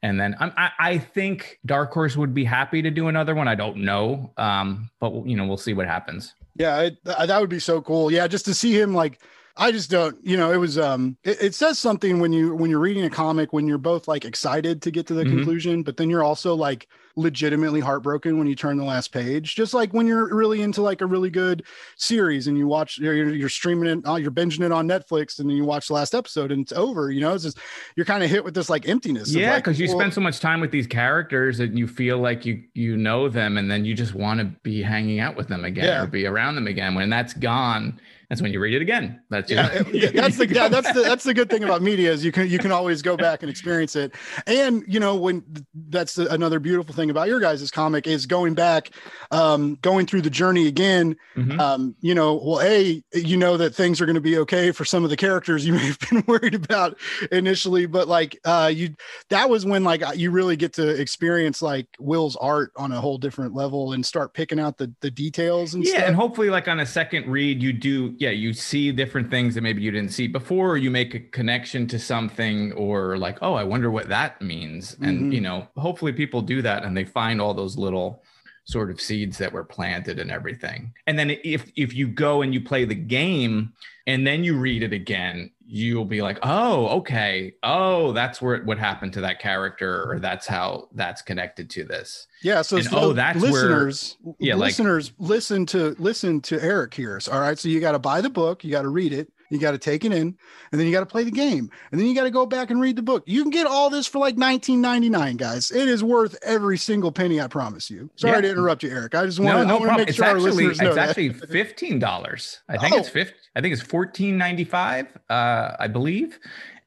And 0.03 0.21
then 0.21 0.37
I, 0.39 0.71
I 0.79 0.99
think 0.99 1.59
Dark 1.67 1.93
Horse 1.93 2.15
would 2.17 2.33
be 2.35 2.45
happy 2.45 2.83
to 2.83 2.91
do 2.91 3.09
another 3.09 3.35
one. 3.35 3.49
I 3.49 3.57
don't 3.57 3.79
know, 3.79 4.33
um, 4.37 4.91
but 5.01 5.27
you 5.27 5.35
know, 5.37 5.45
we'll 5.47 5.57
see 5.57 5.73
what 5.73 5.87
happens. 5.89 6.35
Yeah, 6.57 6.83
it, 6.83 6.99
that 7.05 7.41
would 7.41 7.51
be 7.51 7.59
so 7.59 7.81
cool. 7.81 8.13
Yeah, 8.13 8.27
just 8.29 8.45
to 8.45 8.55
see 8.55 8.79
him 8.79 8.95
like 8.95 9.19
I 9.61 9.73
just 9.73 9.91
don't, 9.91 10.17
you 10.25 10.37
know, 10.37 10.53
it 10.53 10.57
was 10.57 10.79
um 10.79 11.17
it, 11.25 11.43
it 11.43 11.55
says 11.55 11.79
something 11.79 12.21
when 12.21 12.33
you 12.33 12.55
when 12.55 12.71
you're 12.71 12.79
reading 12.79 13.05
a 13.05 13.11
comic 13.11 13.53
when 13.53 13.67
you're 13.67 13.77
both 13.77 14.07
like 14.07 14.25
excited 14.25 14.81
to 14.83 14.91
get 14.93 15.07
to 15.09 15.15
the 15.15 15.25
Mhm. 15.25 15.31
conclusion, 15.31 15.83
but 15.83 15.97
then 15.97 16.09
you're 16.09 16.23
also 16.23 16.55
like 16.55 16.87
legitimately 17.17 17.81
heartbroken 17.81 18.39
when 18.39 18.47
you 18.47 18.55
turn 18.55 18.77
the 18.77 18.85
last 18.85 19.11
page. 19.11 19.57
Just 19.57 19.75
like 19.75 19.93
when 19.93 20.07
you're 20.07 20.33
really 20.33 20.63
into 20.63 20.81
like 20.83 21.01
a 21.01 21.07
really 21.07 21.31
good 21.31 21.65
series 21.97 22.47
and 22.47 22.57
you 22.57 22.69
watch 22.69 22.99
you're, 22.99 23.35
you're 23.35 23.49
streaming 23.49 23.89
it, 23.99 24.09
uh, 24.09 24.15
you're 24.15 24.31
binging 24.31 24.65
it 24.65 24.71
on 24.71 24.87
Netflix 24.87 25.41
and 25.41 25.51
then 25.51 25.57
you 25.57 25.65
watch 25.65 25.89
the 25.89 25.95
last 25.95 26.15
episode 26.15 26.53
and 26.53 26.63
it's 26.63 26.73
over, 26.73 27.11
you 27.11 27.21
know, 27.21 27.35
it's 27.35 27.43
just 27.43 27.59
you're 27.97 28.07
kind 28.07 28.23
of 28.23 28.31
hit 28.31 28.45
with 28.45 28.55
this 28.55 28.71
like 28.71 28.89
emptiness. 28.89 29.35
Yeah, 29.35 29.55
like, 29.55 29.65
because 29.65 29.81
you 29.81 29.89
well, 29.89 29.99
spend 29.99 30.15
so 30.15 30.21
much 30.21 30.39
time 30.39 30.61
with 30.61 30.71
these 30.71 30.87
characters 30.87 31.59
and 31.59 31.77
you 31.77 31.89
feel 31.89 32.19
like 32.19 32.47
you 32.47 32.63
you 32.75 32.97
know 32.97 33.29
them, 33.29 33.59
and 33.59 33.69
then 33.69 33.85
you 33.85 33.95
just 33.95 34.15
want 34.15 34.39
to 34.39 34.45
be 34.63 34.81
hanging 34.83 35.19
out 35.19 35.35
with 35.37 35.49
them 35.49 35.65
again 35.65 35.85
Yeah. 35.87 36.05
or 36.05 36.07
be 36.07 36.27
around 36.27 36.55
them 36.55 36.69
again. 36.69 36.95
When 36.95 37.11
that's 37.11 37.35
gone, 37.35 37.99
that's 38.29 38.43
when 38.43 38.53
you 38.53 38.61
read 38.61 38.75
it 38.75 38.83
again. 38.83 39.21
That's 39.31 39.51
yeah, 39.51 39.73
your- 39.73 40.05
it- 40.05 40.15
that's 40.15 40.37
the 40.37 40.47
yeah, 40.47 40.69
that's 40.69 40.93
the 40.93 41.01
that's 41.03 41.25
the 41.25 41.33
good 41.35 41.49
thing 41.49 41.65
about 41.65 41.81
media 41.83 42.13
is 42.13 42.25
you 42.25 42.31
can 42.33 42.49
you 42.49 42.59
can 42.59 42.71
always 42.73 43.01
go 43.01 43.17
back 43.17 43.43
and 43.43 43.49
experience 43.51 43.97
it 43.97 44.15
and 44.47 44.83
you 44.87 45.01
know 45.01 45.17
when 45.17 45.43
that's 45.89 46.15
the, 46.15 46.31
another 46.33 46.61
beautiful 46.61 46.95
thing 46.95 47.09
about 47.11 47.29
your 47.29 47.41
guys' 47.41 47.71
comic 47.71 48.07
is 48.07 48.27
going 48.27 48.55
back 48.55 48.91
um 49.31 49.77
going 49.83 50.05
through 50.07 50.21
the 50.23 50.31
journey 50.31 50.67
again 50.67 51.17
Mhm. 51.37 51.59
um 51.59 51.95
you 52.01 52.15
know 52.15 52.35
well 52.45 52.61
a 52.61 53.03
you 53.15 53.37
know 53.37 53.57
that 53.57 53.75
things 53.75 54.01
are 54.01 54.07
going 54.07 54.15
to 54.15 54.21
be 54.21 54.37
okay 54.39 54.73
for 54.73 54.85
some 54.85 55.05
of 55.05 55.11
the 55.11 55.17
characters 55.17 55.67
you 55.67 55.73
may 55.73 55.87
have 55.87 55.99
been 56.11 56.23
worried 56.29 56.55
about 56.55 56.99
initially 57.33 57.87
but 57.87 58.09
like 58.09 58.39
uh 58.45 58.71
you 58.73 58.95
that 59.31 59.49
was 59.49 59.65
when 59.65 59.85
like 59.85 60.03
you 60.17 60.31
really 60.31 60.57
get 60.57 60.73
to 60.75 60.89
experience 61.01 61.63
like 61.63 61.87
will's 61.99 62.37
art 62.37 62.73
on 62.77 62.93
a 62.93 63.01
whole 63.01 63.19
different 63.19 63.55
level 63.55 63.93
and 63.93 64.05
start 64.05 64.35
picking 64.35 64.61
out 64.61 64.77
the 64.77 64.93
the 65.01 65.11
details 65.11 65.75
and 65.75 65.85
yeah, 65.85 65.91
stuff 65.93 66.03
and 66.09 66.17
hopefully, 66.17 66.51
like 66.51 66.69
on 66.69 66.81
a 66.81 66.87
second 66.87 67.27
read, 67.31 67.63
you 67.63 67.73
do, 67.73 68.15
yeah, 68.19 68.31
you 68.31 68.53
see 68.53 68.91
different 68.93 69.31
things 69.31 69.55
that 69.55 69.63
maybe 69.63 69.83
you 69.83 69.91
didn't 69.91 70.13
see 70.13 70.27
before, 70.27 70.71
or 70.73 70.77
you 70.77 70.91
make 70.91 71.15
a 71.15 71.21
connection 71.21 71.87
to 71.89 71.99
something, 71.99 72.73
or 72.73 73.17
like, 73.17 73.39
oh, 73.43 73.55
I 73.55 73.65
wonder 73.65 73.91
what 73.91 74.09
that 74.09 74.43
means. 74.43 74.97
And 75.01 75.25
Mhm. 75.31 75.35
you 75.35 75.41
know, 75.41 75.69
hopefully, 75.77 76.13
people 76.13 76.43
do 76.43 76.63
that 76.63 76.85
and 76.85 76.97
they 76.97 77.05
find 77.05 77.41
all 77.41 77.55
those 77.55 77.77
little 77.77 78.23
sort 78.65 78.91
of 78.91 79.01
seeds 79.01 79.39
that 79.39 79.53
were 79.53 79.65
planted 79.65 80.19
and 80.19 80.31
everything. 80.31 80.93
And 81.07 81.19
then 81.19 81.31
if 81.43 81.71
if 81.77 81.95
you 81.95 82.07
go 82.09 82.43
and 82.43 82.53
you 82.53 82.61
play 82.61 82.85
the 82.85 82.95
game 82.95 83.73
and 84.09 84.27
then 84.27 84.43
you 84.43 84.57
read 84.59 84.83
it 84.83 84.93
again, 84.95 85.51
you'll 85.67 86.07
be 86.07 86.23
like, 86.23 86.39
oh, 86.43 86.87
okay, 86.99 87.55
oh, 87.63 88.13
that's 88.13 88.41
where 88.41 88.55
it, 88.55 88.65
what 88.65 88.79
happened 88.79 89.13
to 89.13 89.21
that 89.21 89.39
character, 89.39 90.11
or 90.11 90.19
that's 90.19 90.47
how 90.47 90.89
that's 90.95 91.21
connected 91.21 91.69
to 91.69 91.85
this. 91.85 92.27
Yeah, 92.43 92.63
so 92.63 92.79
And, 92.79 92.87
for 92.87 92.97
oh, 92.97 93.13
that's 93.13 93.39
where- 93.41 93.53
listeners, 93.53 94.17
yeah, 94.39 94.55
like- 94.55 94.69
listeners, 94.69 95.13
listen 95.19 95.67
to 95.67 95.95
listen 95.99 96.41
to 96.43 96.61
Eric 96.63 96.95
here. 96.95 97.21
All 97.31 97.41
right, 97.41 97.59
so 97.59 97.69
you 97.69 97.81
got 97.81 97.93
to 97.93 97.99
buy 97.99 98.23
the 98.23 98.31
book, 98.31 98.65
you 98.65 98.71
got 98.71 98.83
to 98.83 98.89
read 98.89 99.13
it, 99.13 99.31
You 99.51 99.59
got 99.59 99.71
to 99.73 99.79
take 99.79 100.05
it 100.05 100.13
in, 100.13 100.37
and 100.73 100.79
then 100.81 100.87
you 100.87 100.93
got 100.93 101.01
to 101.01 101.07
play 101.07 101.25
the 101.25 101.31
game, 101.31 101.71
and 101.91 101.99
then 102.01 102.07
you 102.07 102.15
got 102.15 102.25
to 102.25 102.31
go 102.31 102.45
back 102.45 102.71
and 102.71 102.81
read 102.81 102.97
the 102.97 103.03
book. 103.03 103.23
You 103.27 103.43
can 103.43 103.51
get 103.51 103.67
all 103.67 103.89
this 103.91 104.07
for 104.07 104.19
like 104.19 104.37
19.99, 104.37 105.37
guys. 105.39 105.71
It 105.71 105.89
is 105.89 106.05
worth 106.05 106.37
every 106.43 106.77
single 106.77 107.11
penny. 107.11 107.41
I 107.41 107.47
promise 107.47 107.89
you. 107.91 108.11
Sorry 108.17 108.35
Yeah. 108.37 108.41
to 108.43 108.51
interrupt 108.51 108.83
you, 108.83 108.91
Eric. 108.91 109.15
I 109.15 109.25
just 109.27 109.41
No, 109.41 109.57
want 109.57 109.69
no 109.69 109.79
to 109.79 109.85
problem. 109.85 109.97
make 110.03 110.09
It's 110.09 110.17
sure 110.17 110.27
our 110.27 110.33
actually 110.37 110.51
listeners 110.67 110.81
know 110.81 110.87
it's 110.89 110.97
that. 110.97 111.09
actually 111.11 111.31
fifteen 111.33 111.99
dollars. 111.99 112.61
I 112.69 112.77
think 112.77 112.95
it's 112.97 113.09
Oh. 113.09 113.13
fifty. 113.13 113.35
I 113.57 113.61
think 113.61 113.73
it's 113.73 113.83
fourteen 113.83 114.37
ninety 114.37 114.65
five. 114.65 115.07
Uh, 115.31 115.73
I 115.79 115.89
believe, 115.89 116.39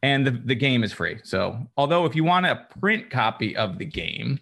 and 0.04 0.26
the 0.26 0.32
the 0.32 0.56
game 0.56 0.84
is 0.84 0.94
free. 0.94 1.18
So, 1.24 1.68
although 1.78 2.06
if 2.06 2.16
you 2.16 2.24
want 2.24 2.46
a 2.46 2.66
print 2.80 3.10
copy 3.10 3.56
of 3.56 3.78
the 3.80 3.86
game, 3.86 4.40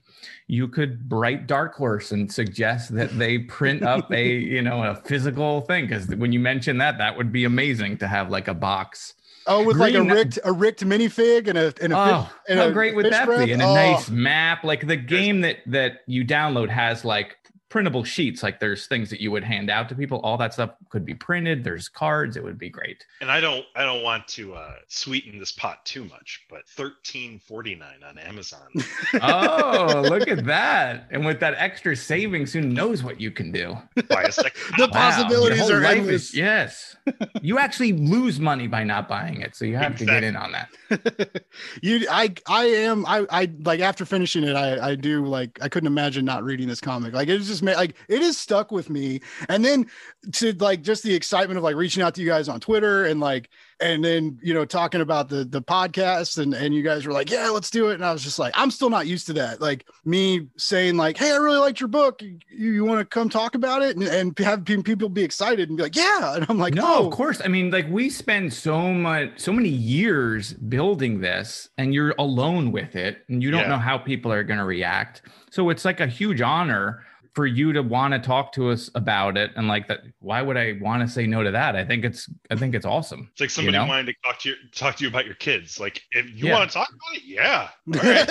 you 0.48 0.68
could 0.68 1.12
write 1.12 1.48
Dark 1.48 1.76
Horse 1.76 2.12
and 2.12 2.32
suggest 2.32 2.94
that 2.96 3.18
they 3.18 3.40
print 3.40 3.84
up 3.84 4.12
a 4.12 4.26
you 4.28 4.62
know 4.62 4.84
a 4.84 4.96
physical 4.96 5.62
thing 5.62 5.86
because 5.88 6.08
when 6.08 6.32
you 6.32 6.40
mention 6.40 6.78
that, 6.80 6.98
that 6.98 7.16
would 7.18 7.32
be 7.32 7.44
amazing 7.46 7.98
to 8.00 8.08
have 8.08 8.30
like 8.30 8.48
a 8.48 8.54
box. 8.54 9.14
Oh, 9.48 9.64
with 9.66 9.78
like 9.78 9.96
a 9.96 10.00
Green- 10.00 10.10
Rikt 10.12 10.38
a 10.44 10.52
Rikt 10.52 10.84
minifig 10.86 11.48
and 11.48 11.58
a 11.58 11.74
and 11.82 11.94
a 11.94 11.98
Oh, 11.98 12.24
fish, 12.24 12.34
and 12.50 12.60
how 12.60 12.68
a 12.68 12.72
great 12.72 12.94
would 12.96 13.06
that 13.06 13.26
breath? 13.26 13.46
be? 13.46 13.52
And 13.54 13.62
a 13.62 13.66
Oh, 13.66 13.74
nice 13.74 14.10
map. 14.10 14.64
Like 14.64 14.86
the 14.86 14.98
game 14.98 15.42
that 15.42 15.58
that 15.68 16.02
you 16.08 16.24
download 16.26 16.70
has 16.70 17.04
like 17.04 17.38
printable 17.70 18.04
sheets. 18.04 18.44
Like 18.44 18.60
there's 18.60 18.88
things 18.88 19.10
that 19.12 19.22
you 19.22 19.32
would 19.32 19.44
hand 19.44 19.70
out 19.70 19.88
to 19.90 19.96
people. 19.96 20.20
All 20.22 20.38
that 20.38 20.54
stuff 20.54 20.72
could 20.90 21.06
be 21.06 21.14
printed. 21.14 21.64
There's 21.64 21.88
cards. 21.88 22.36
It 22.36 22.44
would 22.44 22.58
be 22.58 22.70
great. 22.70 23.06
And 23.22 23.32
I 23.32 23.40
don't 23.40 23.66
I 23.76 23.86
don't 23.86 24.04
want 24.04 24.28
to 24.30 24.54
uh, 24.56 24.74
sweeten 24.88 25.40
this 25.40 25.52
pot 25.52 25.86
too 25.86 26.04
much, 26.06 26.46
but 26.50 26.68
thirteen 26.68 27.40
forty 27.40 27.76
nine 27.76 28.04
on 28.08 28.18
Amazon. 28.18 28.68
Oh, 29.22 30.02
look 30.08 30.28
at 30.28 30.46
that! 30.46 31.08
And 31.12 31.26
with 31.26 31.40
that 31.40 31.56
extra 31.58 31.96
savings, 31.96 32.54
who 32.54 32.62
knows 32.62 33.04
what 33.04 33.20
you 33.20 33.32
can 33.32 33.52
do? 33.52 33.76
Buy 34.08 34.24
a 34.24 34.32
second 34.32 34.52
The. 34.78 34.88
Wow, 34.88 34.92
possibilities 35.12 35.70
are 35.70 35.82
life 35.82 35.98
endless. 35.98 36.30
is- 36.30 36.36
yes, 36.36 36.96
you 37.42 37.58
actually 37.60 37.94
lose 37.94 38.40
money 38.40 38.68
by 38.68 38.84
not 38.84 39.08
buying 39.08 39.42
it, 39.42 39.56
so 39.56 39.66
you 39.66 39.78
have 39.78 39.98
to 39.98 40.06
get 40.06 40.24
in 40.24 40.36
on 40.36 40.52
that. 40.54 41.44
you 41.82 42.06
I 42.10 42.34
I 42.48 42.66
am 42.66 43.06
I 43.06 43.26
I 43.30 43.50
like 43.64 43.80
after 43.80 44.06
finishing 44.06 44.44
it 44.44 44.56
I 44.56 44.90
I 44.92 44.96
do 44.96 45.26
like 45.26 45.60
I 45.62 45.70
couldn't 45.70 45.88
imagine 45.88 46.26
not 46.26 46.44
reading 46.44 46.68
this 46.68 46.82
comic 46.82 47.14
like 47.14 47.28
it's 47.28 47.48
just 47.48 47.59
ma- 47.62 47.72
like 47.74 47.96
it 48.08 48.22
is 48.22 48.38
stuck 48.38 48.72
with 48.72 48.90
me. 48.90 49.22
And 49.48 49.64
then 49.64 49.88
to 50.34 50.54
like 50.54 50.82
just 50.82 51.04
the 51.04 51.14
excitement 51.14 51.58
of 51.58 51.64
like 51.64 51.76
reaching 51.76 52.04
out 52.04 52.16
to 52.16 52.22
you 52.22 52.28
guys 52.28 52.50
on 52.50 52.60
Twitter 52.60 53.06
and 53.06 53.20
like 53.20 53.50
and 53.82 54.04
then 54.04 54.38
you 54.42 54.54
know 54.54 54.66
talking 54.66 55.02
about 55.02 55.30
the 55.30 55.46
the 55.46 55.62
podcast 55.62 56.38
and 56.38 56.54
and 56.54 56.74
you 56.74 56.84
guys 56.84 57.06
were 57.06 57.14
like 57.14 57.30
yeah 57.30 57.50
let's 57.50 57.70
do 57.70 57.90
it. 57.90 57.96
And 57.96 58.06
I 58.06 58.12
was 58.12 58.24
just 58.24 58.40
like 58.40 58.54
I'm 58.58 58.72
still 58.72 58.90
not 58.90 59.08
used 59.08 59.28
to 59.28 59.34
that. 59.34 59.62
Like 59.62 59.86
me 60.06 60.48
saying 60.58 60.98
like 60.98 61.18
hey 61.18 61.32
I 61.32 61.38
really 61.38 61.60
liked 61.60 61.80
your 61.80 61.90
book. 61.90 62.22
You, 62.22 62.40
you 62.50 62.86
want 62.86 63.00
to 63.00 63.06
come 63.06 63.30
talk 63.30 63.56
about 63.56 63.82
it? 63.82 63.96
And, 63.96 64.08
and 64.08 64.38
have 64.40 64.66
people 64.66 65.10
be 65.10 65.24
excited 65.24 65.70
and 65.70 65.78
be 65.78 65.84
like 65.84 65.96
yeah. 65.96 66.36
And 66.36 66.46
I'm 66.50 66.58
like 66.58 66.74
no, 66.74 67.00
oh. 67.00 67.08
of 67.08 67.12
course. 67.14 67.42
I 67.44 67.48
mean, 67.48 67.72
like 67.72 67.88
we 67.90 68.10
spend 68.10 68.54
so 68.54 68.94
much, 68.94 69.40
so 69.40 69.54
many 69.54 69.70
years 69.70 70.54
building 70.54 71.22
this, 71.22 71.70
and 71.78 71.94
you're 71.94 72.14
alone 72.18 72.72
with 72.72 72.96
it, 72.96 73.24
and 73.30 73.42
you 73.42 73.52
don't 73.52 73.62
Yeah. 73.62 73.70
know 73.70 73.78
how 73.78 73.98
people 73.98 74.32
are 74.32 74.44
going 74.44 74.60
to 74.60 74.66
react. 74.66 75.22
So 75.50 75.70
it's 75.70 75.86
like 75.86 76.00
a 76.00 76.08
huge 76.08 76.42
honor 76.42 77.04
for 77.40 77.46
you 77.46 77.72
to 77.72 77.82
want 77.82 78.14
to 78.14 78.20
talk 78.20 78.52
to 78.52 78.70
us 78.70 78.90
about 78.96 79.38
it, 79.38 79.52
and 79.56 79.70
like 79.70 79.88
that. 79.88 80.00
Why 80.20 80.42
would 80.42 80.58
I 80.58 80.78
want 80.82 81.02
to 81.02 81.08
say 81.08 81.26
no 81.26 81.42
to 81.42 81.52
that? 81.52 81.74
I 81.74 81.86
think 81.86 82.04
it's, 82.04 82.30
I 82.52 82.58
think 82.58 82.76
it's 82.76 82.86
awesome. 82.86 83.30
It's 83.32 83.40
like 83.40 83.50
somebody 83.50 83.78
know? 83.78 83.86
wanting 83.86 84.08
to 84.08 84.14
talk 84.26 84.40
to 84.40 84.50
you 84.50 84.56
talk 84.76 84.98
to 84.98 85.04
you 85.06 85.10
about 85.10 85.26
your 85.26 85.36
kids. 85.36 85.80
Like 85.80 86.04
if 86.12 86.30
you 86.32 86.48
Yeah. 86.48 86.56
want 86.56 86.70
to 86.70 86.74
talk 86.74 86.90
about 86.90 87.16
it, 87.16 87.24
yeah. 87.24 87.70
All 87.96 88.12
right. 88.12 88.30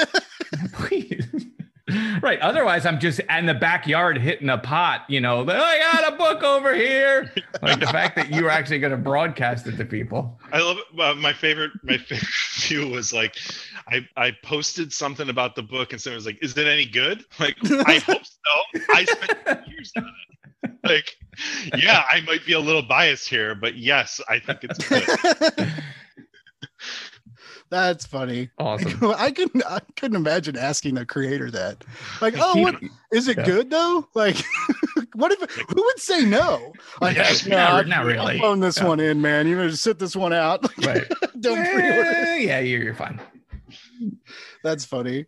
Please. 0.75 1.47
Right. 2.21 2.39
Otherwise, 2.41 2.85
I'm 2.87 3.01
just 3.01 3.21
in 3.21 3.47
the 3.47 3.55
backyard 3.55 4.19
hitting 4.19 4.49
a 4.49 4.59
pot, 4.59 5.05
you 5.09 5.21
know, 5.21 5.45
"Oh, 5.49 5.53
I 5.53 5.79
got 5.93 6.13
a 6.13 6.17
book 6.17 6.43
over 6.43 6.75
here. 6.75 7.33
Like 7.61 7.81
the 7.81 7.87
fact 7.87 8.15
that 8.15 8.31
you're 8.31 8.51
actually 8.51 8.79
going 8.79 8.93
to 8.93 8.97
broadcast 8.97 9.67
it 9.67 9.77
to 9.79 9.85
people. 9.85 10.39
I 10.53 10.61
love 10.61 10.77
it. 10.79 11.01
Uh, 11.01 11.15
my 11.17 11.33
favorite 11.33 11.73
my 11.83 11.97
favorite 11.99 12.29
view 12.55 12.89
was 12.89 13.13
like 13.13 13.37
I 13.89 14.07
I 14.17 14.33
posted 14.45 14.93
something 14.93 15.29
about 15.29 15.57
the 15.57 15.63
book 15.63 15.93
and 15.93 16.01
someone 16.01 16.17
was 16.17 16.27
like, 16.27 16.39
"Is 16.41 16.57
it 16.57 16.67
any 16.69 16.85
good?" 16.87 17.25
Like 17.41 17.57
I 17.87 17.99
hope 17.99 18.23
so. 18.25 18.81
I 18.95 19.05
spent 19.05 19.69
years 19.69 19.93
on 19.97 20.05
it. 20.05 20.71
Like, 20.85 21.17
yeah, 21.77 22.05
I 22.11 22.21
might 22.23 22.45
be 22.47 22.53
a 22.53 22.61
little 22.61 22.83
biased 22.83 23.29
here, 23.29 23.55
but 23.55 23.77
yes, 23.77 24.21
I 24.29 24.39
think 24.39 24.61
it's 24.63 24.89
good. 24.89 25.73
That's 27.71 28.07
funny. 28.07 28.51
Awesome. 28.59 29.13
I 29.17 29.31
couldn't 29.31 29.63
I 29.67 29.81
couldn't 29.97 30.17
imagine 30.17 30.57
asking 30.57 30.97
a 30.99 31.05
creator 31.05 31.51
that. 31.51 31.85
Like, 32.21 32.35
oh, 32.39 32.61
what 32.63 32.77
is 33.13 33.29
it 33.29 33.37
yeah. 33.39 33.45
good 33.45 33.71
though? 33.71 34.09
Like, 34.15 34.37
what 35.15 35.33
if 35.33 35.41
who 35.51 35.83
would 35.83 35.99
say 36.01 36.25
no? 36.25 36.73
Like, 37.01 37.17
Yeah, 37.17 37.33
"No, 37.47 37.57
not- 37.57 37.89
not 37.89 38.05
really." 38.07 38.37
I'll 38.37 38.39
phone 38.41 38.61
this 38.61 38.79
Yeah. 38.79 38.87
one 38.89 39.01
in, 39.01 39.21
man. 39.21 39.47
You 39.47 39.57
know, 39.57 39.69
just 39.69 39.83
sit 39.83 39.99
this 39.99 40.17
one 40.17 40.33
out. 40.33 40.65
Right. 40.85 41.05
Don't 41.41 41.57
pre-order. 41.63 42.05
Eh, 42.05 42.37
yeah, 42.39 42.61
you're, 42.61 42.83
you're 42.83 42.95
fine. 42.95 43.21
That's 44.65 44.85
funny. 44.85 45.27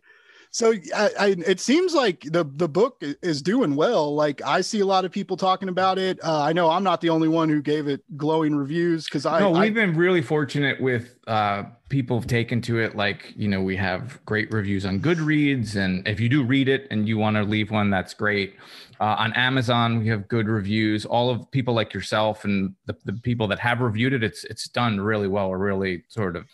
So 0.53 0.73
I, 0.93 1.09
I, 1.17 1.27
it 1.47 1.61
seems 1.61 1.93
like 1.93 2.21
the 2.29 2.43
the 2.43 2.67
book 2.67 3.01
is 3.21 3.41
doing 3.41 3.75
well. 3.75 4.13
Like 4.13 4.41
I 4.45 4.59
see 4.59 4.81
a 4.81 4.85
lot 4.85 5.05
of 5.05 5.11
people 5.11 5.37
talking 5.37 5.69
about 5.69 5.97
it. 5.97 6.19
Uh, 6.21 6.41
I 6.41 6.51
know 6.51 6.69
I'm 6.69 6.83
not 6.83 6.99
the 6.99 7.07
only 7.09 7.29
one 7.29 7.47
who 7.47 7.61
gave 7.61 7.87
it 7.87 8.01
glowing 8.17 8.53
reviews 8.55 9.05
because 9.05 9.25
I, 9.25 9.39
no, 9.39 9.51
we've 9.51 9.73
been 9.73 9.95
really 9.95 10.21
fortunate 10.21 10.81
with 10.81 11.15
uh, 11.27 11.63
people 11.91 12.17
have 12.17 12.25
taken 12.27 12.61
to 12.61 12.79
it. 12.79 12.95
Like, 12.95 13.33
you 13.35 13.47
know, 13.47 13.61
we 13.61 13.75
have 13.75 14.23
great 14.25 14.51
reviews 14.51 14.85
on 14.85 14.99
Goodreads. 14.99 15.75
And 15.75 16.07
if 16.07 16.19
you 16.19 16.29
do 16.29 16.41
read 16.41 16.67
it 16.67 16.87
and 16.89 17.07
you 17.07 17.19
want 17.19 17.35
to 17.35 17.43
leave 17.43 17.69
one, 17.69 17.91
that's 17.91 18.15
great. 18.15 18.55
Uh, 18.99 19.15
on 19.19 19.33
Amazon, 19.33 19.99
we 19.99 20.07
have 20.07 20.27
good 20.27 20.47
reviews. 20.47 21.05
All 21.05 21.29
of 21.29 21.51
people 21.51 21.73
like 21.75 21.93
yourself 21.93 22.45
and 22.45 22.73
the, 22.85 22.95
the 23.05 23.13
people 23.13 23.47
that 23.49 23.59
have 23.59 23.81
reviewed 23.81 24.13
it, 24.13 24.23
it's 24.23 24.43
it's 24.45 24.67
done 24.67 24.99
really 25.01 25.27
well. 25.27 25.49
We're 25.49 25.57
really 25.57 26.03
sort 26.07 26.35
of 26.35 26.45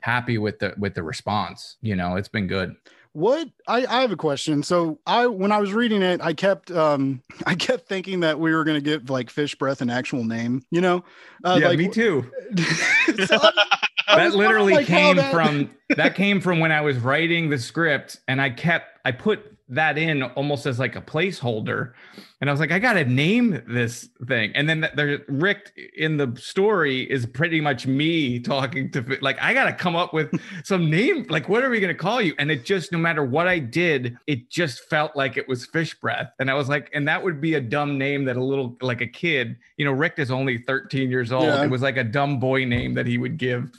happy 0.00 0.38
with 0.38 0.58
the 0.60 0.74
with 0.78 0.94
the 0.94 1.02
response. 1.02 1.76
You 1.80 1.96
know, 1.96 2.16
it's 2.16 2.28
been 2.28 2.46
good. 2.46 2.76
What 3.14 3.48
I, 3.68 3.84
I 3.86 4.00
have 4.00 4.10
a 4.10 4.16
question. 4.16 4.62
So 4.62 4.98
I 5.06 5.26
when 5.26 5.52
I 5.52 5.58
was 5.58 5.72
reading 5.72 6.02
it, 6.02 6.20
I 6.20 6.32
kept 6.34 6.70
um 6.70 7.22
I 7.46 7.54
kept 7.54 7.88
thinking 7.88 8.20
that 8.20 8.38
we 8.38 8.52
were 8.54 8.64
gonna 8.64 8.80
get 8.80 9.08
like 9.08 9.30
fish 9.30 9.54
breath 9.54 9.80
an 9.80 9.90
actual 9.90 10.24
name, 10.24 10.64
you 10.70 10.80
know? 10.80 11.04
Uh, 11.44 11.58
yeah, 11.60 11.68
like, 11.68 11.78
me 11.78 11.88
too. 11.88 12.30
so 13.26 13.38
I- 13.42 13.52
I 13.56 13.88
that 14.06 14.34
literally 14.34 14.74
like, 14.74 14.86
came 14.86 15.16
that- 15.16 15.32
from 15.32 15.70
that 15.96 16.14
came 16.14 16.40
from 16.40 16.60
when 16.60 16.72
I 16.72 16.80
was 16.80 16.98
writing 16.98 17.50
the 17.50 17.58
script 17.58 18.20
and 18.28 18.40
I 18.40 18.50
kept 18.50 18.98
I 19.04 19.12
put 19.12 19.51
that 19.68 19.96
in 19.96 20.22
almost 20.22 20.66
as 20.66 20.78
like 20.78 20.96
a 20.96 21.00
placeholder. 21.00 21.92
And 22.40 22.50
I 22.50 22.52
was 22.52 22.60
like 22.60 22.72
I 22.72 22.78
got 22.78 22.94
to 22.94 23.04
name 23.04 23.62
this 23.68 24.08
thing. 24.26 24.52
And 24.54 24.68
then 24.68 24.82
th- 24.82 24.92
there 24.94 25.20
Rick 25.28 25.72
in 25.96 26.16
the 26.16 26.34
story 26.36 27.10
is 27.10 27.24
pretty 27.26 27.60
much 27.60 27.86
me 27.86 28.40
talking 28.40 28.90
to 28.92 29.18
like 29.20 29.38
I 29.40 29.54
got 29.54 29.64
to 29.64 29.72
come 29.72 29.96
up 29.96 30.12
with 30.12 30.32
some 30.64 30.90
name 30.90 31.26
like 31.28 31.48
what 31.48 31.64
are 31.64 31.70
we 31.70 31.80
going 31.80 31.94
to 31.94 31.98
call 31.98 32.20
you? 32.20 32.34
And 32.38 32.50
it 32.50 32.64
just 32.64 32.92
no 32.92 32.98
matter 32.98 33.24
what 33.24 33.48
I 33.48 33.58
did 33.58 34.16
it 34.26 34.50
just 34.50 34.88
felt 34.88 35.16
like 35.16 35.36
it 35.36 35.48
was 35.48 35.66
fish 35.66 35.94
breath. 35.94 36.32
And 36.38 36.50
I 36.50 36.54
was 36.54 36.68
like 36.68 36.90
and 36.92 37.06
that 37.08 37.22
would 37.22 37.40
be 37.40 37.54
a 37.54 37.60
dumb 37.60 37.98
name 37.98 38.24
that 38.24 38.36
a 38.36 38.44
little 38.44 38.76
like 38.80 39.00
a 39.00 39.06
kid 39.06 39.56
you 39.76 39.84
know 39.84 39.92
Rick 39.92 40.14
is 40.18 40.30
only 40.30 40.58
13 40.58 41.10
years 41.10 41.32
old. 41.32 41.44
Yeah. 41.44 41.64
it 41.64 41.70
was 41.70 41.82
like 41.82 41.96
a 41.96 42.04
dumb 42.04 42.40
boy 42.40 42.64
name 42.64 42.94
that 42.94 43.06
he 43.06 43.18
would 43.18 43.36
give 43.36 43.70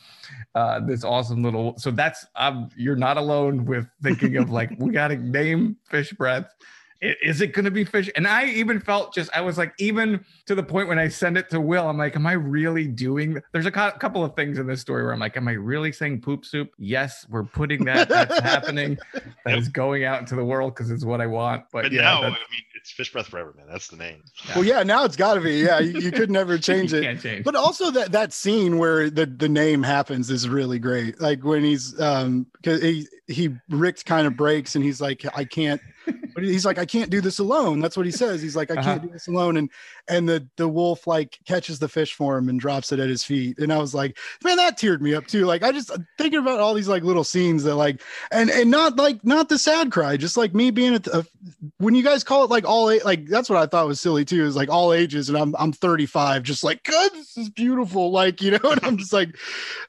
uh 0.55 0.79
this 0.81 1.03
awesome 1.03 1.43
little 1.43 1.77
so 1.77 1.91
that's 1.91 2.25
um 2.36 2.69
you're 2.75 2.95
not 2.95 3.17
alone 3.17 3.65
with 3.65 3.88
thinking 4.01 4.38
of 4.38 4.49
like 4.49 4.71
we 4.77 4.91
gotta 4.91 5.15
name 5.17 5.77
fish 5.84 6.11
breath. 6.13 6.53
Is 7.21 7.41
it 7.41 7.47
going 7.47 7.65
to 7.65 7.71
be 7.71 7.84
fish? 7.84 8.09
And 8.15 8.25
i 8.25 8.45
even 8.45 8.79
felt 8.79 9.13
just 9.13 9.29
i 9.36 9.41
was 9.41 9.57
like 9.57 9.73
even 9.77 10.23
to 10.45 10.55
the 10.55 10.63
point 10.63 10.88
when 10.88 10.97
i 10.97 11.09
send 11.09 11.38
it 11.38 11.49
to 11.49 11.59
will 11.59 11.89
i'm 11.89 11.97
like 11.97 12.15
am 12.15 12.25
i 12.25 12.31
really 12.31 12.88
doing 12.88 13.41
there's 13.51 13.65
a 13.65 13.71
cou- 13.71 13.91
couple 13.91 14.23
of 14.23 14.38
things 14.38 14.57
in 14.57 14.67
this 14.67 14.79
story 14.79 15.03
where 15.03 15.11
i'm 15.11 15.19
like 15.19 15.36
am 15.36 15.49
i 15.49 15.51
really 15.51 15.91
saying 15.91 16.21
poop 16.21 16.45
soup? 16.45 16.69
Yes 16.77 17.25
we're 17.29 17.43
putting 17.43 17.84
that 17.86 18.07
that's 18.07 18.39
happening. 18.39 18.97
That 19.45 19.57
is 19.57 19.67
going 19.67 20.05
out 20.05 20.21
into 20.21 20.36
the 20.36 20.45
world 20.45 20.75
because 20.75 20.89
it's 20.91 21.03
what 21.03 21.19
i 21.19 21.25
want 21.25 21.65
but, 21.73 21.84
But 21.84 21.91
yeah 21.91 22.01
now, 22.03 22.21
I 22.21 22.29
mean, 22.29 22.38
it's 22.84 22.91
Fish 22.91 23.13
Breath 23.13 23.27
Forever, 23.27 23.53
man. 23.55 23.65
That's 23.71 23.88
the 23.88 23.95
name. 23.95 24.23
Well, 24.53 24.65
yeah, 24.65 24.84
now 24.84 25.05
it's 25.05 25.15
got 25.15 25.36
to 25.36 25.41
be. 25.41 25.59
Yeah, 25.59 25.79
you, 25.79 26.01
you 26.01 26.11
could 26.11 26.29
never 26.29 26.57
change 26.69 26.91
it. 26.91 27.03
can't 27.03 27.21
change 27.21 27.45
But 27.45 27.55
also 27.55 27.89
that 27.91 28.11
that 28.11 28.34
scene 28.34 28.77
where 28.77 29.09
the 29.09 29.25
the 29.25 29.47
name 29.47 29.84
happens 29.84 30.29
is 30.29 30.49
really 30.49 30.79
great. 30.79 31.21
Like 31.21 31.45
when 31.45 31.63
he's 31.63 31.97
um 32.01 32.45
because 32.61 32.81
he 32.81 33.07
he 33.27 33.55
Rick 33.69 34.03
kind 34.03 34.27
of 34.27 34.36
breaks 34.36 34.75
and 34.75 34.84
he's 34.84 34.99
like 34.99 35.25
I 35.34 35.45
can't. 35.45 35.79
But 36.36 36.43
he's 36.43 36.65
like 36.65 36.77
I 36.77 36.86
can't 36.86 37.09
do 37.09 37.21
this 37.21 37.39
alone. 37.39 37.79
That's 37.79 37.95
what 37.95 38.05
he 38.05 38.11
says. 38.11 38.41
He's 38.41 38.55
like 38.57 38.69
I 38.69 38.73
Uh-huh. 38.73 38.84
can't 38.84 39.01
do 39.03 39.09
this 39.09 39.27
alone. 39.29 39.55
And 39.55 39.69
and 40.08 40.28
the 40.28 40.47
the 40.58 40.68
wolf 40.68 41.08
like 41.08 41.39
catches 41.45 41.80
the 41.80 41.88
fish 41.88 42.14
for 42.14 42.38
him 42.38 42.49
and 42.49 42.60
drops 42.60 42.91
it 42.91 42.99
at 42.99 43.10
his 43.10 43.24
feet. 43.24 43.58
And 43.60 43.72
I 43.72 43.78
was 43.78 43.93
like, 43.93 44.18
man, 44.43 44.58
that 44.58 44.78
teared 44.78 45.01
me 45.01 45.14
up 45.16 45.28
too. 45.28 45.45
Like 45.45 45.64
I 45.64 45.72
just 45.72 45.91
thinking 46.18 46.39
about 46.39 46.60
all 46.60 46.74
these 46.74 46.88
like 46.88 47.04
little 47.04 47.24
scenes 47.24 47.64
that 47.64 47.76
like 47.76 48.01
and 48.32 48.49
and 48.49 48.70
not 48.70 48.97
like 48.97 49.24
not 49.24 49.49
the 49.49 49.58
sad 49.58 49.91
cry, 49.91 50.18
just 50.18 50.38
like 50.38 50.54
me 50.54 50.72
being 50.72 50.93
at 50.95 51.04
the, 51.04 51.26
when 51.78 51.95
you 51.95 52.04
guys 52.04 52.24
call 52.24 52.43
it 52.43 52.49
like 52.49 52.66
all 52.66 52.86
like 53.04 53.26
that's 53.28 53.49
what 53.49 53.60
I 53.60 53.66
thought 53.66 53.88
was 53.88 54.01
silly 54.01 54.26
too 54.26 54.43
is 54.45 54.56
like 54.56 54.70
all 54.70 54.93
ages 54.93 55.30
and 55.30 55.38
I'm 55.38 55.56
I'm 55.58 55.72
35 55.72 56.43
just 56.43 56.64
like 56.64 56.84
God 56.84 57.12
this 57.14 57.38
is 57.38 57.49
beautiful 57.49 58.12
like 58.12 58.41
you 58.41 58.51
know 58.51 58.60
and 58.72 58.84
I'm 58.84 58.97
just 58.97 59.14
like 59.14 59.38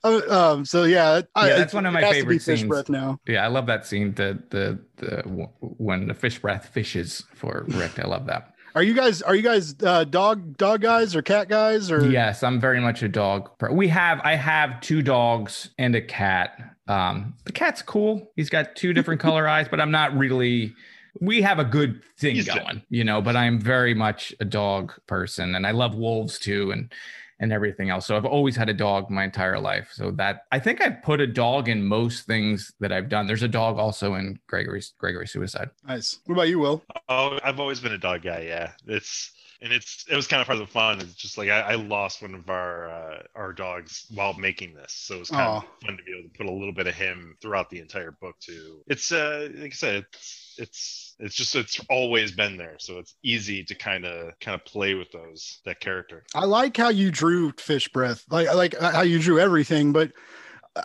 uh, 0.04 0.20
um 0.28 0.64
so 0.64 0.84
yeah, 0.84 1.22
I, 1.34 1.48
Yeah, 1.48 1.56
that's 1.56 1.74
one 1.74 1.86
of 1.86 1.92
my 1.92 2.02
it 2.02 2.12
favorite 2.12 2.34
be 2.34 2.38
fish 2.38 2.60
scenes. 2.60 2.68
breath 2.68 2.88
now 2.88 3.18
Yeah, 3.26 3.44
I 3.44 3.48
love 3.48 3.66
that 3.66 3.86
scene. 3.86 4.14
The 4.14 4.42
the 4.50 4.78
the 4.96 5.22
when 5.60 6.06
the 6.06 6.14
fish 6.14 6.38
breath 6.38 6.68
fishes 6.68 7.24
for 7.34 7.64
Rick. 7.68 7.98
I 7.98 8.06
love 8.06 8.26
that. 8.26 8.53
Are 8.74 8.82
you 8.82 8.94
guys 8.94 9.22
are 9.22 9.34
you 9.36 9.42
guys 9.42 9.74
uh, 9.84 10.04
dog 10.04 10.56
dog 10.56 10.80
guys 10.80 11.14
or 11.14 11.22
cat 11.22 11.48
guys 11.48 11.90
or 11.90 12.10
Yes, 12.10 12.42
I'm 12.42 12.60
very 12.60 12.80
much 12.80 13.02
a 13.02 13.08
dog. 13.08 13.56
per- 13.58 13.70
We 13.72 13.86
have 13.88 14.20
I 14.24 14.34
have 14.34 14.80
two 14.80 15.00
dogs 15.02 15.70
and 15.78 15.94
a 15.94 16.00
cat. 16.02 16.58
Um, 16.88 17.34
the 17.44 17.52
cat's 17.52 17.82
cool. 17.82 18.32
He's 18.36 18.50
got 18.50 18.74
two 18.76 18.92
different 18.92 19.20
color 19.26 19.46
eyes, 19.48 19.68
but 19.68 19.80
I'm 19.80 19.90
not 19.92 20.16
really. 20.16 20.74
We 21.20 21.42
have 21.42 21.60
a 21.60 21.64
good 21.64 22.02
thing 22.18 22.34
He's 22.34 22.48
going, 22.48 22.82
you 22.90 23.04
know. 23.04 23.22
But 23.22 23.36
I'm 23.36 23.60
very 23.60 23.94
much 23.94 24.34
a 24.40 24.44
dog 24.44 24.92
person, 25.06 25.54
and 25.54 25.64
I 25.66 25.70
love 25.70 25.94
wolves 25.94 26.40
too, 26.40 26.72
and 26.72 26.92
and 27.40 27.52
everything 27.52 27.90
else. 27.90 28.06
So 28.06 28.16
I've 28.16 28.24
always 28.24 28.56
had 28.56 28.68
a 28.68 28.74
dog 28.74 29.10
my 29.10 29.24
entire 29.24 29.58
life. 29.58 29.90
So 29.92 30.10
that 30.12 30.46
I 30.52 30.58
think 30.58 30.80
I've 30.80 31.02
put 31.02 31.20
a 31.20 31.26
dog 31.26 31.68
in 31.68 31.82
most 31.82 32.26
things 32.26 32.72
that 32.80 32.92
I've 32.92 33.08
done. 33.08 33.26
There's 33.26 33.42
a 33.42 33.48
dog 33.48 33.78
also 33.78 34.14
in 34.14 34.38
Gregory's 34.46 34.94
Gregory 34.98 35.26
Suicide. 35.26 35.70
nice? 35.86 36.18
What 36.26 36.34
about 36.34 36.48
you, 36.48 36.58
Will? 36.58 36.82
Oh, 37.08 37.38
I've 37.42 37.60
always 37.60 37.80
been 37.80 37.92
a 37.92 37.98
dog 37.98 38.22
guy. 38.22 38.42
Yeah, 38.48 38.72
it's 38.86 39.32
and 39.64 39.72
it's 39.72 40.04
it 40.10 40.14
was 40.14 40.26
kind 40.26 40.42
of 40.42 40.46
part 40.46 40.60
of 40.60 40.66
the 40.66 40.70
fun. 40.72 41.00
It's 41.00 41.14
just 41.14 41.38
like 41.38 41.48
I, 41.48 41.60
I 41.60 41.74
lost 41.76 42.20
one 42.20 42.34
of 42.34 42.50
our 42.50 42.90
uh, 42.90 43.22
our 43.34 43.52
dogs 43.54 44.06
while 44.14 44.34
making 44.34 44.74
this, 44.74 44.92
so 44.92 45.16
it 45.16 45.20
was 45.20 45.30
kind 45.30 45.42
Aw. 45.42 45.56
of 45.56 45.64
fun 45.82 45.96
to 45.96 46.02
be 46.04 46.12
able 46.12 46.28
to 46.28 46.36
put 46.36 46.46
a 46.46 46.52
little 46.52 46.72
bit 46.72 46.86
of 46.86 46.94
him 46.94 47.34
throughout 47.40 47.70
the 47.70 47.80
entire 47.80 48.10
book 48.10 48.36
too. 48.40 48.82
It's 48.86 49.10
uh 49.10 49.48
like 49.54 49.72
I 49.72 49.74
said, 49.74 50.04
it's 50.12 50.54
it's 50.58 51.16
it's 51.18 51.34
just 51.34 51.54
it's 51.54 51.80
always 51.88 52.30
been 52.30 52.58
there, 52.58 52.76
so 52.78 52.98
it's 52.98 53.14
easy 53.22 53.64
to 53.64 53.74
kind 53.74 54.04
of 54.04 54.38
kind 54.38 54.54
of 54.54 54.66
play 54.66 54.92
with 54.92 55.10
those 55.12 55.60
that 55.64 55.80
character. 55.80 56.24
I 56.34 56.44
like 56.44 56.76
how 56.76 56.90
you 56.90 57.10
drew 57.10 57.52
fish 57.52 57.88
breath. 57.88 58.22
Like 58.30 58.48
I 58.48 58.52
like 58.52 58.78
how 58.78 59.02
you 59.02 59.18
drew 59.18 59.40
everything, 59.40 59.92
but 59.92 60.12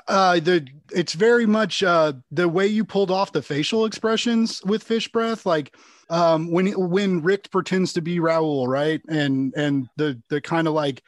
uh 0.08 0.40
the 0.40 0.66
it's 0.94 1.14
very 1.14 1.46
much 1.46 1.84
uh 1.84 2.14
the 2.32 2.48
way 2.48 2.66
you 2.66 2.86
pulled 2.86 3.12
off 3.12 3.34
the 3.34 3.42
facial 3.42 3.86
expressions 3.86 4.64
with 4.64 4.84
fish 4.84 5.12
breath 5.12 5.48
like 5.48 5.76
um 6.10 6.52
when 6.52 6.68
when 6.90 7.22
Rick 7.22 7.52
pretends 7.52 7.94
to 7.94 8.02
be 8.02 8.20
Raoul, 8.20 8.68
right? 8.68 9.02
And 9.08 9.54
and 9.56 9.88
the 9.98 10.22
the 10.30 10.42
kind 10.42 10.68
of 10.68 10.74
like 10.74 11.04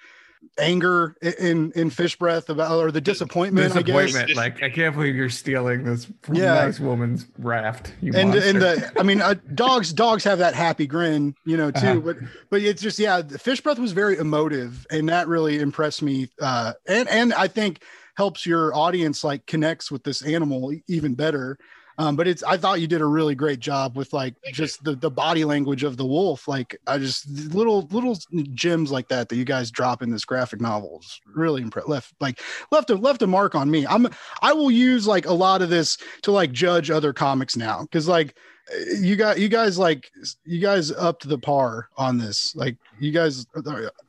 anger 0.59 1.15
in 1.21 1.71
in 1.73 1.89
fish 1.89 2.17
breath 2.17 2.49
about 2.49 2.71
or 2.83 2.91
the 2.91 3.01
disappointment, 3.01 3.75
I 3.75 3.81
guess. 3.81 3.95
Disappointment. 4.11 4.35
Like 4.37 4.63
I 4.63 4.69
can't 4.69 4.95
believe 4.95 5.15
you're 5.15 5.29
stealing 5.29 5.83
this 5.83 6.07
Yeah. 6.31 6.53
nice 6.53 6.79
woman's 6.79 7.27
raft. 7.37 7.93
You 8.01 8.13
and 8.13 8.29
monster. 8.31 8.49
and 8.49 8.61
the 8.61 8.91
I 8.99 9.03
mean 9.03 9.21
uh, 9.21 9.35
dogs 9.55 9.93
dogs 9.93 10.23
have 10.23 10.39
that 10.39 10.53
happy 10.53 10.87
grin 10.87 11.35
you 11.45 11.57
know 11.57 11.71
too 11.71 11.79
Uh-huh. 11.87 11.99
but 12.01 12.17
but 12.49 12.61
it's 12.61 12.81
just 12.81 12.99
yeah 12.99 13.21
the 13.21 13.39
fish 13.39 13.61
breath 13.61 13.79
was 13.79 13.91
very 13.93 14.17
emotive 14.17 14.85
and 14.91 15.07
that 15.09 15.27
really 15.27 15.59
impressed 15.59 16.01
me 16.01 16.27
uh 16.41 16.73
and 16.87 17.07
and 17.09 17.33
I 17.33 17.47
think 17.47 17.83
helps 18.15 18.45
your 18.45 18.75
audience 18.75 19.23
like 19.23 19.45
connects 19.45 19.89
with 19.89 20.03
this 20.03 20.21
animal 20.21 20.73
even 20.87 21.13
better 21.15 21.57
um 22.01 22.15
but 22.15 22.27
it's 22.27 22.41
I 22.41 22.57
thought 22.57 22.81
you 22.81 22.87
did 22.87 23.01
a 23.01 23.05
really 23.05 23.35
great 23.35 23.59
job 23.59 23.95
with 23.95 24.11
like 24.11 24.33
just 24.51 24.83
the 24.83 24.95
the 24.95 25.11
body 25.11 25.45
language 25.45 25.83
of 25.83 25.97
the 25.97 26.05
wolf. 26.05 26.47
Like 26.47 26.75
I 26.87 26.97
just 26.97 27.29
little 27.53 27.83
little 27.91 28.17
gems 28.53 28.91
like 28.91 29.07
that 29.09 29.29
that 29.29 29.35
you 29.35 29.45
guys 29.45 29.69
drop 29.69 30.01
in 30.01 30.09
this 30.09 30.25
graphic 30.25 30.61
novel 30.61 30.99
is 31.03 31.21
really 31.35 31.61
impressed 31.61 31.87
left 31.87 32.13
like 32.19 32.41
left 32.71 32.89
a 32.89 32.95
left 32.95 33.21
a 33.21 33.27
mark 33.27 33.53
on 33.53 33.69
me. 33.69 33.85
I'm 33.85 34.07
I 34.41 34.51
will 34.53 34.71
use 34.71 35.05
like 35.05 35.27
a 35.27 35.33
lot 35.33 35.61
of 35.61 35.69
this 35.69 35.97
to 36.23 36.31
like 36.31 36.51
judge 36.51 36.89
other 36.89 37.13
comics 37.13 37.55
now. 37.55 37.81
Because 37.81 38.07
like 38.07 38.35
uh, 38.73 38.95
you 38.99 39.15
got 39.15 39.39
you 39.39 39.47
guys 39.47 39.77
like 39.77 40.09
you 40.43 40.59
guys 40.59 40.91
up 40.91 41.19
to 41.19 41.27
the 41.27 41.37
par 41.37 41.89
on 41.97 42.17
this. 42.17 42.55
Like 42.55 42.77
you 42.99 43.11
guys 43.11 43.45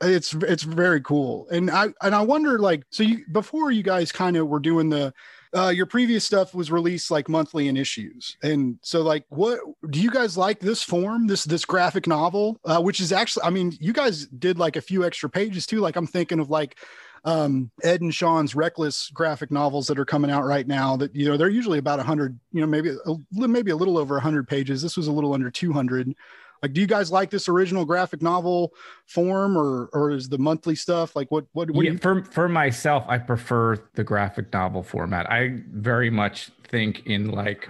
it's 0.01 0.33
it's 0.33 0.63
very 0.63 1.03
cool. 1.03 1.47
And 1.51 1.71
i 1.71 1.89
and 2.01 2.15
i 2.15 2.23
wonder 2.23 2.59
like 2.59 2.85
so 2.89 3.03
you 3.03 3.27
before 3.33 3.71
you 3.71 3.83
guys 3.83 4.11
kind 4.13 4.39
of 4.39 4.49
were 4.49 4.61
doing 4.61 4.89
the 4.89 5.13
uh 5.57 5.69
your 5.69 5.87
previous 5.87 6.25
stuff 6.25 6.55
was 6.55 6.71
released 6.71 7.11
like 7.11 7.29
monthly 7.29 7.69
in 7.69 7.77
issues. 7.77 8.37
And 8.43 8.79
so 8.83 9.03
like 9.03 9.25
what 9.29 9.61
do 9.91 10.01
you 10.01 10.11
guys 10.11 10.37
like 10.37 10.61
this 10.61 10.83
form 10.83 11.27
this 11.27 11.45
this 11.45 11.65
graphic 11.65 12.07
novel? 12.07 12.61
Uh 12.65 12.81
which 12.81 13.01
is 13.01 13.13
actually 13.13 13.45
i 13.45 13.51
mean 13.51 13.73
you 13.81 13.93
guys 13.93 14.27
did 14.27 14.59
like 14.59 14.77
a 14.77 14.81
few 14.81 15.05
extra 15.05 15.29
pages 15.29 15.67
too. 15.67 15.81
Like 15.81 15.97
i'm 15.97 16.07
thinking 16.07 16.41
of 16.41 16.51
like 16.51 16.79
um 17.25 17.71
ed 17.85 18.01
and 18.01 18.13
sean's 18.13 18.57
reckless 18.57 19.09
graphic 19.15 19.53
novels 19.53 19.87
that 19.87 19.97
are 19.99 20.05
coming 20.05 20.29
out 20.31 20.45
right 20.45 20.67
now 20.67 20.97
that 20.97 21.15
you 21.15 21.29
know 21.29 21.37
they're 21.37 21.49
usually 21.49 21.79
about 21.79 21.99
100 21.99 22.37
you 22.53 22.61
know 22.61 22.67
maybe 22.67 22.97
maybe 23.31 23.71
a 23.71 23.77
little 23.77 23.97
over 23.97 24.17
100 24.17 24.49
pages. 24.49 24.83
This 24.83 24.97
was 24.97 25.07
a 25.07 25.13
little 25.13 25.33
under 25.33 25.51
200 25.51 26.15
like 26.63 26.73
do 26.73 26.81
you 26.81 26.87
guys 26.87 27.11
like 27.11 27.31
this 27.31 27.49
original 27.49 27.85
graphic 27.85 28.23
novel 28.23 28.73
form 29.07 29.57
or 29.57 29.91
or 29.93 30.11
is 30.11 30.29
the 30.29 30.39
monthly 30.39 30.75
stuff 30.75 31.15
like 31.17 31.31
what 31.31 31.45
what, 31.53 31.71
what 31.71 31.85
yeah, 31.85 31.93
you 31.93 31.99
for 31.99 32.25
for 32.25 32.49
myself, 32.49 33.05
I 33.09 33.19
prefer 33.19 33.77
the 33.95 34.05
graphic 34.05 34.53
novel 34.53 34.83
format. 34.83 35.31
I 35.31 35.61
very 35.73 36.11
much 36.11 36.51
think 36.69 37.07
in 37.07 37.31
like 37.31 37.69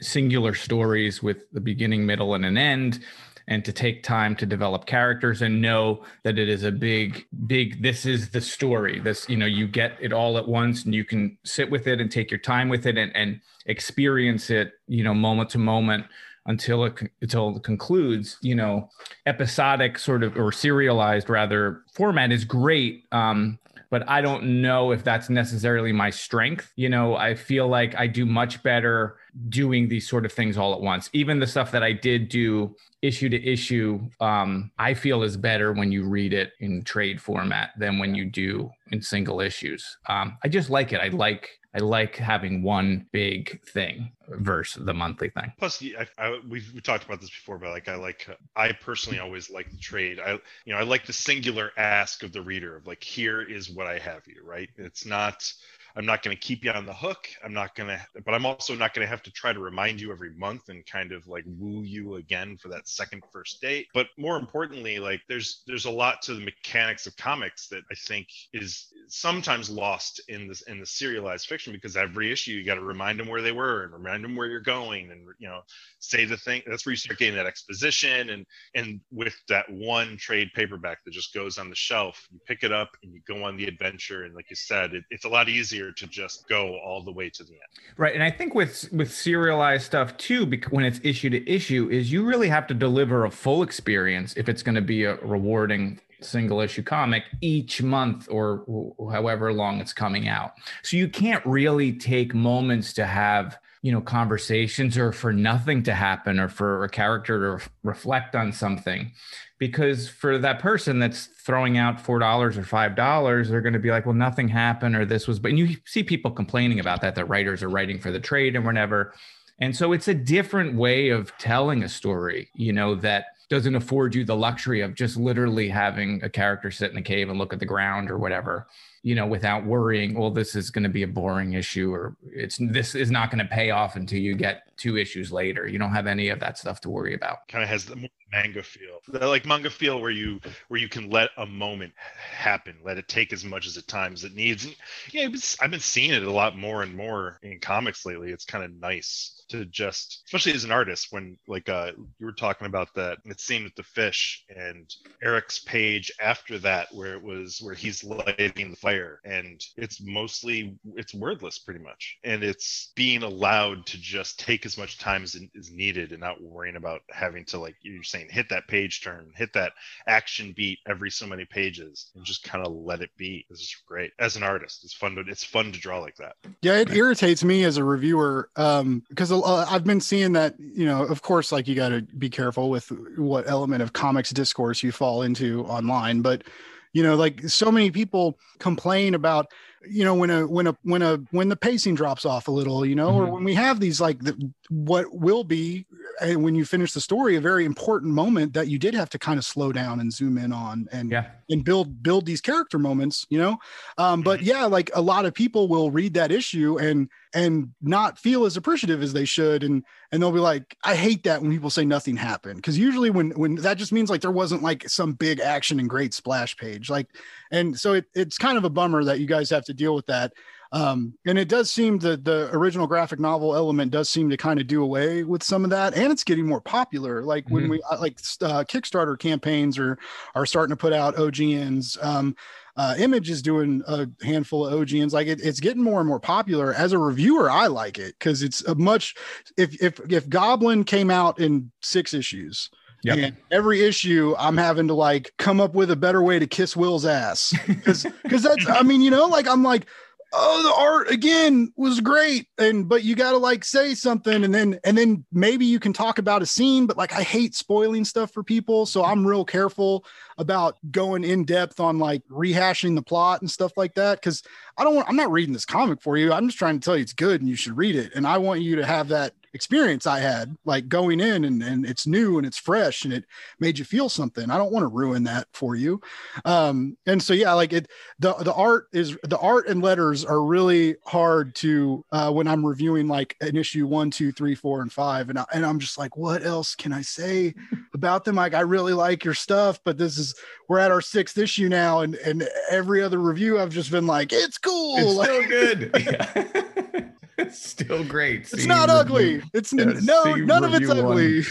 singular 0.00 0.54
stories 0.54 1.22
with 1.22 1.50
the 1.52 1.60
beginning, 1.60 2.04
middle, 2.04 2.34
and 2.34 2.44
an 2.44 2.58
end, 2.58 3.00
and 3.48 3.64
to 3.64 3.72
take 3.72 4.02
time 4.02 4.36
to 4.36 4.46
develop 4.46 4.86
characters 4.86 5.42
and 5.42 5.62
know 5.62 6.04
that 6.24 6.38
it 6.38 6.48
is 6.48 6.64
a 6.64 6.72
big, 6.72 7.24
big. 7.46 7.82
This 7.82 8.04
is 8.04 8.30
the 8.30 8.40
story. 8.40 9.00
This, 9.00 9.28
you 9.28 9.36
know, 9.36 9.46
you 9.46 9.66
get 9.66 9.96
it 10.00 10.12
all 10.12 10.38
at 10.38 10.46
once, 10.46 10.84
and 10.84 10.94
you 10.94 11.04
can 11.04 11.38
sit 11.44 11.70
with 11.70 11.86
it 11.86 12.00
and 12.00 12.10
take 12.10 12.30
your 12.30 12.40
time 12.40 12.68
with 12.68 12.86
it 12.86 12.98
and 12.98 13.14
and 13.16 13.40
experience 13.66 14.50
it, 14.50 14.72
you 14.88 15.04
know, 15.04 15.14
moment 15.14 15.50
to 15.50 15.58
moment 15.58 16.04
until 16.46 16.84
it 16.84 16.94
until 17.20 17.56
it 17.56 17.62
concludes 17.62 18.36
you 18.42 18.54
know 18.54 18.88
episodic 19.26 19.98
sort 19.98 20.22
of 20.22 20.36
or 20.36 20.50
serialized 20.50 21.28
rather 21.28 21.82
format 21.94 22.32
is 22.32 22.44
great 22.44 23.04
um 23.12 23.58
but 23.90 24.08
i 24.08 24.20
don't 24.20 24.42
know 24.42 24.90
if 24.90 25.04
that's 25.04 25.28
necessarily 25.30 25.92
my 25.92 26.10
strength. 26.10 26.72
You 26.76 26.88
know 26.88 27.14
i 27.14 27.34
feel 27.34 27.68
like 27.68 27.94
i 27.96 28.06
do 28.06 28.26
much 28.26 28.62
better 28.62 29.16
doing 29.48 29.88
these 29.88 30.08
sort 30.08 30.26
of 30.26 30.32
things 30.32 30.58
all 30.58 30.74
at 30.74 30.80
once. 30.80 31.08
Even 31.12 31.38
the 31.38 31.46
stuff 31.46 31.70
that 31.72 31.82
i 31.82 31.92
did 31.92 32.28
do 32.28 32.74
issue 33.02 33.28
to 33.28 33.42
issue 33.44 34.00
um 34.20 34.70
i 34.78 34.94
feel 34.94 35.22
is 35.22 35.36
better 35.36 35.72
when 35.72 35.92
you 35.92 36.04
read 36.04 36.32
it 36.32 36.52
in 36.60 36.82
trade 36.82 37.20
format 37.20 37.70
than 37.78 37.98
when 37.98 38.14
you 38.14 38.24
do 38.24 38.68
in 38.90 39.00
single 39.00 39.40
issues. 39.40 39.96
Um 40.08 40.38
i 40.42 40.48
just 40.48 40.70
like 40.70 40.92
it. 40.92 41.00
I 41.00 41.08
like 41.08 41.48
I 41.74 41.78
like 41.78 42.16
having 42.16 42.62
one 42.62 43.06
big 43.12 43.62
thing 43.62 44.12
versus 44.28 44.84
the 44.84 44.92
monthly 44.92 45.30
thing. 45.30 45.52
Plus, 45.58 45.82
I, 45.82 46.06
I, 46.18 46.40
we've 46.46 46.70
we 46.74 46.82
talked 46.82 47.04
about 47.04 47.20
this 47.20 47.30
before, 47.30 47.56
but 47.58 47.70
like 47.70 47.88
I 47.88 47.94
like 47.94 48.28
I 48.54 48.72
personally 48.72 49.18
always 49.20 49.48
like 49.48 49.70
the 49.70 49.78
trade. 49.78 50.20
I 50.20 50.32
you 50.64 50.72
know 50.72 50.76
I 50.76 50.82
like 50.82 51.06
the 51.06 51.14
singular 51.14 51.72
ask 51.78 52.22
of 52.22 52.32
the 52.32 52.42
reader 52.42 52.76
of 52.76 52.86
like 52.86 53.02
here 53.02 53.40
is 53.40 53.70
what 53.70 53.86
I 53.86 53.98
have 53.98 54.22
you 54.26 54.42
right. 54.44 54.68
It's 54.76 55.06
not 55.06 55.50
I'm 55.96 56.06
not 56.06 56.22
going 56.22 56.36
to 56.36 56.40
keep 56.40 56.64
you 56.64 56.70
on 56.70 56.86
the 56.86 56.94
hook. 56.94 57.28
I'm 57.44 57.52
not 57.52 57.74
going 57.74 57.88
to, 57.88 58.00
but 58.24 58.34
I'm 58.34 58.46
also 58.46 58.74
not 58.74 58.94
going 58.94 59.04
to 59.04 59.10
have 59.10 59.22
to 59.24 59.30
try 59.32 59.52
to 59.52 59.60
remind 59.60 60.00
you 60.00 60.12
every 60.12 60.34
month 60.34 60.68
and 60.68 60.84
kind 60.86 61.12
of 61.12 61.26
like 61.26 61.44
woo 61.46 61.82
you 61.82 62.16
again 62.16 62.56
for 62.56 62.68
that 62.68 62.88
second 62.88 63.22
first 63.32 63.60
date. 63.60 63.88
But 63.94 64.06
more 64.18 64.38
importantly, 64.38 64.98
like 64.98 65.20
there's 65.28 65.62
there's 65.66 65.84
a 65.84 65.90
lot 65.90 66.22
to 66.22 66.34
the 66.34 66.44
mechanics 66.44 67.06
of 67.06 67.16
comics 67.16 67.68
that 67.68 67.82
I 67.90 67.94
think 67.94 68.28
is 68.52 68.92
sometimes 69.08 69.68
lost 69.68 70.20
in 70.28 70.48
this 70.48 70.62
in 70.62 70.80
the 70.80 70.86
serialized 70.86 71.46
fiction 71.46 71.72
because 71.72 71.96
every 71.96 72.32
issue 72.32 72.52
you 72.52 72.64
got 72.64 72.76
to 72.76 72.84
remind 72.84 73.18
them 73.20 73.28
where 73.28 73.42
they 73.42 73.52
were 73.52 73.84
and 73.84 73.92
remind 73.92 74.24
them 74.24 74.36
where 74.36 74.48
you're 74.48 74.60
going 74.60 75.10
and 75.10 75.26
you 75.38 75.48
know 75.48 75.60
say 75.98 76.24
the 76.24 76.36
thing. 76.36 76.62
That's 76.66 76.86
where 76.86 76.92
you 76.92 76.96
start 76.96 77.18
getting 77.18 77.36
that 77.36 77.46
exposition 77.46 78.30
and 78.30 78.46
and 78.74 79.00
with 79.10 79.34
that 79.48 79.70
one 79.70 80.16
trade 80.16 80.50
paperback 80.54 81.04
that 81.04 81.12
just 81.12 81.34
goes 81.34 81.58
on 81.58 81.68
the 81.68 81.76
shelf, 81.76 82.26
you 82.32 82.40
pick 82.46 82.62
it 82.62 82.72
up 82.72 82.90
and 83.02 83.12
you 83.12 83.20
go 83.26 83.44
on 83.44 83.56
the 83.56 83.66
adventure. 83.66 84.24
And 84.24 84.34
like 84.34 84.48
you 84.50 84.56
said, 84.56 84.94
it, 84.94 85.04
it's 85.10 85.24
a 85.24 85.28
lot 85.28 85.48
easier 85.48 85.81
to 85.90 86.06
just 86.06 86.48
go 86.48 86.78
all 86.78 87.02
the 87.02 87.10
way 87.10 87.28
to 87.30 87.42
the 87.42 87.52
end. 87.52 87.60
Right, 87.96 88.14
and 88.14 88.22
I 88.22 88.30
think 88.30 88.54
with 88.54 88.88
with 88.92 89.12
serialized 89.12 89.84
stuff 89.84 90.16
too, 90.16 90.46
because 90.46 90.70
when 90.70 90.84
it's 90.84 91.00
issue 91.02 91.30
to 91.30 91.50
issue, 91.50 91.88
is 91.90 92.12
you 92.12 92.24
really 92.24 92.48
have 92.48 92.68
to 92.68 92.74
deliver 92.74 93.24
a 93.24 93.30
full 93.30 93.64
experience 93.64 94.34
if 94.36 94.48
it's 94.48 94.62
going 94.62 94.76
to 94.76 94.82
be 94.82 95.04
a 95.04 95.16
rewarding 95.16 96.00
single 96.20 96.60
issue 96.60 96.82
comic 96.82 97.24
each 97.40 97.82
month 97.82 98.28
or 98.30 98.64
however 99.10 99.52
long 99.52 99.80
it's 99.80 99.92
coming 99.92 100.28
out. 100.28 100.52
So 100.82 100.96
you 100.96 101.08
can't 101.08 101.44
really 101.44 101.92
take 101.92 102.34
moments 102.34 102.92
to 102.94 103.06
have 103.06 103.58
you 103.82 103.90
know 103.90 104.00
conversations 104.00 104.96
or 104.96 105.12
for 105.12 105.32
nothing 105.32 105.82
to 105.82 105.92
happen 105.92 106.38
or 106.38 106.48
for 106.48 106.84
a 106.84 106.88
character 106.88 107.38
to 107.40 107.50
ref- 107.50 107.70
reflect 107.82 108.34
on 108.34 108.52
something. 108.52 109.12
Because 109.58 110.08
for 110.08 110.38
that 110.38 110.60
person 110.60 110.98
that's 110.98 111.26
throwing 111.26 111.76
out 111.76 112.00
four 112.00 112.20
dollars 112.20 112.56
or 112.56 112.64
five 112.64 112.94
dollars 112.96 113.48
they're 113.48 113.60
going 113.60 113.72
to 113.72 113.78
be 113.78 113.90
like 113.90 114.06
well 114.06 114.14
nothing 114.14 114.48
happened 114.48 114.96
or 114.96 115.04
this 115.04 115.26
was 115.26 115.38
but 115.38 115.50
and 115.50 115.58
you 115.58 115.76
see 115.84 116.02
people 116.02 116.30
complaining 116.30 116.80
about 116.80 117.00
that 117.00 117.16
that 117.16 117.28
writers 117.28 117.62
are 117.62 117.68
writing 117.68 117.98
for 117.98 118.10
the 118.10 118.20
trade 118.20 118.56
and 118.56 118.64
whatever. 118.64 119.12
And 119.58 119.76
so 119.76 119.92
it's 119.92 120.08
a 120.08 120.14
different 120.14 120.74
way 120.74 121.10
of 121.10 121.36
telling 121.38 121.82
a 121.82 121.88
story 121.88 122.48
you 122.54 122.72
know 122.72 122.94
that 122.96 123.26
doesn't 123.48 123.74
afford 123.74 124.14
you 124.14 124.24
the 124.24 124.36
luxury 124.36 124.80
of 124.80 124.94
just 124.94 125.16
literally 125.16 125.68
having 125.68 126.22
a 126.22 126.30
character 126.30 126.70
sit 126.70 126.90
in 126.90 126.96
a 126.96 127.02
cave 127.02 127.28
and 127.28 127.38
look 127.38 127.52
at 127.52 127.58
the 127.58 127.66
ground 127.66 128.10
or 128.10 128.16
whatever 128.16 128.66
you 129.02 129.14
know, 129.14 129.26
without 129.26 129.64
worrying, 129.64 130.14
well, 130.18 130.30
this 130.30 130.54
is 130.54 130.70
going 130.70 130.84
to 130.84 130.88
be 130.88 131.02
a 131.02 131.08
boring 131.08 131.54
issue 131.54 131.92
or 131.92 132.16
it's 132.30 132.58
this 132.60 132.94
is 132.94 133.10
not 133.10 133.30
going 133.30 133.44
to 133.44 133.52
pay 133.52 133.70
off 133.70 133.96
until 133.96 134.18
you 134.18 134.34
get 134.34 134.68
two 134.76 134.96
issues 134.96 135.32
later. 135.32 135.66
You 135.66 135.78
don't 135.78 135.92
have 135.92 136.06
any 136.06 136.28
of 136.28 136.40
that 136.40 136.58
stuff 136.58 136.80
to 136.82 136.90
worry 136.90 137.14
about. 137.14 137.48
Kind 137.48 137.62
of 137.62 137.68
has 137.68 137.84
the 137.84 138.08
manga 138.32 138.62
feel, 138.62 139.00
like 139.20 139.44
manga 139.44 139.70
feel 139.70 140.00
where 140.00 140.10
you 140.10 140.40
where 140.68 140.80
you 140.80 140.88
can 140.88 141.10
let 141.10 141.30
a 141.36 141.46
moment 141.46 141.92
happen, 141.96 142.76
let 142.84 142.98
it 142.98 143.08
take 143.08 143.32
as 143.32 143.44
much 143.44 143.66
as 143.66 143.74
the 143.74 143.82
time 143.82 144.12
as 144.12 144.24
it 144.24 144.34
needs. 144.34 144.64
And 144.64 144.74
yeah, 145.12 145.28
I've 145.60 145.70
been 145.70 145.80
seeing 145.80 146.12
it 146.12 146.22
a 146.22 146.32
lot 146.32 146.56
more 146.56 146.82
and 146.82 146.94
more 146.96 147.38
in 147.42 147.60
comics 147.60 148.06
lately. 148.06 148.30
It's 148.30 148.44
kind 148.44 148.64
of 148.64 148.72
nice 148.72 149.42
to 149.52 149.66
just 149.66 150.22
especially 150.26 150.52
as 150.52 150.64
an 150.64 150.72
artist 150.72 151.08
when 151.10 151.36
like 151.46 151.68
uh 151.68 151.92
you 152.18 152.26
were 152.26 152.32
talking 152.32 152.66
about 152.66 152.88
that 152.94 153.18
it 153.26 153.38
seemed 153.38 153.64
with 153.64 153.74
the 153.74 153.82
fish 153.82 154.44
and 154.48 154.94
eric's 155.22 155.58
page 155.58 156.10
after 156.20 156.58
that 156.58 156.88
where 156.92 157.14
it 157.14 157.22
was 157.22 157.60
where 157.60 157.74
he's 157.74 158.02
lighting 158.02 158.70
the 158.70 158.76
fire 158.76 159.20
and 159.26 159.60
it's 159.76 160.00
mostly 160.00 160.74
it's 160.96 161.14
wordless 161.14 161.58
pretty 161.58 161.80
much 161.80 162.18
and 162.24 162.42
it's 162.42 162.92
being 162.96 163.22
allowed 163.22 163.84
to 163.84 163.98
just 164.00 164.40
take 164.40 164.64
as 164.64 164.71
much 164.78 164.98
time 164.98 165.22
as 165.22 165.36
is 165.54 165.70
needed 165.70 166.12
and 166.12 166.20
not 166.20 166.42
worrying 166.42 166.76
about 166.76 167.02
having 167.10 167.44
to 167.44 167.58
like 167.58 167.76
you're 167.82 168.02
saying 168.02 168.28
hit 168.30 168.48
that 168.48 168.66
page 168.68 169.02
turn 169.02 169.32
hit 169.36 169.52
that 169.52 169.72
action 170.06 170.52
beat 170.56 170.78
every 170.88 171.10
so 171.10 171.26
many 171.26 171.44
pages 171.44 172.10
and 172.14 172.24
just 172.24 172.42
kind 172.42 172.66
of 172.66 172.72
let 172.72 173.00
it 173.00 173.10
be. 173.16 173.46
This 173.50 173.60
is 173.60 173.76
great. 173.86 174.12
As 174.18 174.36
an 174.36 174.42
artist 174.42 174.84
it's 174.84 174.94
fun 174.94 175.14
to 175.16 175.24
it's 175.26 175.44
fun 175.44 175.72
to 175.72 175.78
draw 175.78 175.98
like 175.98 176.16
that. 176.16 176.36
Yeah 176.60 176.78
it 176.78 176.90
irritates 176.90 177.44
me 177.44 177.64
as 177.64 177.76
a 177.76 177.84
reviewer 177.84 178.50
um 178.56 179.02
because 179.08 179.32
uh, 179.32 179.66
I've 179.68 179.84
been 179.84 180.00
seeing 180.00 180.32
that, 180.32 180.54
you 180.58 180.86
know, 180.86 181.04
of 181.04 181.22
course, 181.22 181.52
like 181.52 181.68
you 181.68 181.74
got 181.74 181.90
to 181.90 182.02
be 182.02 182.30
careful 182.30 182.70
with 182.70 182.90
what 183.16 183.48
element 183.48 183.82
of 183.82 183.92
comics 183.92 184.30
discourse 184.30 184.82
you 184.82 184.92
fall 184.92 185.22
into 185.22 185.64
online, 185.66 186.22
but 186.22 186.44
you 186.92 187.02
know, 187.02 187.16
like 187.16 187.48
so 187.48 187.72
many 187.72 187.90
people 187.90 188.38
complain 188.58 189.14
about, 189.14 189.50
you 189.88 190.04
know, 190.04 190.14
when 190.14 190.30
a 190.30 190.46
when 190.46 190.66
a 190.66 190.76
when 190.82 191.02
a 191.02 191.16
when 191.30 191.48
the 191.48 191.56
pacing 191.56 191.94
drops 191.94 192.24
off 192.24 192.48
a 192.48 192.50
little, 192.50 192.84
you 192.84 192.94
know, 192.94 193.10
mm-hmm. 193.10 193.28
or 193.28 193.32
when 193.32 193.44
we 193.44 193.54
have 193.54 193.80
these 193.80 194.00
like 194.00 194.18
the, 194.20 194.50
what 194.70 195.06
will 195.12 195.44
be 195.44 195.86
and 196.22 196.42
when 196.42 196.54
you 196.54 196.64
finish 196.64 196.92
the 196.92 197.00
story 197.00 197.36
a 197.36 197.40
very 197.40 197.64
important 197.64 198.12
moment 198.12 198.52
that 198.52 198.68
you 198.68 198.78
did 198.78 198.94
have 198.94 199.10
to 199.10 199.18
kind 199.18 199.38
of 199.38 199.44
slow 199.44 199.72
down 199.72 200.00
and 200.00 200.12
zoom 200.12 200.38
in 200.38 200.52
on 200.52 200.88
and 200.92 201.10
yeah. 201.10 201.26
and 201.50 201.64
build 201.64 202.02
build 202.02 202.24
these 202.26 202.40
character 202.40 202.78
moments 202.78 203.26
you 203.30 203.38
know 203.38 203.58
um, 203.98 204.22
but 204.22 204.38
mm-hmm. 204.38 204.48
yeah 204.48 204.64
like 204.64 204.90
a 204.94 205.00
lot 205.00 205.24
of 205.24 205.34
people 205.34 205.68
will 205.68 205.90
read 205.90 206.14
that 206.14 206.32
issue 206.32 206.78
and 206.78 207.08
and 207.34 207.70
not 207.80 208.18
feel 208.18 208.44
as 208.44 208.56
appreciative 208.56 209.02
as 209.02 209.12
they 209.12 209.24
should 209.24 209.64
and 209.64 209.84
and 210.10 210.22
they'll 210.22 210.32
be 210.32 210.38
like 210.38 210.76
i 210.84 210.94
hate 210.94 211.24
that 211.24 211.40
when 211.42 211.50
people 211.50 211.70
say 211.70 211.84
nothing 211.84 212.16
happened 212.16 212.56
because 212.56 212.78
usually 212.78 213.10
when 213.10 213.30
when 213.32 213.56
that 213.56 213.76
just 213.76 213.92
means 213.92 214.10
like 214.10 214.20
there 214.20 214.30
wasn't 214.30 214.62
like 214.62 214.88
some 214.88 215.12
big 215.12 215.40
action 215.40 215.80
and 215.80 215.88
great 215.88 216.14
splash 216.14 216.56
page 216.56 216.88
like 216.88 217.08
and 217.50 217.78
so 217.78 217.94
it, 217.94 218.06
it's 218.14 218.38
kind 218.38 218.56
of 218.56 218.64
a 218.64 218.70
bummer 218.70 219.04
that 219.04 219.20
you 219.20 219.26
guys 219.26 219.50
have 219.50 219.64
to 219.64 219.74
deal 219.74 219.94
with 219.94 220.06
that 220.06 220.32
um, 220.72 221.12
and 221.26 221.38
it 221.38 221.48
does 221.48 221.70
seem 221.70 221.98
that 221.98 222.24
the 222.24 222.48
original 222.52 222.86
graphic 222.86 223.20
novel 223.20 223.54
element 223.54 223.92
does 223.92 224.08
seem 224.08 224.30
to 224.30 224.38
kind 224.38 224.58
of 224.58 224.66
do 224.66 224.82
away 224.82 225.22
with 225.22 225.42
some 225.42 225.64
of 225.64 225.70
that, 225.70 225.94
and 225.94 226.10
it's 226.10 226.24
getting 226.24 226.46
more 226.46 226.62
popular. 226.62 227.22
Like 227.22 227.48
when 227.50 227.64
mm-hmm. 227.64 227.72
we 227.72 227.82
uh, 227.90 228.00
like 228.00 228.18
uh, 228.40 228.64
Kickstarter 228.64 229.18
campaigns 229.18 229.78
are 229.78 229.98
are 230.34 230.46
starting 230.46 230.74
to 230.74 230.80
put 230.80 230.94
out 230.94 231.16
OGNs. 231.16 232.02
Um, 232.02 232.34
uh, 232.74 232.94
Image 232.96 233.28
is 233.28 233.42
doing 233.42 233.82
a 233.86 234.08
handful 234.22 234.66
of 234.66 234.72
OGNs. 234.72 235.12
Like 235.12 235.26
it, 235.26 235.40
it's 235.44 235.60
getting 235.60 235.82
more 235.82 236.00
and 236.00 236.08
more 236.08 236.20
popular. 236.20 236.72
As 236.72 236.92
a 236.94 236.98
reviewer, 236.98 237.50
I 237.50 237.66
like 237.66 237.98
it 237.98 238.14
because 238.18 238.42
it's 238.42 238.64
a 238.64 238.74
much. 238.74 239.14
If 239.58 239.80
if 239.82 240.00
if 240.10 240.26
Goblin 240.30 240.84
came 240.84 241.10
out 241.10 241.38
in 241.38 241.70
six 241.82 242.14
issues, 242.14 242.70
Yep. 243.04 243.18
And 243.18 243.36
every 243.50 243.82
issue, 243.82 244.34
I'm 244.38 244.56
having 244.56 244.86
to 244.86 244.94
like 244.94 245.32
come 245.36 245.60
up 245.60 245.74
with 245.74 245.90
a 245.90 245.96
better 245.96 246.22
way 246.22 246.38
to 246.38 246.46
kiss 246.46 246.76
Will's 246.76 247.04
ass 247.04 247.52
because 247.66 248.06
because 248.22 248.44
that's 248.44 248.64
I 248.68 248.82
mean 248.82 249.00
you 249.00 249.10
know 249.10 249.26
like 249.26 249.48
I'm 249.48 249.64
like 249.64 249.86
oh 250.32 250.62
the 250.62 250.82
art 250.82 251.10
again 251.10 251.72
was 251.76 252.00
great. 252.00 252.48
And 252.58 252.88
but 252.88 253.04
you 253.04 253.14
got 253.14 253.32
to 253.32 253.38
like 253.38 253.64
say 253.64 253.94
something 253.94 254.44
and 254.44 254.54
then 254.54 254.78
and 254.84 254.96
then 254.96 255.24
maybe 255.32 255.64
you 255.64 255.78
can 255.78 255.92
talk 255.92 256.18
about 256.18 256.42
a 256.42 256.46
scene 256.46 256.86
but 256.86 256.96
like 256.96 257.12
i 257.12 257.22
hate 257.22 257.54
spoiling 257.54 258.04
stuff 258.04 258.32
for 258.32 258.42
people. 258.42 258.86
So 258.86 259.04
i'm 259.04 259.26
real 259.26 259.44
careful 259.44 260.04
about 260.38 260.78
going 260.90 261.24
in 261.24 261.44
depth 261.44 261.80
on 261.80 261.98
like 261.98 262.22
rehashing 262.28 262.94
the 262.94 263.02
plot 263.02 263.40
and 263.40 263.50
stuff 263.50 263.72
like 263.76 263.94
that. 263.94 264.20
Because 264.20 264.42
i 264.76 264.84
don't 264.84 264.94
want 264.94 265.08
i'm 265.08 265.16
not 265.16 265.30
reading 265.30 265.52
this 265.52 265.66
comic 265.66 266.00
for 266.00 266.16
you. 266.16 266.32
I'm 266.32 266.48
just 266.48 266.58
trying 266.58 266.78
to 266.80 266.84
tell 266.84 266.96
you 266.96 267.02
it's 267.02 267.12
good 267.12 267.40
and 267.40 267.48
you 267.48 267.56
should 267.56 267.76
read 267.76 267.96
it. 267.96 268.12
And 268.14 268.26
i 268.26 268.38
want 268.38 268.60
you 268.60 268.76
to 268.76 268.86
have 268.86 269.08
that 269.08 269.34
experience 269.54 270.06
I 270.06 270.20
had, 270.20 270.56
like 270.64 270.88
going 270.88 271.20
in 271.20 271.44
and, 271.44 271.62
and 271.62 271.84
it's 271.84 272.06
new 272.06 272.38
and 272.38 272.46
it's 272.46 272.58
fresh 272.58 273.04
and 273.04 273.12
it 273.12 273.24
made 273.60 273.78
you 273.78 273.84
feel 273.84 274.08
something. 274.08 274.50
I 274.50 274.56
don't 274.56 274.72
want 274.72 274.84
to 274.84 274.88
ruin 274.88 275.24
that 275.24 275.46
for 275.52 275.76
you. 275.76 276.00
Um, 276.44 276.96
and 277.06 277.22
so, 277.22 277.34
yeah, 277.34 277.52
like 277.52 277.72
it, 277.72 277.88
the, 278.18 278.34
the 278.34 278.54
art 278.54 278.86
is 278.92 279.16
the 279.24 279.38
art 279.38 279.68
and 279.68 279.82
letters 279.82 280.24
are 280.24 280.42
really 280.42 280.96
hard 281.04 281.54
to, 281.56 282.04
uh, 282.12 282.30
when 282.30 282.48
I'm 282.48 282.64
reviewing 282.64 283.08
like 283.08 283.36
an 283.40 283.56
issue 283.56 283.86
one, 283.86 284.10
two, 284.10 284.32
three, 284.32 284.54
four, 284.54 284.82
and 284.82 284.92
five. 284.92 285.28
And, 285.28 285.38
I, 285.38 285.44
and 285.52 285.66
I'm 285.66 285.78
just 285.78 285.98
like, 285.98 286.16
what 286.16 286.44
else 286.44 286.74
can 286.74 286.92
I 286.92 287.02
say 287.02 287.54
about 287.94 288.24
them? 288.24 288.36
Like, 288.36 288.54
I 288.54 288.60
really 288.60 288.94
like 288.94 289.24
your 289.24 289.34
stuff, 289.34 289.80
but 289.84 289.98
this 289.98 290.18
is, 290.18 290.34
we're 290.68 290.78
at 290.78 290.90
our 290.90 291.02
sixth 291.02 291.36
issue 291.36 291.68
now. 291.68 292.00
And, 292.00 292.14
and 292.16 292.48
every 292.70 293.02
other 293.02 293.18
review, 293.18 293.58
I've 293.58 293.70
just 293.70 293.90
been 293.90 294.06
like, 294.06 294.32
it's 294.32 294.58
cool. 294.58 294.96
It's 294.98 295.14
like, 295.14 295.28
so 295.42 295.48
good. 295.48 297.08
it's 297.38 297.62
still 297.62 298.04
great. 298.04 298.52
It's 298.52 298.66
not 298.66 298.90
ugly. 298.90 299.42
It's 299.52 299.72
yeah, 299.72 299.84
no, 300.02 300.34
none 300.34 300.64
of 300.64 300.74
it's 300.74 300.90
ugly. 300.90 301.38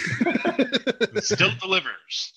it 1.15 1.23
still 1.23 1.51
delivers. 1.59 2.33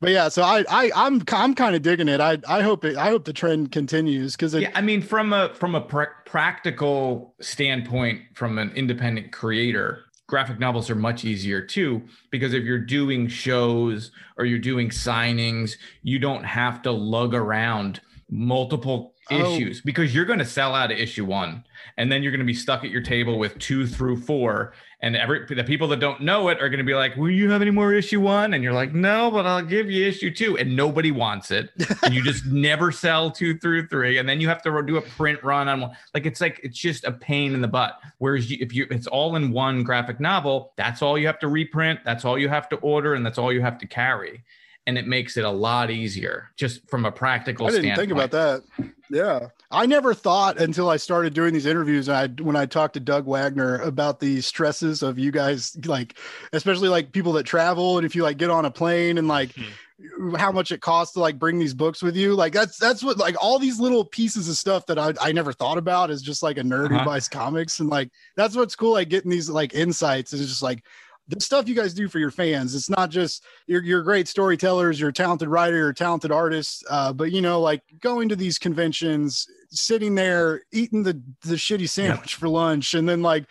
But 0.00 0.10
yeah, 0.10 0.28
so 0.28 0.42
I, 0.42 0.64
I, 0.68 0.90
I'm, 0.94 1.22
I'm 1.32 1.54
kind 1.54 1.74
of 1.74 1.80
digging 1.80 2.08
it. 2.08 2.20
I, 2.20 2.38
I 2.46 2.60
hope 2.60 2.84
it, 2.84 2.96
I 2.96 3.08
hope 3.08 3.24
the 3.24 3.32
trend 3.32 3.72
continues 3.72 4.36
because 4.36 4.54
yeah, 4.54 4.70
I 4.74 4.82
mean, 4.82 5.00
from 5.00 5.32
a 5.32 5.54
from 5.54 5.74
a 5.74 5.80
pr- 5.80 6.04
practical 6.26 7.34
standpoint, 7.40 8.20
from 8.34 8.58
an 8.58 8.70
independent 8.72 9.32
creator, 9.32 10.04
graphic 10.26 10.58
novels 10.58 10.90
are 10.90 10.94
much 10.94 11.24
easier 11.24 11.60
too 11.60 12.02
because 12.30 12.54
if 12.54 12.64
you're 12.64 12.78
doing 12.78 13.28
shows 13.28 14.10
or 14.36 14.44
you're 14.44 14.58
doing 14.58 14.90
signings, 14.90 15.76
you 16.02 16.18
don't 16.18 16.44
have 16.44 16.82
to 16.82 16.90
lug 16.90 17.34
around 17.34 18.00
multiple 18.30 19.13
oh. 19.30 19.54
issues 19.54 19.80
because 19.80 20.14
you're 20.14 20.24
going 20.24 20.38
to 20.38 20.44
sell 20.44 20.74
out 20.74 20.90
of 20.90 20.98
issue 20.98 21.24
one 21.24 21.64
and 21.96 22.10
then 22.10 22.22
you're 22.22 22.32
going 22.32 22.40
to 22.40 22.46
be 22.46 22.54
stuck 22.54 22.84
at 22.84 22.90
your 22.90 23.02
table 23.02 23.38
with 23.38 23.58
two 23.58 23.86
through 23.86 24.16
four 24.16 24.72
and 25.00 25.16
every 25.16 25.46
the 25.54 25.64
people 25.64 25.88
that 25.88 26.00
don't 26.00 26.20
know 26.20 26.48
it 26.48 26.60
are 26.60 26.68
going 26.68 26.78
to 26.78 26.84
be 26.84 26.94
like 26.94 27.16
will 27.16 27.30
you 27.30 27.50
have 27.50 27.62
any 27.62 27.70
more 27.70 27.92
issue 27.92 28.20
one? 28.20 28.54
And 28.54 28.62
you're 28.62 28.72
like 28.72 28.92
no 28.92 29.30
but 29.30 29.46
i'll 29.46 29.64
give 29.64 29.90
you 29.90 30.06
issue 30.06 30.34
two 30.34 30.58
and 30.58 30.74
nobody 30.74 31.10
wants 31.10 31.50
it. 31.50 31.70
And 32.02 32.14
you 32.14 32.22
just 32.22 32.44
never 32.46 32.92
sell 32.92 33.30
two 33.30 33.56
through 33.58 33.88
three 33.88 34.18
and 34.18 34.28
then 34.28 34.40
you 34.40 34.48
have 34.48 34.62
to 34.62 34.82
do 34.82 34.96
a 34.96 35.02
print 35.02 35.42
run 35.42 35.68
on 35.68 35.80
one. 35.80 35.90
Like 36.12 36.26
it's 36.26 36.40
like 36.40 36.60
it's 36.62 36.78
just 36.78 37.04
a 37.04 37.12
pain 37.12 37.54
in 37.54 37.62
the 37.62 37.68
butt. 37.68 37.98
Whereas 38.18 38.50
you, 38.50 38.58
if 38.60 38.74
you 38.74 38.86
it's 38.90 39.06
all 39.06 39.36
in 39.36 39.52
one 39.52 39.82
graphic 39.82 40.20
novel 40.20 40.72
that's 40.76 41.02
all 41.02 41.16
you 41.16 41.26
have 41.26 41.38
to 41.38 41.48
reprint 41.48 42.00
that's 42.04 42.24
all 42.24 42.38
you 42.38 42.48
have 42.48 42.68
to 42.68 42.76
order 42.76 43.14
and 43.14 43.24
that's 43.24 43.38
all 43.38 43.52
you 43.52 43.62
have 43.62 43.78
to 43.78 43.86
carry 43.86 44.44
and 44.86 44.98
it 44.98 45.06
makes 45.06 45.36
it 45.36 45.44
a 45.44 45.50
lot 45.50 45.90
easier 45.90 46.50
just 46.56 46.88
from 46.88 47.04
a 47.04 47.12
practical 47.12 47.66
I 47.66 47.70
didn't 47.70 47.94
standpoint. 47.94 48.08
think 48.08 48.12
about 48.12 48.30
that. 48.30 48.90
Yeah. 49.10 49.48
I 49.70 49.86
never 49.86 50.14
thought 50.14 50.60
until 50.60 50.88
I 50.88 50.96
started 50.96 51.34
doing 51.34 51.54
these 51.54 51.66
interviews 51.66 52.08
I 52.08 52.26
when 52.26 52.56
I 52.56 52.66
talked 52.66 52.94
to 52.94 53.00
Doug 53.00 53.26
Wagner 53.26 53.78
about 53.78 54.20
the 54.20 54.40
stresses 54.40 55.02
of 55.02 55.18
you 55.18 55.30
guys 55.30 55.76
like 55.86 56.18
especially 56.52 56.88
like 56.88 57.12
people 57.12 57.32
that 57.34 57.44
travel 57.44 57.96
and 57.96 58.06
if 58.06 58.14
you 58.14 58.22
like 58.22 58.36
get 58.36 58.50
on 58.50 58.64
a 58.64 58.70
plane 58.70 59.18
and 59.18 59.26
like 59.26 59.50
mm-hmm. 59.54 60.34
how 60.34 60.52
much 60.52 60.70
it 60.70 60.80
costs 60.80 61.14
to 61.14 61.20
like 61.20 61.38
bring 61.38 61.58
these 61.58 61.74
books 61.74 62.02
with 62.02 62.16
you 62.16 62.34
like 62.34 62.52
that's 62.52 62.78
that's 62.78 63.02
what 63.02 63.18
like 63.18 63.36
all 63.42 63.58
these 63.58 63.80
little 63.80 64.04
pieces 64.04 64.48
of 64.48 64.56
stuff 64.56 64.86
that 64.86 64.98
I, 64.98 65.12
I 65.20 65.32
never 65.32 65.52
thought 65.52 65.78
about 65.78 66.10
as 66.10 66.22
just 66.22 66.42
like 66.42 66.58
a 66.58 66.62
nerd 66.62 66.86
uh-huh. 66.86 67.00
who 67.00 67.04
buys 67.04 67.28
comics 67.28 67.80
and 67.80 67.88
like 67.88 68.10
that's 68.36 68.56
what's 68.56 68.76
cool 68.76 68.92
like 68.92 69.08
getting 69.08 69.30
these 69.30 69.48
like 69.48 69.74
insights 69.74 70.32
is 70.32 70.48
just 70.48 70.62
like 70.62 70.84
the 71.28 71.40
stuff 71.40 71.68
you 71.68 71.74
guys 71.74 71.94
do 71.94 72.08
for 72.08 72.18
your 72.18 72.30
fans 72.30 72.74
it's 72.74 72.90
not 72.90 73.10
just 73.10 73.44
you're, 73.66 73.82
you're 73.82 74.02
great 74.02 74.28
storytellers 74.28 75.00
you're 75.00 75.10
a 75.10 75.12
talented 75.12 75.48
writer 75.48 75.76
you're 75.76 75.88
a 75.90 75.94
talented 75.94 76.30
artist 76.30 76.84
uh, 76.90 77.12
but 77.12 77.32
you 77.32 77.40
know 77.40 77.60
like 77.60 77.82
going 78.00 78.28
to 78.28 78.36
these 78.36 78.58
conventions 78.58 79.46
sitting 79.74 80.14
there 80.14 80.62
eating 80.72 81.02
the 81.02 81.20
the 81.42 81.54
shitty 81.54 81.88
sandwich 81.88 82.34
for 82.36 82.48
lunch 82.48 82.94
and 82.94 83.08
then 83.08 83.22
like 83.22 83.44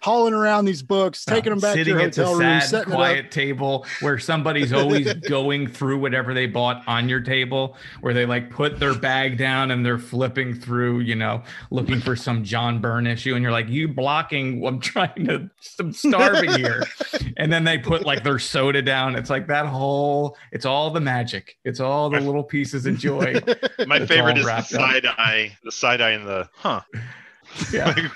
hauling 0.00 0.34
around 0.34 0.64
these 0.64 0.82
books 0.82 1.24
taking 1.24 1.50
them 1.50 1.58
back 1.58 1.74
sitting 1.74 1.94
to 1.94 2.00
your 2.00 2.00
hotel 2.00 2.34
room 2.34 2.60
sad, 2.60 2.86
quiet 2.86 3.30
table 3.30 3.86
where 4.00 4.18
somebody's 4.18 4.72
always 4.72 5.12
going 5.28 5.66
through 5.66 5.98
whatever 5.98 6.32
they 6.32 6.46
bought 6.46 6.82
on 6.86 7.08
your 7.08 7.20
table 7.20 7.76
where 8.00 8.14
they 8.14 8.24
like 8.24 8.50
put 8.50 8.78
their 8.78 8.94
bag 8.94 9.36
down 9.36 9.70
and 9.70 9.84
they're 9.84 9.98
flipping 9.98 10.54
through 10.54 11.00
you 11.00 11.14
know 11.14 11.42
looking 11.70 12.00
for 12.00 12.16
some 12.16 12.42
john 12.44 12.80
byrne 12.80 13.06
issue 13.06 13.34
and 13.34 13.42
you're 13.42 13.52
like 13.52 13.68
you 13.68 13.86
blocking 13.86 14.64
i'm 14.66 14.80
trying 14.80 15.26
to 15.26 15.50
i'm 15.78 15.92
starving 15.92 16.50
here. 16.58 16.84
And 17.36 17.50
then 17.50 17.64
they 17.64 17.78
put 17.78 18.04
like 18.04 18.22
their 18.22 18.38
soda 18.38 18.82
down. 18.82 19.14
It's 19.16 19.30
like 19.30 19.46
that 19.46 19.64
whole 19.64 20.36
it's 20.52 20.66
all 20.66 20.90
the 20.90 21.00
magic. 21.00 21.56
It's 21.64 21.80
all 21.80 22.10
the 22.10 22.20
little 22.20 22.42
pieces 22.42 22.84
of 22.86 22.98
joy. 22.98 23.40
My 23.86 24.04
favorite 24.04 24.38
is 24.38 24.44
the 24.44 24.62
side 24.62 25.06
eye 25.06 25.56
the 25.70 25.76
side 25.76 26.00
eye 26.00 26.10
and 26.10 26.26
the 26.26 26.48
huh. 26.54 26.80
Yeah. 27.72 27.94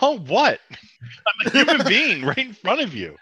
Oh, 0.00 0.18
what? 0.18 0.60
I'm 1.26 1.46
a 1.46 1.50
human 1.50 1.86
being 1.86 2.24
right 2.24 2.38
in 2.38 2.52
front 2.52 2.80
of 2.80 2.94
you. 2.94 3.16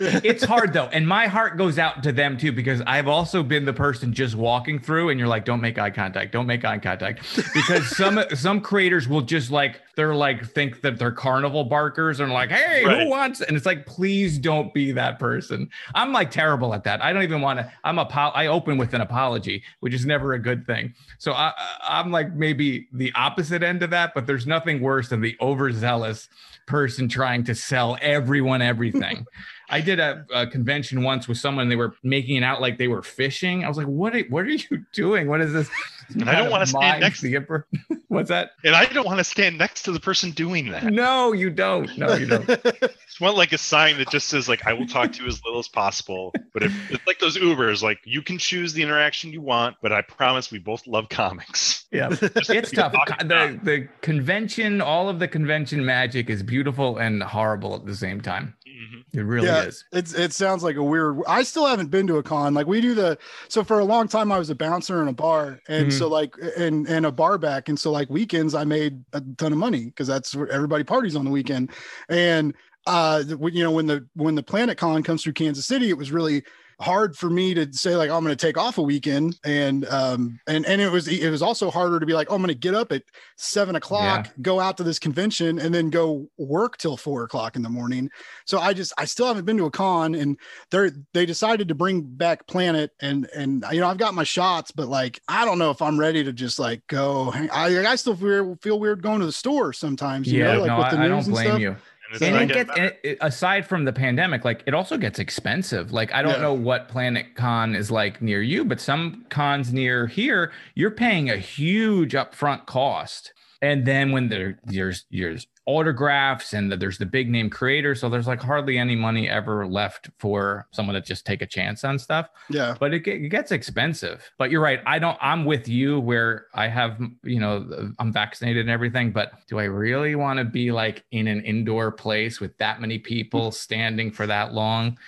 it's 0.00 0.44
hard 0.44 0.72
though 0.72 0.86
and 0.92 1.06
my 1.08 1.26
heart 1.26 1.56
goes 1.58 1.76
out 1.78 2.04
to 2.04 2.12
them 2.12 2.36
too 2.38 2.52
because 2.52 2.80
i've 2.86 3.08
also 3.08 3.42
been 3.42 3.64
the 3.64 3.72
person 3.72 4.12
just 4.12 4.36
walking 4.36 4.78
through 4.78 5.08
and 5.08 5.18
you're 5.18 5.28
like 5.28 5.44
don't 5.44 5.60
make 5.60 5.76
eye 5.78 5.90
contact. 5.90 6.30
Don't 6.32 6.46
make 6.46 6.64
eye 6.64 6.78
contact. 6.78 7.24
Because 7.52 7.96
some 7.96 8.20
some 8.34 8.60
creators 8.60 9.08
will 9.08 9.22
just 9.22 9.50
like 9.50 9.80
they're 9.96 10.14
like 10.14 10.44
think 10.52 10.82
that 10.82 10.98
they're 10.98 11.10
carnival 11.10 11.64
barkers 11.64 12.20
and 12.20 12.32
like 12.32 12.50
hey 12.50 12.84
Right. 12.84 13.02
who 13.02 13.10
wants 13.10 13.40
and 13.40 13.56
it's 13.56 13.66
like 13.66 13.86
please 13.86 14.38
don't 14.38 14.72
be 14.72 14.92
that 14.92 15.18
person. 15.18 15.68
I'm 15.96 16.12
like 16.12 16.30
terrible 16.30 16.74
at 16.74 16.84
that. 16.84 17.02
I 17.02 17.12
don't 17.12 17.24
even 17.24 17.40
want 17.40 17.58
to 17.58 17.72
i'm 17.84 17.98
a 17.98 18.06
i 18.34 18.46
open 18.46 18.78
with 18.78 18.94
an 18.94 19.00
apology 19.00 19.62
which 19.80 19.94
is 19.94 20.06
never 20.06 20.34
a 20.34 20.38
good 20.38 20.64
thing. 20.66 20.94
So 21.18 21.32
I, 21.32 21.52
I- 21.58 21.98
i'm 22.00 22.12
like 22.12 22.34
maybe 22.34 22.86
the 22.92 23.10
opposite 23.14 23.62
end 23.64 23.82
of 23.82 23.90
that 23.90 24.12
but 24.14 24.26
there's 24.26 24.46
nothing 24.46 24.80
worse 24.80 25.08
than 25.08 25.20
the 25.20 25.36
overzealous 25.40 26.28
person 26.68 27.08
trying 27.08 27.42
to 27.44 27.54
sell 27.54 27.96
everyone 28.00 28.62
everything 28.62 29.26
I 29.70 29.82
did 29.82 30.00
a, 30.00 30.24
a 30.32 30.46
convention 30.46 31.02
once 31.02 31.28
with 31.28 31.36
someone. 31.36 31.68
They 31.68 31.76
were 31.76 31.92
making 32.02 32.36
it 32.36 32.42
out 32.42 32.62
like 32.62 32.78
they 32.78 32.88
were 32.88 33.02
fishing. 33.02 33.66
I 33.66 33.68
was 33.68 33.76
like, 33.76 33.86
"What? 33.86 34.16
Are, 34.16 34.20
what 34.30 34.46
are 34.46 34.48
you 34.48 34.84
doing? 34.94 35.28
What 35.28 35.42
is 35.42 35.52
this?" 35.52 35.68
And 36.14 36.26
I 36.26 36.36
don't 36.36 36.50
wanna 36.50 36.64
stand 36.64 36.80
Mind 36.82 37.00
next- 37.02 37.20
the 37.20 37.36
emperor. 37.36 37.66
What's 38.08 38.30
that? 38.30 38.52
And 38.64 38.74
I 38.74 38.86
don't 38.86 39.04
want 39.04 39.18
to 39.18 39.24
stand 39.24 39.58
next 39.58 39.82
to 39.82 39.92
the 39.92 40.00
person 40.00 40.30
doing 40.30 40.70
that. 40.70 40.84
No, 40.84 41.34
you 41.34 41.50
don't. 41.50 41.94
No, 41.98 42.14
you 42.14 42.24
don't. 42.26 42.48
Just 43.18 43.24
want 43.24 43.36
like 43.36 43.52
a 43.52 43.58
sign 43.58 43.98
that 43.98 44.10
just 44.10 44.28
says 44.28 44.48
like 44.48 44.64
I 44.64 44.72
will 44.72 44.86
talk 44.86 45.10
to 45.14 45.22
you 45.22 45.26
as 45.28 45.42
little 45.44 45.58
as 45.58 45.66
possible. 45.66 46.32
But 46.54 46.62
if 46.62 46.90
it's 46.92 47.04
like 47.04 47.18
those 47.18 47.36
Ubers, 47.36 47.82
like 47.82 47.98
you 48.04 48.22
can 48.22 48.38
choose 48.38 48.72
the 48.74 48.80
interaction 48.84 49.32
you 49.32 49.40
want, 49.40 49.74
but 49.82 49.92
I 49.92 50.02
promise 50.02 50.52
we 50.52 50.60
both 50.60 50.86
love 50.86 51.08
comics. 51.08 51.76
Yeah, 51.90 52.10
it's 52.20 52.70
tough. 52.70 52.92
The 52.92 53.58
the 53.62 53.88
convention, 54.02 54.82
all 54.82 55.08
of 55.08 55.18
the 55.20 55.26
convention 55.26 55.82
magic 55.86 56.28
is 56.28 56.42
beautiful 56.42 56.98
and 56.98 57.22
horrible 57.22 57.74
at 57.76 57.86
the 57.86 57.96
same 57.96 58.20
time. 58.20 58.54
Mhm. 58.68 59.04
It 59.14 59.22
really 59.22 59.46
Yeah. 59.46 59.62
is. 59.62 59.84
It's 59.90 60.12
it 60.12 60.34
sounds 60.34 60.62
like 60.62 60.76
a 60.76 60.82
weird. 60.82 61.16
I 61.26 61.42
still 61.44 61.64
haven't 61.66 61.90
been 61.90 62.06
to 62.08 62.18
a 62.18 62.22
con. 62.22 62.52
Like 62.52 62.66
we 62.66 62.82
do 62.82 62.94
the 62.94 63.16
so 63.48 63.64
for 63.64 63.78
a 63.78 63.84
long 63.86 64.06
time 64.06 64.30
I 64.30 64.38
was 64.38 64.50
a 64.50 64.54
bouncer 64.54 65.00
in 65.00 65.08
a 65.08 65.14
bar, 65.14 65.60
and 65.66 65.86
Mhm. 65.88 65.92
so 65.98 66.08
like 66.08 66.34
and 66.58 66.86
and 66.86 67.06
a 67.06 67.10
bar 67.10 67.38
back, 67.38 67.70
and 67.70 67.80
so 67.80 67.90
like 67.90 68.10
weekends 68.10 68.54
I 68.54 68.64
made 68.64 69.02
a 69.14 69.22
ton 69.38 69.52
of 69.52 69.58
money 69.58 69.86
because 69.86 70.06
that's 70.08 70.34
where 70.34 70.48
everybody 70.50 70.84
parties 70.84 71.16
on 71.16 71.24
the 71.24 71.30
weekend, 71.30 71.70
and 72.10 72.52
uh 72.88 73.22
you 73.52 73.62
know 73.62 73.70
when 73.72 73.86
the 73.86 74.06
when 74.14 74.34
the 74.34 74.42
Planet 74.42 74.78
Con 74.78 75.02
comes 75.02 75.22
through 75.22 75.34
Kansas 75.34 75.66
City, 75.66 75.90
it 75.90 75.98
was 75.98 76.10
really 76.10 76.42
hard 76.80 77.16
for 77.16 77.28
me 77.28 77.54
to 77.54 77.72
say 77.72 77.96
like 77.96 78.08
I'm 78.08 78.22
going 78.22 78.36
to 78.36 78.46
take 78.46 78.56
off 78.56 78.78
a 78.78 78.82
weekend. 78.82 79.36
And 79.44 79.84
um 79.88 80.38
and 80.46 80.64
and 80.64 80.80
it 80.80 80.90
was 80.90 81.08
it 81.08 81.28
was 81.28 81.42
also 81.42 81.70
harder 81.72 81.98
to 81.98 82.06
be 82.06 82.12
like 82.12 82.30
oh 82.30 82.36
I'm 82.36 82.40
going 82.40 82.48
to 82.48 82.54
get 82.54 82.74
up 82.74 82.92
at 82.92 83.02
seven 83.36 83.74
o'clock 83.74 84.28
go 84.42 84.60
out 84.60 84.76
to 84.76 84.84
this 84.84 85.00
convention 85.00 85.58
and 85.58 85.74
then 85.74 85.90
go 85.90 86.28
work 86.38 86.76
till 86.78 86.96
four 86.96 87.24
o'clock 87.24 87.56
in 87.56 87.62
the 87.62 87.68
morning. 87.68 88.10
So 88.46 88.60
I 88.60 88.72
just 88.74 88.92
I 88.96 89.06
still 89.06 89.26
haven't 89.26 89.44
been 89.44 89.56
to 89.58 89.64
a 89.66 89.70
con 89.72 90.14
and 90.14 90.38
they're 90.70 90.92
they 91.14 91.26
decided 91.26 91.68
to 91.68 91.74
bring 91.74 92.02
back 92.02 92.46
Planet 92.46 92.92
and 93.00 93.28
and 93.34 93.64
you 93.72 93.80
know 93.80 93.88
I've 93.88 93.98
got 93.98 94.14
my 94.14 94.24
shots 94.24 94.70
but 94.70 94.88
like 94.88 95.20
I 95.28 95.44
don't 95.44 95.58
know 95.58 95.70
if 95.70 95.82
I'm 95.82 95.98
ready 95.98 96.22
to 96.24 96.32
just 96.32 96.58
like 96.60 96.86
go 96.86 97.30
hang, 97.32 97.50
I 97.50 97.90
I 97.90 97.96
still 97.96 98.14
feel, 98.16 98.56
feel 98.62 98.78
weird 98.78 99.02
going 99.02 99.20
to 99.20 99.26
the 99.26 99.32
store 99.32 99.72
sometimes 99.72 100.30
you 100.32 100.38
Yeah, 100.38 100.52
know 100.54 100.60
like 100.60 100.68
no, 100.68 100.78
with 100.78 100.90
the 100.90 100.96
I, 100.96 101.04
I 101.06 101.08
don't 101.08 101.18
and 101.18 101.28
blame 101.28 101.46
stuff. 101.48 101.60
you. 101.60 101.76
And 102.12 102.22
and 102.22 102.50
it 102.50 102.54
gets 102.54 102.70
and 102.76 102.94
it, 103.02 103.18
aside 103.20 103.66
from 103.66 103.84
the 103.84 103.92
pandemic 103.92 104.44
like 104.44 104.62
it 104.66 104.74
also 104.74 104.96
gets 104.96 105.18
expensive 105.18 105.92
like 105.92 106.12
i 106.14 106.22
don't 106.22 106.32
Yeah. 106.32 106.40
know 106.42 106.54
what 106.54 106.88
planet 106.88 107.34
con 107.34 107.74
is 107.74 107.90
like 107.90 108.22
near 108.22 108.40
you 108.42 108.64
but 108.64 108.80
some 108.80 109.24
cons 109.28 109.72
near 109.72 110.06
here 110.06 110.50
you're 110.74 110.90
paying 110.90 111.28
a 111.30 111.36
huge 111.36 112.12
upfront 112.14 112.66
cost 112.66 113.32
and 113.60 113.84
then 113.84 114.12
when 114.12 114.28
there 114.28 114.58
there's 114.64 115.04
there's 115.10 115.46
autographs 115.66 116.54
and 116.54 116.72
there's 116.72 116.96
the 116.96 117.04
big 117.04 117.28
name 117.28 117.50
creators 117.50 118.00
so 118.00 118.08
there's 118.08 118.26
like 118.26 118.40
hardly 118.40 118.78
any 118.78 118.96
money 118.96 119.28
ever 119.28 119.66
left 119.66 120.08
for 120.18 120.66
someone 120.70 120.94
to 120.94 121.00
just 121.00 121.26
take 121.26 121.42
a 121.42 121.46
chance 121.46 121.84
on 121.84 121.98
stuff. 121.98 122.30
Yeah. 122.48 122.74
But 122.80 122.94
it, 122.94 123.06
it 123.06 123.28
gets 123.28 123.52
expensive. 123.52 124.30
But 124.38 124.50
you're 124.50 124.62
right 124.62 124.80
i 124.86 124.98
don't 124.98 125.18
i'm 125.20 125.44
with 125.44 125.68
you 125.68 126.00
where 126.00 126.46
i 126.54 126.68
have 126.68 126.98
you 127.22 127.40
know 127.40 127.92
i'm 127.98 128.12
vaccinated 128.12 128.62
and 128.62 128.70
everything 128.70 129.10
but 129.12 129.32
do 129.48 129.58
i 129.58 129.64
really 129.64 130.14
want 130.14 130.38
to 130.38 130.44
be 130.44 130.70
like 130.72 131.04
in 131.10 131.26
an 131.26 131.42
indoor 131.42 131.90
place 131.90 132.40
with 132.40 132.56
that 132.58 132.80
many 132.80 132.98
people 132.98 133.50
standing 133.66 134.10
for 134.10 134.26
that 134.26 134.54
long? 134.54 134.98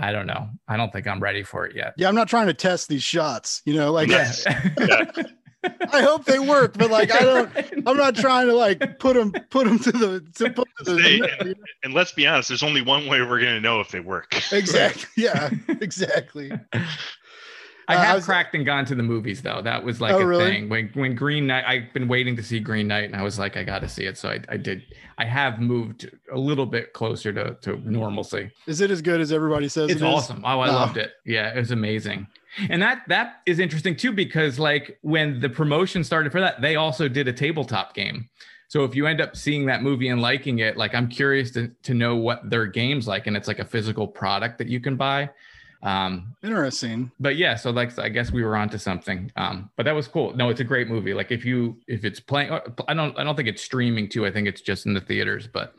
I 0.00 0.12
don't 0.12 0.28
know. 0.28 0.48
I 0.68 0.76
don't 0.76 0.92
think 0.92 1.06
i'm 1.08 1.20
ready 1.20 1.42
for 1.42 1.66
it 1.66 1.74
yet. 1.74 1.94
Yeah 1.96 2.08
I'm 2.08 2.14
not 2.14 2.28
trying 2.28 2.46
to 2.46 2.54
test 2.54 2.88
these 2.88 3.02
shots 3.02 3.60
you 3.64 3.74
know 3.74 3.92
like 3.92 4.08
Yes. 4.08 4.46
I 5.64 6.02
hope 6.02 6.24
they 6.24 6.38
work 6.38 6.78
but 6.78 6.90
like 6.90 7.10
I 7.12 7.20
don't 7.20 7.50
I'm 7.86 7.96
not 7.96 8.14
trying 8.14 8.46
to 8.46 8.54
like 8.54 8.98
put 8.98 9.14
them 9.14 9.32
put 9.50 9.66
them 9.66 9.78
to 9.80 9.92
the 9.92 10.20
to 10.36 10.50
put 10.50 10.68
to 10.84 10.94
They- 10.94 11.18
the 11.20 11.54
and 11.82 11.94
let's 11.94 12.12
be 12.12 12.26
honest, 12.26 12.48
there's 12.48 12.62
only 12.62 12.82
one 12.82 13.06
way 13.06 13.20
we're 13.22 13.40
gonna 13.40 13.60
know 13.60 13.80
if 13.80 13.88
they 13.90 14.00
work. 14.00 14.34
exactly 14.52 15.24
yeah 15.24 15.50
exactly 15.80 16.52
I 17.90 17.94
Uh, 17.94 18.00
I 18.00 18.04
have 18.04 18.16
was- 18.16 18.24
cracked 18.26 18.54
and 18.54 18.66
gone 18.66 18.84
to 18.84 18.94
the 18.94 19.02
movies 19.02 19.40
though. 19.40 19.62
That 19.62 19.82
was 19.82 19.98
like 20.00 20.12
Oh, 20.12 20.18
a 20.20 20.26
really? 20.26 20.44
thing. 20.44 20.68
When 20.68 20.90
when 20.92 21.14
Green 21.14 21.46
Knight, 21.46 21.64
I've 21.66 21.90
been 21.94 22.06
waiting 22.06 22.36
to 22.36 22.42
see 22.42 22.60
Green 22.60 22.86
Knight, 22.86 23.04
and 23.04 23.16
I 23.16 23.22
was 23.22 23.38
like, 23.38 23.56
I 23.56 23.64
got 23.64 23.78
to 23.80 23.88
see 23.88 24.04
it. 24.04 24.18
So 24.18 24.28
I, 24.28 24.40
I 24.50 24.58
did. 24.58 24.82
I 25.16 25.24
have 25.24 25.58
moved 25.58 26.10
a 26.30 26.36
little 26.38 26.66
bit 26.66 26.92
closer 26.92 27.32
to 27.32 27.54
to 27.62 27.78
normalcy. 27.90 28.50
is 28.66 28.82
it 28.82 28.90
as 28.90 29.00
good 29.00 29.22
as 29.22 29.32
everybody 29.32 29.68
says 29.70 29.90
It's 29.90 30.02
it 30.02 30.04
is? 30.06 30.14
awesome. 30.14 30.42
Oh, 30.44 30.60
I 30.60 30.68
Oh. 30.68 30.72
loved 30.74 30.98
it. 30.98 31.12
Yeah, 31.24 31.48
it 31.54 31.56
was 31.56 31.70
amazing. 31.70 32.26
And 32.70 32.82
that 32.82 33.02
that 33.08 33.40
is 33.46 33.58
interesting 33.58 33.96
too 33.96 34.12
because 34.12 34.58
like 34.58 34.98
when 35.02 35.40
the 35.40 35.48
promotion 35.48 36.04
started 36.04 36.32
for 36.32 36.40
that, 36.40 36.60
they 36.60 36.76
also 36.76 37.08
did 37.08 37.28
a 37.28 37.32
tabletop 37.32 37.94
game. 37.94 38.28
So 38.68 38.84
if 38.84 38.94
you 38.94 39.06
end 39.06 39.20
up 39.20 39.34
seeing 39.34 39.66
that 39.66 39.82
movie 39.82 40.08
and 40.08 40.20
liking 40.20 40.58
it, 40.58 40.76
like 40.76 40.94
I'm 40.94 41.08
curious 41.08 41.50
to 41.52 41.68
to 41.82 41.94
know 41.94 42.16
what 42.16 42.48
their 42.48 42.66
game's 42.66 43.08
like, 43.08 43.26
and 43.26 43.36
it's 43.36 43.48
like 43.48 43.58
a 43.58 43.64
physical 43.64 44.06
product 44.06 44.58
that 44.58 44.68
you 44.68 44.80
can 44.80 44.96
buy. 44.96 45.30
Um, 45.80 46.34
interesting 46.42 47.12
but 47.20 47.36
yeah, 47.36 47.54
so 47.54 47.70
like 47.70 47.96
I 48.00 48.08
guess 48.08 48.32
we 48.32 48.42
were 48.42 48.56
onto 48.56 48.78
something. 48.78 49.30
Um, 49.36 49.70
but 49.76 49.84
that 49.84 49.94
was 49.94 50.08
cool. 50.08 50.34
No, 50.34 50.48
it's 50.48 50.60
a 50.60 50.64
great 50.64 50.88
movie. 50.88 51.14
Like 51.14 51.30
if 51.30 51.44
you 51.44 51.78
if 51.86 52.04
it's 52.04 52.20
playing, 52.20 52.50
I 52.88 52.94
don't 52.94 53.18
I 53.18 53.24
don't 53.24 53.36
think 53.36 53.48
it's 53.48 53.62
streaming 53.62 54.08
too. 54.08 54.26
I 54.26 54.30
think 54.30 54.48
it's 54.48 54.60
just 54.60 54.86
in 54.86 54.94
the 54.94 55.00
theaters. 55.00 55.46
But 55.46 55.74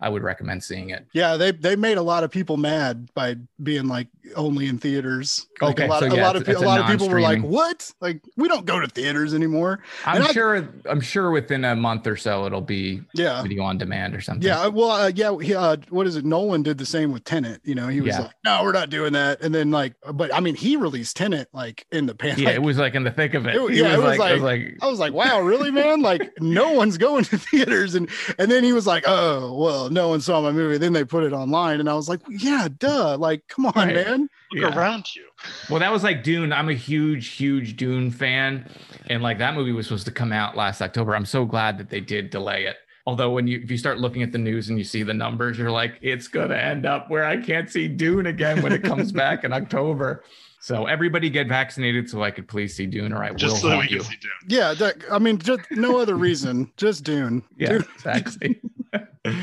I 0.00 0.08
would 0.08 0.22
recommend 0.22 0.62
seeing 0.62 0.90
it. 0.90 1.06
Yeah, 1.12 1.36
they 1.36 1.50
they 1.52 1.76
made 1.76 1.96
a 1.98 2.02
lot 2.02 2.24
of 2.24 2.30
people 2.30 2.56
mad 2.56 3.08
by 3.14 3.36
being 3.62 3.88
like 3.88 4.08
only 4.34 4.66
in 4.66 4.78
theaters. 4.78 5.46
Like 5.60 5.70
Okay, 5.72 5.86
a 5.86 5.88
lot, 5.88 6.00
so 6.00 6.06
a 6.06 6.20
lot 6.20 6.36
of 6.36 6.42
it's- 6.42 6.46
pe- 6.46 6.52
it's 6.52 6.60
a 6.60 6.64
a 6.64 6.66
lot 6.66 6.80
of 6.80 6.86
people 6.86 7.08
were 7.08 7.20
like, 7.20 7.40
"What? 7.42 7.92
Like 8.00 8.20
we 8.36 8.48
don't 8.48 8.66
go 8.66 8.78
to 8.80 8.88
theaters 8.88 9.32
anymore." 9.34 9.80
I'm 10.04 10.22
And 10.22 10.30
sure 10.32 10.68
I'm 10.90 11.00
sure 11.00 11.30
within 11.30 11.64
a 11.64 11.74
month 11.76 12.06
or 12.06 12.16
so 12.16 12.44
it'll 12.46 12.60
be 12.60 13.02
Yeah, 13.14 13.40
video 13.42 13.62
on 13.62 13.78
demand 13.78 14.14
or 14.14 14.20
something. 14.20 14.46
yeah. 14.46 14.66
Well, 14.66 14.90
uh, 14.90 15.12
yeah. 15.14 15.36
He, 15.40 15.54
uh, 15.54 15.76
what 15.90 16.06
is 16.06 16.16
it? 16.16 16.24
Nolan 16.24 16.62
did 16.62 16.78
the 16.78 16.86
same 16.86 17.12
with 17.12 17.24
Tenet. 17.24 17.60
You 17.64 17.74
know, 17.74 17.88
he 17.88 18.00
was 18.00 18.14
Yeah. 18.14 18.22
like, 18.22 18.32
"No, 18.44 18.60
we're 18.64 18.72
not 18.72 18.90
doing 18.90 19.12
that." 19.14 19.40
And 19.42 19.54
then 19.54 19.70
like, 19.70 19.94
but 20.12 20.34
I 20.34 20.40
mean, 20.40 20.56
he 20.56 20.76
released 20.76 21.16
Tenet 21.16 21.48
like 21.52 21.86
in 21.92 22.06
the 22.06 22.14
pan. 22.14 22.38
Yeah, 22.38 22.46
like, 22.48 22.54
it 22.56 22.62
was 22.62 22.78
like 22.78 22.94
in 22.94 23.04
the 23.04 23.10
thick 23.12 23.34
of 23.34 23.46
it. 23.46 23.54
It- 23.54 23.72
yeah, 23.74 23.94
it 23.94 23.98
was 24.02 24.18
I 24.20 24.32
was 24.34 24.42
like, 24.42 24.76
I 24.82 24.86
was 24.88 24.98
like, 24.98 25.12
"Wow, 25.14 25.40
really, 25.40 25.70
man? 25.70 26.02
Like, 26.02 26.30
no 26.40 26.72
one's 26.72 26.98
going 26.98 27.24
to 27.24 27.38
theaters." 27.50 27.94
And 27.94 28.08
and 28.38 28.50
then 28.50 28.62
he 28.64 28.72
was 28.72 28.86
like, 28.86 29.04
"Oh, 29.06 29.54
well, 29.56 29.85
no 29.88 30.08
one 30.08 30.20
saw 30.20 30.40
my 30.40 30.52
movie." 30.52 30.78
Then 30.78 30.92
they 30.92 31.04
put 31.04 31.24
it 31.24 31.32
online, 31.32 31.80
and 31.80 31.88
I 31.88 31.94
was 31.94 32.08
like, 32.08 32.20
"Yeah, 32.28 32.68
duh. 32.78 33.16
Like, 33.18 33.46
come 33.48 33.66
on, 33.66 33.72
Right. 33.74 33.94
man." 33.94 34.28
Look 34.52 34.70
Yeah. 34.72 34.78
around 34.78 35.14
you. 35.14 35.24
well, 35.68 35.80
that 35.80 35.92
was 35.92 36.02
like 36.04 36.22
Dune. 36.22 36.52
I'm 36.52 36.68
a 36.68 36.74
huge, 36.74 37.28
huge 37.28 37.76
Dune 37.76 38.10
fan, 38.10 38.68
and 39.08 39.22
like 39.22 39.38
that 39.38 39.54
movie 39.54 39.72
was 39.72 39.86
supposed 39.86 40.06
to 40.06 40.12
come 40.12 40.32
out 40.32 40.56
last 40.56 40.80
October. 40.82 41.14
I'm 41.16 41.24
so 41.26 41.44
glad 41.44 41.78
that 41.78 41.90
they 41.90 42.00
did 42.00 42.30
delay 42.30 42.64
it. 42.66 42.76
Although 43.08 43.30
when 43.30 43.46
you 43.46 43.60
if 43.62 43.70
you 43.70 43.76
start 43.76 43.98
looking 43.98 44.22
at 44.22 44.32
the 44.32 44.38
news 44.38 44.68
and 44.68 44.78
you 44.78 44.84
see 44.84 45.02
the 45.02 45.14
numbers, 45.14 45.58
you're 45.58 45.70
like, 45.70 45.98
it's 46.02 46.26
gonna 46.28 46.54
end 46.56 46.86
up 46.86 47.08
where 47.10 47.24
I 47.24 47.36
can't 47.36 47.70
see 47.70 47.86
Dune 47.88 48.26
again 48.26 48.62
when 48.62 48.72
it 48.72 48.82
comes 48.82 49.12
back 49.22 49.44
in 49.44 49.52
October. 49.52 50.24
So 50.60 50.86
everybody 50.86 51.30
get 51.30 51.46
vaccinated 51.46 52.10
so 52.10 52.24
I 52.24 52.32
could 52.32 52.48
please 52.48 52.74
see 52.74 52.86
Dune, 52.86 53.12
or 53.12 53.22
I 53.22 53.30
will 53.30 53.36
Just 53.36 53.60
so 53.60 53.68
we 53.68 53.74
haunt 53.76 53.88
can 53.88 53.96
you. 53.98 54.02
see 54.02 54.16
Dune. 54.20 54.32
Yeah, 54.48 54.74
that, 54.74 54.96
I 55.12 55.20
mean, 55.20 55.38
just 55.38 55.60
no 55.70 56.00
other 56.00 56.16
reason, 56.16 56.72
just 56.76 57.04
Dune. 57.04 57.44
Yeah, 57.56 57.68
Dune- 57.68 57.84
exactly. 57.94 58.60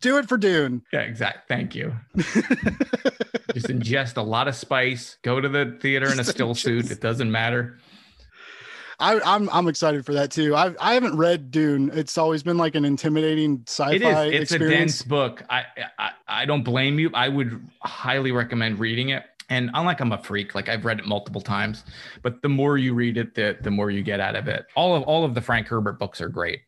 do 0.00 0.18
it 0.18 0.28
for 0.28 0.36
Dune. 0.36 0.82
yeah, 0.92 1.00
exactly. 1.00 1.42
Thank 1.48 1.74
you. 1.74 1.94
Just 3.54 3.68
ingest 3.68 4.16
a 4.16 4.22
lot 4.22 4.48
of 4.48 4.54
spice. 4.54 5.18
Go 5.22 5.40
to 5.40 5.48
the 5.48 5.76
theater 5.80 6.10
in 6.12 6.18
a 6.18 6.24
still 6.24 6.54
suit. 6.54 6.90
It 6.90 7.00
doesn't 7.00 7.30
matter. 7.30 7.78
I, 9.00 9.20
I'm 9.20 9.50
I'm 9.50 9.68
excited 9.68 10.06
for 10.06 10.12
that 10.14 10.30
too. 10.30 10.54
I 10.54 10.74
I 10.80 10.94
haven't 10.94 11.16
read 11.16 11.50
Dune. 11.50 11.90
It's 11.94 12.16
always 12.16 12.42
been 12.42 12.56
like 12.56 12.74
an 12.74 12.84
intimidating 12.84 13.62
sci-fi 13.66 13.94
It 13.94 14.34
is. 14.34 14.40
It's 14.40 14.52
a 14.52 14.58
dense 14.58 15.02
book. 15.02 15.42
I, 15.50 15.64
I 15.98 16.10
I 16.28 16.44
don't 16.44 16.62
blame 16.62 16.98
you. 16.98 17.10
I 17.12 17.28
would 17.28 17.60
highly 17.80 18.32
recommend 18.32 18.78
reading 18.78 19.10
it. 19.10 19.24
And 19.50 19.70
unlike 19.74 20.00
I'm 20.00 20.12
a 20.12 20.22
freak, 20.22 20.54
like 20.54 20.68
I've 20.68 20.84
read 20.84 21.00
it 21.00 21.06
multiple 21.06 21.40
times, 21.40 21.84
but 22.22 22.40
the 22.40 22.48
more 22.48 22.78
you 22.78 22.94
read 22.94 23.16
it, 23.18 23.34
the 23.34 23.58
the 23.60 23.70
more 23.70 23.90
you 23.90 24.02
get 24.02 24.20
out 24.20 24.36
of 24.36 24.48
it. 24.48 24.64
All 24.76 24.96
of 24.96 25.02
all 25.02 25.24
of 25.24 25.34
the 25.34 25.40
Frank 25.40 25.66
Herbert 25.68 25.98
books 25.98 26.20
are 26.20 26.28
great. 26.28 26.60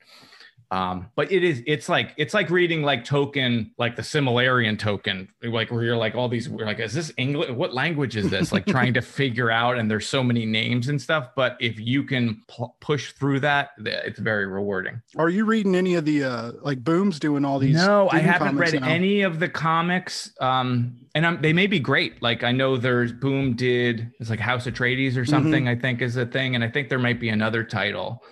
Um, 0.72 1.10
but 1.14 1.30
it 1.30 1.44
is 1.44 1.62
it's 1.66 1.88
like 1.88 2.12
it's 2.16 2.34
like 2.34 2.50
reading 2.50 2.82
like 2.82 3.04
Tolkien, 3.04 3.70
like 3.78 3.94
the 3.94 4.02
Silmarillion 4.02 4.76
Tolkien, 4.76 5.28
like 5.44 5.70
where 5.70 5.84
you're 5.84 5.96
like 5.96 6.16
all 6.16 6.28
these 6.28 6.48
we're 6.48 6.66
like, 6.66 6.80
is 6.80 6.92
this 6.92 7.12
English? 7.16 7.50
What 7.50 7.72
language 7.72 8.16
is 8.16 8.30
this? 8.30 8.50
like 8.52 8.66
trying 8.66 8.92
to 8.94 9.00
figure 9.20 9.50
out, 9.50 9.78
and 9.78 9.88
there's 9.88 10.08
so 10.08 10.24
many 10.24 10.44
names 10.44 10.88
and 10.88 11.00
stuff. 11.00 11.28
But 11.36 11.56
if 11.60 11.78
you 11.78 12.02
can 12.02 12.42
p- 12.48 12.64
push 12.80 13.12
through 13.12 13.40
that, 13.40 13.70
it's 13.78 14.18
very 14.18 14.46
rewarding. 14.46 15.00
Are 15.16 15.28
you 15.28 15.44
reading 15.44 15.76
any 15.76 15.94
of 15.94 16.04
the 16.04 16.24
uh 16.24 16.52
like 16.62 16.82
Boom's 16.82 17.20
doing 17.20 17.44
all 17.44 17.60
these? 17.60 17.76
No, 17.76 18.08
I 18.10 18.18
haven't 18.18 18.56
read 18.56 18.80
now? 18.80 18.88
any 18.88 19.22
of 19.22 19.38
the 19.38 19.48
comics. 19.48 20.32
Um, 20.40 20.96
and 21.14 21.24
I'm, 21.26 21.40
they 21.40 21.52
may 21.52 21.66
be 21.68 21.78
great. 21.78 22.20
Like 22.22 22.42
I 22.42 22.50
know 22.52 22.76
there's 22.76 23.12
Boom 23.12 23.54
did 23.54 24.10
it's 24.18 24.30
like 24.30 24.40
House 24.40 24.66
of 24.66 24.74
Atreides 24.74 25.16
or 25.16 25.20
Mm-hmm. 25.20 25.30
something. 25.30 25.68
I 25.68 25.76
think 25.76 26.02
is 26.02 26.16
a 26.16 26.26
thing, 26.26 26.56
and 26.56 26.64
I 26.64 26.68
think 26.68 26.88
there 26.88 26.98
might 26.98 27.20
be 27.20 27.28
another 27.28 27.62
title. 27.62 28.22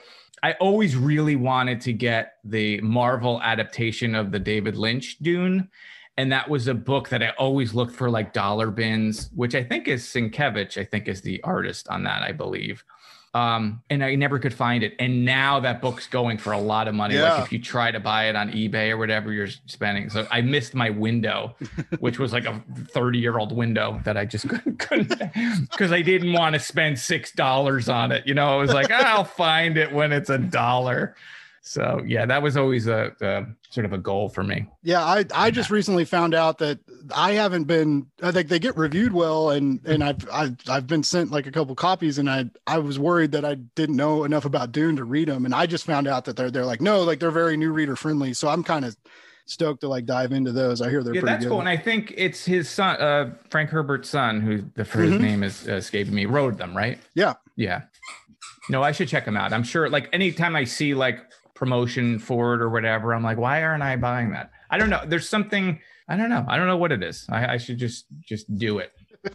I 0.44 0.52
always 0.60 0.94
really 0.94 1.36
wanted 1.36 1.80
to 1.80 1.94
get 1.94 2.34
the 2.44 2.78
Marvel 2.82 3.40
adaptation 3.40 4.14
of 4.14 4.30
the 4.30 4.38
David 4.38 4.76
Lynch 4.76 5.16
Dune. 5.20 5.70
And 6.18 6.30
that 6.32 6.50
was 6.50 6.68
a 6.68 6.74
book 6.74 7.08
that 7.08 7.22
I 7.22 7.30
always 7.38 7.72
looked 7.72 7.94
for 7.94 8.10
like 8.10 8.34
dollar 8.34 8.70
bins, 8.70 9.30
which 9.34 9.54
I 9.54 9.64
think 9.64 9.88
is 9.88 10.04
Sienkiewicz, 10.04 10.76
I 10.76 10.84
think 10.84 11.08
is 11.08 11.22
the 11.22 11.42
artist 11.44 11.88
on 11.88 12.04
that, 12.04 12.20
I 12.22 12.32
believe. 12.32 12.84
Um, 13.34 13.82
and 13.90 14.04
I 14.04 14.14
never 14.14 14.38
could 14.38 14.54
find 14.54 14.84
it. 14.84 14.94
And 15.00 15.24
now 15.24 15.58
that 15.58 15.82
book's 15.82 16.06
going 16.06 16.38
for 16.38 16.52
a 16.52 16.60
lot 16.60 16.86
of 16.86 16.94
money. 16.94 17.16
Yeah. 17.16 17.34
Like 17.34 17.46
if 17.46 17.52
you 17.52 17.60
try 17.60 17.90
to 17.90 17.98
buy 17.98 18.28
it 18.28 18.36
on 18.36 18.52
eBay 18.52 18.90
or 18.90 18.96
whatever, 18.96 19.32
you're 19.32 19.48
spending. 19.66 20.08
So 20.08 20.24
I 20.30 20.40
missed 20.40 20.72
my 20.72 20.90
window, 20.90 21.56
which 21.98 22.20
was 22.20 22.32
like 22.32 22.44
a 22.44 22.62
30 22.90 23.18
year 23.18 23.36
old 23.38 23.50
window 23.54 24.00
that 24.04 24.16
I 24.16 24.24
just 24.24 24.48
couldn't 24.78 25.18
because 25.70 25.90
I 25.90 26.00
didn't 26.00 26.32
want 26.32 26.54
to 26.54 26.60
spend 26.60 26.98
six 27.00 27.32
dollars 27.32 27.88
on 27.88 28.12
it. 28.12 28.24
You 28.24 28.34
know, 28.34 28.54
I 28.54 28.56
was 28.56 28.72
like, 28.72 28.92
I'll 28.92 29.24
find 29.24 29.76
it 29.76 29.92
when 29.92 30.12
it's 30.12 30.30
a 30.30 30.38
dollar. 30.38 31.16
So 31.66 32.02
yeah, 32.06 32.26
that 32.26 32.42
was 32.42 32.58
always 32.58 32.86
a, 32.88 33.10
a 33.22 33.46
sort 33.70 33.86
of 33.86 33.94
a 33.94 33.98
goal 33.98 34.28
for 34.28 34.44
me. 34.44 34.66
Yeah, 34.82 35.02
I 35.02 35.24
I 35.34 35.50
just 35.50 35.70
recently 35.70 36.04
found 36.04 36.34
out 36.34 36.58
that 36.58 36.78
I 37.16 37.32
haven't 37.32 37.64
been. 37.64 38.06
I 38.22 38.32
think 38.32 38.48
they 38.48 38.58
get 38.58 38.76
reviewed 38.76 39.14
well, 39.14 39.48
and 39.50 39.80
and 39.86 40.04
I've 40.04 40.28
I've 40.30 40.56
I've 40.68 40.86
been 40.86 41.02
sent 41.02 41.30
like 41.30 41.46
a 41.46 41.50
couple 41.50 41.74
copies, 41.74 42.18
and 42.18 42.28
I 42.28 42.50
I 42.66 42.76
was 42.78 42.98
worried 42.98 43.32
that 43.32 43.46
I 43.46 43.54
didn't 43.54 43.96
know 43.96 44.24
enough 44.24 44.44
about 44.44 44.72
Dune 44.72 44.96
to 44.96 45.04
read 45.04 45.28
them, 45.28 45.46
and 45.46 45.54
I 45.54 45.64
just 45.64 45.86
found 45.86 46.06
out 46.06 46.26
that 46.26 46.36
they're 46.36 46.50
they're 46.50 46.66
like 46.66 46.82
no, 46.82 47.02
like 47.02 47.18
they're 47.18 47.30
very 47.30 47.56
new 47.56 47.72
reader 47.72 47.96
friendly. 47.96 48.34
So 48.34 48.48
I'm 48.48 48.62
kind 48.62 48.84
of 48.84 48.94
stoked 49.46 49.80
to 49.80 49.88
like 49.88 50.04
dive 50.04 50.32
into 50.32 50.52
those. 50.52 50.82
I 50.82 50.90
hear 50.90 51.02
they're 51.02 51.14
yeah, 51.14 51.20
pretty 51.22 51.32
that's 51.34 51.44
good. 51.46 51.50
cool. 51.50 51.60
And 51.60 51.68
I 51.68 51.78
think 51.78 52.12
it's 52.14 52.44
his 52.44 52.68
son, 52.68 53.00
uh, 53.00 53.34
Frank 53.48 53.70
Herbert's 53.70 54.10
son, 54.10 54.42
who 54.42 54.64
the 54.74 54.84
first 54.84 55.14
Mhm. 55.14 55.20
name 55.20 55.42
is 55.42 55.66
uh, 55.66 55.72
escaping 55.76 56.14
me, 56.14 56.26
wrote 56.26 56.58
them, 56.58 56.76
right? 56.76 56.98
Yeah. 57.14 57.34
Yeah. 57.56 57.82
No, 58.68 58.82
I 58.82 58.92
should 58.92 59.08
check 59.08 59.24
them 59.24 59.36
out. 59.36 59.52
I'm 59.54 59.62
sure. 59.62 59.88
Like 59.88 60.08
anytime 60.12 60.56
I 60.56 60.64
see 60.64 60.94
like 60.94 61.20
promotion 61.54 62.18
for 62.18 62.54
it 62.54 62.60
or 62.60 62.68
whatever, 62.70 63.14
I'm 63.14 63.22
like, 63.22 63.38
why 63.38 63.62
aren't 63.62 63.82
I 63.82 63.96
buying 63.96 64.30
that? 64.32 64.50
I 64.70 64.78
don't 64.78 64.90
know. 64.90 65.02
There's 65.06 65.28
something. 65.28 65.80
I 66.08 66.16
don't 66.16 66.28
know. 66.28 66.44
I 66.48 66.56
don't 66.56 66.66
know 66.66 66.76
what 66.76 66.92
it 66.92 67.02
is. 67.02 67.26
I, 67.30 67.54
I 67.54 67.56
should 67.56 67.78
just 67.78 68.06
just 68.20 68.54
do 68.58 68.78
it. 68.78 68.92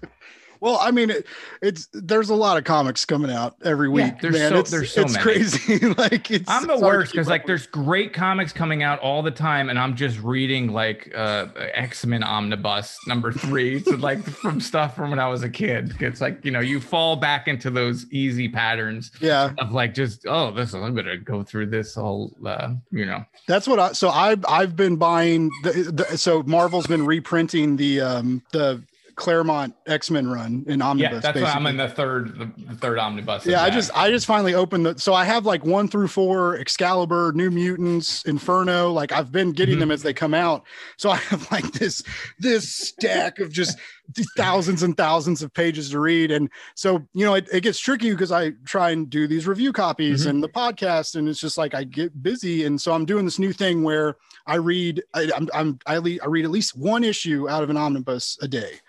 Well, 0.61 0.77
I 0.81 0.91
mean, 0.91 1.09
it, 1.09 1.25
it's 1.61 1.87
there's 1.93 2.29
a 2.29 2.35
lot 2.35 2.57
of 2.57 2.63
comics 2.63 3.05
coming 3.05 3.31
out 3.31 3.55
every 3.63 3.87
Yeah, 3.89 3.93
week. 4.05 4.21
there's 4.21 4.35
man. 4.35 4.51
so- 4.51 4.59
it's, 4.59 4.71
there's 4.71 4.91
so 4.91 5.01
it's 5.01 5.13
many. 5.13 5.23
crazy. 5.23 5.79
like 5.97 6.29
it's 6.31 6.49
I'm 6.49 6.67
the 6.67 6.73
it's 6.73 6.81
worst 6.81 7.11
because 7.11 7.27
like 7.27 7.41
with. 7.43 7.47
there's 7.47 7.67
great 7.67 8.13
comics 8.13 8.51
coming 8.53 8.83
out 8.83 8.99
all 8.99 9.21
the 9.21 9.31
time, 9.31 9.69
and 9.69 9.77
I'm 9.79 9.95
just 9.95 10.19
reading 10.21 10.71
like 10.71 11.11
uh 11.15 11.47
X 11.73 12.05
Men 12.05 12.23
Omnibus 12.23 12.97
number 13.07 13.31
three, 13.31 13.79
so 13.81 13.91
like 13.95 14.23
from 14.41 14.59
stuff 14.59 14.95
from 14.95 15.09
when 15.11 15.19
I 15.19 15.27
was 15.27 15.43
a 15.43 15.49
kid. 15.49 15.95
It's 15.99 16.21
like 16.21 16.43
you 16.43 16.51
know 16.51 16.59
you 16.59 16.79
fall 16.79 17.15
back 17.15 17.47
into 17.47 17.69
those 17.69 18.05
easy 18.11 18.47
patterns 18.49 19.11
yeah. 19.21 19.51
of 19.57 19.71
like 19.71 19.93
just 19.93 20.25
oh 20.27 20.51
this 20.51 20.69
is 20.69 20.75
I'm 20.75 20.95
gonna 20.95 21.17
go 21.17 21.43
through 21.43 21.67
this 21.67 21.95
whole 21.95 22.35
uh 22.45 22.73
you 22.91 23.05
know 23.05 23.23
That's 23.47 23.67
what 23.67 23.79
I 23.79 23.91
so 23.93 24.09
I've 24.09 24.43
I've 24.47 24.75
been 24.75 24.95
buying 24.97 25.49
the, 25.63 26.05
the 26.09 26.17
so 26.17 26.43
Marvel's 26.43 26.87
been 26.87 27.05
reprinting 27.05 27.75
the 27.77 28.01
um 28.01 28.41
the 28.51 28.81
Claremont 29.19 29.75
X-Men 29.85 30.27
run 30.29 30.63
in 30.67 30.81
omnibus. 30.81 31.15
yeah 31.23 31.31
that's 31.31 31.41
why 31.43 31.51
I'm 31.51 31.65
in 31.67 31.75
the 31.77 31.89
third 31.89 32.39
the, 32.39 32.75
third 32.75 32.97
omnibus. 32.97 33.45
yeah, 33.45 33.61
I 33.61 33.69
just 33.69 33.91
I 33.95 34.09
just 34.09 34.25
finally 34.25 34.53
opened 34.53 34.85
the 34.85 34.97
so 34.97 35.13
I 35.13 35.25
have 35.25 35.45
like 35.45 35.65
one 35.65 35.87
through 35.89 36.07
four 36.07 36.57
Excalibur, 36.57 37.33
New 37.35 37.51
Mutants, 37.51 38.23
Inferno. 38.23 38.91
Like 38.91 39.11
I've 39.11 39.31
been 39.31 39.51
getting 39.51 39.75
Mhm. 39.75 39.79
them 39.81 39.91
as 39.91 40.03
they 40.03 40.13
come 40.13 40.33
out. 40.33 40.63
So 40.97 41.09
I 41.09 41.17
have 41.17 41.51
like 41.51 41.69
this 41.73 42.01
this 42.39 42.73
stack 42.73 43.39
of 43.39 43.51
just 43.51 43.77
thousands 44.37 44.81
and 44.83 44.95
thousands 44.97 45.43
of 45.43 45.53
pages 45.53 45.89
to 45.91 45.99
read. 45.99 46.31
And 46.31 46.49
so 46.75 47.05
you 47.13 47.25
know 47.25 47.33
it, 47.35 47.47
it 47.51 47.61
gets 47.61 47.79
tricky 47.79 48.11
because 48.11 48.31
I 48.31 48.51
try 48.65 48.91
and 48.91 49.09
do 49.09 49.27
these 49.27 49.45
review 49.47 49.73
copies 49.73 50.25
Mhm. 50.25 50.29
and 50.29 50.43
the 50.43 50.49
podcast, 50.49 51.15
and 51.15 51.27
it's 51.27 51.39
just 51.41 51.57
like 51.57 51.75
I 51.75 51.83
get 51.83 52.23
busy. 52.23 52.63
And 52.65 52.79
so 52.79 52.93
I'm 52.93 53.05
doing 53.05 53.25
this 53.25 53.37
new 53.37 53.51
thing 53.53 53.83
where 53.83 54.15
I 54.47 54.55
read 54.55 55.03
I, 55.13 55.29
I'm, 55.35 55.49
I'm 55.53 55.79
I, 55.85 55.97
le- 55.97 56.19
I 56.23 56.27
read 56.27 56.45
at 56.45 56.51
least 56.51 56.77
one 56.77 57.03
issue 57.03 57.49
out 57.49 57.63
of 57.63 57.69
an 57.69 57.75
omnibus 57.77 58.37
a 58.41 58.47
day. 58.47 58.79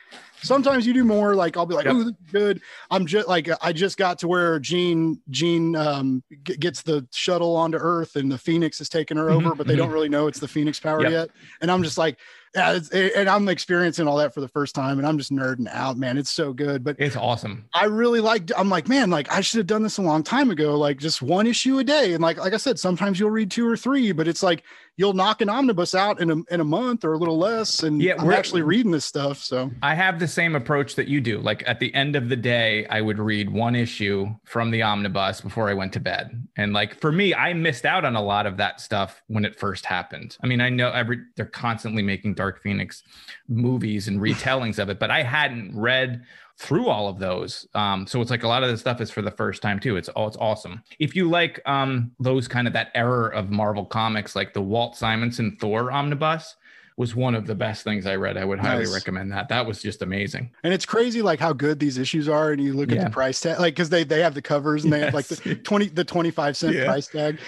Sometimes 0.42 0.86
you 0.86 0.92
do 0.92 1.04
more. 1.04 1.34
Like 1.34 1.56
I'll 1.56 1.66
be 1.66 1.74
like, 1.74 1.86
Yep. 1.86 1.94
"Oh, 1.96 2.12
good." 2.32 2.60
I'm 2.90 3.06
just 3.06 3.28
like 3.28 3.48
uh, 3.48 3.56
I 3.60 3.72
just 3.72 3.96
got 3.96 4.18
to 4.20 4.28
where 4.28 4.58
Jean 4.58 5.20
Jean 5.30 5.76
um, 5.76 6.22
g- 6.44 6.56
gets 6.56 6.82
the 6.82 7.06
shuttle 7.12 7.56
onto 7.56 7.78
Earth 7.78 8.16
and 8.16 8.30
the 8.30 8.38
Phoenix 8.38 8.80
is 8.80 8.88
taking 8.88 9.16
her 9.16 9.30
over, 9.30 9.48
mm-hmm, 9.48 9.58
but 9.58 9.66
they 9.66 9.76
don't 9.76 9.86
mm-hmm. 9.86 9.94
really 9.94 10.08
know 10.08 10.26
it's 10.26 10.40
the 10.40 10.48
Phoenix 10.48 10.80
power 10.80 11.02
Yep. 11.02 11.10
yet. 11.10 11.30
And 11.60 11.70
I'm 11.70 11.82
just 11.82 11.98
like, 11.98 12.18
yeah, 12.55 12.72
it's, 12.72 12.90
and 12.90 13.28
I'm 13.28 13.48
experiencing 13.48 14.09
all 14.09 14.16
that 14.16 14.35
for 14.35 14.40
the 14.40 14.48
first 14.48 14.74
time, 14.74 14.98
and 14.98 15.06
I'm 15.06 15.18
just 15.18 15.31
nerding 15.32 15.68
out, 15.72 15.97
man. 15.97 16.18
It's 16.18 16.31
so 16.31 16.52
good, 16.52 16.82
but 16.82 16.97
it's 16.98 17.16
awesome. 17.16 17.66
I 17.74 17.85
really 17.85 18.20
like. 18.20 18.51
I'm 18.56 18.68
like, 18.68 18.89
man, 18.89 19.10
like 19.10 19.31
I 19.32 19.40
should 19.40 19.59
have 19.59 19.66
done 19.66 19.82
this 19.82 19.98
a 19.98 20.02
long 20.02 20.22
time 20.22 20.51
ago. 20.51 20.77
Like 20.77 20.98
just 20.98 21.22
one 21.22 21.47
issue 21.47 21.78
a 21.78 21.85
day, 21.85 22.12
and 22.12 22.22
like 22.22 22.39
like 22.39 22.52
I 22.52 22.59
said, 22.59 22.78
sometimes 22.78 23.20
you'll 23.20 23.31
read 23.31 23.51
two 23.51 23.68
or 23.68 23.77
three, 23.77 24.12
but 24.12 24.27
it's 24.27 24.43
like 24.43 24.64
you'll 24.97 25.12
knock 25.14 25.40
an 25.40 25.48
omnibus 25.48 25.94
out 25.94 26.20
in 26.20 26.31
a 26.31 26.36
in 26.52 26.60
a 26.60 26.64
month 26.64 27.05
or 27.05 27.12
a 27.12 27.18
little 27.18 27.39
less, 27.39 27.82
and 27.85 28.02
Yeah, 28.02 28.14
I'm 28.18 28.27
we're- 28.27 28.36
actually 28.36 28.62
reading 28.62 28.90
this 28.90 29.05
stuff. 29.05 29.39
So 29.39 29.70
I 29.82 29.94
have 29.94 30.18
the 30.18 30.28
same 30.28 30.56
approach 30.56 30.97
that 30.97 31.06
you 31.09 31.20
do. 31.20 31.39
Like 31.39 31.62
at 31.66 31.78
the 31.78 31.94
end 31.94 32.16
of 32.16 32.28
the 32.28 32.36
day, 32.36 32.85
I 32.86 33.01
would 33.01 33.18
read 33.18 33.48
one 33.48 33.77
issue 33.77 34.27
from 34.44 34.70
the 34.72 34.82
omnibus 34.82 35.40
before 35.40 35.68
I 35.70 35.74
went 35.74 35.93
to 35.94 36.01
bed. 36.01 36.47
And 36.56 36.72
like 36.72 37.01
for 37.01 37.12
me, 37.12 37.32
I 37.32 37.52
missed 37.55 37.86
out 37.86 38.05
on 38.05 38.16
a 38.16 38.22
lot 38.22 38.47
of 38.47 38.56
that 38.59 38.81
stuff 38.81 39.22
when 39.28 39.44
it 39.44 39.59
first 39.59 39.86
happened. 39.86 40.36
I 40.43 40.47
mean, 40.48 40.60
I 40.60 40.68
know 40.68 40.90
every 40.90 41.20
they're 41.36 41.47
constantly 41.47 42.02
making 42.02 42.35
Dark 42.40 42.62
Phoenix 42.62 43.02
movies 43.48 44.08
and 44.08 44.20
retellings 44.20 44.78
of 44.78 44.88
it, 44.88 44.98
but 44.98 45.10
I 45.10 45.22
hadn't 45.22 45.76
read 45.76 46.22
through 46.56 46.88
all 46.88 47.08
of 47.08 47.18
those. 47.18 47.66
Um, 47.74 48.06
so 48.06 48.20
it's 48.20 48.30
like 48.30 48.42
a 48.42 48.48
lot 48.48 48.62
of 48.62 48.70
the 48.70 48.76
stuff 48.76 49.00
is 49.00 49.10
for 49.10 49.22
the 49.22 49.30
first 49.30 49.62
time 49.62 49.78
too. 49.80 49.96
It's 49.96 50.08
all 50.10 50.26
it's 50.28 50.36
awesome. 50.38 50.82
If 50.98 51.14
you 51.16 51.28
like 51.28 51.60
um 51.66 52.12
those 52.20 52.48
kind 52.48 52.66
of 52.66 52.72
that 52.74 52.88
era 52.94 53.34
of 53.36 53.50
Marvel 53.50 53.84
comics, 53.84 54.34
like 54.36 54.52
the 54.52 54.62
Walt 54.62 54.96
Simonson 54.96 55.56
Thor 55.60 55.90
omnibus 55.90 56.56
was 56.96 57.14
one 57.16 57.34
of 57.34 57.46
the 57.46 57.54
best 57.54 57.82
things 57.82 58.04
I 58.04 58.16
read. 58.16 58.36
I 58.36 58.44
would 58.44 58.58
highly 58.58 58.84
Nice. 58.84 58.92
recommend 58.92 59.32
that. 59.32 59.48
That 59.48 59.64
was 59.64 59.80
just 59.80 60.02
amazing. 60.02 60.50
and 60.64 60.74
it's 60.74 60.84
crazy 60.84 61.22
like 61.22 61.40
how 61.40 61.54
good 61.54 61.78
these 61.80 61.96
issues 61.96 62.28
are, 62.28 62.52
and 62.52 62.62
you 62.62 62.74
look 62.74 62.92
at 62.92 63.02
the 63.02 63.08
price 63.10 63.40
tag, 63.40 63.58
like 63.58 63.74
because 63.74 63.88
they 63.88 64.04
they 64.04 64.20
have 64.20 64.34
the 64.34 64.42
covers 64.42 64.84
and 64.84 64.92
they 64.92 65.00
have 65.00 65.14
like 65.14 65.26
the 65.28 65.54
twenty 65.70 65.86
the 65.88 66.04
twenty 66.04 66.30
five 66.30 66.56
cent 66.58 66.74
Yeah. 66.76 66.84
price 66.86 67.06
tag. 67.08 67.38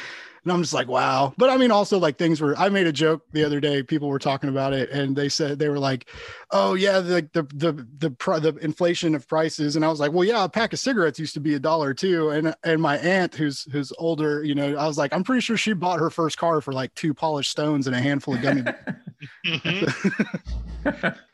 And 0.44 0.52
I'm 0.52 0.60
just 0.60 0.74
like, 0.74 0.88
wow. 0.88 1.32
But 1.36 1.50
I 1.50 1.56
mean, 1.56 1.70
also 1.70 1.98
like 1.98 2.18
things 2.18 2.40
were, 2.40 2.56
I 2.58 2.68
made 2.68 2.86
a 2.86 2.92
joke 2.92 3.22
the 3.32 3.44
other 3.44 3.60
day. 3.60 3.82
People 3.82 4.08
were 4.08 4.18
talking 4.18 4.50
about 4.50 4.72
it 4.72 4.90
and 4.90 5.14
they 5.14 5.28
said, 5.28 5.58
they 5.58 5.68
were 5.68 5.78
like, 5.78 6.08
oh, 6.50 6.74
yeah, 6.74 6.98
the, 6.98 7.28
the, 7.32 7.42
the, 7.54 7.72
the, 7.98 8.40
the 8.40 8.58
inflation 8.60 9.14
of 9.14 9.28
prices. 9.28 9.76
And 9.76 9.84
I 9.84 9.88
was 9.88 10.00
like, 10.00 10.12
well, 10.12 10.24
yeah, 10.24 10.42
a 10.42 10.48
pack 10.48 10.72
of 10.72 10.80
cigarettes 10.80 11.20
used 11.20 11.34
to 11.34 11.40
be 11.40 11.54
a 11.54 11.60
dollar 11.60 11.94
too. 11.94 12.30
And, 12.30 12.54
and 12.64 12.82
my 12.82 12.98
aunt, 12.98 13.34
who's, 13.36 13.70
who's 13.70 13.92
older, 13.98 14.42
you 14.42 14.54
know, 14.54 14.76
I 14.76 14.86
was 14.86 14.98
like, 14.98 15.12
I'm 15.12 15.22
pretty 15.22 15.42
sure 15.42 15.56
she 15.56 15.74
bought 15.74 16.00
her 16.00 16.10
first 16.10 16.38
car 16.38 16.60
for 16.60 16.72
like 16.72 16.92
two 16.94 17.14
polished 17.14 17.52
stones 17.52 17.86
and 17.86 17.94
a 17.94 18.00
handful 18.00 18.34
of 18.34 18.42
gummy. 18.42 18.64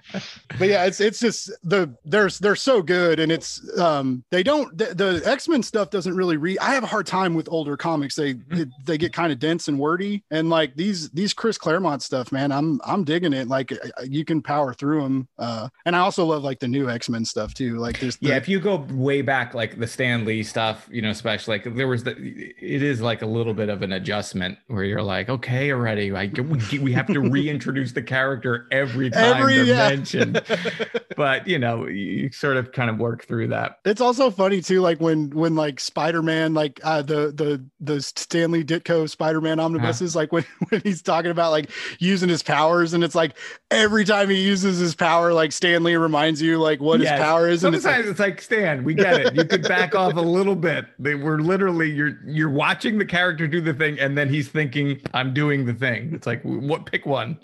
But 0.58 0.68
yeah, 0.68 0.84
it's, 0.86 1.00
it's 1.00 1.20
just 1.20 1.50
the, 1.62 1.94
they're, 2.04 2.28
they're 2.40 2.56
so 2.56 2.82
good. 2.82 3.20
And 3.20 3.30
it's, 3.30 3.78
um, 3.78 4.24
they 4.30 4.42
don't, 4.42 4.76
the, 4.76 4.94
the 4.94 5.22
X-Men 5.24 5.62
stuff 5.62 5.90
doesn't 5.90 6.14
really 6.14 6.36
read. 6.36 6.58
I 6.60 6.74
have 6.74 6.82
a 6.82 6.86
hard 6.86 7.06
time 7.06 7.34
with 7.34 7.48
older 7.50 7.76
comics. 7.76 8.14
They, 8.14 8.34
they, 8.34 8.66
they 8.84 8.98
get 8.98 9.12
kind 9.12 9.32
of 9.32 9.38
dense 9.38 9.68
and 9.68 9.78
wordy. 9.78 10.24
And 10.30 10.50
like 10.50 10.74
these, 10.74 11.10
these 11.10 11.32
Chris 11.34 11.58
Claremont 11.58 12.02
stuff, 12.02 12.32
man, 12.32 12.52
I'm, 12.52 12.80
I'm 12.84 13.04
digging 13.04 13.32
it. 13.32 13.48
Like 13.48 13.72
uh, 13.72 13.76
you 14.04 14.24
can 14.24 14.42
power 14.42 14.72
through 14.74 15.02
them. 15.02 15.28
Uh, 15.38 15.68
and 15.84 15.94
I 15.94 16.00
also 16.00 16.24
love 16.24 16.42
like 16.42 16.58
the 16.60 16.68
new 16.68 16.88
X-Men 16.88 17.24
stuff 17.24 17.54
too. 17.54 17.76
Like 17.78 18.00
there's, 18.00 18.16
the, 18.16 18.28
Yeah, 18.28 18.36
if 18.36 18.48
you 18.48 18.60
go 18.60 18.86
way 18.90 19.22
back, 19.22 19.54
like 19.54 19.78
the 19.78 19.86
Stan 19.86 20.24
Lee 20.24 20.42
stuff, 20.42 20.88
you 20.90 21.02
know, 21.02 21.10
especially 21.10 21.58
like 21.58 21.74
there 21.74 21.88
was 21.88 22.04
the, 22.04 22.12
it 22.58 22.82
is 22.82 23.00
like 23.00 23.22
a 23.22 23.26
little 23.26 23.54
bit 23.54 23.68
of 23.68 23.82
an 23.82 23.92
adjustment 23.92 24.58
where 24.68 24.84
you're 24.84 25.02
like, 25.02 25.28
okay, 25.28 25.72
already, 25.72 26.10
like 26.10 26.36
we, 26.36 26.78
we 26.78 26.92
have 26.92 27.06
to 27.08 27.20
reintroduce 27.30 27.92
the 27.92 28.02
character 28.02 28.66
every 28.70 29.10
time 29.10 29.42
Every- 29.42 29.62
yeah. 29.62 29.97
Mentioned. 29.98 30.42
but 31.16 31.46
you 31.46 31.58
know, 31.58 31.86
you 31.86 32.30
sort 32.30 32.56
of 32.56 32.72
kind 32.72 32.90
of 32.90 32.98
work 32.98 33.24
through 33.24 33.48
that. 33.48 33.78
It's 33.84 34.00
also 34.00 34.30
funny 34.30 34.60
too, 34.60 34.80
like 34.80 35.00
when 35.00 35.30
when 35.30 35.54
like 35.54 35.80
Spider-Man, 35.80 36.54
like 36.54 36.80
uh, 36.84 37.02
the 37.02 37.32
the 37.32 37.64
the 37.80 38.00
Stan 38.00 38.50
Lee 38.50 38.64
Ditko 38.64 39.08
Spider-Man 39.08 39.60
omnibuses, 39.60 40.14
uh-huh. 40.14 40.22
like 40.22 40.32
when 40.32 40.44
when 40.68 40.80
he's 40.82 41.02
talking 41.02 41.30
about 41.30 41.50
like 41.50 41.70
using 41.98 42.28
his 42.28 42.42
powers, 42.42 42.94
and 42.94 43.02
it's 43.02 43.14
like 43.14 43.36
every 43.70 44.04
time 44.04 44.30
he 44.30 44.40
uses 44.40 44.78
his 44.78 44.94
power, 44.94 45.32
like 45.32 45.52
Stan 45.52 45.82
Lee 45.82 45.96
reminds 45.96 46.40
you 46.40 46.58
like 46.58 46.80
what 46.80 47.00
yes. 47.00 47.10
his 47.10 47.20
power 47.20 47.48
is. 47.48 47.60
Sometimes 47.60 47.84
and 47.84 47.94
it's 47.94 47.98
like, 47.98 48.10
it's 48.10 48.20
like 48.20 48.42
Stan, 48.42 48.84
we 48.84 48.94
get 48.94 49.20
it. 49.20 49.34
You 49.34 49.44
could 49.44 49.66
back 49.66 49.94
off 49.94 50.14
a 50.14 50.20
little 50.20 50.56
bit. 50.56 50.86
They 50.98 51.14
were 51.14 51.40
literally 51.40 51.90
you're 51.90 52.18
you're 52.24 52.50
watching 52.50 52.98
the 52.98 53.06
character 53.06 53.46
do 53.46 53.60
the 53.60 53.74
thing, 53.74 53.98
and 53.98 54.16
then 54.16 54.28
he's 54.28 54.48
thinking, 54.48 55.00
"I'm 55.14 55.34
doing 55.34 55.66
the 55.66 55.74
thing." 55.74 56.12
It's 56.14 56.26
like 56.26 56.42
what? 56.42 56.86
Pick 56.86 57.06
one. 57.06 57.38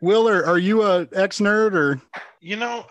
Will, 0.00 0.28
or 0.28 0.44
are 0.44 0.58
you 0.58 0.82
a 0.82 1.06
ex 1.12 1.40
nerd 1.40 1.74
or? 1.74 2.00
You 2.40 2.56
know, 2.56 2.86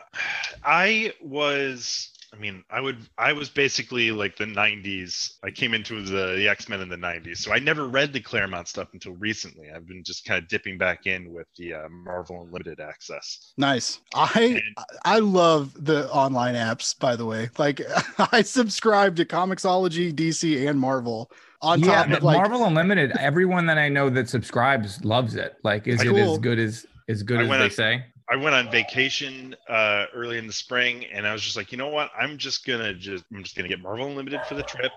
I 0.63 1.13
was. 1.21 2.11
I 2.31 2.37
mean, 2.37 2.63
I 2.69 2.79
would. 2.79 2.97
I 3.17 3.33
was 3.33 3.49
basically 3.49 4.11
like 4.11 4.37
the 4.37 4.45
'90s. 4.45 5.37
I 5.43 5.49
came 5.49 5.73
into 5.73 6.03
the, 6.03 6.35
the 6.35 6.47
X 6.47 6.69
Men 6.69 6.81
in 6.81 6.89
the 6.89 6.95
'90s, 6.95 7.37
so 7.37 7.51
I 7.51 7.57
never 7.57 7.87
read 7.87 8.13
the 8.13 8.19
Claremont 8.19 8.67
stuff 8.67 8.89
until 8.93 9.13
recently. 9.13 9.71
I've 9.71 9.87
been 9.87 10.03
just 10.03 10.25
kind 10.25 10.41
of 10.41 10.47
dipping 10.47 10.77
back 10.77 11.07
in 11.07 11.33
with 11.33 11.47
the 11.57 11.73
uh, 11.73 11.89
Marvel 11.89 12.43
Unlimited 12.43 12.79
access. 12.79 13.53
Nice. 13.57 14.01
I 14.13 14.61
and, 14.63 14.85
I 15.03 15.17
love 15.17 15.73
the 15.83 16.07
online 16.11 16.53
apps. 16.53 16.97
By 16.97 17.15
the 17.15 17.25
way, 17.25 17.49
like 17.57 17.81
I 18.31 18.43
subscribe 18.43 19.15
to 19.15 19.25
Comixology, 19.25 20.13
DC, 20.13 20.69
and 20.69 20.79
Marvel 20.79 21.31
on 21.61 21.79
yeah, 21.79 22.03
top 22.03 22.17
of 22.17 22.23
like 22.23 22.37
Marvel 22.37 22.65
Unlimited. 22.65 23.11
Everyone 23.17 23.65
that 23.65 23.77
I 23.77 23.89
know 23.89 24.09
that 24.09 24.29
subscribes 24.29 25.03
loves 25.03 25.35
it. 25.35 25.55
Like, 25.63 25.87
is 25.87 26.01
cool. 26.01 26.17
it 26.17 26.21
as 26.21 26.37
good 26.37 26.59
as 26.59 26.85
as 27.09 27.23
good 27.23 27.39
I 27.39 27.43
as 27.43 27.49
they 27.49 27.63
on, 27.63 27.71
say? 27.71 28.05
I 28.29 28.35
went 28.35 28.55
on 28.55 28.71
vacation 28.71 29.55
uh, 29.67 30.05
early 30.13 30.37
in 30.37 30.47
the 30.47 30.53
spring, 30.53 31.05
and 31.11 31.27
I 31.27 31.33
was 31.33 31.41
just 31.41 31.57
like, 31.57 31.71
you 31.71 31.77
know 31.77 31.89
what? 31.89 32.11
I'm 32.17 32.37
just 32.37 32.65
gonna 32.65 32.93
just 32.93 33.25
I'm 33.33 33.43
just 33.43 33.55
gonna 33.55 33.67
get 33.67 33.81
Marvel 33.81 34.07
Unlimited 34.07 34.41
for 34.47 34.55
the 34.55 34.63
trip 34.63 34.91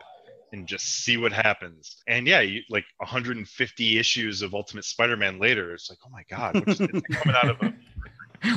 and 0.53 0.67
just 0.67 0.87
see 1.05 1.17
what 1.17 1.33
happens. 1.33 2.03
And 2.07 2.27
yeah, 2.27 2.41
you, 2.41 2.61
like 2.69 2.85
150 2.99 3.99
issues 3.99 4.43
of 4.43 4.55
Ultimate 4.55 4.85
Spider-Man 4.85 5.39
later, 5.39 5.73
it's 5.73 5.89
like, 5.89 5.99
oh 6.07 6.11
my 6.11 6.25
god, 6.29 6.67
what's 6.67 6.79
coming 6.79 7.37
out 7.37 7.49
of 7.49 7.63
a 7.63 7.75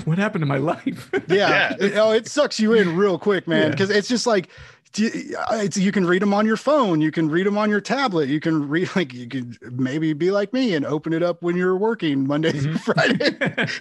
what 0.06 0.18
happened 0.18 0.42
to 0.42 0.46
my 0.46 0.58
life? 0.58 1.10
yeah. 1.28 1.76
yeah. 1.80 1.90
oh, 2.02 2.12
it 2.12 2.28
sucks 2.28 2.60
you 2.60 2.74
in 2.74 2.96
real 2.96 3.18
quick, 3.18 3.48
man. 3.48 3.72
Because 3.72 3.90
yeah. 3.90 3.98
it's 3.98 4.08
just 4.08 4.28
like 4.28 4.46
it's 4.46 4.75
you 4.98 5.92
can 5.92 6.06
read 6.06 6.22
them 6.22 6.34
on 6.34 6.46
your 6.46 6.58
phone 6.58 7.02
you 7.02 7.12
can 7.12 7.30
read 7.30 7.46
them 7.46 7.58
on 7.58 7.70
your 7.70 7.82
tablet 7.82 8.30
you 8.30 8.40
can 8.40 8.68
read 8.68 8.90
like 8.96 9.14
you 9.14 9.28
could 9.28 9.58
maybe 9.74 10.14
be 10.14 10.32
like 10.32 10.54
me 10.54 10.74
and 10.74 10.86
open 10.86 11.14
it 11.14 11.24
up 11.24 11.42
when 11.42 11.56
you're 11.56 11.78
working 11.78 12.26
monday 12.26 12.52
mm-hmm. 12.52 12.76
friday 12.78 13.36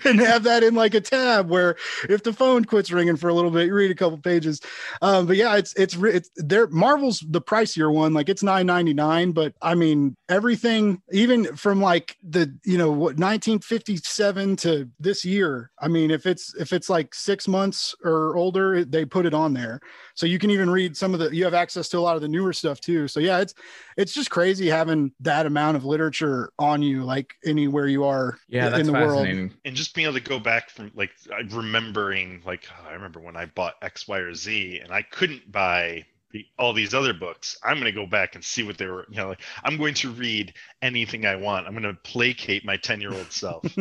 and 0.09 0.21
have 0.21 0.43
that 0.43 0.63
in 0.63 0.75
like 0.75 0.95
a 0.95 1.01
tab 1.01 1.49
where 1.49 1.77
if 2.09 2.23
the 2.23 2.33
phone 2.33 2.65
quits 2.65 2.91
ringing 2.91 3.17
for 3.17 3.29
a 3.29 3.35
little 3.35 3.51
bit 3.51 3.67
you 3.67 3.75
read 3.75 3.91
a 3.91 3.95
couple 3.95 4.19
pages 4.19 4.61
um, 5.03 5.27
but 5.27 5.37
yeah 5.37 5.57
it's 5.57 5.73
it's 5.75 5.95
it's 5.95 6.31
there 6.37 6.67
marvel's 6.69 7.25
the 7.29 7.41
pricier 7.41 7.93
one 7.93 8.13
like 8.13 8.29
it's 8.29 8.43
9.99 8.43 9.35
but 9.35 9.55
i 9.63 9.75
mean 9.75 10.17
everything 10.29 11.01
even 11.13 11.45
from 11.57 11.81
like 11.81 12.17
the 12.23 12.53
you 12.65 12.79
know 12.79 12.91
what 12.91 13.19
1957 13.19 14.57
to 14.57 14.89
this 14.99 15.25
year 15.25 15.71
i 15.81 15.89
mean 15.89 16.11
if 16.11 16.27
it's 16.27 16.55
if 16.57 16.73
it's 16.73 16.89
like 16.89 17.15
six 17.15 17.47
months 17.47 17.95
or 18.05 18.37
older 18.37 18.85
they 18.85 19.05
put 19.05 19.27
it 19.27 19.35
on 19.35 19.55
there 19.55 19.81
so 20.15 20.27
you 20.27 20.39
can 20.39 20.51
even 20.51 20.71
read 20.71 20.97
some 21.05 21.13
of 21.13 21.21
the 21.21 21.37
you 21.37 21.45
have 21.45 21.53
access 21.53 21.91
to 21.91 21.99
a 21.99 22.01
lot 22.01 22.17
of 22.17 22.23
the 22.23 22.29
newer 22.29 22.55
stuff 22.55 22.81
too. 22.81 23.07
So 23.09 23.21
yeah 23.21 23.41
it's 23.41 23.53
it's 23.99 24.15
just 24.15 24.31
crazy 24.31 24.69
having 24.69 25.13
that 25.21 25.45
amount 25.45 25.77
of 25.77 25.85
literature 25.85 26.51
on 26.59 26.81
you 26.81 27.05
like 27.05 27.35
anywhere 27.45 27.87
you 27.89 28.05
are 28.05 28.39
yeah 28.49 28.75
in 28.79 28.87
the 28.87 28.93
world. 28.93 29.27
and 29.27 29.53
just 29.75 29.95
being 29.95 30.07
able 30.07 30.19
to 30.19 30.25
go 30.25 30.39
back 30.39 30.71
from 30.71 30.91
like 30.95 31.11
remembering 31.51 32.41
like 32.47 32.67
oh, 32.73 32.89
i 32.89 32.95
remember 32.95 33.21
when 33.21 33.37
i 33.37 33.45
bought 33.45 33.75
x 33.83 34.09
y 34.09 34.19
or 34.19 34.35
z 34.35 34.81
and 34.83 34.93
i 34.93 35.03
couldn't 35.03 35.53
buy 35.53 36.03
the, 36.31 36.45
all 36.59 36.73
these 36.73 36.95
other 36.95 37.13
books 37.13 37.59
i'm 37.63 37.79
going 37.79 37.93
to 37.93 37.93
go 37.93 38.07
back 38.07 38.35
and 38.35 38.43
see 38.43 38.63
what 38.63 38.79
they 38.79 38.87
were 38.87 39.07
you 39.11 39.17
know 39.17 39.29
like 39.29 39.43
i'm 39.65 39.77
going 39.77 39.95
to 39.95 40.11
read 40.13 40.55
anything 40.81 41.27
i 41.27 41.37
want. 41.37 41.67
I'm 41.67 41.75
going 41.75 41.85
to 41.85 42.01
placate 42.03 42.65
my 42.65 42.79
10 42.79 43.01
year 43.01 43.13
old 43.13 43.31
self. 43.31 43.65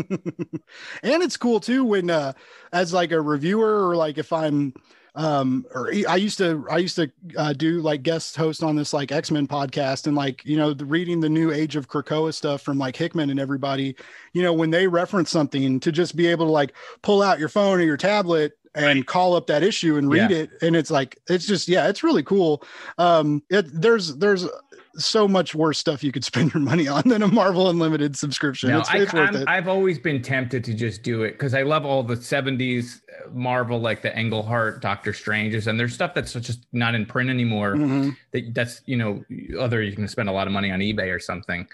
And 1.04 1.24
it's 1.24 1.38
cool 1.38 1.60
too 1.60 1.86
when 1.86 2.10
uh 2.10 2.34
as 2.74 2.94
like 2.94 3.12
a 3.12 3.22
reviewer 3.22 3.88
or 3.88 3.96
like 3.96 4.18
if 4.18 4.34
i'm 4.34 4.74
um 5.16 5.66
or 5.76 5.92
i 6.10 6.16
used 6.16 6.40
to 6.40 6.66
i 6.72 6.78
used 6.78 6.96
to 6.96 7.12
uh, 7.38 7.54
do 7.54 7.82
like 7.82 8.02
guest 8.02 8.36
host 8.36 8.64
on 8.64 8.76
this 8.76 8.94
like 8.94 9.12
x-men 9.12 9.48
podcast 9.48 10.08
and 10.08 10.16
like 10.16 10.44
you 10.44 10.58
know 10.58 10.74
the, 10.74 10.86
reading 10.86 11.20
the 11.20 11.30
new 11.30 11.52
age 11.52 11.76
of 11.76 11.88
krakoa 11.88 12.34
stuff 12.34 12.62
from 12.62 12.80
like 12.80 12.96
hickman 12.96 13.30
and 13.30 13.40
everybody 13.40 13.96
you 14.34 14.42
know 14.42 14.54
when 14.54 14.72
they 14.72 14.88
reference 14.88 15.30
something 15.30 15.80
to 15.80 15.92
just 15.92 16.16
be 16.16 16.26
able 16.26 16.48
to 16.48 16.52
like 16.52 16.74
pull 17.04 17.22
out 17.22 17.40
your 17.40 17.50
phone 17.50 17.80
or 17.80 17.84
your 17.84 17.98
tablet 17.98 18.58
and 18.76 18.86
right. 18.86 19.06
call 19.06 19.36
up 19.36 19.46
that 19.46 19.62
issue 19.62 19.98
and 19.98 20.10
read 20.10 20.32
yeah. 20.32 20.38
it 20.38 20.50
and 20.64 20.76
it's 20.76 20.90
like 20.90 21.20
it's 21.30 21.46
just 21.46 21.68
yeah 21.68 21.88
it's 21.88 22.04
really 22.04 22.24
cool 22.24 22.64
um 22.98 23.44
it, 23.50 23.66
there's 23.72 24.16
there's 24.18 24.48
so 24.96 25.28
much 25.28 25.56
worse 25.56 25.80
stuff 25.80 26.04
you 26.04 26.12
could 26.12 26.24
spend 26.24 26.54
your 26.54 26.62
money 26.62 26.88
on 26.88 27.08
than 27.08 27.24
a 27.24 27.28
Marvel 27.28 27.70
Unlimited 27.70 28.16
subscription. 28.16 28.70
No, 28.70 28.80
it's, 28.80 28.90
I, 28.90 28.98
it's 29.00 29.14
worth 29.14 29.36
it. 29.36 29.48
I've 29.48 29.68
always 29.68 30.00
been 30.00 30.22
tempted 30.22 30.64
to 30.64 30.74
just 30.74 31.04
do 31.04 31.24
it 31.24 31.34
because 31.34 31.54
I 31.54 31.64
love 31.64 31.86
all 31.86 32.04
the 32.04 32.16
70s 32.16 33.02
uh, 33.10 33.30
Marvel, 33.32 33.80
like 33.80 34.02
the 34.02 34.18
Englehart, 34.18 34.82
Doctor 34.82 35.14
Stranges, 35.14 35.68
and 35.68 35.80
there's 35.80 35.94
stuff 35.94 36.14
that's 36.14 36.34
just 36.34 36.66
not 36.72 36.96
in 36.96 37.06
print 37.06 37.30
anymore. 37.30 37.76
Mm-hmm. 37.76 38.10
That 38.32 38.54
that's 38.54 38.82
you 38.86 38.98
know, 38.98 39.24
other 39.60 39.82
you 39.82 39.94
can 39.94 40.08
spend 40.08 40.30
a 40.30 40.34
lot 40.34 40.48
of 40.48 40.54
money 40.54 40.72
on 40.72 40.80
eBay 40.80 41.14
or 41.14 41.20
something. 41.20 41.68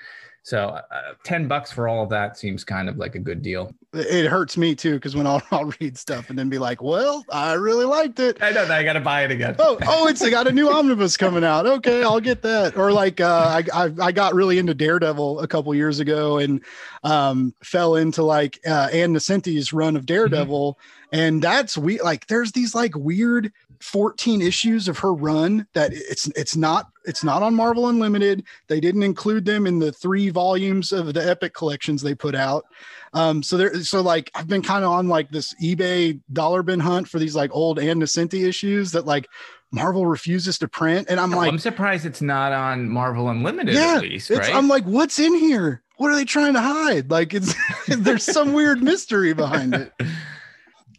So 0.50 0.70
uh, 0.70 1.14
10 1.26 1.48
bucks 1.48 1.72
for 1.72 1.88
all 1.88 2.02
of 2.02 2.10
that 2.10 2.36
seems 2.36 2.64
kind 2.64 2.90
of 2.90 2.98
like 2.98 3.14
a 3.14 3.20
good 3.20 3.44
deal. 3.44 3.72
It 3.94 4.26
hurts 4.26 4.58
me 4.58 4.74
too, 4.74 4.96
because 4.96 5.16
when 5.16 5.28
I'll, 5.28 5.44
I'll, 5.52 5.72
read 5.80 5.96
stuff 5.96 6.32
and 6.32 6.40
then 6.40 6.50
be 6.50 6.58
like, 6.58 6.82
well, 6.82 7.24
I 7.32 7.54
really 7.54 7.86
liked 7.86 8.20
it. 8.20 8.42
I 8.42 8.50
know 8.50 8.66
that 8.66 8.72
I 8.72 8.84
got 8.84 8.94
to 8.94 9.00
buy 9.00 9.24
it 9.24 9.30
again. 9.30 9.56
oh, 9.60 9.78
oh, 9.86 10.08
it's 10.08 10.28
got 10.28 10.48
a 10.48 10.52
new 10.52 10.68
omnibus 10.74 11.18
coming 11.18 11.44
out. 11.44 11.68
Okay, 11.68 12.04
I'll 12.04 12.20
get 12.20 12.42
that. 12.42 12.76
Or 12.76 12.92
like 12.92 13.22
uh, 13.22 13.62
I, 13.72 13.86
I, 13.86 13.92
I 14.02 14.12
got 14.12 14.34
really 14.34 14.58
into 14.58 14.74
Daredevil 14.74 15.40
a 15.40 15.48
couple 15.48 15.76
years 15.76 16.00
ago 16.00 16.40
and 16.40 16.62
um, 17.04 17.54
fell 17.64 17.96
into 17.96 18.24
like 18.24 18.60
uh, 18.66 18.90
Ann 18.92 19.14
Nocenti's 19.14 19.72
run 19.72 19.96
of 19.96 20.08
Daredevil. 20.08 20.74
Mm-hmm. 20.74 21.20
And 21.20 21.44
that's 21.44 21.78
we 21.78 22.02
like 22.02 22.26
there's 22.26 22.54
these 22.54 22.74
like 22.74 22.96
weird 22.96 23.52
14 23.82 24.42
issues 24.42 24.88
of 24.88 24.98
her 25.00 25.14
run 25.14 25.68
that 25.74 25.92
it's 25.94 26.28
it's 26.30 26.56
not 26.56 26.90
it's 27.10 27.24
not 27.24 27.42
on 27.42 27.56
Marvel 27.56 27.90
Unlimited. 27.90 28.44
They 28.68 28.80
didn't 28.80 29.02
include 29.02 29.44
them 29.44 29.66
in 29.66 29.80
the 29.80 29.92
three 29.92 30.30
volumes 30.30 30.92
of 30.92 31.14
the 31.14 31.28
Epic 31.28 31.56
collections 31.56 32.04
they 32.04 32.14
put 32.14 32.36
out. 32.36 32.66
Um, 33.14 33.42
so 33.42 33.58
there, 33.58 33.84
so 33.84 34.02
like 34.02 34.30
I've 34.36 34.48
been 34.48 34.62
kind 34.62 34.86
of 34.86 34.92
on 34.92 35.08
like 35.08 35.32
this 35.32 35.56
eBay 35.56 36.20
dollar 36.32 36.62
bin 36.62 36.80
hunt 36.80 37.10
for 37.10 37.18
these 37.18 37.36
like 37.36 37.50
old 37.52 37.80
Ann 37.80 38.00
Nocenti 38.00 38.48
issues 38.48 38.92
that 38.92 39.08
like 39.08 39.28
Marvel 39.72 40.06
refuses 40.06 40.60
to 40.60 40.68
print, 40.68 41.08
and 41.10 41.20
I'm 41.20 41.32
like, 41.32 41.52
I'm 41.52 41.60
surprised 41.60 42.06
it's 42.06 42.22
not 42.22 42.52
on 42.52 42.88
Marvel 42.88 43.30
Unlimited 43.30 43.74
yeah, 43.74 43.96
at 43.96 44.02
least, 44.02 44.30
right? 44.30 44.54
I'm 44.54 44.68
like, 44.68 44.84
what's 44.84 45.18
in 45.18 45.34
here? 45.34 45.82
What 45.98 46.12
are 46.12 46.16
they 46.16 46.26
trying 46.26 46.54
to 46.54 46.62
hide? 46.62 47.10
Like, 47.10 47.34
it's 47.34 47.56
there's 47.88 48.24
some 48.24 48.54
weird 48.54 48.82
mystery 48.84 49.34
behind 49.34 49.74
it. 49.74 49.92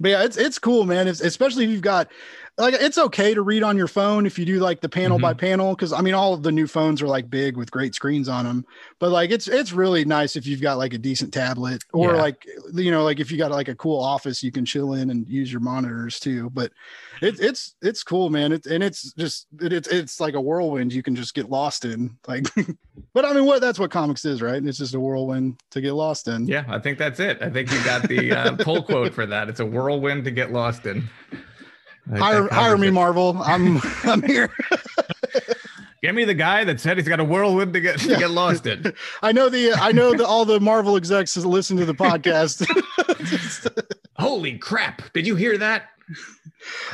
But 0.03 0.09
yeah, 0.09 0.24
it's 0.24 0.39
it's 0.39 0.59
cool, 0.59 0.85
man. 0.85 1.07
It's, 1.07 1.20
especially 1.20 1.65
if 1.65 1.70
you've 1.70 1.82
got 1.82 2.09
like 2.59 2.74
it's 2.74 2.98
okay 2.98 3.35
to 3.35 3.43
read 3.43 3.62
on 3.62 3.77
your 3.77 3.89
phone 3.89 4.27
if 4.27 4.39
you 4.39 4.44
do 4.44 4.59
like 4.59 4.81
the 4.81 4.89
panel 4.89 5.16
mm-hmm. 5.16 5.22
by 5.22 5.35
panel 5.35 5.74
because 5.74 5.93
i 5.93 6.01
mean 6.01 6.14
all 6.14 6.35
of 6.35 6.43
the 6.43 6.52
new 6.52 6.66
phones 6.66 7.01
are 7.01 7.09
like 7.09 7.31
big 7.31 7.56
with 7.56 7.70
great 7.70 7.94
screens 7.94 8.28
on 8.28 8.44
them 8.44 8.64
but 8.98 9.10
like 9.10 9.31
it's 9.31 9.48
it's 9.48 9.72
really 9.72 10.05
nice 10.05 10.36
if 10.36 10.47
you've 10.47 10.60
got 10.60 10.78
like 10.78 10.93
a 10.93 10.98
decent 10.98 11.32
tablet 11.32 11.82
or 11.93 12.14
yeah. 12.14 12.20
like 12.20 12.47
you 12.74 12.90
know 12.90 13.05
like 13.05 13.20
if 13.20 13.31
you 13.31 13.39
got 13.39 13.51
like 13.51 13.68
a 13.68 13.74
cool 13.74 14.01
office 14.01 14.43
you 14.43 14.52
can 14.52 14.64
chill 14.64 14.94
in 14.94 15.10
and 15.10 15.28
use 15.28 15.51
your 15.51 15.60
monitors 15.60 16.20
too. 16.20 16.51
But 16.51 16.72
it, 17.20 17.40
it's 17.40 17.74
it's 17.82 18.02
cool 18.02 18.31
man. 18.31 18.52
It, 18.52 18.66
and 18.66 18.82
it's 18.82 19.12
just 19.14 19.47
it, 19.60 19.72
it's 19.72 19.89
it's 19.89 20.20
like 20.20 20.35
a 20.35 20.40
whirlwind 20.40 20.93
you 20.93 21.02
can 21.02 21.14
just 21.14 21.35
get 21.35 21.51
lost 21.51 21.85
in 21.85 22.16
like 22.27 22.47
but 23.14 23.24
i 23.24 23.32
mean 23.32 23.47
what 23.47 23.60
that's 23.60 23.78
what 23.78 23.90
comics 23.90 24.24
is 24.24 24.43
right? 24.43 24.64
It's 24.64 24.78
just 24.78 24.94
a 24.94 25.01
whirlwind 25.01 25.60
to 25.70 25.81
get 25.81 25.93
lost 25.93 26.28
in. 26.28 26.47
Yeah 26.47 26.64
i 26.68 26.78
think 26.78 26.98
that's 26.98 27.20
it. 27.20 27.40
I 27.40 27.51
think 27.51 27.70
you 27.72 27.82
got 27.85 28.09
the 28.09 28.32
uh, 28.32 28.56
pull 28.56 28.82
quote 28.82 29.14
for 29.14 29.27
that. 29.27 29.48
It's 29.48 29.60
a 29.60 29.66
whirlwind 29.66 30.24
to 30.24 30.31
get 30.31 30.52
lost 30.52 30.86
in 30.86 31.09
hire 32.19 32.49
hire 32.49 32.77
me, 32.77 32.91
Marvel. 32.91 33.41
I'm 33.43 33.81
I'm 34.05 34.23
here. 34.23 34.53
Give 36.03 36.15
me 36.15 36.24
the 36.24 36.35
guy 36.35 36.65
that 36.65 36.81
said 36.81 36.97
he's 36.97 37.07
got 37.09 37.20
a 37.20 37.24
whirlwind 37.24 37.74
to 37.74 37.81
get 37.81 37.99
to 38.01 38.16
get 38.16 38.31
lost 38.31 38.66
in. 38.66 38.95
I 39.23 39.32
know 39.32 39.49
the 39.49 39.73
I 39.74 39.93
know 39.93 40.12
that 40.12 40.24
all 40.24 40.45
the 40.45 40.59
Marvel 40.59 40.97
execs 40.97 41.37
listen 41.37 41.77
to 41.77 41.85
the 41.85 41.95
podcast. 42.07 42.66
Holy 44.19 44.57
crap! 44.59 45.12
Did 45.12 45.27
you 45.27 45.37
hear 45.37 45.59
that? 45.59 45.91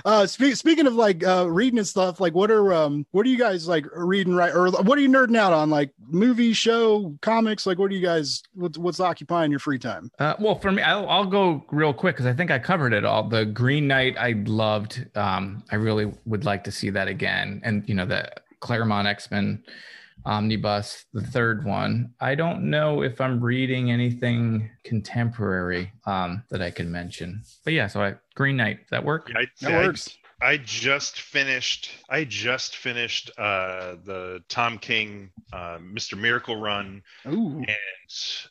Uh, 0.04 0.26
spe- 0.26 0.54
speaking 0.54 0.86
of 0.86 0.94
like 0.94 1.26
uh, 1.26 1.48
reading 1.50 1.78
and 1.78 1.86
stuff, 1.86 2.20
like 2.20 2.34
what 2.34 2.50
are 2.50 2.72
um 2.72 3.06
what 3.10 3.26
are 3.26 3.28
you 3.28 3.38
guys 3.38 3.68
like 3.68 3.86
reading 3.94 4.34
right 4.34 4.54
or 4.54 4.70
what 4.70 4.98
are 4.98 5.00
you 5.00 5.08
nerding 5.08 5.36
out 5.36 5.52
on? 5.52 5.70
Like 5.70 5.90
movie, 6.08 6.52
show, 6.52 7.16
comics? 7.22 7.66
Like 7.66 7.78
what 7.78 7.90
are 7.90 7.94
you 7.94 8.04
guys 8.04 8.42
what's, 8.54 8.78
what's 8.78 9.00
occupying 9.00 9.50
your 9.50 9.60
free 9.60 9.78
time? 9.78 10.10
Uh, 10.18 10.34
well, 10.38 10.58
for 10.58 10.72
me, 10.72 10.82
I'll, 10.82 11.08
I'll 11.08 11.26
go 11.26 11.64
real 11.70 11.92
quick 11.92 12.16
because 12.16 12.26
I 12.26 12.32
think 12.32 12.50
I 12.50 12.58
covered 12.58 12.92
it 12.92 13.04
all. 13.04 13.28
The 13.28 13.44
Green 13.44 13.86
Knight, 13.86 14.16
I 14.18 14.32
loved. 14.46 15.06
Um, 15.14 15.64
I 15.70 15.76
really 15.76 16.12
would 16.24 16.44
like 16.44 16.64
to 16.64 16.72
see 16.72 16.90
that 16.90 17.08
again, 17.08 17.60
and 17.64 17.88
you 17.88 17.94
know 17.94 18.06
the 18.06 18.30
Claremont 18.60 19.08
X 19.08 19.30
Men 19.30 19.62
omnibus, 20.26 21.06
the 21.12 21.22
third 21.22 21.64
one. 21.64 22.12
I 22.20 22.34
don't 22.34 22.68
know 22.68 23.02
if 23.02 23.20
I'm 23.20 23.40
reading 23.40 23.90
anything 23.90 24.68
contemporary 24.84 25.92
um, 26.06 26.42
that 26.50 26.60
I 26.60 26.70
can 26.70 26.90
mention. 26.90 27.42
But 27.64 27.72
yeah, 27.72 27.86
so 27.86 28.02
I, 28.02 28.14
Green 28.34 28.56
Knight, 28.56 28.80
does 28.80 28.90
that 28.90 29.04
work? 29.04 29.30
I, 29.34 29.46
That 29.62 29.72
I- 29.72 29.86
works. 29.86 30.16
I 30.42 30.58
just 30.58 31.22
finished. 31.22 31.90
I 32.10 32.24
just 32.24 32.76
finished 32.76 33.30
uh, 33.38 33.96
the 34.04 34.40
Tom 34.50 34.76
King 34.76 35.30
uh, 35.50 35.78
Mr. 35.78 36.16
Miracle 36.18 36.60
run, 36.60 37.02
Ooh. 37.26 37.56
and 37.56 37.66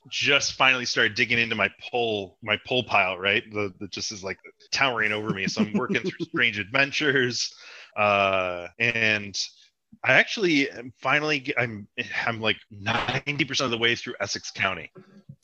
just 0.10 0.54
finally 0.54 0.86
started 0.86 1.14
digging 1.14 1.38
into 1.38 1.54
my 1.54 1.70
pull 1.92 2.40
my 2.42 2.58
pull 2.66 2.84
pile. 2.86 3.20
Right, 3.20 3.44
the 3.52 3.72
that 3.80 3.92
just 3.92 4.12
is 4.12 4.24
like 4.24 4.40
towering 4.72 5.12
over 5.12 5.30
me. 5.30 5.46
So 5.46 5.62
I'm 5.62 5.74
working 5.74 6.02
through 6.02 6.12
Strange 6.26 6.58
Adventures, 6.58 7.54
uh, 7.96 8.66
and 8.80 9.38
I 10.03 10.14
actually 10.14 10.70
am 10.70 10.94
finally. 10.99 11.53
I'm 11.57 11.88
I'm 12.26 12.40
like 12.40 12.57
ninety 12.70 13.44
percent 13.45 13.66
of 13.66 13.72
the 13.72 13.78
way 13.78 13.95
through 13.95 14.14
Essex 14.20 14.52
County. 14.52 14.91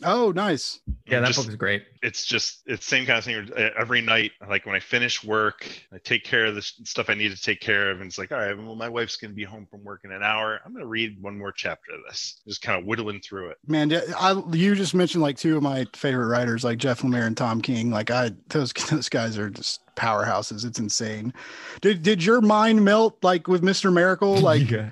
Oh, 0.04 0.32
nice. 0.32 0.80
Yeah, 1.06 1.20
that 1.20 1.28
Just- 1.28 1.40
book 1.40 1.50
is 1.50 1.56
great. 1.56 1.84
it's 2.02 2.26
just 2.26 2.62
it's 2.66 2.86
same 2.88 3.06
kind 3.06 3.20
of 3.20 3.24
thing 3.24 3.50
uh, 3.56 3.70
every 3.78 4.02
night 4.02 4.32
like 4.50 4.66
when 4.66 4.74
i 4.76 4.80
finish 4.80 5.24
work 5.24 5.68
i 5.94 5.98
take 6.00 6.24
care 6.24 6.46
of 6.48 6.56
the 6.56 6.62
stuff 6.62 7.10
i 7.10 7.14
need 7.14 7.30
to 7.36 7.40
take 7.40 7.60
care 7.60 7.92
of 7.92 8.00
and 8.00 8.08
it's 8.08 8.18
like 8.18 8.32
all 8.32 8.40
right 8.40 8.58
well 8.58 8.76
my 8.76 8.90
wife's 8.90 9.18
going 9.18 9.30
to 9.30 9.36
be 9.36 9.44
home 9.44 9.68
from 9.70 9.84
work 9.84 10.02
in 10.06 10.12
an 10.12 10.24
hour 10.24 10.60
i'm 10.66 10.72
going 10.72 10.82
to 10.82 10.88
read 10.88 11.22
one 11.22 11.38
more 11.38 11.52
chapter 11.52 11.92
of 11.94 12.00
this 12.10 12.42
just 12.48 12.62
kind 12.64 12.80
of 12.80 12.86
whittling 12.88 13.20
through 13.20 13.50
it 13.50 13.58
Man, 13.68 13.92
I 14.18 14.42
you 14.54 14.74
just 14.74 14.96
mentioned 14.96 15.22
like 15.22 15.38
two 15.38 15.56
of 15.58 15.62
my 15.64 15.86
favorite 15.94 16.28
writers, 16.28 16.64
like 16.64 16.78
Jeff 16.80 17.02
Lemire 17.02 17.28
and 17.28 17.38
Tom 17.38 17.62
King. 17.62 17.92
Like 17.92 18.10
I, 18.10 18.32
those 18.50 18.74
those 18.90 19.08
guys 19.10 19.38
are 19.38 19.50
just 19.52 19.82
powerhouses. 20.02 20.66
It's 20.66 20.80
insane. 20.80 21.34
Did 21.82 22.02
did 22.04 22.24
your 22.24 22.42
mind 22.42 22.84
melt 22.84 23.18
like 23.24 23.48
with 23.48 23.64
Mister 23.64 23.92
Miracle? 23.92 24.36
Like 24.42 24.70
yeah. 24.70 24.90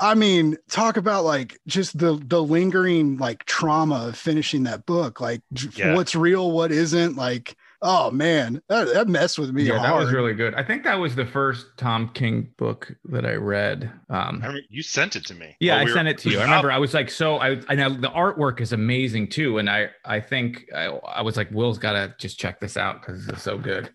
I 0.00 0.14
mean, 0.14 0.56
talk 0.68 0.96
about 0.96 1.24
like 1.24 1.58
just 1.66 1.98
the 1.98 2.20
the 2.26 2.42
lingering 2.42 3.16
like 3.18 3.44
trauma 3.44 4.08
of 4.08 4.16
finishing 4.16 4.64
that 4.64 4.86
book. 4.86 5.20
Like 5.20 5.40
Yeah. 5.74 5.94
what's 5.94 6.14
real, 6.14 6.50
what 6.52 6.72
isn't. 6.72 7.16
Like 7.16 7.56
oh 7.80 8.10
man, 8.10 8.60
that, 8.68 8.92
that 8.92 9.06
messed 9.06 9.38
with 9.38 9.52
me. 9.52 9.62
Yeah, 9.62 9.80
that 9.80 9.94
was 9.94 10.10
really 10.12 10.34
good. 10.34 10.52
I 10.54 10.64
think 10.64 10.82
that 10.82 10.96
was 10.96 11.14
the 11.14 11.24
first 11.24 11.64
Tom 11.76 12.08
King 12.12 12.52
book 12.58 12.92
that 13.04 13.24
I 13.24 13.34
read. 13.34 13.84
Um, 14.10 14.40
I 14.42 14.46
remember 14.48 14.60
you 14.68 14.82
sent 14.82 15.14
it 15.14 15.24
to 15.26 15.34
me 15.34 15.56
Yeah, 15.60 15.76
I 15.76 15.84
we 15.84 15.90
were- 15.90 15.96
sent 15.96 16.08
it 16.08 16.18
to 16.18 16.30
you. 16.30 16.40
I 16.40 16.42
remember 16.48 16.72
I 16.72 16.78
was 16.78 16.92
like, 16.92 17.08
so 17.08 17.36
I, 17.38 17.60
I 17.68 17.76
know 17.76 17.90
the 17.94 18.08
artwork 18.08 18.60
is 18.60 18.72
amazing 18.72 19.28
too, 19.28 19.58
and 19.58 19.70
I, 19.70 19.90
I 20.04 20.18
think 20.18 20.64
I, 20.74 20.86
I 20.86 21.22
was 21.22 21.36
like, 21.36 21.50
Will's 21.52 21.78
got 21.78 21.92
to 21.92 22.12
just 22.18 22.36
check 22.40 22.58
this 22.58 22.76
out 22.76 23.00
because 23.00 23.28
it's 23.28 23.42
so 23.44 23.56
good. 23.58 23.90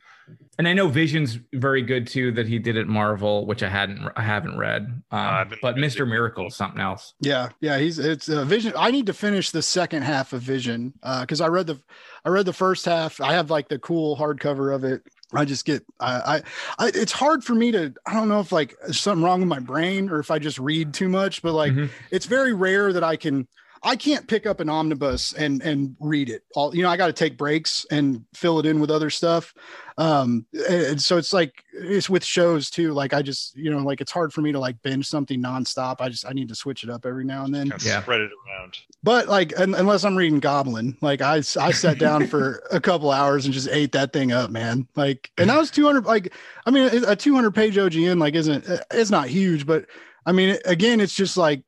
And 0.60 0.68
I 0.68 0.74
know 0.74 0.88
Vision's 0.88 1.40
very 1.54 1.82
good 1.82 2.06
too 2.06 2.32
that 2.34 2.48
he 2.48 2.60
did 2.60 2.78
at 2.78 2.88
Marvel, 2.88 3.48
which 3.48 3.64
I 3.64 3.70
hadn't, 3.70 4.08
I 4.16 4.22
haven't 4.22 4.58
read. 4.58 4.84
Um, 4.84 5.20
I've 5.20 5.54
but 5.62 5.78
Mister 5.78 6.06
Miracle 6.06 6.48
is 6.48 6.56
something 6.56 6.80
else. 6.80 7.16
Yeah, 7.20 7.50
yeah, 7.60 7.80
he's 7.80 7.98
it's 7.98 8.30
uh, 8.30 8.46
Vision. 8.46 8.74
I 8.78 8.92
need 8.92 9.08
to 9.08 9.14
finish 9.14 9.50
the 9.50 9.64
second 9.64 10.04
half 10.04 10.32
of 10.32 10.42
Vision 10.42 10.94
because 11.22 11.42
I 11.42 11.48
read 11.48 11.68
the 11.68 11.82
I 12.24 12.30
read 12.30 12.46
the 12.46 12.54
first 12.54 12.86
half. 12.86 13.20
I 13.20 13.34
have 13.34 13.50
like 13.50 13.68
the 13.68 13.80
cool 13.80 14.16
hardcover 14.16 14.74
of 14.76 14.84
it. 14.84 15.02
I 15.34 15.46
just 15.46 15.66
get 15.66 15.84
I, 16.00 16.44
I 16.78 16.86
I 16.86 16.92
it's 16.94 17.12
hard 17.12 17.44
for 17.44 17.56
me 17.56 17.72
to 17.72 17.92
I 18.06 18.14
don't 18.14 18.30
know 18.30 18.40
if 18.40 18.52
like 18.52 18.76
something 18.92 19.24
wrong 19.24 19.40
with 19.40 19.50
my 19.50 19.60
brain 19.60 20.10
or 20.10 20.20
if 20.20 20.30
I 20.30 20.38
just 20.38 20.60
read 20.60 20.94
too 20.94 21.10
much, 21.10 21.42
but 21.42 21.54
like 21.54 21.74
Mhm. 21.74 21.90
it's 22.12 22.28
very 22.28 22.54
rare 22.54 22.94
that 22.94 23.04
I 23.04 23.16
can 23.16 23.48
I 23.86 23.98
can't 23.98 24.28
pick 24.28 24.46
up 24.46 24.60
an 24.62 24.70
omnibus 24.70 25.34
and 25.34 25.62
and 25.62 25.96
read 26.00 26.30
it 26.30 26.44
all. 26.56 26.74
You 26.76 26.84
know, 26.84 26.90
I 26.90 26.96
got 26.98 27.08
to 27.08 27.14
take 27.14 27.38
breaks 27.38 27.86
and 27.92 28.24
fill 28.34 28.60
it 28.60 28.66
in 28.66 28.80
with 28.80 28.90
other 28.90 29.10
stuff. 29.10 29.54
Um, 29.98 30.46
and 30.70 31.00
so 31.02 31.18
it's 31.18 31.34
like 31.34 31.64
it's 31.74 32.10
with 32.10 32.24
shows 32.24 32.70
too. 32.70 32.94
Like 32.94 33.14
I 33.14 33.22
just 33.22 33.56
you 33.58 33.70
know 33.70 33.80
like 33.80 34.00
it's 34.02 34.12
hard 34.12 34.32
for 34.34 34.42
me 34.42 34.52
to 34.54 34.60
like 34.60 34.82
binge 34.84 35.06
something 35.08 35.42
nonstop. 35.44 35.98
I 36.00 36.08
just 36.10 36.26
I 36.26 36.32
need 36.32 36.48
to 36.50 36.56
switch 36.56 36.84
it 36.84 36.90
up 36.90 37.06
every 37.06 37.26
now 37.26 37.44
and 37.44 37.54
then. 37.54 37.70
kind 37.70 37.82
of 37.82 37.86
Yeah. 37.86 38.02
spread 38.02 38.22
it 38.22 38.32
around 38.48 38.78
But 39.04 39.28
like 39.28 39.54
un- 39.60 39.76
unless 39.76 40.04
I'm 40.06 40.16
reading 40.16 40.40
Goblin, 40.40 40.98
like 41.02 41.22
I 41.22 41.36
I 41.60 41.72
sat 41.72 42.00
down 42.00 42.26
for 42.34 42.64
a 42.72 42.80
couple 42.80 43.12
hours 43.12 43.46
and 43.46 43.54
just 43.54 43.68
ate 43.68 43.92
that 43.92 44.14
thing 44.14 44.32
up, 44.32 44.50
man. 44.50 44.88
Like 44.96 45.30
and 45.38 45.50
that 45.50 45.58
was 45.60 45.70
200 45.72 46.06
like 46.06 46.34
I 46.66 46.72
mean 46.72 46.90
a 47.06 47.16
200 47.16 47.52
page 47.52 47.76
OGN 47.76 48.18
like 48.20 48.34
isn't 48.34 48.66
it's 48.92 49.12
not 49.12 49.28
huge, 49.28 49.66
but 49.68 49.86
I 50.26 50.32
mean 50.32 50.58
again 50.66 51.02
it's 51.02 51.14
just 51.14 51.36
like 51.38 51.64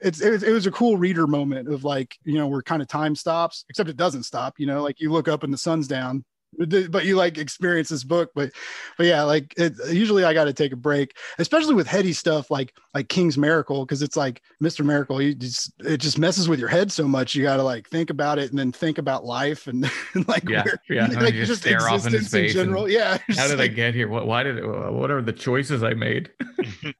it's 0.00 0.20
it 0.20 0.30
was, 0.30 0.42
it 0.42 0.52
was 0.52 0.66
a 0.66 0.70
cool 0.70 0.96
reader 0.96 1.26
moment 1.26 1.68
of 1.68 1.84
like 1.84 2.16
you 2.24 2.34
know 2.34 2.46
where 2.46 2.62
kind 2.62 2.82
of 2.82 2.88
time 2.88 3.14
stops 3.14 3.64
except 3.68 3.88
it 3.88 3.96
doesn't 3.96 4.24
stop 4.24 4.54
you 4.58 4.66
know 4.66 4.82
like 4.82 5.00
you 5.00 5.12
look 5.12 5.28
up 5.28 5.42
and 5.42 5.52
the 5.52 5.58
sun's 5.58 5.86
down 5.86 6.24
but 6.58 7.04
you 7.04 7.16
like 7.16 7.38
experience 7.38 7.88
this 7.88 8.04
book 8.04 8.30
but 8.34 8.50
but 8.98 9.06
yeah 9.06 9.22
like 9.22 9.54
it, 9.56 9.72
usually 9.90 10.24
i 10.24 10.34
got 10.34 10.44
to 10.44 10.52
take 10.52 10.72
a 10.72 10.76
break 10.76 11.16
especially 11.38 11.74
with 11.74 11.86
heady 11.86 12.12
stuff 12.12 12.50
like 12.50 12.74
like 12.94 13.08
king's 13.08 13.38
miracle 13.38 13.84
because 13.84 14.02
it's 14.02 14.16
like 14.16 14.42
mr 14.62 14.84
miracle 14.84 15.22
you 15.22 15.34
just 15.34 15.72
it 15.80 15.98
just 15.98 16.18
messes 16.18 16.48
with 16.48 16.58
your 16.58 16.68
head 16.68 16.90
so 16.90 17.06
much 17.06 17.34
you 17.34 17.42
got 17.42 17.56
to 17.56 17.62
like 17.62 17.88
think 17.88 18.10
about 18.10 18.38
it 18.38 18.50
and 18.50 18.58
then 18.58 18.72
think 18.72 18.98
about 18.98 19.24
life 19.24 19.66
and, 19.66 19.90
and 20.14 20.26
like 20.28 20.48
Yeah, 20.48 20.64
where, 20.64 20.82
yeah. 20.88 21.06
like 21.06 21.34
You 21.40 21.46
just 21.46 21.62
stare 21.62 21.88
off 21.88 22.04
into 22.06 22.16
existence 22.18 22.28
space 22.28 22.54
and 22.56 22.66
general 22.66 22.88
yeah 22.88 23.18
How 23.36 23.48
did 23.48 23.60
I 23.60 23.68
get 23.68 23.94
here? 23.94 24.08
What, 24.08 24.26
why 24.26 24.42
did 24.42 24.58
it? 24.58 24.66
What 24.66 25.10
are 25.10 25.22
the 25.22 25.32
choices 25.32 25.82
I 25.82 25.94
made? 25.94 26.30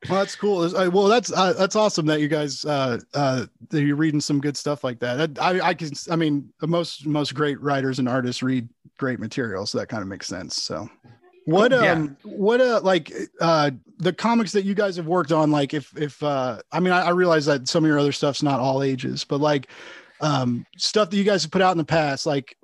Well, 0.08 0.18
that's 0.20 0.36
cool. 0.36 0.58
Well, 0.90 1.08
that's 1.08 1.32
uh, 1.32 1.52
that's 1.54 1.76
awesome 1.76 2.06
that 2.06 2.20
you 2.20 2.28
guys 2.28 2.64
uh, 2.64 2.98
uh, 3.14 3.46
that 3.70 3.82
you're 3.82 3.96
reading 3.96 4.20
some 4.20 4.40
good 4.40 4.56
stuff 4.56 4.84
like 4.84 5.00
that. 5.00 5.34
That- 5.34 5.42
I 5.42 5.68
I 5.68 5.74
can 5.74 5.90
I 6.10 6.16
mean 6.16 6.48
most 6.62 7.06
most 7.06 7.34
great 7.34 7.60
writers 7.60 7.98
and 7.98 8.08
artists 8.08 8.42
read 8.42 8.68
great 8.98 9.18
material, 9.18 9.39
so 9.66 9.78
that 9.78 9.88
kind 9.88 10.02
of 10.02 10.08
makes 10.08 10.26
sense. 10.26 10.62
So, 10.62 10.88
what 11.44 11.72
Cool. 11.72 11.82
Yeah. 11.82 11.92
um 11.92 12.16
what 12.24 12.60
uh 12.60 12.80
like 12.82 13.12
uh 13.40 13.70
the 13.98 14.12
comics 14.12 14.52
that 14.52 14.64
you 14.64 14.74
guys 14.74 14.96
have 14.96 15.06
worked 15.06 15.32
on, 15.32 15.50
like 15.50 15.74
if 15.74 15.96
if 15.96 16.22
uh 16.22 16.60
I 16.72 16.80
mean 16.80 16.92
I, 16.92 17.02
I 17.02 17.10
realize 17.10 17.46
that 17.46 17.68
some 17.68 17.84
of 17.84 17.88
your 17.88 17.98
other 17.98 18.12
stuff's 18.12 18.42
not 18.42 18.60
all 18.60 18.82
ages, 18.82 19.24
but 19.24 19.40
like 19.40 19.68
um 20.20 20.66
stuff 20.76 21.10
that 21.10 21.16
you 21.16 21.24
guys 21.24 21.42
have 21.42 21.50
put 21.50 21.62
out 21.62 21.72
in 21.72 21.78
the 21.78 21.84
past, 21.84 22.26
like 22.26 22.56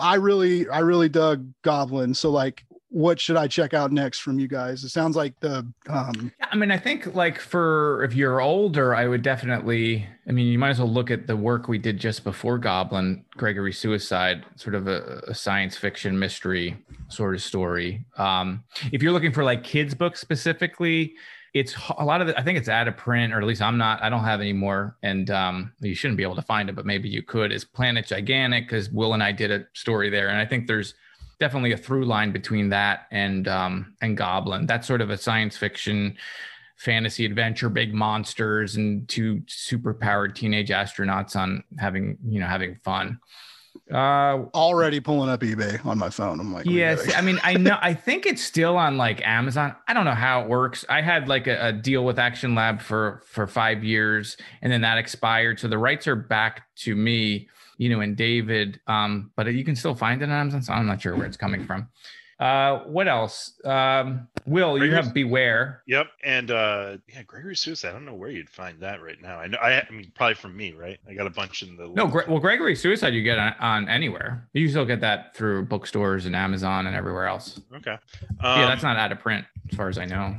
I 0.00 0.16
really 0.16 0.68
I 0.68 0.80
really 0.80 1.08
dug 1.08 1.48
Goblin. 1.62 2.14
So 2.14 2.30
like 2.30 2.64
what 2.94 3.20
should 3.20 3.36
I 3.36 3.48
check 3.48 3.74
out 3.74 3.90
next 3.90 4.20
from 4.20 4.38
you 4.38 4.46
guys? 4.46 4.84
It 4.84 4.90
sounds 4.90 5.16
like 5.16 5.38
the 5.40 5.66
um 5.88 6.30
I 6.40 6.54
mean, 6.54 6.70
I 6.70 6.78
think 6.78 7.16
like 7.16 7.40
for 7.40 8.04
if 8.04 8.14
you're 8.14 8.40
older, 8.40 8.94
I 8.94 9.08
would 9.08 9.22
definitely. 9.22 10.06
I 10.28 10.32
mean, 10.32 10.46
you 10.46 10.60
might 10.60 10.70
as 10.70 10.78
well 10.78 10.90
look 10.90 11.10
at 11.10 11.26
the 11.26 11.36
work 11.36 11.66
we 11.66 11.76
did 11.76 11.98
just 11.98 12.22
before 12.22 12.56
Goblin, 12.56 13.24
Gregory 13.36 13.72
Suicide, 13.72 14.44
sort 14.54 14.76
of 14.76 14.86
a, 14.86 15.24
a 15.26 15.34
science 15.34 15.76
fiction 15.76 16.16
mystery 16.16 16.76
sort 17.08 17.34
of 17.34 17.42
story. 17.42 18.06
Um, 18.16 18.62
if 18.92 19.02
you're 19.02 19.12
looking 19.12 19.32
for 19.32 19.42
like 19.42 19.64
kids 19.64 19.92
books 19.92 20.20
specifically, 20.20 21.14
it's 21.52 21.74
a 21.98 22.04
lot 22.04 22.22
of 22.22 22.32
I 22.36 22.42
think 22.42 22.58
it's 22.58 22.68
out 22.68 22.86
of 22.86 22.96
print, 22.96 23.32
or 23.34 23.40
at 23.40 23.44
least 23.44 23.60
I'm 23.60 23.76
not. 23.76 24.00
I 24.04 24.08
don't 24.08 24.22
have 24.22 24.40
any 24.40 24.52
more, 24.52 24.96
and 25.02 25.28
um, 25.30 25.72
you 25.80 25.96
shouldn't 25.96 26.16
be 26.16 26.22
able 26.22 26.36
to 26.36 26.42
find 26.42 26.68
it, 26.68 26.76
but 26.76 26.86
maybe 26.86 27.08
you 27.08 27.24
could. 27.24 27.50
Is 27.50 27.64
Planet 27.64 28.06
Gigantic? 28.06 28.68
Because 28.68 28.88
Will 28.90 29.14
and 29.14 29.22
I 29.22 29.32
did 29.32 29.50
a 29.50 29.66
story 29.72 30.10
there, 30.10 30.28
and 30.28 30.38
I 30.38 30.46
think 30.46 30.68
there's 30.68 30.94
definitely 31.38 31.72
a 31.72 31.76
through 31.76 32.04
line 32.04 32.32
between 32.32 32.68
that 32.68 33.06
and 33.10 33.48
um 33.48 33.94
and 34.00 34.16
goblin 34.16 34.66
that's 34.66 34.86
sort 34.86 35.00
of 35.00 35.10
a 35.10 35.16
science 35.16 35.56
fiction 35.56 36.16
fantasy 36.76 37.24
adventure 37.24 37.68
big 37.68 37.94
monsters 37.94 38.76
and 38.76 39.08
two 39.08 39.42
super 39.46 39.94
powered 39.94 40.34
teenage 40.34 40.70
astronauts 40.70 41.36
on 41.36 41.62
having 41.78 42.18
you 42.26 42.40
know 42.40 42.46
having 42.46 42.76
fun 42.84 43.18
uh 43.92 44.44
already 44.54 44.98
pulling 44.98 45.28
up 45.28 45.40
eBay 45.40 45.84
on 45.84 45.98
my 45.98 46.08
phone. 46.08 46.40
I'm 46.40 46.54
like, 46.54 46.64
Yes, 46.64 47.14
I 47.14 47.20
mean, 47.20 47.38
I 47.42 47.54
know. 47.54 47.76
I 47.82 47.92
think 48.06 48.24
it's 48.24 48.42
still 48.42 48.78
on 48.78 48.96
like 48.96 49.20
Amazon. 49.26 49.74
I 49.86 49.92
don't 49.92 50.06
know 50.06 50.12
how 50.12 50.42
it 50.42 50.48
works. 50.48 50.86
I 50.88 51.02
had 51.02 51.28
like 51.28 51.46
a, 51.46 51.68
a 51.68 51.72
deal 51.72 52.04
with 52.04 52.18
Action 52.18 52.54
Lab 52.54 52.80
for 52.80 53.22
for 53.26 53.46
five 53.46 53.84
years, 53.84 54.38
and 54.62 54.72
then 54.72 54.80
that 54.82 54.96
expired. 54.96 55.60
So 55.60 55.68
the 55.68 55.76
rights 55.76 56.06
are 56.06 56.16
back 56.16 56.62
to 56.76 56.96
me, 56.96 57.48
you 57.78 57.88
know, 57.88 58.00
and 58.00 58.16
David. 58.16 58.80
Um, 58.86 59.30
but 59.36 59.46
you 59.52 59.64
can 59.64 59.76
still 59.76 59.94
find 59.94 60.22
it 60.22 60.26
on 60.26 60.30
Amazon. 60.30 60.62
So 60.62 60.72
I'm 60.72 60.86
not 60.86 61.00
sure 61.00 61.16
where 61.16 61.26
it's 61.26 61.36
coming 61.36 61.64
from. 61.66 61.88
Uh, 62.40 62.80
what 62.80 63.06
else? 63.06 63.52
Um, 63.64 64.26
Will 64.44 64.82
you 64.84 64.92
have 64.92 65.14
Beware? 65.14 65.82
Yep, 65.86 66.08
and 66.24 66.50
uh 66.50 66.96
yeah, 67.08 67.22
Gregory 67.22 67.54
Suicide. 67.54 67.90
I 67.90 67.92
don't 67.92 68.04
know 68.04 68.14
where 68.14 68.28
you'd 68.28 68.50
find 68.50 68.80
that 68.80 69.00
right 69.00 69.16
now. 69.22 69.38
I 69.38 69.46
know. 69.46 69.56
I, 69.58 69.80
I 69.80 69.90
mean, 69.92 70.10
probably 70.16 70.34
from 70.34 70.56
me, 70.56 70.72
right? 70.72 70.98
I 71.08 71.14
got 71.14 71.28
a 71.28 71.30
bunch 71.30 71.62
in 71.62 71.76
the. 71.76 71.88
No, 71.94 72.08
Gre- 72.08 72.28
well, 72.28 72.40
Gregory 72.40 72.74
Suicide 72.74 73.14
you 73.14 73.22
get 73.22 73.38
on, 73.38 73.54
on 73.60 73.88
anywhere. 73.88 74.48
You 74.52 74.68
still 74.68 74.84
get 74.84 75.00
that 75.02 75.36
through 75.36 75.66
bookstores 75.66 76.26
and 76.26 76.34
Amazon 76.34 76.88
and 76.88 76.96
everywhere 76.96 77.26
else. 77.28 77.60
Okay. 77.76 77.96
yeah, 78.42 78.54
Um, 78.54 78.60
that's 78.68 78.82
not 78.82 78.96
out 78.96 79.12
of 79.12 79.20
print 79.20 79.46
as 79.70 79.76
far 79.76 79.88
as 79.88 79.96
I 79.96 80.04
know. 80.04 80.36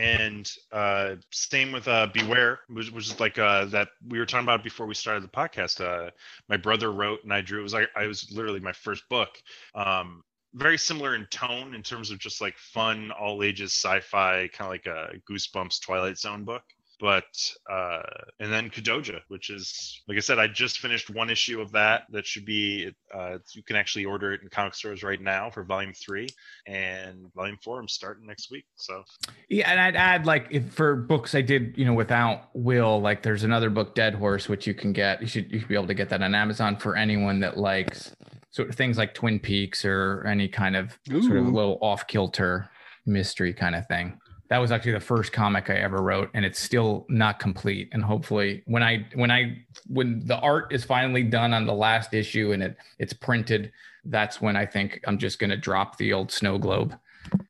And 0.00 0.52
uh 0.72 1.14
same 1.30 1.72
with 1.72 1.86
uh 1.86 2.06
beware 2.14 2.60
which, 2.70 2.90
is 2.90 3.20
like 3.20 3.38
uh 3.38 3.66
that 3.66 3.88
we 4.08 4.18
were 4.18 4.24
talking 4.24 4.46
about 4.46 4.64
before 4.64 4.86
we 4.86 4.94
started 4.94 5.22
the 5.22 5.28
podcast 5.28 5.84
uh 5.84 6.10
my 6.48 6.56
brother 6.56 6.90
wrote 6.90 7.22
and 7.22 7.32
i 7.32 7.40
drew 7.40 7.60
it 7.60 7.62
was 7.62 7.74
like 7.74 7.88
i 7.94 8.06
was 8.06 8.32
literally 8.32 8.60
my 8.60 8.72
first 8.72 9.08
book. 9.08 9.28
Um 9.74 10.24
very 10.54 10.78
similar 10.78 11.14
in 11.14 11.26
tone 11.26 11.74
in 11.74 11.82
terms 11.82 12.10
of 12.10 12.18
just 12.18 12.40
like 12.40 12.56
fun 12.58 13.12
all 13.12 13.42
ages 13.42 13.72
sci-fi 13.72 14.48
kind 14.52 14.66
of 14.66 14.70
like 14.70 14.86
a 14.86 15.16
goosebumps 15.30 15.80
twilight 15.80 16.18
zone 16.18 16.44
book 16.44 16.64
but 17.00 17.24
uh, 17.70 18.02
and 18.38 18.52
then 18.52 18.68
Kodoja, 18.70 19.20
which 19.28 19.50
is 19.50 20.02
like 20.06 20.16
I 20.16 20.20
said, 20.20 20.38
I 20.38 20.46
just 20.46 20.78
finished 20.78 21.10
one 21.10 21.30
issue 21.30 21.60
of 21.60 21.72
that. 21.72 22.02
That 22.10 22.26
should 22.26 22.44
be 22.44 22.92
uh, 23.14 23.38
you 23.54 23.62
can 23.62 23.76
actually 23.76 24.04
order 24.04 24.32
it 24.32 24.42
in 24.42 24.48
comic 24.50 24.74
stores 24.74 25.02
right 25.02 25.20
now 25.20 25.50
for 25.50 25.64
volume 25.64 25.94
three, 25.94 26.28
and 26.66 27.26
volume 27.34 27.58
four 27.64 27.80
I'm 27.80 27.88
starting 27.88 28.26
next 28.26 28.50
week. 28.50 28.64
So 28.76 29.02
yeah, 29.48 29.70
and 29.70 29.80
I'd 29.80 29.96
add 29.96 30.26
like 30.26 30.48
if 30.50 30.70
for 30.72 30.94
books 30.94 31.34
I 31.34 31.40
did 31.40 31.74
you 31.76 31.86
know 31.86 31.94
without 31.94 32.50
Will, 32.54 33.00
like 33.00 33.22
there's 33.22 33.44
another 33.44 33.70
book 33.70 33.94
Dead 33.94 34.14
Horse 34.14 34.48
which 34.48 34.66
you 34.66 34.74
can 34.74 34.92
get. 34.92 35.22
You 35.22 35.26
should 35.26 35.50
you 35.50 35.60
should 35.60 35.68
be 35.68 35.74
able 35.74 35.86
to 35.86 35.94
get 35.94 36.10
that 36.10 36.22
on 36.22 36.34
Amazon 36.34 36.76
for 36.76 36.96
anyone 36.96 37.40
that 37.40 37.56
likes 37.56 38.14
sort 38.50 38.68
of 38.68 38.74
things 38.74 38.98
like 38.98 39.14
Twin 39.14 39.38
Peaks 39.38 39.84
or 39.84 40.24
any 40.26 40.48
kind 40.48 40.76
of 40.76 40.98
Ooh. 41.10 41.22
sort 41.22 41.38
of 41.38 41.46
little 41.46 41.78
off 41.80 42.06
kilter 42.06 42.68
mystery 43.06 43.54
kind 43.54 43.74
of 43.74 43.86
thing 43.86 44.18
that 44.50 44.58
was 44.58 44.72
actually 44.72 44.92
the 44.92 45.00
first 45.00 45.32
comic 45.32 45.70
I 45.70 45.76
ever 45.76 46.02
wrote, 46.02 46.28
and 46.34 46.44
it's 46.44 46.58
still 46.58 47.06
not 47.08 47.38
complete. 47.38 47.88
And 47.92 48.02
hopefully, 48.02 48.62
when 48.66 48.82
I 48.82 49.06
when 49.14 49.30
I 49.30 49.58
when 49.86 50.26
the 50.26 50.38
art 50.40 50.72
is 50.72 50.84
finally 50.84 51.22
done 51.22 51.54
on 51.54 51.66
the 51.66 51.72
last 51.72 52.12
issue 52.12 52.50
and 52.52 52.62
it 52.62 52.76
it's 52.98 53.12
printed, 53.12 53.70
that's 54.04 54.40
when 54.40 54.56
I 54.56 54.66
think 54.66 55.00
I'm 55.06 55.18
just 55.18 55.38
gonna 55.38 55.56
drop 55.56 55.98
the 55.98 56.12
old 56.12 56.32
snow 56.32 56.58
globe 56.58 56.98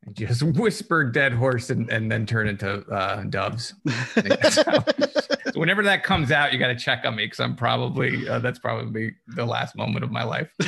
and 0.05 0.14
just 0.14 0.43
whisper 0.59 1.05
dead 1.05 1.32
horse 1.32 1.70
and, 1.70 1.89
and 1.90 2.12
then 2.12 2.27
turn 2.27 2.48
into 2.48 2.86
uh, 2.90 3.22
doves. 3.24 3.72
whenever 5.55 5.82
that 5.82 6.02
comes 6.02 6.31
out, 6.31 6.52
you 6.52 6.59
got 6.59 6.68
to 6.68 6.77
check 6.77 7.06
on 7.06 7.16
me 7.16 7.24
because 7.24 7.40
I'm 7.40 7.56
probably 7.56 8.28
uh, 8.28 8.40
that's 8.40 8.59
probably 8.59 9.14
the 9.27 9.47
last 9.47 9.74
moment 9.74 10.05
of 10.05 10.10
my 10.10 10.24
life. 10.24 10.52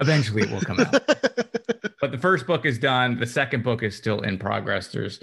Eventually, 0.00 0.42
it 0.42 0.50
will 0.50 0.60
come 0.60 0.80
out. 0.80 0.94
But 2.00 2.10
the 2.12 2.18
first 2.18 2.46
book 2.46 2.64
is 2.66 2.78
done. 2.78 3.18
The 3.18 3.26
second 3.26 3.62
book 3.62 3.82
is 3.82 3.96
still 3.96 4.20
in 4.20 4.38
progress. 4.38 4.88
There's 4.88 5.20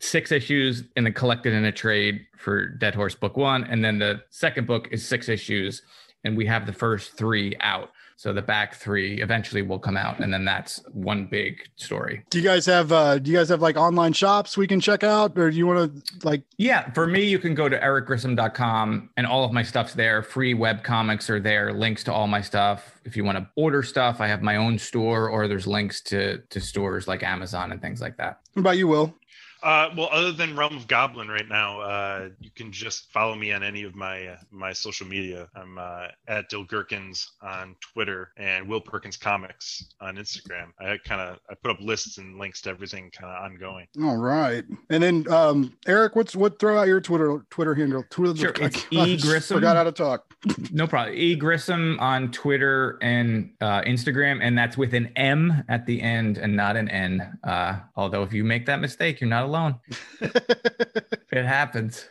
six 0.00 0.32
issues 0.32 0.84
in 0.96 1.04
the 1.04 1.12
collected 1.12 1.52
in 1.52 1.64
a 1.64 1.72
trade 1.72 2.26
for 2.36 2.66
Dead 2.66 2.94
Horse 2.94 3.14
Book 3.14 3.36
One, 3.36 3.64
and 3.64 3.84
then 3.84 3.98
the 3.98 4.22
second 4.30 4.66
book 4.66 4.88
is 4.90 5.06
six 5.06 5.28
issues, 5.28 5.82
and 6.24 6.36
we 6.36 6.46
have 6.46 6.66
the 6.66 6.72
first 6.72 7.16
three 7.16 7.56
out. 7.60 7.90
So 8.16 8.32
the 8.32 8.42
back 8.42 8.74
three 8.76 9.20
eventually 9.20 9.62
will 9.62 9.78
come 9.78 9.96
out, 9.96 10.20
and 10.20 10.32
then 10.32 10.44
that's 10.44 10.82
one 10.92 11.26
big 11.26 11.68
story. 11.76 12.24
Do 12.30 12.38
you 12.38 12.44
guys 12.44 12.66
have 12.66 12.92
uh 12.92 13.18
do 13.18 13.30
you 13.30 13.36
guys 13.36 13.48
have 13.48 13.60
like 13.62 13.76
online 13.76 14.12
shops 14.12 14.56
we 14.56 14.66
can 14.66 14.80
check 14.80 15.02
out, 15.02 15.36
or 15.38 15.50
do 15.50 15.56
you 15.56 15.66
want 15.66 15.94
to 15.94 16.26
like 16.26 16.42
Yeah, 16.56 16.90
for 16.92 17.06
me, 17.06 17.24
you 17.24 17.38
can 17.38 17.54
go 17.54 17.68
to 17.68 17.78
ericgrissom.com 17.78 19.10
and 19.16 19.26
all 19.26 19.44
of 19.44 19.52
my 19.52 19.62
stuff's 19.62 19.94
there. 19.94 20.22
Free 20.22 20.54
web 20.54 20.82
comics 20.82 21.28
are 21.30 21.40
there, 21.40 21.72
links 21.72 22.04
to 22.04 22.12
all 22.12 22.26
my 22.26 22.40
stuff. 22.40 23.00
If 23.04 23.16
you 23.16 23.24
want 23.24 23.38
to 23.38 23.48
order 23.56 23.82
stuff, 23.82 24.20
I 24.20 24.28
have 24.28 24.42
my 24.42 24.56
own 24.56 24.78
store, 24.78 25.28
or 25.28 25.48
there's 25.48 25.66
links 25.66 26.00
to 26.02 26.38
to 26.38 26.60
stores 26.60 27.08
like 27.08 27.22
Amazon 27.22 27.72
and 27.72 27.80
things 27.80 28.00
like 28.00 28.16
that. 28.18 28.40
What 28.54 28.60
about 28.60 28.78
you, 28.78 28.86
Will? 28.88 29.14
Uh, 29.62 29.90
well, 29.96 30.08
other 30.10 30.32
than 30.32 30.56
Realm 30.56 30.76
of 30.76 30.88
Goblin 30.88 31.28
right 31.28 31.48
now, 31.48 31.80
uh, 31.80 32.28
you 32.40 32.50
can 32.50 32.72
just 32.72 33.12
follow 33.12 33.34
me 33.34 33.52
on 33.52 33.62
any 33.62 33.84
of 33.84 33.94
my 33.94 34.26
uh, 34.26 34.36
my 34.50 34.72
social 34.72 35.06
media. 35.06 35.48
I'm 35.54 35.78
uh, 35.78 36.08
at 36.26 36.48
Dill 36.48 36.64
Gherkins 36.64 37.32
on 37.42 37.76
Twitter 37.80 38.32
and 38.36 38.66
Will 38.68 38.80
Perkins 38.80 39.16
Comics 39.16 39.84
on 40.00 40.16
Instagram. 40.16 40.72
I 40.80 40.98
kind 41.04 41.20
of 41.20 41.38
I 41.48 41.54
put 41.54 41.70
up 41.70 41.80
lists 41.80 42.18
and 42.18 42.38
links 42.38 42.60
to 42.62 42.70
everything 42.70 43.10
kind 43.10 43.32
of 43.32 43.44
ongoing. 43.44 43.86
All 44.02 44.16
right, 44.16 44.64
and 44.90 45.02
then 45.02 45.32
um, 45.32 45.72
Eric, 45.86 46.16
what's 46.16 46.34
what? 46.34 46.58
Throw 46.58 46.78
out 46.78 46.88
your 46.88 47.00
Twitter 47.00 47.44
Twitter 47.50 47.74
handle. 47.74 48.04
Twitter. 48.10 48.36
Sure, 48.36 48.66
it's 48.66 48.84
E 48.90 49.16
Grissom. 49.16 49.58
Forgot 49.58 49.76
how 49.76 49.84
to 49.84 49.92
talk. 49.92 50.24
no 50.72 50.88
problem. 50.88 51.16
E 51.16 51.36
Grissom 51.36 51.98
on 52.00 52.32
Twitter 52.32 52.98
and 53.00 53.52
uh, 53.60 53.82
Instagram, 53.82 54.40
and 54.42 54.58
that's 54.58 54.76
with 54.76 54.92
an 54.92 55.12
M 55.14 55.62
at 55.68 55.86
the 55.86 56.02
end 56.02 56.38
and 56.38 56.56
not 56.56 56.76
an 56.76 56.88
N. 56.88 57.38
Uh, 57.44 57.78
although 57.94 58.24
if 58.24 58.32
you 58.32 58.42
make 58.42 58.66
that 58.66 58.80
mistake, 58.80 59.20
you're 59.20 59.30
not 59.30 59.51
alone. 59.52 59.78
it 60.20 61.44
happens. 61.44 62.06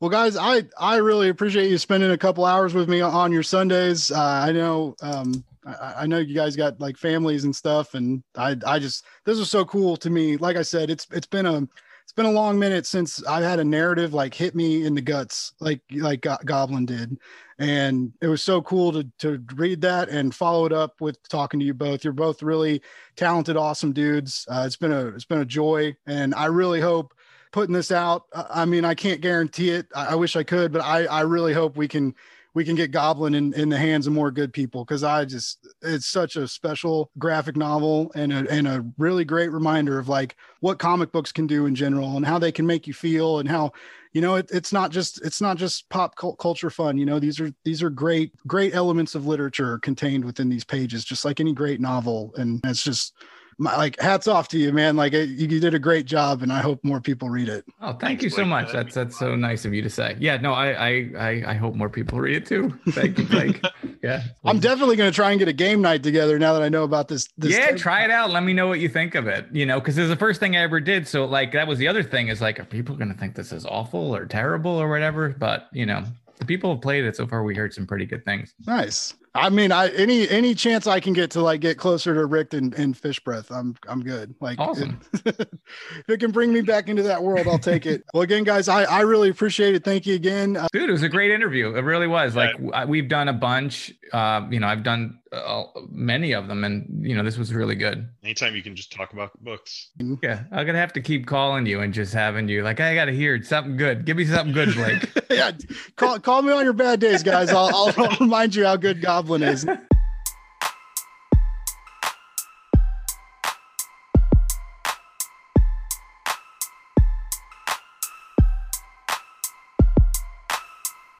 Well, 0.00 0.10
guys, 0.10 0.36
I 0.36 0.64
I 0.78 0.96
really 0.96 1.28
appreciate 1.28 1.70
you 1.70 1.78
spending 1.78 2.10
a 2.10 2.18
couple 2.18 2.44
hours 2.44 2.74
with 2.74 2.88
me 2.88 3.00
on 3.00 3.32
your 3.32 3.42
Sundays. 3.42 4.12
Uh, 4.12 4.42
I 4.46 4.52
know 4.52 4.94
um, 5.02 5.44
I, 5.66 5.94
I, 6.02 6.06
know 6.06 6.18
you 6.18 6.34
guys 6.34 6.54
got 6.54 6.80
like 6.80 6.96
families 6.96 7.44
and 7.44 7.54
stuff, 7.54 7.94
and 7.94 8.22
I 8.36 8.56
I 8.64 8.78
just 8.78 9.04
this 9.24 9.38
was 9.38 9.50
so 9.50 9.64
cool 9.64 9.96
to 9.96 10.10
me. 10.10 10.36
Like 10.36 10.56
I 10.56 10.62
said, 10.62 10.88
it's 10.88 11.06
it's 11.10 11.26
been 11.26 11.46
a 11.46 11.66
it's 12.04 12.12
been 12.12 12.26
a 12.26 12.30
long 12.30 12.58
minute 12.58 12.86
since 12.86 13.24
I've 13.24 13.42
had 13.42 13.58
a 13.58 13.64
narrative 13.64 14.14
like 14.14 14.34
hit 14.34 14.54
me 14.54 14.86
in 14.86 14.94
the 14.94 15.00
guts 15.00 15.52
like 15.58 15.80
like 15.90 16.24
Goblin 16.44 16.86
did, 16.86 17.18
and 17.58 18.12
it 18.20 18.28
was 18.28 18.42
so 18.42 18.62
cool 18.62 18.92
to 18.92 19.04
to 19.18 19.42
read 19.56 19.80
that 19.80 20.08
and 20.08 20.34
follow 20.34 20.64
it 20.66 20.72
up 20.72 21.00
with 21.00 21.26
talking 21.28 21.58
to 21.60 21.66
you 21.66 21.74
both. 21.74 22.04
You're 22.04 22.12
both 22.12 22.42
really 22.42 22.82
talented, 23.16 23.56
awesome 23.56 23.92
dudes. 23.92 24.46
Uh, 24.48 24.64
it's 24.66 24.76
been 24.76 24.92
a 24.92 25.06
it's 25.08 25.24
been 25.24 25.40
a 25.40 25.44
joy, 25.44 25.96
and 26.06 26.34
I 26.34 26.46
really 26.46 26.80
hope 26.80 27.14
putting 27.52 27.74
this 27.74 27.90
out. 27.90 28.24
I 28.32 28.64
mean, 28.64 28.84
I 28.84 28.94
can't 28.94 29.20
guarantee 29.20 29.70
it. 29.70 29.86
I, 29.94 30.08
I 30.08 30.14
wish 30.14 30.36
I 30.36 30.44
could, 30.44 30.72
but 30.72 30.82
I 30.82 31.06
I 31.06 31.20
really 31.22 31.52
hope 31.52 31.76
we 31.76 31.88
can 31.88 32.14
we 32.54 32.64
can 32.64 32.74
get 32.74 32.90
Goblin 32.90 33.34
in, 33.34 33.52
in 33.54 33.68
the 33.68 33.78
hands 33.78 34.06
of 34.06 34.12
more 34.12 34.30
good 34.30 34.52
people 34.52 34.84
because 34.84 35.04
I 35.04 35.24
just 35.24 35.58
it's 35.82 36.06
such 36.06 36.36
a 36.36 36.48
special 36.48 37.10
graphic 37.18 37.56
novel 37.56 38.10
and 38.14 38.32
a 38.32 38.50
and 38.50 38.66
a 38.66 38.84
really 38.96 39.24
great 39.24 39.52
reminder 39.52 39.98
of 39.98 40.08
like 40.08 40.36
what 40.60 40.78
comic 40.78 41.12
books 41.12 41.32
can 41.32 41.46
do 41.46 41.66
in 41.66 41.74
general 41.74 42.16
and 42.16 42.26
how 42.26 42.38
they 42.38 42.52
can 42.52 42.66
make 42.66 42.86
you 42.86 42.94
feel 42.94 43.38
and 43.38 43.48
how 43.48 43.72
you 44.12 44.20
know 44.20 44.36
it, 44.36 44.48
it's 44.50 44.72
not 44.72 44.90
just 44.90 45.24
it's 45.24 45.40
not 45.40 45.56
just 45.56 45.88
pop 45.90 46.16
culture 46.16 46.70
fun 46.70 46.96
you 46.96 47.04
know 47.04 47.18
these 47.18 47.38
are 47.38 47.52
these 47.64 47.82
are 47.82 47.90
great 47.90 48.32
great 48.46 48.74
elements 48.74 49.14
of 49.14 49.26
literature 49.26 49.78
contained 49.78 50.24
within 50.24 50.48
these 50.48 50.64
pages 50.64 51.04
just 51.04 51.24
like 51.24 51.40
any 51.40 51.52
great 51.52 51.80
novel. 51.80 52.32
And 52.36 52.60
it's 52.64 52.84
just 52.84 53.14
my, 53.58 53.76
like 53.76 54.00
hats 54.00 54.28
off 54.28 54.48
to 54.48 54.58
you, 54.58 54.72
man. 54.72 54.96
Like 54.96 55.12
you, 55.12 55.20
you 55.20 55.60
did 55.60 55.74
a 55.74 55.78
great 55.78 56.06
job, 56.06 56.42
and 56.42 56.52
I 56.52 56.60
hope 56.60 56.82
more 56.84 57.00
people 57.00 57.28
read 57.28 57.48
it. 57.48 57.64
Oh, 57.80 57.88
thank 57.88 58.00
Thanks, 58.00 58.24
you 58.24 58.30
so 58.30 58.36
Blake. 58.36 58.48
much. 58.48 58.72
That's 58.72 58.94
that's 58.94 59.18
so 59.18 59.34
nice 59.34 59.64
of 59.64 59.74
you 59.74 59.82
to 59.82 59.90
say. 59.90 60.16
Yeah, 60.20 60.36
no, 60.36 60.52
I 60.52 61.10
I 61.18 61.44
I, 61.46 61.54
hope 61.54 61.74
more 61.74 61.88
people 61.88 62.20
read 62.20 62.36
it 62.36 62.46
too. 62.46 62.72
Thank 62.90 63.18
you, 63.18 63.24
Blake. 63.24 63.60
yeah, 64.02 64.22
I'm 64.44 64.60
definitely 64.60 64.96
going 64.96 65.10
to 65.10 65.14
try 65.14 65.30
and 65.30 65.38
get 65.38 65.48
a 65.48 65.52
game 65.52 65.82
night 65.82 66.02
together 66.02 66.38
now 66.38 66.52
that 66.52 66.62
I 66.62 66.68
know 66.68 66.84
about 66.84 67.08
this. 67.08 67.28
this 67.36 67.52
yeah, 67.52 67.72
try 67.72 68.04
it 68.04 68.10
out. 68.10 68.30
Let 68.30 68.44
me 68.44 68.52
know 68.52 68.68
what 68.68 68.78
you 68.78 68.88
think 68.88 69.16
of 69.16 69.26
it. 69.26 69.46
You 69.52 69.66
know, 69.66 69.80
because 69.80 69.98
it's 69.98 70.08
the 70.08 70.16
first 70.16 70.38
thing 70.38 70.56
I 70.56 70.60
ever 70.60 70.78
did. 70.78 71.08
So 71.08 71.24
like 71.24 71.52
that 71.52 71.66
was 71.66 71.78
the 71.78 71.88
other 71.88 72.04
thing 72.04 72.28
is 72.28 72.40
like, 72.40 72.60
are 72.60 72.64
people 72.64 72.94
going 72.94 73.12
to 73.12 73.18
think 73.18 73.34
this 73.34 73.52
is 73.52 73.66
awful 73.66 74.14
or 74.14 74.24
terrible 74.24 74.70
or 74.70 74.88
whatever? 74.88 75.30
But 75.30 75.68
you 75.72 75.84
know, 75.86 76.04
the 76.38 76.44
people 76.44 76.72
have 76.72 76.80
played 76.80 77.04
it 77.04 77.16
so 77.16 77.26
far. 77.26 77.42
We 77.42 77.56
heard 77.56 77.74
some 77.74 77.86
pretty 77.86 78.06
good 78.06 78.24
things. 78.24 78.54
Nice. 78.66 79.14
I 79.38 79.48
mean, 79.50 79.72
I 79.72 79.88
any 79.90 80.28
any 80.28 80.54
chance 80.54 80.86
I 80.86 81.00
can 81.00 81.12
get 81.12 81.30
to 81.32 81.42
like 81.42 81.60
get 81.60 81.78
closer 81.78 82.14
to 82.14 82.20
Rikt 82.20 82.54
and, 82.54 82.74
and 82.74 82.96
fish 82.96 83.20
breath, 83.20 83.50
I'm 83.50 83.76
I'm 83.88 84.02
good. 84.02 84.34
Like 84.40 84.58
awesome. 84.58 85.00
It, 85.24 85.24
if 85.60 86.08
it 86.08 86.20
can 86.20 86.30
bring 86.30 86.52
me 86.52 86.60
back 86.60 86.88
into 86.88 87.02
that 87.04 87.22
world, 87.22 87.46
I'll 87.46 87.58
take 87.58 87.86
it. 87.86 88.04
well, 88.12 88.22
again, 88.22 88.44
guys, 88.44 88.68
I 88.68 88.84
I 88.84 89.00
really 89.00 89.28
appreciate 89.28 89.74
it. 89.74 89.84
Thank 89.84 90.06
you 90.06 90.14
again, 90.14 90.56
uh, 90.56 90.68
dude. 90.72 90.88
It 90.88 90.92
was 90.92 91.02
a 91.02 91.08
great 91.08 91.30
interview. 91.30 91.74
It 91.74 91.82
really 91.82 92.06
was. 92.06 92.36
Like 92.36 92.56
we've 92.86 93.08
done 93.08 93.28
a 93.28 93.32
bunch. 93.32 93.92
Uh, 94.12 94.46
you 94.50 94.60
know, 94.60 94.66
I've 94.66 94.82
done 94.82 95.18
uh, 95.32 95.64
many 95.90 96.32
of 96.32 96.48
them, 96.48 96.64
and 96.64 96.86
you 97.06 97.14
know, 97.14 97.22
this 97.22 97.36
was 97.36 97.52
really 97.52 97.74
good. 97.74 98.08
Anytime 98.22 98.54
you 98.56 98.62
can 98.62 98.74
just 98.74 98.92
talk 98.92 99.12
about 99.12 99.32
books. 99.42 99.90
Yeah, 100.22 100.44
I'm 100.50 100.66
gonna 100.66 100.78
have 100.78 100.92
to 100.94 101.00
keep 101.00 101.26
calling 101.26 101.66
you 101.66 101.80
and 101.80 101.92
just 101.92 102.14
having 102.14 102.48
you 102.48 102.62
like, 102.62 102.80
I 102.80 102.94
gotta 102.94 103.12
hear 103.12 103.42
something 103.42 103.76
good. 103.76 104.04
Give 104.04 104.16
me 104.16 104.24
something 104.24 104.52
good, 104.52 104.74
Blake. 104.74 105.08
yeah, 105.30 105.52
call 105.96 106.18
call 106.18 106.42
me 106.42 106.52
on 106.52 106.64
your 106.64 106.72
bad 106.72 107.00
days, 107.00 107.22
guys. 107.22 107.50
I'll 107.50 107.70
I'll 107.74 108.16
remind 108.20 108.54
you 108.54 108.64
how 108.64 108.76
good 108.76 109.00
Goblin 109.00 109.42
is. 109.42 109.66